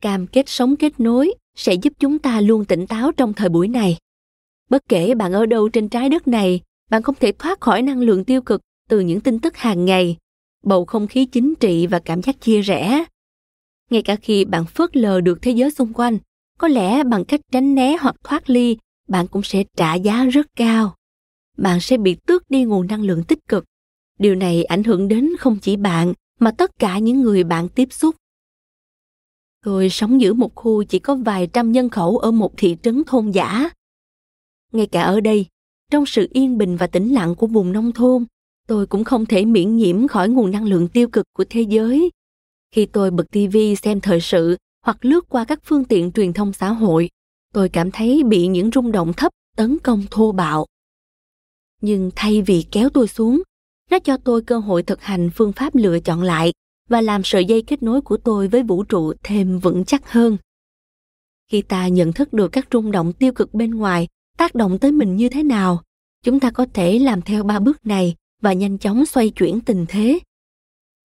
cam 0.00 0.26
kết 0.26 0.48
sống 0.48 0.76
kết 0.76 1.00
nối 1.00 1.34
sẽ 1.56 1.74
giúp 1.74 1.92
chúng 1.98 2.18
ta 2.18 2.40
luôn 2.40 2.64
tỉnh 2.64 2.86
táo 2.86 3.12
trong 3.12 3.34
thời 3.34 3.48
buổi 3.48 3.68
này 3.68 3.96
bất 4.70 4.82
kể 4.88 5.14
bạn 5.14 5.32
ở 5.32 5.46
đâu 5.46 5.68
trên 5.68 5.88
trái 5.88 6.08
đất 6.08 6.28
này 6.28 6.60
bạn 6.90 7.02
không 7.02 7.14
thể 7.20 7.32
thoát 7.32 7.60
khỏi 7.60 7.82
năng 7.82 8.00
lượng 8.00 8.24
tiêu 8.24 8.42
cực 8.42 8.60
từ 8.88 9.00
những 9.00 9.20
tin 9.20 9.38
tức 9.38 9.56
hàng 9.56 9.84
ngày 9.84 10.16
bầu 10.62 10.84
không 10.84 11.06
khí 11.06 11.24
chính 11.24 11.54
trị 11.54 11.86
và 11.86 11.98
cảm 11.98 12.22
giác 12.22 12.40
chia 12.40 12.60
rẽ. 12.60 13.04
Ngay 13.90 14.02
cả 14.02 14.16
khi 14.16 14.44
bạn 14.44 14.66
phớt 14.66 14.96
lờ 14.96 15.20
được 15.20 15.38
thế 15.42 15.50
giới 15.50 15.70
xung 15.70 15.92
quanh, 15.92 16.18
có 16.58 16.68
lẽ 16.68 17.04
bằng 17.04 17.24
cách 17.24 17.40
tránh 17.52 17.74
né 17.74 17.96
hoặc 18.00 18.16
thoát 18.24 18.50
ly, 18.50 18.76
bạn 19.08 19.26
cũng 19.26 19.42
sẽ 19.42 19.64
trả 19.76 19.94
giá 19.94 20.24
rất 20.24 20.46
cao. 20.56 20.94
Bạn 21.56 21.80
sẽ 21.80 21.96
bị 21.96 22.14
tước 22.14 22.50
đi 22.50 22.64
nguồn 22.64 22.86
năng 22.86 23.02
lượng 23.02 23.24
tích 23.24 23.48
cực. 23.48 23.64
Điều 24.18 24.34
này 24.34 24.64
ảnh 24.64 24.84
hưởng 24.84 25.08
đến 25.08 25.30
không 25.38 25.58
chỉ 25.62 25.76
bạn, 25.76 26.12
mà 26.40 26.50
tất 26.50 26.78
cả 26.78 26.98
những 26.98 27.20
người 27.20 27.44
bạn 27.44 27.68
tiếp 27.68 27.92
xúc. 27.92 28.16
Tôi 29.64 29.90
sống 29.90 30.20
giữa 30.20 30.32
một 30.32 30.54
khu 30.54 30.84
chỉ 30.84 30.98
có 30.98 31.14
vài 31.14 31.46
trăm 31.46 31.72
nhân 31.72 31.88
khẩu 31.88 32.18
ở 32.18 32.30
một 32.30 32.52
thị 32.56 32.76
trấn 32.82 33.02
thôn 33.06 33.30
giả. 33.30 33.70
Ngay 34.72 34.86
cả 34.86 35.02
ở 35.02 35.20
đây, 35.20 35.46
trong 35.90 36.06
sự 36.06 36.28
yên 36.32 36.58
bình 36.58 36.76
và 36.76 36.86
tĩnh 36.86 37.12
lặng 37.14 37.34
của 37.34 37.46
vùng 37.46 37.72
nông 37.72 37.92
thôn 37.92 38.24
tôi 38.70 38.86
cũng 38.86 39.04
không 39.04 39.26
thể 39.26 39.44
miễn 39.44 39.76
nhiễm 39.76 40.08
khỏi 40.08 40.28
nguồn 40.28 40.50
năng 40.50 40.64
lượng 40.64 40.88
tiêu 40.88 41.08
cực 41.08 41.26
của 41.32 41.44
thế 41.50 41.62
giới. 41.62 42.10
Khi 42.74 42.86
tôi 42.86 43.10
bật 43.10 43.24
tivi 43.30 43.76
xem 43.76 44.00
thời 44.00 44.20
sự 44.20 44.56
hoặc 44.84 45.04
lướt 45.04 45.28
qua 45.28 45.44
các 45.44 45.60
phương 45.64 45.84
tiện 45.84 46.12
truyền 46.12 46.32
thông 46.32 46.52
xã 46.52 46.72
hội, 46.72 47.08
tôi 47.52 47.68
cảm 47.68 47.90
thấy 47.90 48.22
bị 48.24 48.46
những 48.46 48.70
rung 48.70 48.92
động 48.92 49.12
thấp, 49.12 49.32
tấn 49.56 49.78
công 49.78 50.04
thô 50.10 50.32
bạo. 50.32 50.66
Nhưng 51.80 52.10
thay 52.16 52.42
vì 52.42 52.64
kéo 52.72 52.88
tôi 52.88 53.08
xuống, 53.08 53.42
nó 53.90 53.98
cho 53.98 54.16
tôi 54.16 54.42
cơ 54.42 54.58
hội 54.58 54.82
thực 54.82 55.02
hành 55.02 55.30
phương 55.34 55.52
pháp 55.52 55.74
lựa 55.74 56.00
chọn 56.00 56.22
lại 56.22 56.52
và 56.88 57.00
làm 57.00 57.20
sợi 57.24 57.44
dây 57.44 57.62
kết 57.62 57.82
nối 57.82 58.00
của 58.00 58.16
tôi 58.16 58.48
với 58.48 58.62
vũ 58.62 58.84
trụ 58.84 59.12
thêm 59.22 59.58
vững 59.58 59.84
chắc 59.84 60.12
hơn. 60.12 60.36
Khi 61.48 61.62
ta 61.62 61.88
nhận 61.88 62.12
thức 62.12 62.32
được 62.32 62.48
các 62.48 62.68
rung 62.72 62.90
động 62.90 63.12
tiêu 63.12 63.32
cực 63.32 63.54
bên 63.54 63.70
ngoài 63.70 64.08
tác 64.38 64.54
động 64.54 64.78
tới 64.78 64.92
mình 64.92 65.16
như 65.16 65.28
thế 65.28 65.42
nào, 65.42 65.82
chúng 66.24 66.40
ta 66.40 66.50
có 66.50 66.66
thể 66.74 66.98
làm 66.98 67.22
theo 67.22 67.44
ba 67.44 67.58
bước 67.58 67.86
này 67.86 68.14
và 68.40 68.52
nhanh 68.52 68.78
chóng 68.78 69.06
xoay 69.06 69.30
chuyển 69.30 69.60
tình 69.60 69.86
thế. 69.88 70.18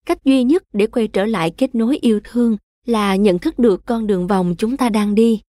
Cách 0.07 0.25
duy 0.25 0.45
nhất 0.45 0.63
để 0.73 0.87
quay 0.87 1.09
trở 1.09 1.25
lại 1.25 1.51
kết 1.51 1.75
nối 1.75 1.99
yêu 1.99 2.21
thương 2.25 2.57
là 2.87 3.17
nhận 3.17 3.39
thức 3.39 3.59
được 3.59 3.87
con 3.87 4.07
đường 4.07 4.27
vòng 4.27 4.55
chúng 4.59 4.77
ta 4.77 4.89
đang 4.89 5.15
đi. 5.15 5.41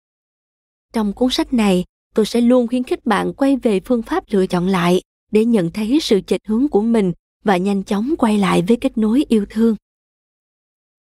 Trong 0.93 1.13
cuốn 1.13 1.29
sách 1.31 1.53
này, 1.53 1.85
tôi 2.15 2.25
sẽ 2.25 2.41
luôn 2.41 2.67
khuyến 2.67 2.83
khích 2.83 3.05
bạn 3.05 3.33
quay 3.33 3.57
về 3.57 3.79
phương 3.79 4.01
pháp 4.01 4.23
lựa 4.27 4.47
chọn 4.47 4.67
lại 4.67 5.01
để 5.31 5.45
nhận 5.45 5.71
thấy 5.71 5.99
sự 6.01 6.21
chệch 6.21 6.41
hướng 6.47 6.67
của 6.67 6.81
mình 6.81 7.13
và 7.43 7.57
nhanh 7.57 7.83
chóng 7.83 8.13
quay 8.17 8.37
lại 8.37 8.61
với 8.67 8.77
kết 8.77 8.97
nối 8.97 9.25
yêu 9.29 9.45
thương. 9.49 9.75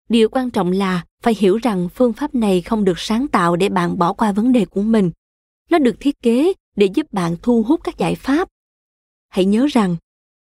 Điều 0.10 0.30
quan 0.30 0.50
trọng 0.50 0.72
là 0.72 1.06
phải 1.24 1.36
hiểu 1.38 1.58
rằng 1.58 1.90
phương 1.96 2.14
pháp 2.14 2.36
này 2.36 2.62
không 2.62 2.84
được 2.84 3.00
sáng 3.00 3.28
tạo 3.28 3.56
để 3.56 3.70
bạn 3.70 3.98
bỏ 3.98 4.14
qua 4.14 4.32
vấn 4.32 4.52
đề 4.52 4.66
của 4.66 4.82
mình. 4.82 5.12
Nó 5.70 5.80
được 5.80 5.96
thiết 6.00 6.22
kế 6.22 6.54
để 6.76 6.90
giúp 6.94 7.14
bạn 7.14 7.36
thu 7.42 7.64
hút 7.64 7.82
các 7.84 7.98
giải 7.98 8.16
pháp. 8.16 8.48
Hãy 9.30 9.46
nhớ 9.46 9.68
rằng 9.72 9.96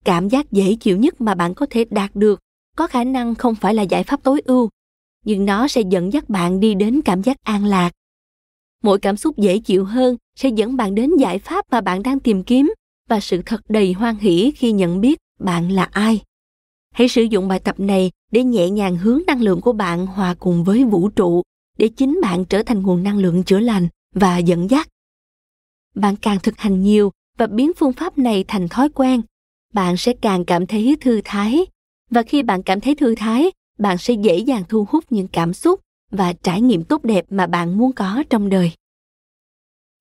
cảm 0.06 0.30
giác 0.30 0.52
dễ 0.52 0.76
chịu 0.76 0.98
nhất 0.98 1.22
mà 1.22 1.36
bạn 1.36 1.54
có 1.54 1.66
thể 1.70 1.86
đạt 1.90 2.12
được. 2.16 2.40
Có 2.76 2.88
khả 2.88 3.04
năng 3.04 3.36
không 3.36 3.56
phải 3.56 3.74
là 3.74 3.84
giải 3.84 4.04
pháp 4.04 4.24
tối 4.24 4.42
ưu, 4.46 4.70
nhưng 5.26 5.46
nó 5.46 5.68
sẽ 5.68 5.82
dẫn 5.90 6.14
dắt 6.14 6.30
bạn 6.30 6.60
đi 6.60 6.74
đến 6.74 7.02
cảm 7.02 7.22
giác 7.22 7.38
an 7.44 7.66
lạc. 7.66 7.92
Mỗi 8.84 9.00
cảm 9.00 9.18
xúc 9.18 9.38
dễ 9.38 9.60
chịu 9.60 9.86
hơn 9.86 10.18
sẽ 10.36 10.50
dẫn 10.50 10.78
bạn 10.78 10.96
đến 10.96 11.12
giải 11.20 11.40
pháp 11.40 11.66
mà 11.72 11.82
bạn 11.82 12.04
đang 12.04 12.20
tìm 12.20 12.44
kiếm 12.44 12.74
và 13.10 13.20
sự 13.20 13.42
thật 13.46 13.62
đầy 13.70 13.94
hoan 13.94 14.16
hỷ 14.16 14.52
khi 14.56 14.72
nhận 14.72 15.02
biết 15.02 15.20
bạn 15.40 15.72
là 15.72 15.84
ai. 15.84 16.22
Hãy 16.94 17.08
sử 17.08 17.24
dụng 17.24 17.48
bài 17.48 17.60
tập 17.60 17.80
này 17.80 18.12
để 18.32 18.44
nhẹ 18.44 18.70
nhàng 18.70 18.98
hướng 18.98 19.22
năng 19.28 19.42
lượng 19.42 19.62
của 19.62 19.74
bạn 19.74 20.08
hòa 20.08 20.36
cùng 20.40 20.64
với 20.64 20.84
vũ 20.84 21.10
trụ 21.10 21.42
để 21.78 21.88
chính 21.88 22.20
bạn 22.22 22.46
trở 22.46 22.64
thành 22.64 22.82
nguồn 22.82 23.04
năng 23.04 23.18
lượng 23.18 23.44
chữa 23.44 23.60
lành 23.60 23.88
và 24.16 24.38
dẫn 24.38 24.70
dắt. 24.70 24.88
Bạn 25.96 26.16
càng 26.16 26.38
thực 26.44 26.58
hành 26.58 26.84
nhiều 26.84 27.12
và 27.38 27.48
biến 27.48 27.72
phương 27.78 27.94
pháp 27.94 28.18
này 28.18 28.46
thành 28.48 28.68
thói 28.68 28.90
quen 28.90 29.22
bạn 29.74 29.98
sẽ 29.98 30.14
càng 30.22 30.46
cảm 30.46 30.68
thấy 30.68 30.98
thư 31.02 31.22
thái. 31.26 31.66
Và 32.10 32.24
khi 32.24 32.44
bạn 32.44 32.64
cảm 32.64 32.82
thấy 32.82 32.96
thư 32.96 33.16
thái, 33.16 33.52
bạn 33.80 33.98
sẽ 33.98 34.14
dễ 34.14 34.38
dàng 34.38 34.64
thu 34.70 34.86
hút 34.90 35.04
những 35.10 35.28
cảm 35.28 35.54
xúc 35.54 35.80
và 36.12 36.34
trải 36.34 36.62
nghiệm 36.62 36.84
tốt 36.84 37.04
đẹp 37.04 37.26
mà 37.30 37.48
bạn 37.48 37.78
muốn 37.78 37.94
có 37.94 38.24
trong 38.30 38.50
đời. 38.50 38.72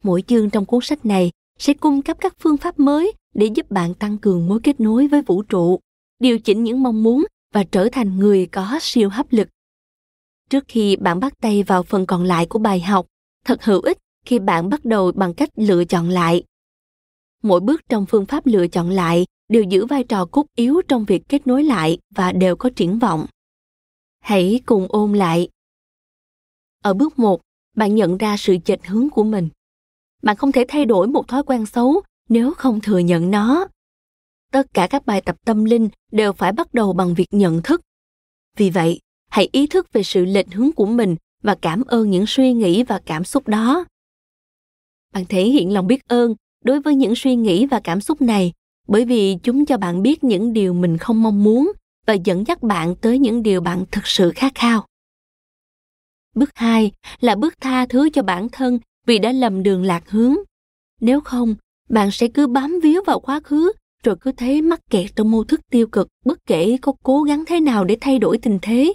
Mỗi 0.05 0.23
chương 0.27 0.51
trong 0.51 0.67
cuốn 0.67 0.81
sách 0.83 1.07
này 1.07 1.31
sẽ 1.59 1.75
cung 1.75 2.03
cấp 2.03 2.17
các 2.21 2.35
phương 2.39 2.57
pháp 2.57 2.79
mới 2.79 3.13
để 3.35 3.47
giúp 3.47 3.71
bạn 3.71 3.95
tăng 3.95 4.19
cường 4.19 4.49
mối 4.49 4.61
kết 4.63 4.81
nối 4.81 5.09
với 5.09 5.23
vũ 5.23 5.43
trụ, 5.43 5.81
điều 6.19 6.39
chỉnh 6.39 6.65
những 6.65 6.83
mong 6.83 7.03
muốn 7.03 7.25
và 7.55 7.65
trở 7.65 7.89
thành 7.93 8.19
người 8.19 8.47
có 8.47 8.79
siêu 8.81 9.09
hấp 9.09 9.27
lực. 9.31 9.49
Trước 10.51 10.65
khi 10.69 10.97
bạn 10.97 11.21
bắt 11.21 11.33
tay 11.41 11.63
vào 11.63 11.83
phần 11.83 12.07
còn 12.07 12.25
lại 12.25 12.47
của 12.47 12.59
bài 12.59 12.81
học, 12.81 13.07
thật 13.45 13.65
hữu 13.65 13.81
ích 13.81 13.99
khi 14.27 14.39
bạn 14.39 14.69
bắt 14.69 14.85
đầu 14.85 15.13
bằng 15.13 15.35
cách 15.35 15.49
lựa 15.57 15.85
chọn 15.85 16.09
lại. 16.09 16.45
Mỗi 17.43 17.61
bước 17.61 17.81
trong 17.89 18.07
phương 18.07 18.27
pháp 18.27 18.47
lựa 18.47 18.67
chọn 18.67 18.91
lại 18.91 19.27
đều 19.51 19.63
giữ 19.63 19.87
vai 19.87 20.05
trò 20.05 20.27
cốt 20.27 20.47
yếu 20.57 20.83
trong 20.89 21.05
việc 21.05 21.23
kết 21.29 21.47
nối 21.47 21.65
lại 21.65 21.99
và 22.15 22.33
đều 22.33 22.57
có 22.57 22.71
triển 22.77 22.99
vọng. 22.99 23.27
Hãy 24.21 24.61
cùng 24.67 24.87
ôn 24.89 25.13
lại. 25.13 25.49
Ở 26.83 26.95
bước 26.95 27.19
1, 27.19 27.41
bạn 27.77 27.95
nhận 27.95 28.19
ra 28.19 28.37
sự 28.37 28.57
chệch 28.65 28.87
hướng 28.87 29.11
của 29.11 29.25
mình. 29.25 29.49
Bạn 30.23 30.37
không 30.37 30.53
thể 30.53 30.65
thay 30.69 30.85
đổi 30.85 31.07
một 31.07 31.29
thói 31.29 31.43
quen 31.43 31.67
xấu 31.67 32.01
nếu 32.29 32.55
không 32.55 32.81
thừa 32.81 32.99
nhận 32.99 33.31
nó. 33.31 33.67
Tất 34.53 34.67
cả 34.75 34.87
các 34.91 35.07
bài 35.07 35.21
tập 35.21 35.37
tâm 35.45 35.65
linh 35.65 35.89
đều 36.13 36.33
phải 36.33 36.53
bắt 36.53 36.75
đầu 36.75 36.93
bằng 36.93 37.15
việc 37.15 37.29
nhận 37.31 37.63
thức. 37.63 37.81
Vì 38.57 38.71
vậy 38.71 39.01
hãy 39.29 39.49
ý 39.53 39.67
thức 39.67 39.93
về 39.93 40.03
sự 40.03 40.25
lệch 40.25 40.55
hướng 40.55 40.73
của 40.73 40.87
mình 40.87 41.17
và 41.43 41.57
cảm 41.63 41.85
ơn 41.87 42.11
những 42.11 42.25
suy 42.27 42.53
nghĩ 42.53 42.83
và 42.83 43.01
cảm 43.07 43.25
xúc 43.25 43.49
đó. 43.49 43.85
Bạn 45.13 45.25
thể 45.29 45.45
hiện 45.45 45.73
lòng 45.73 45.87
biết 45.87 46.09
ơn 46.09 46.35
đối 46.65 46.81
với 46.81 46.95
những 46.95 47.15
suy 47.17 47.35
nghĩ 47.35 47.67
và 47.67 47.81
cảm 47.85 48.01
xúc 48.01 48.23
này 48.23 48.53
bởi 48.91 49.05
vì 49.05 49.37
chúng 49.43 49.67
cho 49.67 49.77
bạn 49.77 50.03
biết 50.03 50.25
những 50.25 50.53
điều 50.53 50.75
mình 50.75 50.99
không 50.99 51.23
mong 51.23 51.45
muốn 51.45 51.73
và 52.07 52.15
dẫn 52.15 52.45
dắt 52.47 52.63
bạn 52.63 52.95
tới 52.97 53.19
những 53.19 53.43
điều 53.43 53.61
bạn 53.61 53.85
thực 53.91 54.07
sự 54.07 54.33
khát 54.35 54.53
khao. 54.55 54.87
Bước 56.35 56.51
2 56.55 56.93
là 57.21 57.37
bước 57.37 57.55
tha 57.61 57.87
thứ 57.87 58.11
cho 58.11 58.23
bản 58.23 58.49
thân 58.49 58.79
vì 59.07 59.19
đã 59.19 59.33
lầm 59.33 59.63
đường 59.63 59.83
lạc 59.83 60.11
hướng. 60.11 60.37
Nếu 61.01 61.21
không, 61.21 61.55
bạn 61.89 62.11
sẽ 62.11 62.29
cứ 62.29 62.47
bám 62.47 62.81
víu 62.83 63.03
vào 63.07 63.21
quá 63.21 63.41
khứ 63.41 63.73
rồi 64.05 64.17
cứ 64.21 64.33
thấy 64.33 64.63
mắc 64.63 64.81
kẹt 64.91 65.11
trong 65.17 65.31
mô 65.31 65.45
thức 65.45 65.61
tiêu 65.71 65.87
cực 65.87 66.09
bất 66.25 66.39
kể 66.47 66.77
có 66.83 66.93
cố 67.03 67.23
gắng 67.23 67.45
thế 67.47 67.61
nào 67.61 67.85
để 67.85 67.97
thay 68.01 68.19
đổi 68.19 68.39
tình 68.39 68.59
thế. 68.63 68.95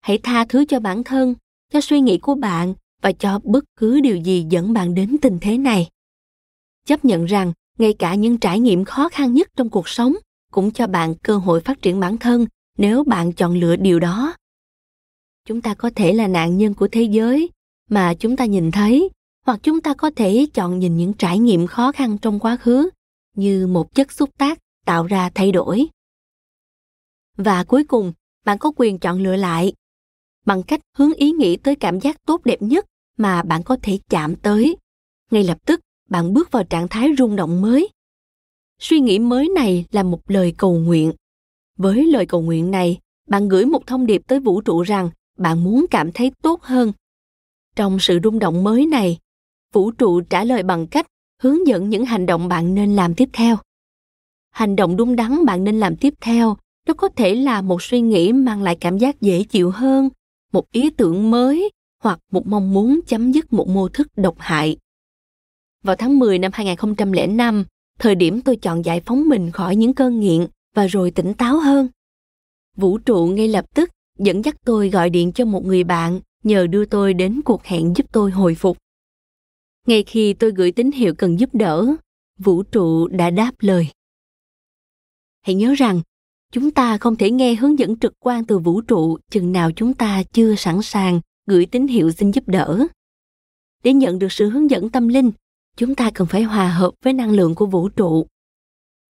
Hãy 0.00 0.18
tha 0.22 0.44
thứ 0.48 0.64
cho 0.64 0.80
bản 0.80 1.04
thân, 1.04 1.34
cho 1.72 1.80
suy 1.80 2.00
nghĩ 2.00 2.18
của 2.18 2.34
bạn 2.34 2.74
và 3.02 3.12
cho 3.12 3.40
bất 3.44 3.64
cứ 3.76 4.00
điều 4.00 4.16
gì 4.16 4.46
dẫn 4.50 4.72
bạn 4.72 4.94
đến 4.94 5.16
tình 5.22 5.38
thế 5.40 5.58
này. 5.58 5.88
Chấp 6.86 7.04
nhận 7.04 7.24
rằng 7.24 7.52
ngay 7.78 7.94
cả 7.98 8.14
những 8.14 8.38
trải 8.38 8.60
nghiệm 8.60 8.84
khó 8.84 9.08
khăn 9.08 9.34
nhất 9.34 9.48
trong 9.56 9.70
cuộc 9.70 9.88
sống 9.88 10.16
cũng 10.52 10.70
cho 10.70 10.86
bạn 10.86 11.14
cơ 11.14 11.36
hội 11.36 11.60
phát 11.60 11.82
triển 11.82 12.00
bản 12.00 12.18
thân 12.18 12.46
nếu 12.78 13.04
bạn 13.04 13.32
chọn 13.32 13.54
lựa 13.54 13.76
điều 13.76 14.00
đó. 14.00 14.36
Chúng 15.44 15.60
ta 15.60 15.74
có 15.74 15.90
thể 15.96 16.12
là 16.12 16.26
nạn 16.26 16.58
nhân 16.58 16.74
của 16.74 16.88
thế 16.92 17.02
giới 17.02 17.50
mà 17.90 18.14
chúng 18.14 18.36
ta 18.36 18.44
nhìn 18.44 18.70
thấy, 18.70 19.08
hoặc 19.46 19.60
chúng 19.62 19.80
ta 19.80 19.94
có 19.94 20.10
thể 20.16 20.46
chọn 20.54 20.78
nhìn 20.78 20.96
những 20.96 21.12
trải 21.12 21.38
nghiệm 21.38 21.66
khó 21.66 21.92
khăn 21.92 22.18
trong 22.18 22.38
quá 22.40 22.56
khứ 22.56 22.90
như 23.36 23.66
một 23.66 23.94
chất 23.94 24.12
xúc 24.12 24.30
tác 24.38 24.58
tạo 24.86 25.06
ra 25.06 25.30
thay 25.34 25.52
đổi. 25.52 25.86
Và 27.36 27.64
cuối 27.64 27.84
cùng, 27.84 28.12
bạn 28.44 28.58
có 28.58 28.72
quyền 28.76 28.98
chọn 28.98 29.22
lựa 29.22 29.36
lại 29.36 29.72
bằng 30.46 30.62
cách 30.62 30.80
hướng 30.96 31.14
ý 31.14 31.30
nghĩ 31.30 31.56
tới 31.56 31.76
cảm 31.76 32.00
giác 32.00 32.16
tốt 32.26 32.44
đẹp 32.44 32.62
nhất 32.62 32.86
mà 33.16 33.42
bạn 33.42 33.62
có 33.62 33.76
thể 33.82 33.98
chạm 34.08 34.36
tới. 34.36 34.76
Ngay 35.30 35.44
lập 35.44 35.58
tức 35.66 35.80
bạn 36.12 36.34
bước 36.34 36.50
vào 36.50 36.64
trạng 36.64 36.88
thái 36.88 37.08
rung 37.18 37.36
động 37.36 37.60
mới. 37.60 37.88
Suy 38.80 39.00
nghĩ 39.00 39.18
mới 39.18 39.48
này 39.48 39.84
là 39.92 40.02
một 40.02 40.30
lời 40.30 40.54
cầu 40.56 40.74
nguyện. 40.74 41.12
Với 41.78 42.06
lời 42.06 42.26
cầu 42.26 42.42
nguyện 42.42 42.70
này, 42.70 42.98
bạn 43.28 43.48
gửi 43.48 43.66
một 43.66 43.86
thông 43.86 44.06
điệp 44.06 44.22
tới 44.26 44.40
vũ 44.40 44.60
trụ 44.60 44.82
rằng 44.82 45.10
bạn 45.38 45.64
muốn 45.64 45.86
cảm 45.90 46.12
thấy 46.12 46.32
tốt 46.42 46.62
hơn. 46.62 46.92
Trong 47.76 47.98
sự 47.98 48.18
rung 48.24 48.38
động 48.38 48.64
mới 48.64 48.86
này, 48.86 49.18
vũ 49.72 49.90
trụ 49.90 50.20
trả 50.20 50.44
lời 50.44 50.62
bằng 50.62 50.86
cách 50.86 51.06
hướng 51.42 51.66
dẫn 51.66 51.88
những 51.88 52.04
hành 52.04 52.26
động 52.26 52.48
bạn 52.48 52.74
nên 52.74 52.96
làm 52.96 53.14
tiếp 53.14 53.28
theo. 53.32 53.56
Hành 54.50 54.76
động 54.76 54.96
đúng 54.96 55.16
đắn 55.16 55.44
bạn 55.44 55.64
nên 55.64 55.80
làm 55.80 55.96
tiếp 55.96 56.14
theo, 56.20 56.56
nó 56.88 56.94
có 56.94 57.08
thể 57.08 57.34
là 57.34 57.62
một 57.62 57.82
suy 57.82 58.00
nghĩ 58.00 58.32
mang 58.32 58.62
lại 58.62 58.76
cảm 58.80 58.98
giác 58.98 59.20
dễ 59.20 59.44
chịu 59.44 59.70
hơn, 59.70 60.08
một 60.52 60.70
ý 60.72 60.90
tưởng 60.90 61.30
mới 61.30 61.70
hoặc 62.02 62.18
một 62.32 62.46
mong 62.46 62.74
muốn 62.74 63.00
chấm 63.06 63.32
dứt 63.32 63.52
một 63.52 63.68
mô 63.68 63.88
thức 63.88 64.06
độc 64.16 64.34
hại. 64.38 64.76
Vào 65.82 65.96
tháng 65.96 66.18
10 66.18 66.38
năm 66.38 66.50
2005, 66.54 67.64
thời 67.98 68.14
điểm 68.14 68.40
tôi 68.42 68.56
chọn 68.56 68.84
giải 68.84 69.00
phóng 69.00 69.28
mình 69.28 69.50
khỏi 69.50 69.76
những 69.76 69.94
cơn 69.94 70.20
nghiện 70.20 70.46
và 70.74 70.86
rồi 70.86 71.10
tỉnh 71.10 71.34
táo 71.34 71.58
hơn. 71.58 71.88
Vũ 72.76 72.98
trụ 72.98 73.26
ngay 73.26 73.48
lập 73.48 73.64
tức 73.74 73.90
dẫn 74.18 74.44
dắt 74.44 74.56
tôi 74.64 74.90
gọi 74.90 75.10
điện 75.10 75.32
cho 75.32 75.44
một 75.44 75.64
người 75.64 75.84
bạn 75.84 76.20
nhờ 76.42 76.66
đưa 76.66 76.84
tôi 76.84 77.14
đến 77.14 77.40
cuộc 77.44 77.64
hẹn 77.64 77.92
giúp 77.96 78.06
tôi 78.12 78.30
hồi 78.30 78.54
phục. 78.54 78.78
Ngay 79.86 80.02
khi 80.02 80.32
tôi 80.34 80.52
gửi 80.52 80.72
tín 80.72 80.90
hiệu 80.90 81.14
cần 81.14 81.40
giúp 81.40 81.50
đỡ, 81.52 81.86
vũ 82.38 82.62
trụ 82.62 83.08
đã 83.08 83.30
đáp 83.30 83.52
lời. 83.60 83.88
Hãy 85.42 85.54
nhớ 85.54 85.74
rằng, 85.74 86.00
chúng 86.52 86.70
ta 86.70 86.98
không 86.98 87.16
thể 87.16 87.30
nghe 87.30 87.54
hướng 87.54 87.78
dẫn 87.78 87.98
trực 87.98 88.12
quan 88.20 88.44
từ 88.44 88.58
vũ 88.58 88.80
trụ 88.80 89.18
chừng 89.30 89.52
nào 89.52 89.70
chúng 89.76 89.94
ta 89.94 90.22
chưa 90.32 90.54
sẵn 90.54 90.82
sàng 90.82 91.20
gửi 91.46 91.66
tín 91.66 91.86
hiệu 91.86 92.10
xin 92.10 92.30
giúp 92.30 92.44
đỡ. 92.48 92.86
Để 93.84 93.92
nhận 93.92 94.18
được 94.18 94.32
sự 94.32 94.50
hướng 94.50 94.70
dẫn 94.70 94.90
tâm 94.90 95.08
linh, 95.08 95.30
chúng 95.76 95.94
ta 95.94 96.10
cần 96.14 96.26
phải 96.26 96.42
hòa 96.42 96.68
hợp 96.68 96.90
với 97.02 97.12
năng 97.12 97.30
lượng 97.30 97.54
của 97.54 97.66
vũ 97.66 97.88
trụ. 97.88 98.26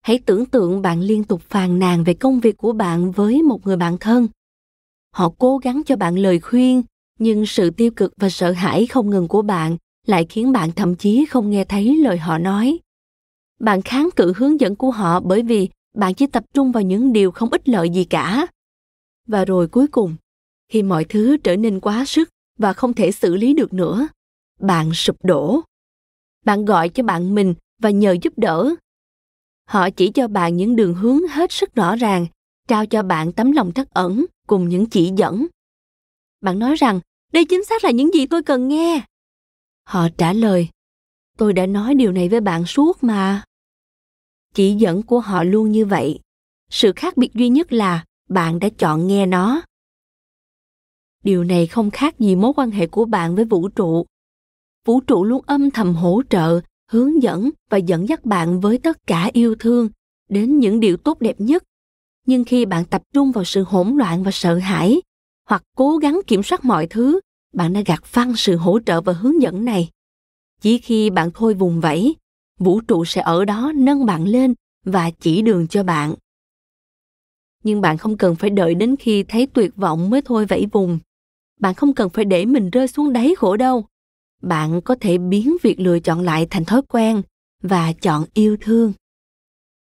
Hãy 0.02 0.18
tưởng 0.26 0.46
tượng 0.46 0.82
bạn 0.82 1.00
liên 1.00 1.24
tục 1.24 1.42
phàn 1.42 1.78
nàn 1.78 2.04
về 2.04 2.14
công 2.14 2.40
việc 2.40 2.57
của 2.57 2.72
bạn 2.72 3.11
với 3.11 3.42
một 3.42 3.66
người 3.66 3.76
bạn 3.76 3.98
thân. 3.98 4.28
Họ 5.12 5.32
cố 5.38 5.59
gắng 5.59 5.82
cho 5.86 5.96
bạn 5.96 6.18
lời 6.18 6.40
khuyên, 6.40 6.82
nhưng 7.18 7.46
sự 7.46 7.70
tiêu 7.70 7.90
cực 7.90 8.12
và 8.16 8.28
sợ 8.28 8.52
hãi 8.52 8.86
không 8.86 9.11
ngừng 9.11 9.28
của 9.28 9.42
bạn 9.42 9.76
lại 10.07 10.26
khiến 10.28 10.52
bạn 10.52 10.72
thậm 10.72 10.94
chí 10.94 11.26
không 11.26 11.50
nghe 11.50 11.64
thấy 11.64 11.96
lời 11.96 12.18
họ 12.18 12.38
nói. 12.38 12.78
Bạn 13.61 13.82
kháng 13.82 14.09
cự 14.16 14.32
hướng 14.36 14.61
dẫn 14.61 14.76
của 14.76 14.90
họ 14.90 15.20
bởi 15.20 15.42
vì 15.42 15.68
bạn 15.94 16.14
chỉ 16.14 16.26
tập 16.26 16.44
trung 16.54 16.72
vào 16.72 16.82
những 16.82 17.12
điều 17.12 17.30
không 17.30 17.50
ích 17.50 17.68
lợi 17.68 17.90
gì 17.90 18.04
cả. 18.04 18.46
Và 19.26 19.44
rồi 19.44 19.68
cuối 19.68 19.86
cùng, 19.86 20.16
khi 20.68 20.82
mọi 20.82 21.04
thứ 21.04 21.36
trở 21.36 21.57
nên 21.57 21.80
quá 21.80 22.04
sức 22.04 22.28
và 22.59 22.72
không 22.72 22.94
thể 22.94 23.12
xử 23.12 23.36
lý 23.36 23.54
được 23.54 23.72
nữa 23.72 24.09
bạn 24.61 24.94
sụp 24.94 25.16
đổ 25.24 25.61
bạn 26.47 26.64
gọi 26.64 26.88
cho 26.88 27.03
bạn 27.03 27.34
mình 27.34 27.55
và 27.78 27.90
nhờ 27.90 28.16
giúp 28.22 28.32
đỡ. 28.36 28.74
Họ 29.68 29.90
chỉ 29.90 30.11
cho 30.11 30.28
bạn 30.28 30.57
những 30.57 30.76
đường 30.76 30.94
hướng 30.94 31.28
hết 31.28 31.53
sức 31.53 31.74
rõ 31.74 31.97
ràng, 31.97 32.26
trao 32.68 32.86
cho 32.86 33.03
bạn 33.03 33.32
tấm 33.32 33.53
lòng 33.53 33.72
trắc 33.74 33.90
ẩn 33.90 34.26
cùng 34.47 34.68
những 34.68 34.86
chỉ 34.86 35.12
dẫn. 35.16 35.47
Bạn 36.40 36.59
nói 36.59 36.74
rằng, 36.76 37.01
đây 37.32 37.44
chính 37.44 37.64
xác 37.64 37.84
là 37.84 37.90
những 37.90 38.14
gì 38.14 38.26
tôi 38.26 38.42
cần 38.42 38.68
nghe. 38.68 39.05
Họ 39.84 40.09
trả 40.18 40.32
lời, 40.32 40.68
tôi 41.38 41.53
đã 41.53 41.66
nói 41.66 41.94
điều 41.94 42.12
này 42.12 42.28
với 42.28 42.40
bạn 42.40 42.66
suốt 42.66 43.05
mà. 43.05 43.44
Chỉ 44.55 44.74
dẫn 44.74 45.03
của 45.03 45.20
họ 45.20 45.42
luôn 45.42 45.72
như 45.72 45.86
vậy. 45.86 46.20
Sự 46.70 46.92
khác 46.97 47.16
biệt 47.16 47.34
duy 47.34 47.49
nhất 47.49 47.72
là 47.72 48.05
bạn 48.28 48.59
đã 48.59 48.68
chọn 48.78 49.07
nghe 49.07 49.26
nó. 49.26 49.62
Điều 51.24 51.44
này 51.44 51.66
không 51.66 51.90
khác 51.90 52.18
gì 52.18 52.36
mối 52.36 52.53
quan 52.57 52.70
hệ 52.70 52.86
của 52.86 53.05
bạn 53.05 53.36
với 53.36 53.44
vũ 53.44 53.68
trụ 53.68 54.07
vũ 54.87 55.01
trụ 55.01 55.24
luôn 55.24 55.43
âm 55.47 55.70
thầm 55.70 55.95
hỗ 55.95 56.22
trợ, 56.30 56.61
hướng 56.91 57.22
dẫn 57.22 57.51
và 57.70 57.78
dẫn 57.78 58.09
dắt 58.09 58.24
bạn 58.24 58.61
với 58.61 58.78
tất 58.78 59.07
cả 59.07 59.30
yêu 59.32 59.55
thương 59.59 59.89
đến 60.28 60.59
những 60.59 60.80
điều 60.80 60.97
tốt 60.97 61.20
đẹp 61.20 61.41
nhất. 61.41 61.64
Nhưng 62.26 62.45
khi 62.45 62.64
bạn 62.64 62.84
tập 62.84 63.03
trung 63.14 63.32
vào 63.32 63.45
sự 63.45 63.62
hỗn 63.62 63.97
loạn 63.97 64.22
và 64.22 64.30
sợ 64.30 64.55
hãi 64.55 65.01
hoặc 65.49 65.62
cố 65.76 65.97
gắng 65.97 66.20
kiểm 66.26 66.43
soát 66.43 66.64
mọi 66.64 66.87
thứ, 66.87 67.20
bạn 67.55 67.72
đã 67.72 67.80
gạt 67.87 68.05
phăng 68.05 68.37
sự 68.37 68.57
hỗ 68.57 68.78
trợ 68.87 69.01
và 69.01 69.12
hướng 69.12 69.43
dẫn 69.43 69.64
này. 69.64 69.91
Chỉ 70.61 70.78
khi 70.78 71.11
bạn 71.11 71.30
thôi 71.34 71.55
vùng 71.55 71.80
vẫy, 71.80 72.16
vũ 72.59 72.80
trụ 72.80 73.05
sẽ 73.05 73.20
ở 73.20 73.45
đó 73.45 73.72
nâng 73.74 74.07
bạn 74.07 74.24
lên 74.24 74.55
và 74.84 75.11
chỉ 75.11 75.43
đường 75.43 75.68
cho 75.68 75.82
bạn. 75.82 76.14
Nhưng 77.64 77.80
bạn 77.80 77.99
không 77.99 78.16
cần 78.16 78.37
phải 78.37 78.51
đợi 78.51 78.74
đến 78.74 78.97
khi 78.97 79.22
thấy 79.22 79.47
tuyệt 79.47 79.76
vọng 79.76 80.11
mới 80.11 80.22
thôi 80.22 80.47
vẫy 80.47 80.66
vùng. 80.72 80.99
Bạn 81.61 81.74
không 81.74 81.95
cần 81.95 82.09
phải 82.09 82.24
để 82.24 82.45
mình 82.45 82.70
rơi 82.70 82.89
xuống 82.89 83.12
đáy 83.12 83.34
khổ 83.39 83.57
đâu 83.57 83.87
bạn 84.43 84.80
có 84.80 84.97
thể 85.01 85.18
biến 85.18 85.57
việc 85.62 85.80
lựa 85.80 85.99
chọn 85.99 86.20
lại 86.20 86.47
thành 86.51 86.64
thói 86.64 86.82
quen 86.89 87.22
và 87.62 87.93
chọn 87.93 88.24
yêu 88.34 88.57
thương. 88.61 88.93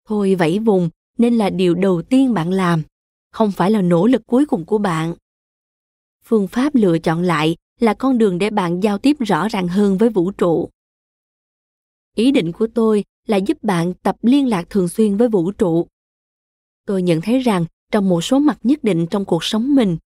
Thôi 0.09 0.35
vẫy 0.35 0.59
vùng 0.59 0.91
nên 1.19 1.39
là 1.39 1.51
điều 1.51 1.75
đầu 1.75 2.03
tiên 2.03 2.35
bạn 2.35 2.51
làm, 2.51 2.83
không 3.33 3.53
phải 3.53 3.71
là 3.71 3.83
nỗ 3.83 4.07
lực 4.07 4.23
cuối 4.27 4.47
cùng 4.47 4.65
của 4.65 4.79
bạn. 4.79 5.15
Phương 6.25 6.49
pháp 6.49 6.75
lựa 6.75 6.99
chọn 6.99 7.23
lại 7.23 7.57
là 7.81 7.95
con 7.95 8.19
đường 8.19 8.39
để 8.39 8.51
bạn 8.51 8.81
giao 8.83 8.99
tiếp 8.99 9.17
rõ 9.21 9.49
ràng 9.49 9.69
hơn 9.69 9.99
với 9.99 10.09
vũ 10.09 10.31
trụ. 10.31 10.69
Ý 12.15 12.31
định 12.31 12.53
của 12.53 12.67
tôi 12.75 13.05
là 13.27 13.37
giúp 13.37 13.63
bạn 13.63 13.95
tập 13.95 14.17
liên 14.23 14.49
lạc 14.49 14.71
thường 14.71 14.89
xuyên 14.89 15.17
với 15.17 15.29
vũ 15.29 15.51
trụ. 15.51 15.87
Tôi 16.87 17.03
nhận 17.03 17.21
thấy 17.21 17.39
rằng 17.39 17.65
trong 17.93 18.09
một 18.09 18.21
số 18.21 18.39
mặt 18.39 18.59
nhất 18.63 18.85
định 18.85 19.07
trong 19.11 19.25
cuộc 19.25 19.45
sống 19.45 19.75
mình, 19.75 19.97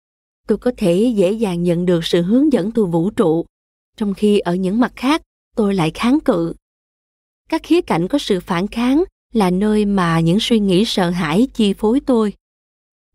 tôi 0.47 0.59
có 0.59 0.73
thể 0.77 1.13
dễ 1.17 1.33
dàng 1.33 1.63
nhận 1.63 1.87
được 1.87 2.05
sự 2.05 2.23
hướng 2.23 2.53
dẫn 2.53 2.71
từ 2.71 2.85
vũ 2.85 3.11
trụ 3.11 3.47
trong 3.97 4.15
khi 4.15 4.39
ở 4.39 4.55
những 4.55 4.81
mặt 4.81 4.93
khác, 4.97 5.23
tôi 5.57 5.75
lại 5.75 5.91
kháng 5.95 6.21
cự. 6.21 6.55
Các 7.49 7.63
khía 7.65 7.81
cạnh 7.81 8.09
có 8.09 8.19
sự 8.19 8.41
phản 8.41 8.67
kháng 8.67 9.05
là 9.33 9.51
nơi 9.51 9.85
mà 9.85 10.21
những 10.21 10.41
suy 10.41 10.59
nghĩ 10.59 10.85
sợ 10.85 11.11
hãi 11.11 11.49
chi 11.55 11.73
phối 11.73 12.01
tôi. 12.01 12.33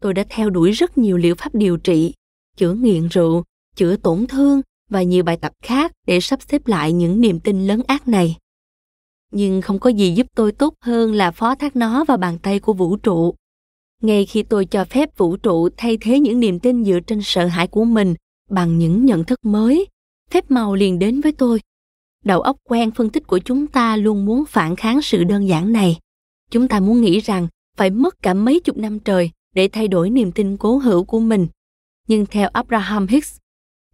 Tôi 0.01 0.13
đã 0.13 0.23
theo 0.29 0.49
đuổi 0.49 0.71
rất 0.71 0.97
nhiều 0.97 1.17
liệu 1.17 1.35
pháp 1.35 1.55
điều 1.55 1.77
trị, 1.77 2.13
chữa 2.57 2.73
nghiện 2.73 3.07
rượu, 3.07 3.43
chữa 3.75 3.95
tổn 3.95 4.27
thương 4.27 4.61
và 4.89 5.03
nhiều 5.03 5.23
bài 5.23 5.37
tập 5.37 5.51
khác 5.63 5.91
để 6.07 6.19
sắp 6.19 6.39
xếp 6.47 6.67
lại 6.67 6.93
những 6.93 7.21
niềm 7.21 7.39
tin 7.39 7.67
lớn 7.67 7.81
ác 7.87 8.07
này. 8.07 8.35
Nhưng 9.31 9.61
không 9.61 9.79
có 9.79 9.89
gì 9.89 10.11
giúp 10.11 10.27
tôi 10.35 10.51
tốt 10.51 10.73
hơn 10.81 11.13
là 11.13 11.31
phó 11.31 11.55
thác 11.55 11.75
nó 11.75 12.05
vào 12.05 12.17
bàn 12.17 12.37
tay 12.39 12.59
của 12.59 12.73
vũ 12.73 12.97
trụ. 12.97 13.35
Ngay 14.01 14.25
khi 14.25 14.43
tôi 14.43 14.65
cho 14.65 14.85
phép 14.85 15.17
vũ 15.17 15.37
trụ 15.37 15.69
thay 15.77 15.97
thế 16.01 16.19
những 16.19 16.39
niềm 16.39 16.59
tin 16.59 16.85
dựa 16.85 16.99
trên 16.99 17.19
sợ 17.23 17.45
hãi 17.45 17.67
của 17.67 17.85
mình 17.85 18.15
bằng 18.49 18.77
những 18.77 19.05
nhận 19.05 19.23
thức 19.23 19.39
mới 19.45 19.87
phép 20.31 20.51
màu 20.51 20.75
liền 20.75 20.99
đến 20.99 21.21
với 21.21 21.31
tôi. 21.31 21.61
Đầu 22.23 22.41
óc 22.41 22.57
quen 22.63 22.91
phân 22.91 23.09
tích 23.09 23.27
của 23.27 23.39
chúng 23.39 23.67
ta 23.67 23.97
luôn 23.97 24.25
muốn 24.25 24.45
phản 24.45 24.75
kháng 24.75 25.01
sự 25.01 25.23
đơn 25.23 25.47
giản 25.47 25.73
này. 25.73 25.99
Chúng 26.51 26.67
ta 26.67 26.79
muốn 26.79 27.01
nghĩ 27.01 27.19
rằng 27.19 27.47
phải 27.77 27.89
mất 27.89 28.21
cả 28.21 28.33
mấy 28.33 28.59
chục 28.59 28.77
năm 28.77 28.99
trời 28.99 29.31
để 29.55 29.67
thay 29.67 29.87
đổi 29.87 30.09
niềm 30.09 30.31
tin 30.31 30.57
cố 30.57 30.77
hữu 30.77 31.03
của 31.03 31.19
mình. 31.19 31.47
Nhưng 32.07 32.25
theo 32.25 32.49
abraham 32.49 33.07
hicks, 33.07 33.37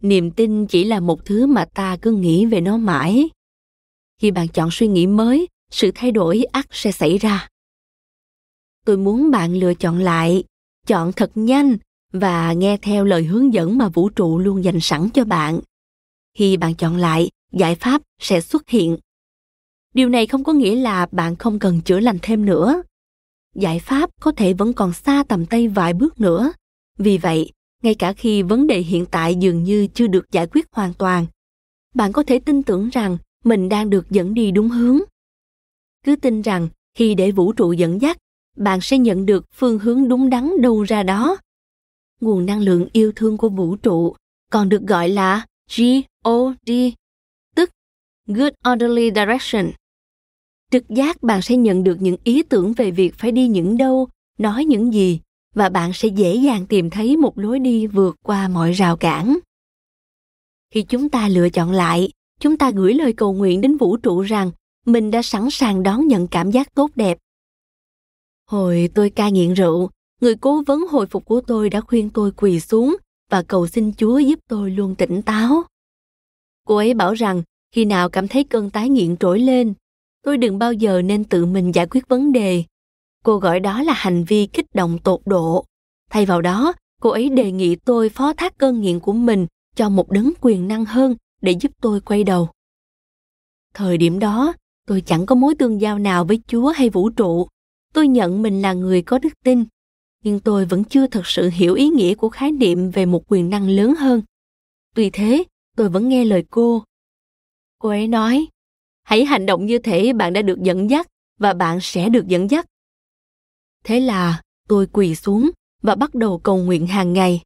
niềm 0.02 0.30
tin 0.30 0.66
chỉ 0.66 0.84
là 0.84 1.00
một 1.00 1.24
thứ 1.24 1.46
mà 1.46 1.64
ta 1.64 1.96
cứ 2.02 2.12
nghĩ 2.12 2.46
về 2.46 2.60
nó 2.60 2.76
mãi. 2.76 3.28
Khi 4.20 4.30
bạn 4.30 4.48
chọn 4.48 4.68
suy 4.72 4.86
nghĩ 4.86 5.06
mới, 5.06 5.48
sự 5.70 5.90
thay 5.94 6.12
đổi 6.12 6.44
ắt 6.44 6.66
sẽ 6.70 6.92
xảy 6.92 7.18
ra. 7.18 7.48
Tôi 8.86 8.96
muốn 8.96 9.30
bạn 9.30 9.54
lựa 9.54 9.74
chọn 9.74 9.98
lại, 9.98 10.44
chọn 10.86 11.12
thật 11.12 11.30
nhanh 11.34 11.76
và 12.12 12.52
nghe 12.52 12.76
theo 12.76 13.04
lời 13.04 13.24
hướng 13.24 13.54
dẫn 13.54 13.78
mà 13.78 13.88
vũ 13.88 14.08
trụ 14.08 14.38
luôn 14.38 14.64
dành 14.64 14.80
sẵn 14.80 15.08
cho 15.14 15.24
bạn 15.24 15.60
khi 16.34 16.56
bạn 16.56 16.74
chọn 16.74 16.96
lại, 16.96 17.30
giải 17.52 17.74
pháp 17.74 18.02
sẽ 18.18 18.40
xuất 18.40 18.68
hiện. 18.68 18.96
Điều 19.94 20.08
này 20.08 20.26
không 20.26 20.44
có 20.44 20.52
nghĩa 20.52 20.76
là 20.76 21.06
bạn 21.12 21.36
không 21.36 21.58
cần 21.58 21.80
chữa 21.80 22.00
lành 22.00 22.18
thêm 22.22 22.44
nữa. 22.46 22.82
Giải 23.54 23.78
pháp 23.78 24.10
có 24.20 24.32
thể 24.32 24.52
vẫn 24.52 24.72
còn 24.72 24.92
xa 24.92 25.24
tầm 25.28 25.46
tay 25.46 25.68
vài 25.68 25.92
bước 25.92 26.20
nữa. 26.20 26.52
Vì 26.98 27.18
vậy, 27.18 27.50
ngay 27.82 27.94
cả 27.94 28.12
khi 28.12 28.42
vấn 28.42 28.66
đề 28.66 28.78
hiện 28.80 29.06
tại 29.06 29.34
dường 29.34 29.64
như 29.64 29.86
chưa 29.94 30.06
được 30.06 30.32
giải 30.32 30.46
quyết 30.46 30.66
hoàn 30.72 30.94
toàn, 30.94 31.26
bạn 31.94 32.12
có 32.12 32.22
thể 32.22 32.38
tin 32.38 32.62
tưởng 32.62 32.88
rằng 32.88 33.18
mình 33.44 33.68
đang 33.68 33.90
được 33.90 34.10
dẫn 34.10 34.34
đi 34.34 34.50
đúng 34.50 34.68
hướng. 34.68 34.98
Cứ 36.04 36.16
tin 36.16 36.42
rằng 36.42 36.68
khi 36.94 37.14
để 37.14 37.30
vũ 37.30 37.52
trụ 37.52 37.72
dẫn 37.72 38.02
dắt, 38.02 38.18
bạn 38.56 38.80
sẽ 38.80 38.98
nhận 38.98 39.26
được 39.26 39.44
phương 39.54 39.78
hướng 39.78 40.08
đúng 40.08 40.30
đắn 40.30 40.50
đâu 40.60 40.82
ra 40.82 41.02
đó. 41.02 41.36
Nguồn 42.20 42.46
năng 42.46 42.60
lượng 42.60 42.88
yêu 42.92 43.12
thương 43.16 43.36
của 43.36 43.48
vũ 43.48 43.76
trụ 43.76 44.14
còn 44.50 44.68
được 44.68 44.82
gọi 44.82 45.08
là 45.08 45.46
god 46.24 46.54
tức 47.56 47.70
good 48.26 48.52
orderly 48.72 49.10
direction. 49.10 49.72
Trực 50.70 50.88
giác 50.88 51.22
bạn 51.22 51.42
sẽ 51.42 51.56
nhận 51.56 51.84
được 51.84 51.96
những 52.00 52.16
ý 52.24 52.42
tưởng 52.42 52.72
về 52.72 52.90
việc 52.90 53.14
phải 53.14 53.32
đi 53.32 53.48
những 53.48 53.76
đâu, 53.76 54.08
nói 54.38 54.64
những 54.64 54.94
gì, 54.94 55.20
và 55.54 55.68
bạn 55.68 55.92
sẽ 55.92 56.08
dễ 56.08 56.34
dàng 56.34 56.66
tìm 56.66 56.90
thấy 56.90 57.16
một 57.16 57.38
lối 57.38 57.58
đi 57.58 57.86
vượt 57.86 58.16
qua 58.22 58.48
mọi 58.48 58.72
rào 58.72 58.96
cản. 58.96 59.38
Khi 60.70 60.82
chúng 60.82 61.08
ta 61.08 61.28
lựa 61.28 61.48
chọn 61.48 61.72
lại, 61.72 62.10
chúng 62.40 62.56
ta 62.56 62.70
gửi 62.70 62.94
lời 62.94 63.12
cầu 63.12 63.32
nguyện 63.32 63.60
đến 63.60 63.76
vũ 63.76 63.96
trụ 63.96 64.22
rằng 64.22 64.50
mình 64.86 65.10
đã 65.10 65.22
sẵn 65.22 65.50
sàng 65.50 65.82
đón 65.82 66.08
nhận 66.08 66.28
cảm 66.28 66.50
giác 66.50 66.74
tốt 66.74 66.90
đẹp. 66.94 67.18
Hồi 68.46 68.90
tôi 68.94 69.10
cai 69.10 69.32
nghiện 69.32 69.54
rượu, 69.54 69.90
người 70.20 70.34
cố 70.34 70.62
vấn 70.66 70.86
hồi 70.90 71.06
phục 71.06 71.24
của 71.24 71.40
tôi 71.40 71.70
đã 71.70 71.80
khuyên 71.80 72.10
tôi 72.10 72.32
quỳ 72.32 72.60
xuống 72.60 72.96
và 73.30 73.42
cầu 73.42 73.66
xin 73.66 73.92
chúa 73.92 74.18
giúp 74.18 74.38
tôi 74.48 74.70
luôn 74.70 74.94
tỉnh 74.94 75.22
táo 75.22 75.64
cô 76.64 76.76
ấy 76.76 76.94
bảo 76.94 77.14
rằng, 77.14 77.42
khi 77.72 77.84
nào 77.84 78.08
cảm 78.08 78.28
thấy 78.28 78.44
cơn 78.44 78.70
tái 78.70 78.88
nghiện 78.88 79.16
trỗi 79.16 79.40
lên, 79.40 79.74
tôi 80.22 80.38
đừng 80.38 80.58
bao 80.58 80.72
giờ 80.72 81.02
nên 81.02 81.24
tự 81.24 81.46
mình 81.46 81.74
giải 81.74 81.86
quyết 81.86 82.08
vấn 82.08 82.32
đề. 82.32 82.64
Cô 83.24 83.38
gọi 83.38 83.60
đó 83.60 83.82
là 83.82 83.92
hành 83.92 84.24
vi 84.24 84.46
kích 84.46 84.66
động 84.74 84.98
tột 84.98 85.20
độ. 85.24 85.64
Thay 86.10 86.26
vào 86.26 86.42
đó, 86.42 86.72
cô 87.00 87.10
ấy 87.10 87.28
đề 87.28 87.52
nghị 87.52 87.76
tôi 87.76 88.08
phó 88.08 88.32
thác 88.32 88.58
cơn 88.58 88.80
nghiện 88.80 89.00
của 89.00 89.12
mình 89.12 89.46
cho 89.76 89.88
một 89.88 90.10
đấng 90.10 90.32
quyền 90.40 90.68
năng 90.68 90.84
hơn 90.84 91.16
để 91.42 91.52
giúp 91.60 91.72
tôi 91.80 92.00
quay 92.00 92.24
đầu. 92.24 92.48
Thời 93.74 93.98
điểm 93.98 94.18
đó, 94.18 94.54
tôi 94.86 95.00
chẳng 95.00 95.26
có 95.26 95.34
mối 95.34 95.54
tương 95.54 95.80
giao 95.80 95.98
nào 95.98 96.24
với 96.24 96.40
chúa 96.46 96.68
hay 96.68 96.90
vũ 96.90 97.10
trụ. 97.10 97.48
Tôi 97.94 98.08
nhận 98.08 98.42
mình 98.42 98.62
là 98.62 98.72
người 98.72 99.02
có 99.02 99.18
đức 99.18 99.32
tin, 99.44 99.64
nhưng 100.24 100.40
tôi 100.40 100.64
vẫn 100.64 100.84
chưa 100.84 101.06
thật 101.06 101.26
sự 101.26 101.50
hiểu 101.52 101.74
ý 101.74 101.88
nghĩa 101.88 102.14
của 102.14 102.28
khái 102.28 102.52
niệm 102.52 102.90
về 102.90 103.06
một 103.06 103.22
quyền 103.28 103.50
năng 103.50 103.68
lớn 103.68 103.94
hơn. 103.94 104.22
Tuy 104.94 105.10
thế 105.10 105.44
tôi 105.76 105.88
vẫn 105.88 106.08
nghe 106.08 106.24
lời 106.24 106.44
cô. 106.50 106.82
Cô 107.78 107.88
ấy 107.88 108.08
nói, 108.08 108.46
hãy 109.02 109.24
hành 109.24 109.46
động 109.46 109.66
như 109.66 109.78
thể 109.78 110.12
bạn 110.12 110.32
đã 110.32 110.42
được 110.42 110.58
dẫn 110.62 110.90
dắt, 110.90 111.06
và 111.38 111.54
bạn 111.54 111.78
sẽ 111.82 112.08
được 112.08 112.26
dẫn 112.26 112.50
dắt. 112.50 112.66
Thế 113.84 114.00
là 114.00 114.42
tôi 114.68 114.86
quỳ 114.86 115.14
xuống 115.14 115.50
và 115.82 115.94
bắt 115.94 116.14
đầu 116.14 116.38
cầu 116.38 116.56
nguyện 116.56 116.86
hàng 116.86 117.12
ngày. 117.12 117.42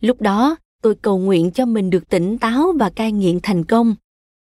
Lúc 0.00 0.20
đó, 0.20 0.56
tôi 0.82 0.94
cầu 0.94 1.18
nguyện 1.18 1.50
cho 1.50 1.66
mình 1.66 1.90
được 1.90 2.08
tỉnh 2.08 2.38
táo 2.38 2.72
và 2.78 2.90
cai 2.90 3.12
nghiện 3.12 3.38
thành 3.42 3.64
công. 3.64 3.94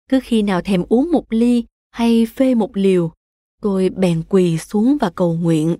Cứ 0.09 0.19
khi 0.23 0.41
nào 0.41 0.61
thèm 0.61 0.83
uống 0.89 1.11
một 1.11 1.33
ly 1.33 1.65
hay 1.91 2.25
phê 2.25 2.55
một 2.55 2.77
liều, 2.77 3.11
tôi 3.61 3.89
bèn 3.89 4.23
quỳ 4.29 4.57
xuống 4.57 4.97
và 5.01 5.11
cầu 5.15 5.33
nguyện. 5.33 5.77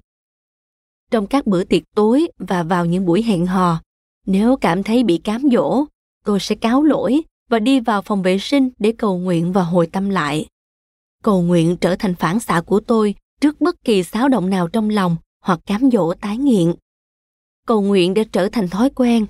Trong 1.12 1.28
các 1.28 1.48
bữa 1.48 1.64
tiệc 1.64 1.84
tối 1.96 2.28
và 2.38 2.64
vào 2.64 2.86
những 2.86 3.06
buổi 3.06 3.24
hẹn 3.24 3.46
hò, 3.46 3.82
nếu 4.26 4.58
cảm 4.58 4.84
thấy 4.84 5.04
bị 5.04 5.18
cám 5.18 5.42
dỗ, 5.52 5.86
tôi 6.26 6.40
sẽ 6.40 6.56
cáo 6.56 6.84
lỗi 6.84 7.22
và 7.52 7.60
đi 7.60 7.80
vào 7.80 8.02
phòng 8.02 8.22
vệ 8.22 8.38
sinh 8.38 8.70
để 8.80 8.94
cầu 8.98 9.18
nguyện 9.18 9.54
và 9.54 9.64
hồi 9.64 9.88
tâm 9.88 10.10
lại. 10.10 10.46
Cầu 11.24 11.42
nguyện 11.42 11.78
trở 11.82 11.96
thành 11.96 12.16
phản 12.16 12.40
xạ 12.40 12.62
của 12.66 12.80
tôi 12.80 13.16
trước 13.42 13.62
bất 13.62 13.76
kỳ 13.84 14.04
xáo 14.04 14.30
động 14.30 14.50
nào 14.50 14.68
trong 14.68 14.90
lòng 14.90 15.16
hoặc 15.44 15.60
cám 15.66 15.90
dỗ 15.92 16.14
tái 16.14 16.38
nghiện. 16.38 16.74
Cầu 17.68 17.82
nguyện 17.82 18.14
đã 18.14 18.24
trở 18.32 18.50
thành 18.50 18.68
thói 18.68 18.90
quen. 18.90 19.26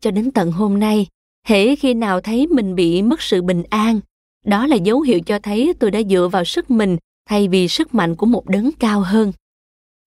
Cho 0.00 0.10
đến 0.10 0.30
tận 0.30 0.52
hôm 0.52 0.78
nay, 0.78 1.06
hễ 1.46 1.76
khi 1.76 1.94
nào 1.94 2.20
thấy 2.20 2.46
mình 2.46 2.74
bị 2.74 3.02
mất 3.02 3.22
sự 3.22 3.42
bình 3.42 3.62
an, 3.70 4.00
đó 4.44 4.66
là 4.66 4.76
dấu 4.76 5.00
hiệu 5.00 5.20
cho 5.20 5.38
thấy 5.38 5.74
tôi 5.80 5.90
đã 5.90 6.00
dựa 6.10 6.28
vào 6.32 6.44
sức 6.44 6.70
mình 6.70 6.96
thay 7.28 7.48
vì 7.48 7.68
sức 7.68 7.94
mạnh 7.94 8.16
của 8.16 8.26
một 8.26 8.48
đấng 8.48 8.70
cao 8.78 9.00
hơn. 9.00 9.32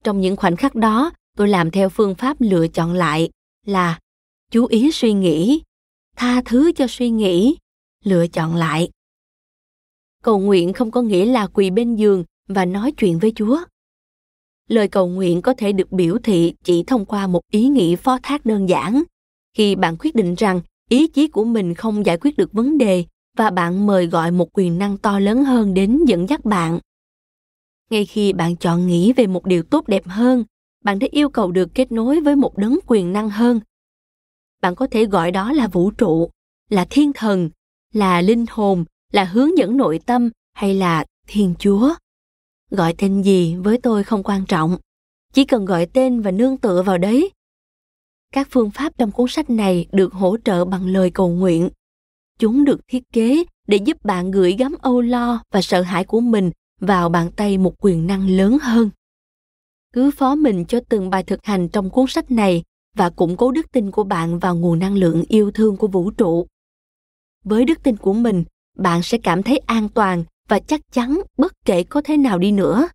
Trong 0.04 0.22
những 0.22 0.36
khoảnh 0.36 0.56
khắc 0.56 0.76
đó, 0.76 1.12
tôi 1.38 1.48
làm 1.48 1.72
theo 1.72 1.90
phương 1.90 2.16
pháp 2.16 2.38
lựa 2.40 2.68
chọn 2.68 2.94
lại 2.94 3.30
là 3.66 4.00
chú 4.52 4.66
ý 4.66 4.92
suy 4.92 5.14
nghĩ 5.14 5.62
tha 6.22 6.42
thứ 6.46 6.72
cho 6.72 6.88
suy 6.90 7.10
nghĩ, 7.10 7.58
lựa 8.04 8.28
chọn 8.28 8.56
lại. 8.56 8.90
Cầu 10.24 10.40
nguyện 10.40 10.74
không 10.74 10.92
có 10.92 11.02
nghĩa 11.02 11.26
là 11.26 11.48
quỳ 11.48 11.70
bên 11.70 11.96
giường 11.96 12.24
và 12.48 12.66
nói 12.66 12.92
chuyện 12.92 13.20
với 13.20 13.34
chúa. 13.36 13.60
Lời 14.68 14.88
cầu 14.88 15.08
nguyện 15.08 15.42
có 15.42 15.54
thể 15.58 15.72
được 15.72 15.92
biểu 15.92 16.18
thị 16.24 16.54
chỉ 16.64 16.84
thông 16.84 17.06
qua 17.06 17.28
một 17.28 17.42
ý 17.52 17.68
nghĩ 17.68 17.96
phó 17.96 18.18
thác 18.24 18.46
đơn 18.46 18.70
giản. 18.70 19.04
Khi 19.58 19.76
bạn 19.76 19.96
quyết 20.00 20.16
định 20.16 20.36
rằng 20.36 20.62
ý 20.90 21.08
chí 21.08 21.28
của 21.28 21.44
mình 21.44 21.74
không 21.74 22.06
giải 22.06 22.18
quyết 22.22 22.38
được 22.38 22.54
vấn 22.54 22.78
đề 22.78 23.06
và 23.38 23.50
bạn 23.50 23.86
mời 23.86 24.08
gọi 24.08 24.32
một 24.32 24.50
quyền 24.54 24.78
năng 24.78 24.98
to 24.98 25.20
lớn 25.20 25.44
hơn 25.44 25.74
đến 25.74 26.06
dẫn 26.08 26.30
dắt 26.30 26.46
bạn. 26.46 26.80
Ngay 27.90 28.06
khi 28.06 28.34
bạn 28.34 28.56
chọn 28.56 28.88
nghĩ 28.88 29.14
về 29.14 29.28
một 29.28 29.46
điều 29.46 29.64
tốt 29.64 29.88
đẹp 29.88 30.04
hơn, 30.06 30.44
bạn 30.84 31.00
đã 31.00 31.08
yêu 31.12 31.30
cầu 31.30 31.52
được 31.52 31.70
kết 31.74 31.92
nối 31.92 32.22
với 32.22 32.36
một 32.36 32.58
đấng 32.58 32.80
quyền 32.88 33.14
năng 33.14 33.30
hơn 33.30 33.60
bạn 34.62 34.76
có 34.76 34.88
thể 34.92 35.06
gọi 35.06 35.32
đó 35.32 35.52
là 35.52 35.68
vũ 35.68 35.92
trụ, 35.92 36.30
là 36.70 36.86
thiên 36.90 37.14
thần, 37.14 37.50
là 37.94 38.22
linh 38.22 38.46
hồn, 38.50 38.86
là 39.12 39.24
hướng 39.24 39.58
dẫn 39.58 39.78
nội 39.78 40.00
tâm 40.06 40.30
hay 40.54 40.74
là 40.74 41.06
thiên 41.28 41.54
chúa. 41.60 41.94
Gọi 42.72 42.94
tên 42.98 43.22
gì 43.22 43.56
với 43.56 43.78
tôi 43.78 44.04
không 44.04 44.24
quan 44.24 44.46
trọng. 44.46 44.78
Chỉ 45.34 45.46
cần 45.46 45.66
gọi 45.66 45.86
tên 45.86 46.22
và 46.22 46.32
nương 46.32 46.58
tựa 46.58 46.84
vào 46.84 46.98
đấy. 46.98 47.32
Các 48.34 48.48
phương 48.52 48.72
pháp 48.72 48.94
trong 48.98 49.12
cuốn 49.12 49.28
sách 49.30 49.50
này 49.50 49.88
được 49.92 50.14
hỗ 50.14 50.38
trợ 50.38 50.66
bằng 50.66 50.86
lời 50.88 51.12
cầu 51.14 51.30
nguyện. 51.30 51.70
Chúng 52.40 52.66
được 52.66 52.88
thiết 52.88 53.04
kế 53.14 53.44
để 53.68 53.78
giúp 53.78 54.04
bạn 54.04 54.32
gửi 54.32 54.56
gắm 54.60 54.76
âu 54.82 55.02
lo 55.02 55.44
và 55.52 55.62
sợ 55.62 55.82
hãi 55.82 56.06
của 56.06 56.20
mình 56.22 56.52
vào 56.80 57.10
bàn 57.10 57.32
tay 57.36 57.58
một 57.58 57.74
quyền 57.78 58.08
năng 58.08 58.30
lớn 58.30 58.58
hơn. 58.62 58.90
Cứ 59.94 60.12
phó 60.12 60.36
mình 60.36 60.66
cho 60.66 60.80
từng 60.90 61.10
bài 61.10 61.24
thực 61.24 61.46
hành 61.46 61.70
trong 61.70 61.90
cuốn 61.90 62.06
sách 62.08 62.32
này 62.32 62.64
và 62.96 63.10
củng 63.10 63.38
cố 63.38 63.52
đức 63.52 63.72
tin 63.72 63.92
của 63.92 64.04
bạn 64.04 64.40
vào 64.40 64.56
nguồn 64.56 64.80
năng 64.80 64.96
lượng 64.96 65.24
yêu 65.28 65.52
thương 65.52 65.78
của 65.78 65.88
vũ 65.88 66.12
trụ. 66.12 66.48
Với 67.44 67.66
đức 67.66 67.84
tin 67.84 67.98
của 67.98 68.14
mình, 68.14 68.44
bạn 68.78 69.04
sẽ 69.04 69.18
cảm 69.18 69.44
thấy 69.44 69.58
an 69.58 69.90
toàn 69.90 70.24
và 70.48 70.60
chắc 70.60 70.82
chắn 70.92 71.22
bất 71.38 71.54
kể 71.66 71.84
có 71.84 72.02
thế 72.02 72.18
nào 72.18 72.40
đi 72.40 72.52
nữa. 72.52 72.88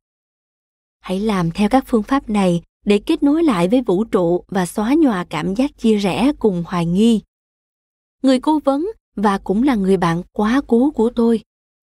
Hãy 1.00 1.20
làm 1.20 1.50
theo 1.50 1.68
các 1.68 1.84
phương 1.86 2.02
pháp 2.02 2.30
này 2.30 2.62
để 2.84 2.98
kết 2.98 3.22
nối 3.22 3.42
lại 3.42 3.68
với 3.68 3.82
vũ 3.82 4.04
trụ 4.04 4.44
và 4.48 4.66
xóa 4.66 4.94
nhòa 4.98 5.24
cảm 5.24 5.54
giác 5.54 5.78
chia 5.78 5.96
rẽ 5.96 6.32
cùng 6.38 6.64
hoài 6.66 6.86
nghi. 6.86 7.20
Người 8.22 8.40
cố 8.40 8.60
vấn 8.64 8.90
và 9.16 9.38
cũng 9.38 9.62
là 9.62 9.74
người 9.74 9.96
bạn 9.96 10.22
quá 10.32 10.60
cố 10.66 10.90
của 10.90 11.10
tôi. 11.10 11.40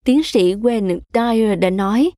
Tiến 0.06 0.24
sĩ 0.24 0.54
Wayne 0.54 1.00
Dyer 1.14 1.60
đã 1.60 1.70
nói, 1.70 2.12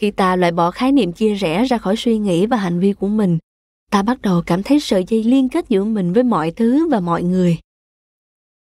khi 0.00 0.10
ta 0.10 0.36
loại 0.36 0.52
bỏ 0.52 0.70
khái 0.70 0.92
niệm 0.92 1.12
chia 1.12 1.34
rẽ 1.34 1.64
ra 1.64 1.78
khỏi 1.78 1.94
suy 1.96 2.18
nghĩ 2.18 2.46
và 2.46 2.56
hành 2.56 2.80
vi 2.80 2.92
của 2.92 3.08
mình 3.08 3.38
ta 3.90 4.02
bắt 4.02 4.22
đầu 4.22 4.42
cảm 4.46 4.62
thấy 4.62 4.80
sợi 4.80 5.04
dây 5.08 5.24
liên 5.24 5.48
kết 5.48 5.68
giữa 5.68 5.84
mình 5.84 6.12
với 6.12 6.22
mọi 6.22 6.50
thứ 6.50 6.88
và 6.88 7.00
mọi 7.00 7.22
người. 7.22 7.58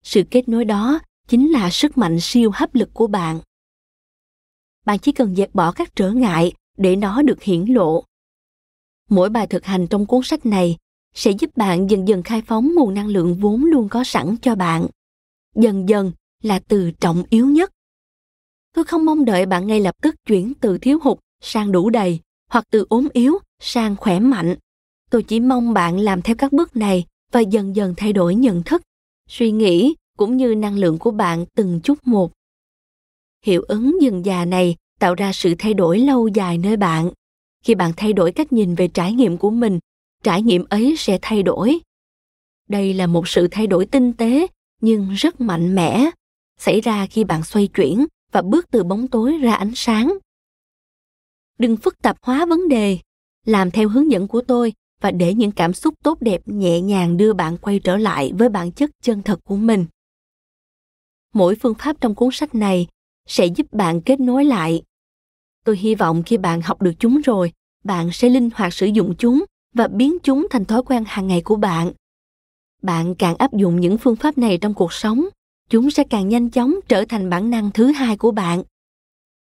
Sự 0.02 0.22
kết 0.30 0.48
nối 0.48 0.64
đó 0.64 1.00
chính 1.28 1.50
là 1.50 1.70
sức 1.70 1.98
mạnh 1.98 2.20
siêu 2.20 2.50
hấp 2.54 2.74
lực 2.74 2.90
của 2.94 3.06
bạn. 3.06 3.40
Bạn 4.84 4.98
chỉ 4.98 5.12
cần 5.12 5.36
dẹp 5.36 5.54
bỏ 5.54 5.72
các 5.72 5.96
trở 5.96 6.10
ngại 6.10 6.52
để 6.76 6.96
nó 6.96 7.22
được 7.22 7.42
hiển 7.42 7.64
lộ. 7.64 8.04
Mỗi 9.08 9.30
bài 9.30 9.46
thực 9.46 9.64
hành 9.64 9.86
trong 9.86 10.06
cuốn 10.06 10.22
sách 10.24 10.46
này 10.46 10.76
sẽ 11.14 11.30
giúp 11.30 11.56
bạn 11.56 11.90
dần 11.90 12.08
dần 12.08 12.22
khai 12.22 12.42
phóng 12.42 12.74
nguồn 12.74 12.94
năng 12.94 13.08
lượng 13.08 13.34
vốn 13.34 13.64
luôn 13.64 13.88
có 13.88 14.04
sẵn 14.04 14.36
cho 14.42 14.54
bạn. 14.54 14.86
Dần 15.54 15.88
dần 15.88 16.12
là 16.42 16.60
từ 16.68 16.90
trọng 16.90 17.24
yếu 17.30 17.46
nhất. 17.46 17.72
Tôi 18.74 18.84
không 18.84 19.04
mong 19.04 19.24
đợi 19.24 19.46
bạn 19.46 19.66
ngay 19.66 19.80
lập 19.80 19.94
tức 20.02 20.14
chuyển 20.26 20.52
từ 20.60 20.78
thiếu 20.78 20.98
hụt 21.02 21.18
sang 21.40 21.72
đủ 21.72 21.90
đầy 21.90 22.20
hoặc 22.50 22.64
từ 22.70 22.86
ốm 22.88 23.08
yếu 23.12 23.38
sang 23.60 23.96
khỏe 23.96 24.20
mạnh 24.20 24.56
tôi 25.10 25.22
chỉ 25.22 25.40
mong 25.40 25.72
bạn 25.72 25.98
làm 25.98 26.22
theo 26.22 26.36
các 26.36 26.52
bước 26.52 26.76
này 26.76 27.04
và 27.32 27.40
dần 27.40 27.76
dần 27.76 27.94
thay 27.96 28.12
đổi 28.12 28.34
nhận 28.34 28.62
thức, 28.62 28.82
suy 29.28 29.50
nghĩ 29.50 29.94
cũng 30.16 30.36
như 30.36 30.54
năng 30.54 30.78
lượng 30.78 30.98
của 30.98 31.10
bạn 31.10 31.44
từng 31.54 31.80
chút 31.84 31.98
một. 32.06 32.32
Hiệu 33.44 33.62
ứng 33.68 34.02
dần 34.02 34.24
già 34.24 34.44
này 34.44 34.76
tạo 34.98 35.14
ra 35.14 35.32
sự 35.32 35.54
thay 35.58 35.74
đổi 35.74 35.98
lâu 35.98 36.28
dài 36.28 36.58
nơi 36.58 36.76
bạn. 36.76 37.10
Khi 37.64 37.74
bạn 37.74 37.92
thay 37.96 38.12
đổi 38.12 38.32
cách 38.32 38.52
nhìn 38.52 38.74
về 38.74 38.88
trải 38.88 39.12
nghiệm 39.12 39.36
của 39.36 39.50
mình, 39.50 39.78
trải 40.22 40.42
nghiệm 40.42 40.64
ấy 40.70 40.94
sẽ 40.98 41.18
thay 41.22 41.42
đổi. 41.42 41.80
Đây 42.68 42.94
là 42.94 43.06
một 43.06 43.28
sự 43.28 43.48
thay 43.50 43.66
đổi 43.66 43.86
tinh 43.86 44.12
tế, 44.12 44.46
nhưng 44.80 45.10
rất 45.14 45.40
mạnh 45.40 45.74
mẽ, 45.74 46.10
xảy 46.58 46.80
ra 46.80 47.06
khi 47.06 47.24
bạn 47.24 47.44
xoay 47.44 47.66
chuyển 47.66 48.06
và 48.32 48.42
bước 48.42 48.70
từ 48.70 48.84
bóng 48.84 49.08
tối 49.08 49.38
ra 49.38 49.54
ánh 49.54 49.72
sáng. 49.74 50.18
Đừng 51.58 51.76
phức 51.76 52.02
tạp 52.02 52.16
hóa 52.22 52.46
vấn 52.46 52.68
đề. 52.68 52.98
Làm 53.46 53.70
theo 53.70 53.88
hướng 53.88 54.10
dẫn 54.10 54.28
của 54.28 54.40
tôi 54.40 54.72
và 55.00 55.10
để 55.10 55.34
những 55.34 55.52
cảm 55.52 55.72
xúc 55.72 55.94
tốt 56.04 56.18
đẹp 56.20 56.40
nhẹ 56.46 56.80
nhàng 56.80 57.16
đưa 57.16 57.32
bạn 57.32 57.56
quay 57.58 57.78
trở 57.78 57.96
lại 57.96 58.32
với 58.38 58.48
bản 58.48 58.72
chất 58.72 58.90
chân 59.02 59.22
thật 59.22 59.40
của 59.44 59.56
mình. 59.56 59.86
Mỗi 61.34 61.54
phương 61.54 61.74
pháp 61.74 61.96
trong 62.00 62.14
cuốn 62.14 62.28
sách 62.32 62.54
này 62.54 62.86
sẽ 63.28 63.46
giúp 63.46 63.72
bạn 63.72 64.00
kết 64.00 64.20
nối 64.20 64.44
lại. 64.44 64.82
Tôi 65.64 65.76
hy 65.76 65.94
vọng 65.94 66.22
khi 66.26 66.36
bạn 66.38 66.62
học 66.62 66.82
được 66.82 66.92
chúng 66.98 67.20
rồi, 67.20 67.52
bạn 67.84 68.12
sẽ 68.12 68.28
linh 68.28 68.50
hoạt 68.54 68.74
sử 68.74 68.86
dụng 68.86 69.14
chúng 69.18 69.44
và 69.74 69.88
biến 69.88 70.18
chúng 70.22 70.46
thành 70.50 70.64
thói 70.64 70.82
quen 70.82 71.04
hàng 71.06 71.26
ngày 71.26 71.40
của 71.40 71.56
bạn. 71.56 71.92
Bạn 72.82 73.14
càng 73.14 73.36
áp 73.36 73.52
dụng 73.52 73.80
những 73.80 73.98
phương 73.98 74.16
pháp 74.16 74.38
này 74.38 74.58
trong 74.58 74.74
cuộc 74.74 74.92
sống, 74.92 75.24
chúng 75.70 75.90
sẽ 75.90 76.04
càng 76.04 76.28
nhanh 76.28 76.50
chóng 76.50 76.74
trở 76.88 77.04
thành 77.08 77.30
bản 77.30 77.50
năng 77.50 77.70
thứ 77.70 77.92
hai 77.92 78.16
của 78.16 78.30
bạn. 78.30 78.62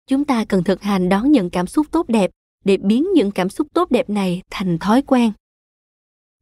Chúng 0.08 0.26
ta 0.26 0.46
cần 0.46 0.64
thực 0.64 0.82
hành 0.82 1.10
đón 1.10 1.32
nhận 1.32 1.50
cảm 1.50 1.68
xúc 1.68 1.88
tốt 1.92 2.10
đẹp 2.10 2.32
để 2.66 2.78
biến 2.78 3.14
những 3.14 3.32
cảm 3.32 3.50
xúc 3.50 3.68
tốt 3.74 3.92
đẹp 3.92 4.10
này 4.10 4.42
thành 4.50 4.78
thói 4.78 5.02
quen. 5.02 5.32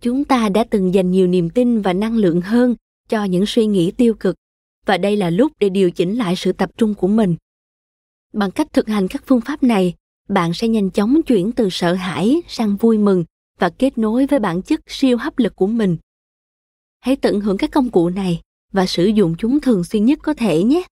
Chúng 0.02 0.24
ta 0.24 0.50
đã 0.50 0.64
từng 0.64 0.94
dành 0.94 1.12
nhiều 1.12 1.28
niềm 1.28 1.50
tin 1.50 1.82
và 1.82 1.94
năng 1.94 2.18
lượng 2.18 2.41
hơn 2.41 2.76
cho 3.10 3.24
những 3.24 3.46
suy 3.46 3.66
nghĩ 3.66 3.91
tiêu 3.91 4.14
cực, 4.14 4.36
và 4.86 4.98
đây 4.98 5.18
là 5.18 5.30
lúc 5.30 5.52
để 5.60 5.70
điều 5.70 5.91
chỉnh 5.91 6.18
lại 6.18 6.36
sự 6.36 6.52
tập 6.52 6.70
trung 6.78 6.94
của 6.94 7.08
mình. 7.08 7.36
Bằng 8.34 8.52
cách 8.52 8.74
thực 8.74 8.88
hành 8.88 9.08
các 9.08 9.24
phương 9.26 9.41
pháp 9.41 9.64
này, 9.64 9.94
bạn 10.30 10.54
sẽ 10.54 10.68
nhanh 10.68 10.91
chóng 10.91 11.24
chuyển 11.24 11.52
từ 11.52 11.70
sợ 11.70 11.94
hãi 11.94 12.41
sang 12.48 12.76
vui 12.76 12.98
mừng 12.98 13.26
và 13.60 13.70
kết 13.70 13.98
nối 13.98 14.26
với 14.26 14.40
bản 14.40 14.62
chất 14.62 14.80
siêu 14.88 15.18
hấp 15.18 15.40
lực 15.40 15.56
của 15.56 15.68
mình. 15.68 15.98
Hãy 17.00 17.16
tận 17.16 17.41
hưởng 17.41 17.58
các 17.58 17.72
công 17.72 17.90
cụ 17.90 18.10
này 18.10 18.41
và 18.72 18.86
sử 18.86 19.06
dụng 19.06 19.36
chúng 19.40 19.60
thường 19.60 19.84
xuyên 19.84 20.06
nhất 20.06 20.20
có 20.24 20.34
thể 20.34 20.64
nhé. 20.64 20.84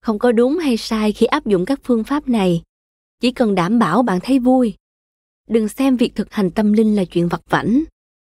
Không 0.00 0.18
có 0.18 0.32
đúng 0.32 0.58
hay 0.58 0.76
sai 0.76 1.12
khi 1.12 1.26
áp 1.26 1.46
dụng 1.46 1.64
các 1.64 1.80
phương 1.84 2.04
pháp 2.04 2.28
này 2.28 2.62
chỉ 3.20 3.30
cần 3.30 3.54
đảm 3.54 3.78
bảo 3.78 4.02
bạn 4.02 4.18
thấy 4.22 4.38
vui. 4.38 4.74
Đừng 5.48 5.68
xem 5.68 5.96
việc 5.96 6.14
thực 6.14 6.32
hành 6.32 6.50
tâm 6.50 6.72
linh 6.72 6.96
là 6.96 7.04
chuyện 7.04 7.28
vặt 7.28 7.40
vãnh. 7.50 7.82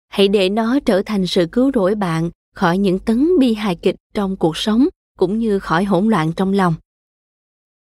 Hãy 0.09 0.28
để 0.28 0.48
nó 0.48 0.78
trở 0.81 1.03
thành 1.07 1.27
sự 1.27 1.47
cứu 1.53 1.70
rỗi 1.74 1.94
bạn 1.94 2.31
khỏi 2.55 2.78
những 2.78 2.98
tấn 2.98 3.39
bi 3.39 3.55
hài 3.55 3.77
kịch 3.77 3.97
trong 4.15 4.36
cuộc 4.36 4.57
sống 4.57 4.86
cũng 5.19 5.39
như 5.39 5.59
khỏi 5.59 5.85
hỗn 5.85 6.09
loạn 6.09 6.32
trong 6.36 6.53
lòng. 6.53 6.74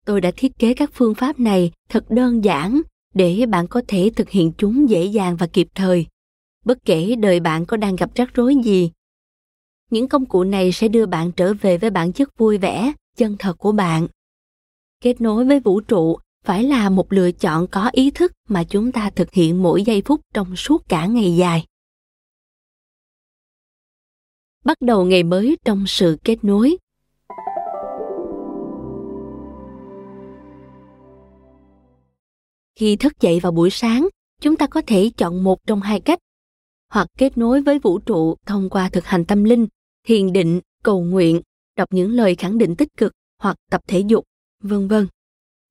Tôi 0.06 0.20
đã 0.20 0.30
thiết 0.36 0.52
kế 0.58 0.74
các 0.74 0.90
phương 0.92 1.14
pháp 1.14 1.40
này 1.40 1.72
thật 1.88 2.04
đơn 2.10 2.44
giản 2.44 2.82
để 3.14 3.46
bạn 3.46 3.68
có 3.68 3.82
thể 3.88 4.10
thực 4.16 4.30
hiện 4.30 4.52
chúng 4.58 4.88
dễ 4.88 5.04
dàng 5.04 5.36
và 5.36 5.46
kịp 5.46 5.68
thời. 5.74 6.06
Bất 6.64 6.78
kể 6.84 7.14
đời 7.18 7.40
bạn 7.40 7.66
có 7.66 7.76
đang 7.76 7.96
gặp 7.96 8.10
rắc 8.14 8.34
rối 8.34 8.56
gì, 8.64 8.90
những 9.92 10.08
công 10.08 10.26
cụ 10.26 10.44
này 10.44 10.72
sẽ 10.72 10.88
đưa 10.88 11.06
bạn 11.06 11.32
trở 11.32 11.54
về 11.54 11.78
với 11.78 11.90
bản 11.90 12.12
chất 12.12 12.38
vui 12.38 12.58
vẻ, 12.58 12.92
chân 13.16 13.36
thật 13.38 13.58
của 13.58 13.72
bạn. 13.72 14.06
Kết 15.00 15.20
nối 15.20 15.44
với 15.44 15.60
vũ 15.60 15.80
trụ 15.80 16.18
phải 16.44 16.64
là 16.64 16.90
một 16.90 17.12
lựa 17.12 17.32
chọn 17.32 17.66
có 17.66 17.90
ý 17.92 18.10
thức 18.10 18.32
mà 18.48 18.64
chúng 18.64 18.92
ta 18.92 19.10
thực 19.10 19.32
hiện 19.32 19.62
mỗi 19.62 19.82
giây 19.82 20.02
phút 20.04 20.20
trong 20.34 20.56
suốt 20.56 20.88
cả 20.88 21.06
ngày 21.06 21.36
dài. 21.36 21.66
Bắt 24.64 24.80
đầu 24.80 25.04
ngày 25.04 25.22
mới 25.22 25.56
trong 25.64 25.84
sự 25.86 26.18
kết 26.24 26.44
nối. 26.44 26.76
Khi 32.74 32.96
thức 32.96 33.12
dậy 33.20 33.40
vào 33.40 33.52
buổi 33.52 33.70
sáng, 33.70 34.08
chúng 34.40 34.56
ta 34.56 34.66
có 34.66 34.82
thể 34.86 35.10
chọn 35.16 35.44
một 35.44 35.66
trong 35.66 35.80
hai 35.80 36.00
cách. 36.00 36.18
Hoặc 36.88 37.08
kết 37.18 37.38
nối 37.38 37.62
với 37.62 37.78
vũ 37.78 37.98
trụ 37.98 38.36
thông 38.46 38.70
qua 38.70 38.88
thực 38.88 39.04
hành 39.04 39.24
tâm 39.24 39.44
linh, 39.44 39.66
thiền 40.06 40.32
định, 40.32 40.60
cầu 40.82 41.02
nguyện, 41.02 41.40
đọc 41.76 41.88
những 41.92 42.10
lời 42.10 42.34
khẳng 42.34 42.58
định 42.58 42.76
tích 42.76 42.88
cực 42.96 43.12
hoặc 43.38 43.56
tập 43.70 43.80
thể 43.86 44.00
dục, 44.00 44.24
vân 44.62 44.88
vân 44.88 45.06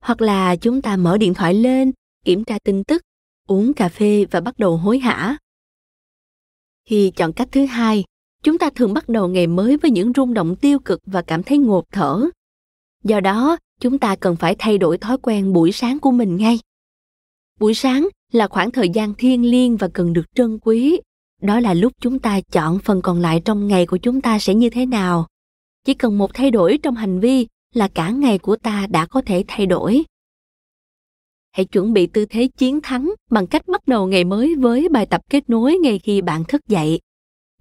hoặc 0.02 0.20
là 0.20 0.56
chúng 0.56 0.82
ta 0.82 0.96
mở 0.96 1.18
điện 1.18 1.34
thoại 1.34 1.54
lên, 1.54 1.92
kiểm 2.24 2.44
tra 2.44 2.58
tin 2.64 2.84
tức, 2.84 3.02
uống 3.48 3.74
cà 3.74 3.88
phê 3.88 4.26
và 4.30 4.40
bắt 4.40 4.58
đầu 4.58 4.76
hối 4.76 4.98
hả. 4.98 5.36
Khi 6.88 7.10
chọn 7.16 7.32
cách 7.32 7.48
thứ 7.52 7.66
hai, 7.66 8.04
chúng 8.42 8.58
ta 8.58 8.70
thường 8.74 8.94
bắt 8.94 9.08
đầu 9.08 9.28
ngày 9.28 9.46
mới 9.46 9.76
với 9.76 9.90
những 9.90 10.12
rung 10.16 10.34
động 10.34 10.56
tiêu 10.56 10.78
cực 10.78 11.00
và 11.06 11.22
cảm 11.22 11.42
thấy 11.42 11.58
ngột 11.58 11.84
thở. 11.92 12.24
Do 13.04 13.20
đó, 13.20 13.56
chúng 13.80 13.98
ta 13.98 14.16
cần 14.16 14.36
phải 14.36 14.56
thay 14.58 14.78
đổi 14.78 14.98
thói 14.98 15.18
quen 15.22 15.52
buổi 15.52 15.72
sáng 15.72 15.98
của 15.98 16.10
mình 16.10 16.36
ngay. 16.36 16.58
Buổi 17.60 17.74
sáng 17.74 18.08
là 18.32 18.48
khoảng 18.48 18.70
thời 18.70 18.88
gian 18.88 19.14
thiêng 19.14 19.50
liêng 19.50 19.76
và 19.76 19.88
cần 19.88 20.12
được 20.12 20.24
trân 20.34 20.58
quý. 20.58 21.00
Đó 21.42 21.60
là 21.60 21.74
lúc 21.74 21.92
chúng 22.00 22.18
ta 22.18 22.40
chọn 22.40 22.78
phần 22.78 23.02
còn 23.02 23.20
lại 23.20 23.42
trong 23.44 23.66
ngày 23.66 23.86
của 23.86 23.96
chúng 23.96 24.20
ta 24.20 24.38
sẽ 24.38 24.54
như 24.54 24.70
thế 24.70 24.86
nào. 24.86 25.26
Chỉ 25.84 25.94
cần 25.94 26.18
một 26.18 26.34
thay 26.34 26.50
đổi 26.50 26.78
trong 26.82 26.94
hành 26.94 27.20
vi 27.20 27.46
là 27.72 27.88
cả 27.88 28.10
ngày 28.10 28.38
của 28.38 28.56
ta 28.56 28.86
đã 28.90 29.06
có 29.06 29.22
thể 29.26 29.44
thay 29.48 29.66
đổi. 29.66 30.04
Hãy 31.52 31.64
chuẩn 31.64 31.92
bị 31.92 32.06
tư 32.06 32.26
thế 32.26 32.48
chiến 32.56 32.80
thắng 32.80 33.14
bằng 33.30 33.46
cách 33.46 33.68
bắt 33.68 33.88
đầu 33.88 34.06
ngày 34.06 34.24
mới 34.24 34.54
với 34.54 34.88
bài 34.88 35.06
tập 35.06 35.20
kết 35.30 35.50
nối 35.50 35.76
ngay 35.76 35.98
khi 35.98 36.20
bạn 36.20 36.44
thức 36.44 36.68
dậy. 36.68 37.00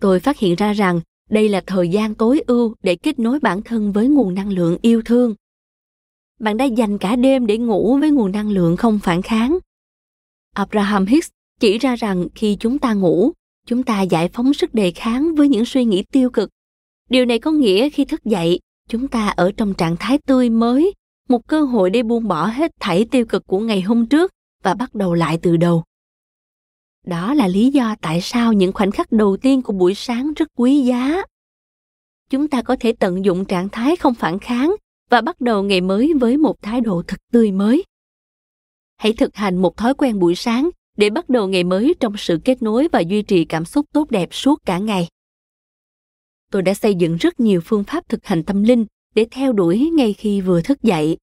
Tôi 0.02 0.20
phát 0.20 0.40
hiện 0.40 0.56
ra 0.56 0.74
rằng 0.74 1.02
đây 1.30 1.50
là 1.50 1.62
thời 1.68 1.90
gian 1.90 2.16
tối 2.16 2.42
ưu 2.48 2.76
để 2.84 2.96
kết 2.96 3.20
nối 3.20 3.40
bản 3.40 3.62
thân 3.62 3.92
với 3.92 4.08
nguồn 4.08 4.34
năng 4.34 4.50
lượng 4.50 4.78
yêu 4.82 5.02
thương. 5.06 5.36
Bạn 6.40 6.58
đã 6.58 6.66
dành 6.66 6.98
cả 6.98 7.16
đêm 7.16 7.46
để 7.46 7.58
ngủ 7.58 7.98
với 7.98 8.12
nguồn 8.12 8.32
năng 8.32 8.50
lượng 8.50 8.78
không 8.78 9.00
phản 9.04 9.22
kháng. 9.22 9.58
Abraham 10.56 11.06
hicks 11.06 11.30
chỉ 11.60 11.78
ra 11.78 11.96
rằng 11.96 12.28
khi 12.36 12.58
chúng 12.60 12.80
ta 12.80 12.94
ngủ, 12.94 13.32
chúng 13.66 13.84
ta 13.84 14.02
giải 14.02 14.30
phóng 14.34 14.54
sức 14.54 14.74
đề 14.74 14.92
kháng 14.92 15.36
với 15.36 15.50
những 15.50 15.66
suy 15.66 15.86
nghĩ 15.86 16.04
tiêu 16.04 16.30
cực. 16.30 16.50
Điều 17.10 17.26
này 17.26 17.40
có 17.40 17.52
nghĩa 17.52 17.90
khi 17.90 18.06
thức 18.06 18.26
dậy 18.26 18.60
chúng 18.92 19.08
ta 19.08 19.28
ở 19.28 19.52
trong 19.58 19.74
trạng 19.74 19.96
thái 20.00 20.18
tươi 20.18 20.50
mới, 20.50 20.94
một 21.30 21.48
cơ 21.48 21.62
hội 21.62 21.90
để 21.90 22.04
buông 22.04 22.28
bỏ 22.28 22.46
hết 22.46 22.72
thảy 22.80 23.06
tiêu 23.12 23.26
cực 23.26 23.48
của 23.48 23.60
ngày 23.60 23.82
hôm 23.82 24.06
trước 24.06 24.32
và 24.64 24.74
bắt 24.74 24.96
đầu 24.96 25.14
lại 25.14 25.40
từ 25.42 25.58
đầu. 25.58 25.84
Đó 27.06 27.34
là 27.34 27.48
lý 27.48 27.72
do 27.72 27.96
tại 28.02 28.22
sao 28.22 28.54
những 28.54 28.74
khoảnh 28.74 28.92
khắc 28.92 29.12
đầu 29.12 29.38
tiên 29.38 29.62
của 29.62 29.74
buổi 29.74 29.94
sáng 29.94 30.34
rất 30.34 30.48
quý 30.56 30.82
giá. 30.82 31.24
Chúng 32.30 32.48
ta 32.48 32.62
có 32.62 32.76
thể 32.80 32.94
tận 32.94 33.26
dụng 33.26 33.46
trạng 33.46 33.70
thái 33.70 33.96
không 33.96 34.14
phản 34.14 34.40
kháng 34.40 34.76
và 35.10 35.22
bắt 35.22 35.42
đầu 35.42 35.64
ngày 35.64 35.82
mới 35.82 36.14
với 36.20 36.38
một 36.38 36.62
thái 36.62 36.82
độ 36.82 37.04
thật 37.08 37.18
tươi 37.32 37.52
mới. 37.52 37.84
Hãy 38.98 39.14
thực 39.14 39.36
hành 39.36 39.58
một 39.58 39.78
thói 39.78 39.94
quen 39.94 40.20
buổi 40.20 40.36
sáng 40.36 40.70
để 40.98 41.10
bắt 41.10 41.30
đầu 41.30 41.48
ngày 41.48 41.64
mới 41.64 41.96
trong 42.00 42.18
sự 42.18 42.40
kết 42.46 42.62
nối 42.62 42.88
và 42.92 43.00
duy 43.00 43.22
trì 43.22 43.46
cảm 43.46 43.66
xúc 43.66 43.86
tốt 43.94 44.12
đẹp 44.12 44.30
suốt 44.32 44.60
cả 44.66 44.78
ngày 44.78 45.08
tôi 46.52 46.62
đã 46.62 46.74
xây 46.74 46.96
dựng 46.96 47.18
rất 47.18 47.40
nhiều 47.40 47.62
phương 47.66 47.84
pháp 47.84 48.10
thực 48.10 48.26
hành 48.26 48.44
tâm 48.44 48.64
linh 48.64 48.86
để 49.16 49.26
theo 49.32 49.54
đuổi 49.54 49.90
ngay 49.94 50.14
khi 50.14 50.42
vừa 50.42 50.62
thức 50.62 50.82
dậy 50.84 51.18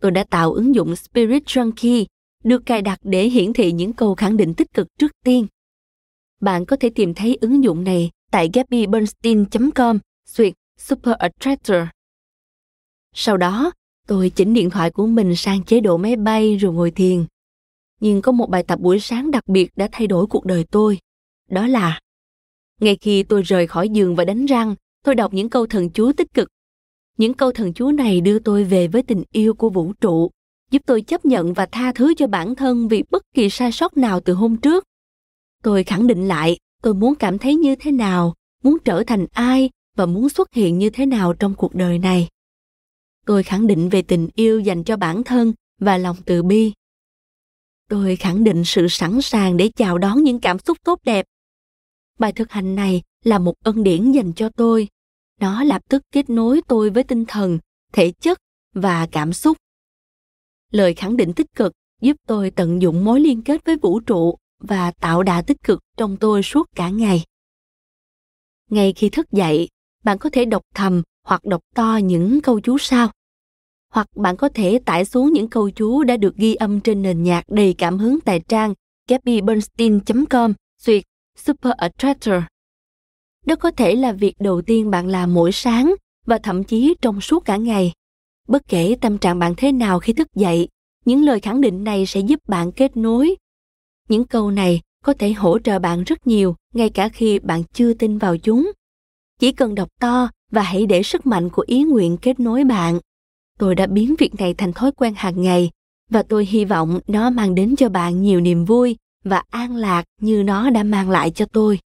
tôi 0.00 0.10
đã 0.10 0.24
tạo 0.24 0.52
ứng 0.52 0.74
dụng 0.74 0.96
spirit 0.96 1.44
junkie 1.44 2.04
được 2.44 2.66
cài 2.66 2.82
đặt 2.82 2.98
để 3.02 3.28
hiển 3.28 3.52
thị 3.52 3.72
những 3.72 3.92
câu 3.92 4.14
khẳng 4.14 4.36
định 4.36 4.54
tích 4.54 4.72
cực 4.74 4.86
trước 4.98 5.12
tiên 5.24 5.46
bạn 6.40 6.66
có 6.66 6.76
thể 6.76 6.90
tìm 6.94 7.14
thấy 7.14 7.38
ứng 7.40 7.64
dụng 7.64 7.84
này 7.84 8.10
tại 8.30 8.50
gabbybernstein.com 8.52 9.98
suyệt 10.26 10.52
Super 10.78 11.14
Attractor. 11.18 11.76
Sau 13.14 13.36
đó, 13.36 13.72
tôi 14.06 14.30
chỉnh 14.30 14.54
điện 14.54 14.70
thoại 14.70 14.90
của 14.90 15.06
mình 15.06 15.36
sang 15.36 15.64
chế 15.64 15.80
độ 15.80 15.96
máy 15.96 16.16
bay 16.16 16.56
rồi 16.56 16.72
ngồi 16.72 16.90
thiền. 16.90 17.26
Nhưng 18.00 18.22
có 18.22 18.32
một 18.32 18.50
bài 18.50 18.62
tập 18.62 18.80
buổi 18.80 19.00
sáng 19.00 19.30
đặc 19.30 19.48
biệt 19.48 19.70
đã 19.76 19.88
thay 19.92 20.06
đổi 20.06 20.26
cuộc 20.26 20.44
đời 20.44 20.64
tôi. 20.70 20.98
Đó 21.48 21.66
là 21.66 22.00
ngay 22.80 22.96
khi 22.96 23.22
tôi 23.22 23.42
rời 23.42 23.66
khỏi 23.66 23.88
giường 23.88 24.16
và 24.16 24.24
đánh 24.24 24.46
răng, 24.46 24.74
tôi 25.04 25.14
đọc 25.14 25.34
những 25.34 25.48
câu 25.48 25.66
thần 25.66 25.90
chú 25.90 26.12
tích 26.12 26.34
cực. 26.34 26.48
Những 27.18 27.34
câu 27.34 27.52
thần 27.52 27.72
chú 27.72 27.90
này 27.90 28.20
đưa 28.20 28.38
tôi 28.38 28.64
về 28.64 28.88
với 28.88 29.02
tình 29.02 29.22
yêu 29.32 29.54
của 29.54 29.70
vũ 29.70 29.92
trụ, 29.92 30.30
giúp 30.70 30.82
tôi 30.86 31.02
chấp 31.02 31.24
nhận 31.24 31.52
và 31.52 31.66
tha 31.66 31.92
thứ 31.92 32.14
cho 32.14 32.26
bản 32.26 32.54
thân 32.54 32.88
vì 32.88 33.02
bất 33.10 33.22
kỳ 33.34 33.50
sai 33.50 33.72
sót 33.72 33.96
nào 33.96 34.20
từ 34.20 34.32
hôm 34.32 34.56
trước. 34.56 34.84
Tôi 35.62 35.84
khẳng 35.84 36.06
định 36.06 36.28
lại, 36.28 36.56
tôi 36.82 36.94
muốn 36.94 37.14
cảm 37.14 37.38
thấy 37.38 37.54
như 37.54 37.74
thế 37.76 37.90
nào, 37.90 38.34
muốn 38.62 38.76
trở 38.84 39.02
thành 39.06 39.26
ai 39.32 39.70
và 39.96 40.06
muốn 40.06 40.28
xuất 40.28 40.54
hiện 40.54 40.78
như 40.78 40.90
thế 40.90 41.06
nào 41.06 41.32
trong 41.32 41.54
cuộc 41.54 41.74
đời 41.74 41.98
này. 41.98 42.28
Tôi 43.26 43.42
khẳng 43.42 43.66
định 43.66 43.88
về 43.88 44.02
tình 44.02 44.28
yêu 44.34 44.60
dành 44.60 44.84
cho 44.84 44.96
bản 44.96 45.24
thân 45.24 45.52
và 45.80 45.98
lòng 45.98 46.16
từ 46.24 46.42
bi. 46.42 46.72
Tôi 47.88 48.16
khẳng 48.16 48.44
định 48.44 48.64
sự 48.64 48.88
sẵn 48.88 49.22
sàng 49.22 49.56
để 49.56 49.70
chào 49.76 49.98
đón 49.98 50.22
những 50.22 50.40
cảm 50.40 50.58
xúc 50.58 50.78
tốt 50.84 51.00
đẹp 51.04 51.26
bài 52.18 52.32
thực 52.32 52.50
hành 52.50 52.74
này 52.74 53.02
là 53.24 53.38
một 53.38 53.54
ân 53.64 53.82
điển 53.82 54.12
dành 54.12 54.32
cho 54.32 54.48
tôi. 54.48 54.88
Nó 55.40 55.64
lập 55.64 55.82
tức 55.88 56.02
kết 56.12 56.30
nối 56.30 56.60
tôi 56.68 56.90
với 56.90 57.04
tinh 57.04 57.24
thần, 57.28 57.58
thể 57.92 58.10
chất 58.10 58.38
và 58.74 59.06
cảm 59.12 59.32
xúc. 59.32 59.56
Lời 60.72 60.94
khẳng 60.94 61.16
định 61.16 61.32
tích 61.32 61.54
cực 61.54 61.72
giúp 62.00 62.16
tôi 62.26 62.50
tận 62.50 62.82
dụng 62.82 63.04
mối 63.04 63.20
liên 63.20 63.42
kết 63.42 63.64
với 63.64 63.76
vũ 63.76 64.00
trụ 64.00 64.38
và 64.58 64.90
tạo 64.90 65.22
đà 65.22 65.42
tích 65.42 65.62
cực 65.62 65.80
trong 65.96 66.16
tôi 66.16 66.42
suốt 66.42 66.66
cả 66.74 66.88
ngày. 66.90 67.24
Ngay 68.70 68.92
khi 68.92 69.08
thức 69.08 69.32
dậy, 69.32 69.68
bạn 70.04 70.18
có 70.18 70.30
thể 70.32 70.44
đọc 70.44 70.62
thầm 70.74 71.02
hoặc 71.24 71.44
đọc 71.44 71.62
to 71.74 71.96
những 71.96 72.40
câu 72.40 72.60
chú 72.60 72.78
sau. 72.78 73.10
Hoặc 73.92 74.08
bạn 74.16 74.36
có 74.36 74.48
thể 74.48 74.78
tải 74.84 75.04
xuống 75.04 75.32
những 75.32 75.48
câu 75.48 75.70
chú 75.70 76.04
đã 76.04 76.16
được 76.16 76.36
ghi 76.36 76.54
âm 76.54 76.80
trên 76.80 77.02
nền 77.02 77.22
nhạc 77.22 77.44
đầy 77.48 77.74
cảm 77.78 77.98
hứng 77.98 78.20
tại 78.20 78.40
trang 78.48 78.74
gabbybernstein.com 79.08 80.52
duyệt 80.78 81.04
Super 81.36 81.72
Attractor. 81.76 82.34
Đó 83.46 83.56
có 83.56 83.70
thể 83.70 83.96
là 83.96 84.12
việc 84.12 84.34
đầu 84.38 84.62
tiên 84.62 84.90
bạn 84.90 85.06
làm 85.06 85.34
mỗi 85.34 85.52
sáng 85.52 85.94
và 86.26 86.38
thậm 86.38 86.64
chí 86.64 86.94
trong 87.00 87.20
suốt 87.20 87.44
cả 87.44 87.56
ngày. 87.56 87.92
Bất 88.48 88.68
kể 88.68 88.96
tâm 89.00 89.18
trạng 89.18 89.38
bạn 89.38 89.54
thế 89.56 89.72
nào 89.72 90.00
khi 90.00 90.12
thức 90.12 90.28
dậy, 90.34 90.68
những 91.04 91.24
lời 91.24 91.40
khẳng 91.40 91.60
định 91.60 91.84
này 91.84 92.06
sẽ 92.06 92.20
giúp 92.20 92.40
bạn 92.48 92.72
kết 92.72 92.96
nối. 92.96 93.36
Những 94.08 94.24
câu 94.24 94.50
này 94.50 94.80
có 95.04 95.14
thể 95.18 95.32
hỗ 95.32 95.58
trợ 95.58 95.78
bạn 95.78 96.04
rất 96.04 96.26
nhiều 96.26 96.56
ngay 96.74 96.90
cả 96.90 97.08
khi 97.08 97.38
bạn 97.38 97.62
chưa 97.72 97.92
tin 97.92 98.18
vào 98.18 98.36
chúng. 98.36 98.72
Chỉ 99.38 99.52
cần 99.52 99.74
đọc 99.74 99.88
to 100.00 100.28
và 100.52 100.62
hãy 100.62 100.86
để 100.86 101.02
sức 101.02 101.26
mạnh 101.26 101.50
của 101.50 101.64
ý 101.66 101.82
nguyện 101.82 102.16
kết 102.16 102.40
nối 102.40 102.64
bạn. 102.64 103.00
Tôi 103.58 103.74
đã 103.74 103.86
biến 103.86 104.14
việc 104.18 104.34
này 104.34 104.54
thành 104.54 104.72
thói 104.72 104.92
quen 104.92 105.14
hàng 105.16 105.42
ngày 105.42 105.70
và 106.10 106.22
tôi 106.22 106.46
hy 106.46 106.64
vọng 106.64 107.00
nó 107.06 107.30
mang 107.30 107.54
đến 107.54 107.76
cho 107.76 107.88
bạn 107.88 108.22
nhiều 108.22 108.40
niềm 108.40 108.64
vui 108.64 108.96
và 109.26 109.42
an 109.50 109.76
lạc 109.76 110.04
như 110.20 110.42
nó 110.42 110.70
đã 110.70 110.82
mang 110.82 111.10
lại 111.10 111.30
cho 111.30 111.46
tôi. 111.52 111.78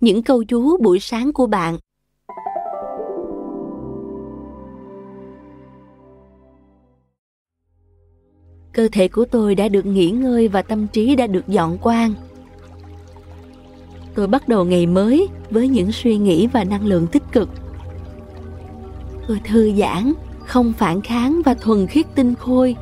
Những 0.00 0.22
câu 0.22 0.44
chú 0.44 0.76
buổi 0.82 1.00
sáng 1.00 1.32
của 1.32 1.46
bạn. 1.46 1.78
Cơ 8.72 8.88
thể 8.92 9.08
của 9.08 9.24
tôi 9.24 9.54
đã 9.54 9.68
được 9.68 9.86
nghỉ 9.86 10.10
ngơi 10.10 10.48
và 10.48 10.62
tâm 10.62 10.86
trí 10.88 11.16
đã 11.16 11.26
được 11.26 11.48
dọn 11.48 11.78
quang. 11.78 12.14
Tôi 14.14 14.26
bắt 14.26 14.48
đầu 14.48 14.64
ngày 14.64 14.86
mới 14.86 15.28
với 15.50 15.68
những 15.68 15.92
suy 15.92 16.16
nghĩ 16.16 16.46
và 16.46 16.64
năng 16.64 16.86
lượng 16.86 17.06
tích 17.06 17.22
cực. 17.32 17.48
Tôi 19.28 19.40
thư 19.44 19.72
giãn, 19.74 20.12
không 20.46 20.72
phản 20.72 21.00
kháng 21.00 21.42
và 21.44 21.54
thuần 21.54 21.86
khiết 21.86 22.06
tinh 22.14 22.34
khôi 22.34 22.76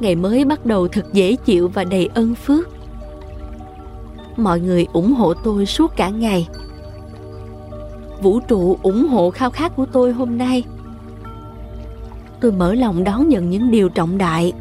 ngày 0.00 0.14
mới 0.14 0.44
bắt 0.44 0.66
đầu 0.66 0.88
thật 0.88 1.06
dễ 1.12 1.36
chịu 1.36 1.68
và 1.68 1.84
đầy 1.84 2.08
ân 2.14 2.34
phước. 2.34 2.68
Mọi 4.36 4.60
người 4.60 4.86
ủng 4.92 5.14
hộ 5.14 5.34
tôi 5.34 5.66
suốt 5.66 5.96
cả 5.96 6.08
ngày. 6.08 6.48
Vũ 8.22 8.40
trụ 8.40 8.78
ủng 8.82 9.08
hộ 9.08 9.30
khao 9.30 9.50
khát 9.50 9.76
của 9.76 9.86
tôi 9.92 10.12
hôm 10.12 10.38
nay. 10.38 10.64
Tôi 12.40 12.52
mở 12.52 12.74
lòng 12.74 13.04
đón 13.04 13.28
nhận 13.28 13.50
những 13.50 13.70
điều 13.70 13.88
trọng 13.88 14.18
đại. 14.18 14.52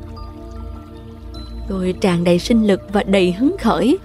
Tôi 1.67 1.93
tràn 2.01 2.23
đầy 2.23 2.39
sinh 2.39 2.67
lực 2.67 2.81
và 2.93 3.03
đầy 3.03 3.31
hứng 3.31 3.55
khởi. 3.59 3.97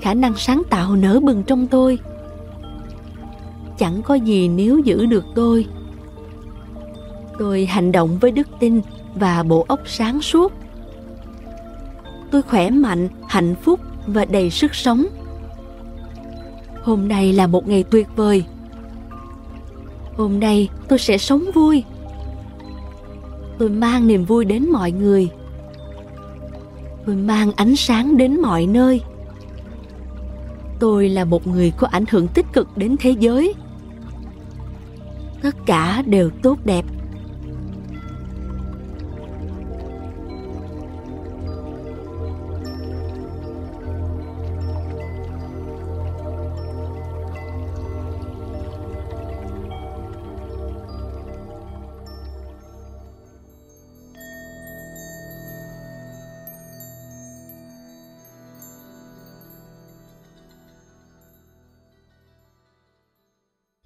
Khả 0.00 0.14
năng 0.14 0.34
sáng 0.36 0.62
tạo 0.70 0.96
nở 0.96 1.20
bừng 1.20 1.42
trong 1.42 1.66
tôi. 1.66 1.98
Chẳng 3.78 4.02
có 4.02 4.14
gì 4.14 4.48
nếu 4.48 4.78
giữ 4.78 5.06
được 5.06 5.24
tôi. 5.34 5.66
Tôi 7.38 7.66
hành 7.66 7.92
động 7.92 8.18
với 8.20 8.30
đức 8.30 8.48
tin 8.60 8.80
và 9.18 9.42
bộ 9.42 9.64
óc 9.68 9.80
sáng 9.86 10.22
suốt. 10.22 10.52
Tôi 12.30 12.42
khỏe 12.42 12.70
mạnh, 12.70 13.08
hạnh 13.28 13.54
phúc 13.62 13.80
và 14.06 14.24
đầy 14.24 14.50
sức 14.50 14.74
sống. 14.74 15.06
Hôm 16.82 17.08
nay 17.08 17.32
là 17.32 17.46
một 17.46 17.68
ngày 17.68 17.84
tuyệt 17.90 18.08
vời. 18.16 18.44
Hôm 20.16 20.40
nay 20.40 20.68
tôi 20.88 20.98
sẽ 20.98 21.18
sống 21.18 21.44
vui. 21.54 21.84
Tôi 23.58 23.68
mang 23.68 24.06
niềm 24.06 24.24
vui 24.24 24.44
đến 24.44 24.70
mọi 24.70 24.92
người. 24.92 25.28
Tôi 27.06 27.16
mang 27.16 27.52
ánh 27.52 27.76
sáng 27.76 28.16
đến 28.16 28.40
mọi 28.40 28.66
nơi. 28.66 29.00
Tôi 30.78 31.08
là 31.08 31.24
một 31.24 31.46
người 31.46 31.72
có 31.76 31.86
ảnh 31.90 32.04
hưởng 32.10 32.28
tích 32.28 32.46
cực 32.52 32.68
đến 32.76 32.96
thế 33.00 33.10
giới. 33.10 33.54
Tất 35.42 35.56
cả 35.66 36.02
đều 36.06 36.30
tốt 36.42 36.58
đẹp. 36.64 36.84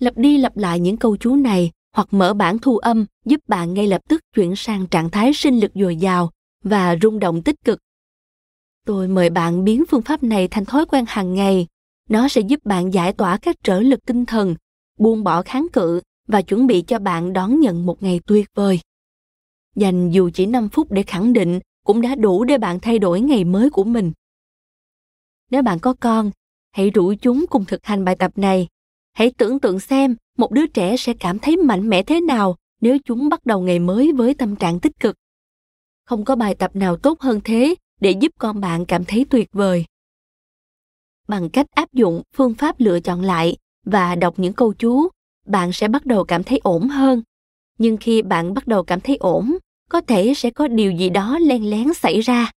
Lặp 0.02 0.16
đi 0.16 0.38
lặp 0.38 0.56
lại 0.56 0.80
những 0.80 0.96
câu 0.96 1.16
chú 1.16 1.36
này 1.36 1.70
hoặc 1.92 2.08
mở 2.10 2.34
bản 2.34 2.58
thu 2.58 2.78
âm 2.78 3.06
giúp 3.24 3.40
bạn 3.48 3.74
ngay 3.74 3.86
lập 3.86 4.00
tức 4.08 4.20
chuyển 4.34 4.56
sang 4.56 4.86
trạng 4.86 5.10
thái 5.10 5.32
sinh 5.34 5.60
lực 5.60 5.72
dồi 5.74 5.96
dào 5.96 6.30
và 6.64 6.96
rung 7.02 7.18
động 7.18 7.42
tích 7.42 7.56
cực. 7.64 7.78
Tôi 8.86 9.08
mời 9.08 9.30
bạn 9.30 9.64
biến 9.64 9.84
phương 9.88 10.02
pháp 10.02 10.22
này 10.22 10.48
thành 10.48 10.64
thói 10.64 10.86
quen 10.86 11.04
hàng 11.08 11.34
ngày. 11.34 11.66
Nó 12.08 12.28
sẽ 12.28 12.40
giúp 12.40 12.64
bạn 12.64 12.94
giải 12.94 13.12
tỏa 13.12 13.38
các 13.38 13.56
trở 13.64 13.80
lực 13.80 14.00
tinh 14.06 14.26
thần, 14.26 14.54
buông 14.98 15.24
bỏ 15.24 15.42
kháng 15.42 15.66
cự 15.72 16.00
và 16.28 16.42
chuẩn 16.42 16.66
bị 16.66 16.82
cho 16.82 16.98
bạn 16.98 17.32
đón 17.32 17.60
nhận 17.60 17.86
một 17.86 18.02
ngày 18.02 18.20
tuyệt 18.26 18.48
vời. 18.54 18.80
Dành 19.76 20.10
dù 20.10 20.30
chỉ 20.34 20.46
5 20.46 20.68
phút 20.68 20.92
để 20.92 21.02
khẳng 21.02 21.32
định 21.32 21.60
cũng 21.86 22.00
đã 22.00 22.14
đủ 22.14 22.44
để 22.44 22.58
bạn 22.58 22.80
thay 22.80 22.98
đổi 22.98 23.20
ngày 23.20 23.44
mới 23.44 23.70
của 23.70 23.84
mình. 23.84 24.12
Nếu 25.50 25.62
bạn 25.62 25.78
có 25.78 25.94
con, 26.00 26.30
hãy 26.72 26.90
rủ 26.90 27.14
chúng 27.22 27.44
cùng 27.50 27.64
thực 27.64 27.84
hành 27.84 28.04
bài 28.04 28.16
tập 28.16 28.32
này 28.36 28.68
Hãy 29.12 29.32
tưởng 29.39 29.59
tượng 29.59 29.80
xem 29.80 30.16
một 30.39 30.52
đứa 30.52 30.66
trẻ 30.66 30.97
sẽ 30.97 31.12
cảm 31.20 31.39
thấy 31.39 31.56
mạnh 31.56 31.89
mẽ 31.89 32.02
thế 32.02 32.20
nào 32.20 32.56
nếu 32.80 32.98
chúng 33.05 33.28
bắt 33.28 33.47
đầu 33.47 33.60
ngày 33.60 33.78
mới 33.78 34.12
với 34.12 34.34
tâm 34.34 34.56
trạng 34.56 34.80
tích 34.80 35.01
cực. 35.01 35.16
Không 36.05 36.24
có 36.24 36.36
bài 36.36 36.55
tập 36.55 36.76
nào 36.76 36.97
tốt 36.97 37.20
hơn 37.20 37.40
thế 37.44 37.74
để 38.01 38.10
giúp 38.10 38.32
con 38.39 38.60
bạn 38.60 38.86
cảm 38.86 39.05
thấy 39.05 39.26
tuyệt 39.30 39.48
vời. 39.52 39.84
Bằng 41.28 41.51
cách 41.51 41.66
áp 41.70 41.93
dụng 41.93 42.22
phương 42.36 42.55
pháp 42.55 42.80
lựa 42.80 43.01
chọn 43.01 43.20
lại 43.20 43.56
và 43.86 44.14
đọc 44.14 44.34
những 44.36 44.52
câu 44.52 44.72
chú, 44.72 45.09
bạn 45.47 45.72
sẽ 45.72 45.89
bắt 45.89 46.06
đầu 46.06 46.24
cảm 46.24 46.44
thấy 46.44 46.60
ổn 46.62 46.89
hơn. 46.89 47.22
Nhưng 47.78 47.97
khi 47.97 48.22
bạn 48.22 48.55
bắt 48.55 48.66
đầu 48.66 48.82
cảm 48.82 49.01
thấy 49.01 49.16
ổn, 49.16 49.56
có 49.90 50.01
thể 50.01 50.34
sẽ 50.34 50.51
có 50.51 50.68
điều 50.68 50.93
gì 50.93 51.10
đó 51.10 51.39
len 51.39 51.70
lén 51.70 51.94
xảy 51.94 52.20
ra. 52.20 52.51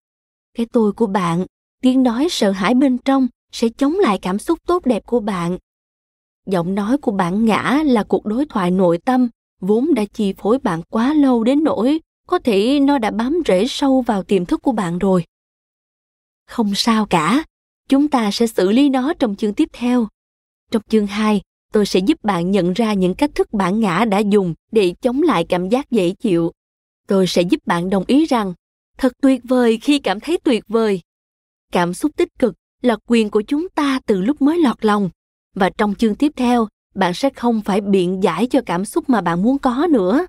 Cái 0.54 0.66
tôi 0.72 0.92
của 0.92 1.06
bạn, 1.06 1.46
tiếng 1.82 2.02
nói 2.02 2.28
sợ 2.30 2.50
hãi 2.50 2.74
bên 2.74 2.98
trong 2.98 3.28
sẽ 3.52 3.68
chống 3.68 3.94
lại 3.98 4.18
cảm 4.22 4.38
xúc 4.38 4.58
tốt 4.66 4.86
đẹp 4.86 5.06
của 5.06 5.20
bạn 5.20 5.58
giọng 6.46 6.74
nói 6.74 6.98
của 6.98 7.12
bạn 7.12 7.44
ngã 7.44 7.82
là 7.86 8.02
cuộc 8.02 8.26
đối 8.26 8.46
thoại 8.46 8.70
nội 8.70 8.98
tâm 8.98 9.28
vốn 9.60 9.94
đã 9.94 10.04
chi 10.04 10.34
phối 10.38 10.58
bạn 10.58 10.82
quá 10.90 11.14
lâu 11.14 11.44
đến 11.44 11.64
nỗi 11.64 12.00
có 12.26 12.38
thể 12.38 12.80
nó 12.80 12.98
đã 12.98 13.10
bám 13.10 13.38
rễ 13.46 13.66
sâu 13.66 14.00
vào 14.00 14.22
tiềm 14.22 14.46
thức 14.46 14.62
của 14.62 14.72
bạn 14.72 14.98
rồi 14.98 15.24
không 16.46 16.74
sao 16.74 17.06
cả 17.06 17.44
chúng 17.88 18.08
ta 18.08 18.30
sẽ 18.30 18.46
xử 18.46 18.70
lý 18.70 18.88
nó 18.88 19.14
trong 19.14 19.36
chương 19.36 19.54
tiếp 19.54 19.68
theo 19.72 20.08
trong 20.70 20.82
chương 20.88 21.06
2, 21.06 21.40
tôi 21.72 21.86
sẽ 21.86 22.00
giúp 22.00 22.24
bạn 22.24 22.50
nhận 22.50 22.72
ra 22.72 22.92
những 22.92 23.14
cách 23.14 23.30
thức 23.34 23.52
bản 23.52 23.80
ngã 23.80 24.04
đã 24.04 24.18
dùng 24.18 24.54
để 24.72 24.94
chống 25.00 25.22
lại 25.22 25.46
cảm 25.48 25.68
giác 25.68 25.90
dễ 25.90 26.10
chịu. 26.10 26.52
Tôi 27.06 27.26
sẽ 27.26 27.42
giúp 27.42 27.66
bạn 27.66 27.90
đồng 27.90 28.04
ý 28.06 28.26
rằng, 28.26 28.54
thật 28.98 29.12
tuyệt 29.22 29.40
vời 29.44 29.78
khi 29.82 29.98
cảm 29.98 30.20
thấy 30.20 30.38
tuyệt 30.44 30.64
vời. 30.68 31.00
Cảm 31.72 31.94
xúc 31.94 32.12
tích 32.16 32.28
cực 32.38 32.54
là 32.82 32.96
quyền 33.06 33.30
của 33.30 33.42
chúng 33.42 33.68
ta 33.68 34.00
từ 34.06 34.20
lúc 34.20 34.42
mới 34.42 34.58
lọt 34.58 34.84
lòng 34.84 35.10
và 35.56 35.70
trong 35.70 35.94
chương 35.94 36.14
tiếp 36.14 36.32
theo, 36.36 36.68
bạn 36.94 37.14
sẽ 37.14 37.30
không 37.30 37.60
phải 37.60 37.80
biện 37.80 38.22
giải 38.22 38.46
cho 38.46 38.60
cảm 38.66 38.84
xúc 38.84 39.10
mà 39.10 39.20
bạn 39.20 39.42
muốn 39.42 39.58
có 39.58 39.86
nữa. 39.90 40.26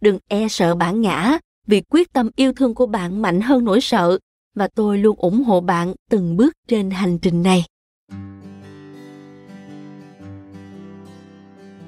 Đừng 0.00 0.18
e 0.28 0.48
sợ 0.48 0.74
bản 0.74 1.00
ngã, 1.00 1.38
vì 1.66 1.82
quyết 1.90 2.12
tâm 2.12 2.30
yêu 2.36 2.52
thương 2.52 2.74
của 2.74 2.86
bạn 2.86 3.22
mạnh 3.22 3.40
hơn 3.40 3.64
nỗi 3.64 3.80
sợ, 3.80 4.18
và 4.54 4.68
tôi 4.74 4.98
luôn 4.98 5.16
ủng 5.18 5.42
hộ 5.44 5.60
bạn 5.60 5.94
từng 6.10 6.36
bước 6.36 6.52
trên 6.68 6.90
hành 6.90 7.18
trình 7.18 7.42
này. 7.42 7.64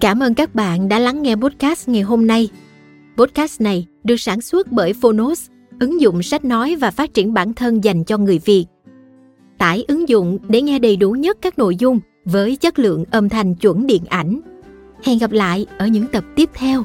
Cảm 0.01 0.21
ơn 0.21 0.35
các 0.35 0.55
bạn 0.55 0.89
đã 0.89 0.99
lắng 0.99 1.23
nghe 1.23 1.37
podcast 1.37 1.89
ngày 1.89 2.03
hôm 2.03 2.27
nay. 2.27 2.49
Podcast 3.17 3.61
này 3.61 3.87
được 4.05 4.17
sản 4.17 4.41
xuất 4.41 4.73
bởi 4.73 4.93
phonos, 4.93 5.47
ứng 5.81 6.01
dụng 6.01 6.23
sách 6.23 6.45
nói 6.45 6.77
và 6.77 6.91
phát 6.91 7.15
triển 7.15 7.35
bản 7.35 7.55
thân 7.55 7.85
dành 7.85 8.05
cho 8.05 8.19
người 8.19 8.39
việt. 8.39 8.67
Tải 9.59 9.85
ứng 9.89 10.09
dụng 10.09 10.39
để 10.49 10.63
nghe 10.63 10.79
đầy 10.79 10.97
đủ 10.97 11.11
nhất 11.11 11.39
các 11.41 11.59
nội 11.59 11.77
dung 11.77 12.01
với 12.31 12.57
chất 12.57 12.79
lượng 12.79 13.05
âm 13.11 13.29
thanh 13.29 13.55
chuẩn 13.55 13.87
điện 13.87 14.05
ảnh. 14.09 14.41
Hẹn 15.05 15.19
gặp 15.19 15.33
lại 15.33 15.67
ở 15.79 15.87
những 15.87 16.07
tập 16.13 16.25
tiếp 16.37 16.51
theo. 16.55 16.85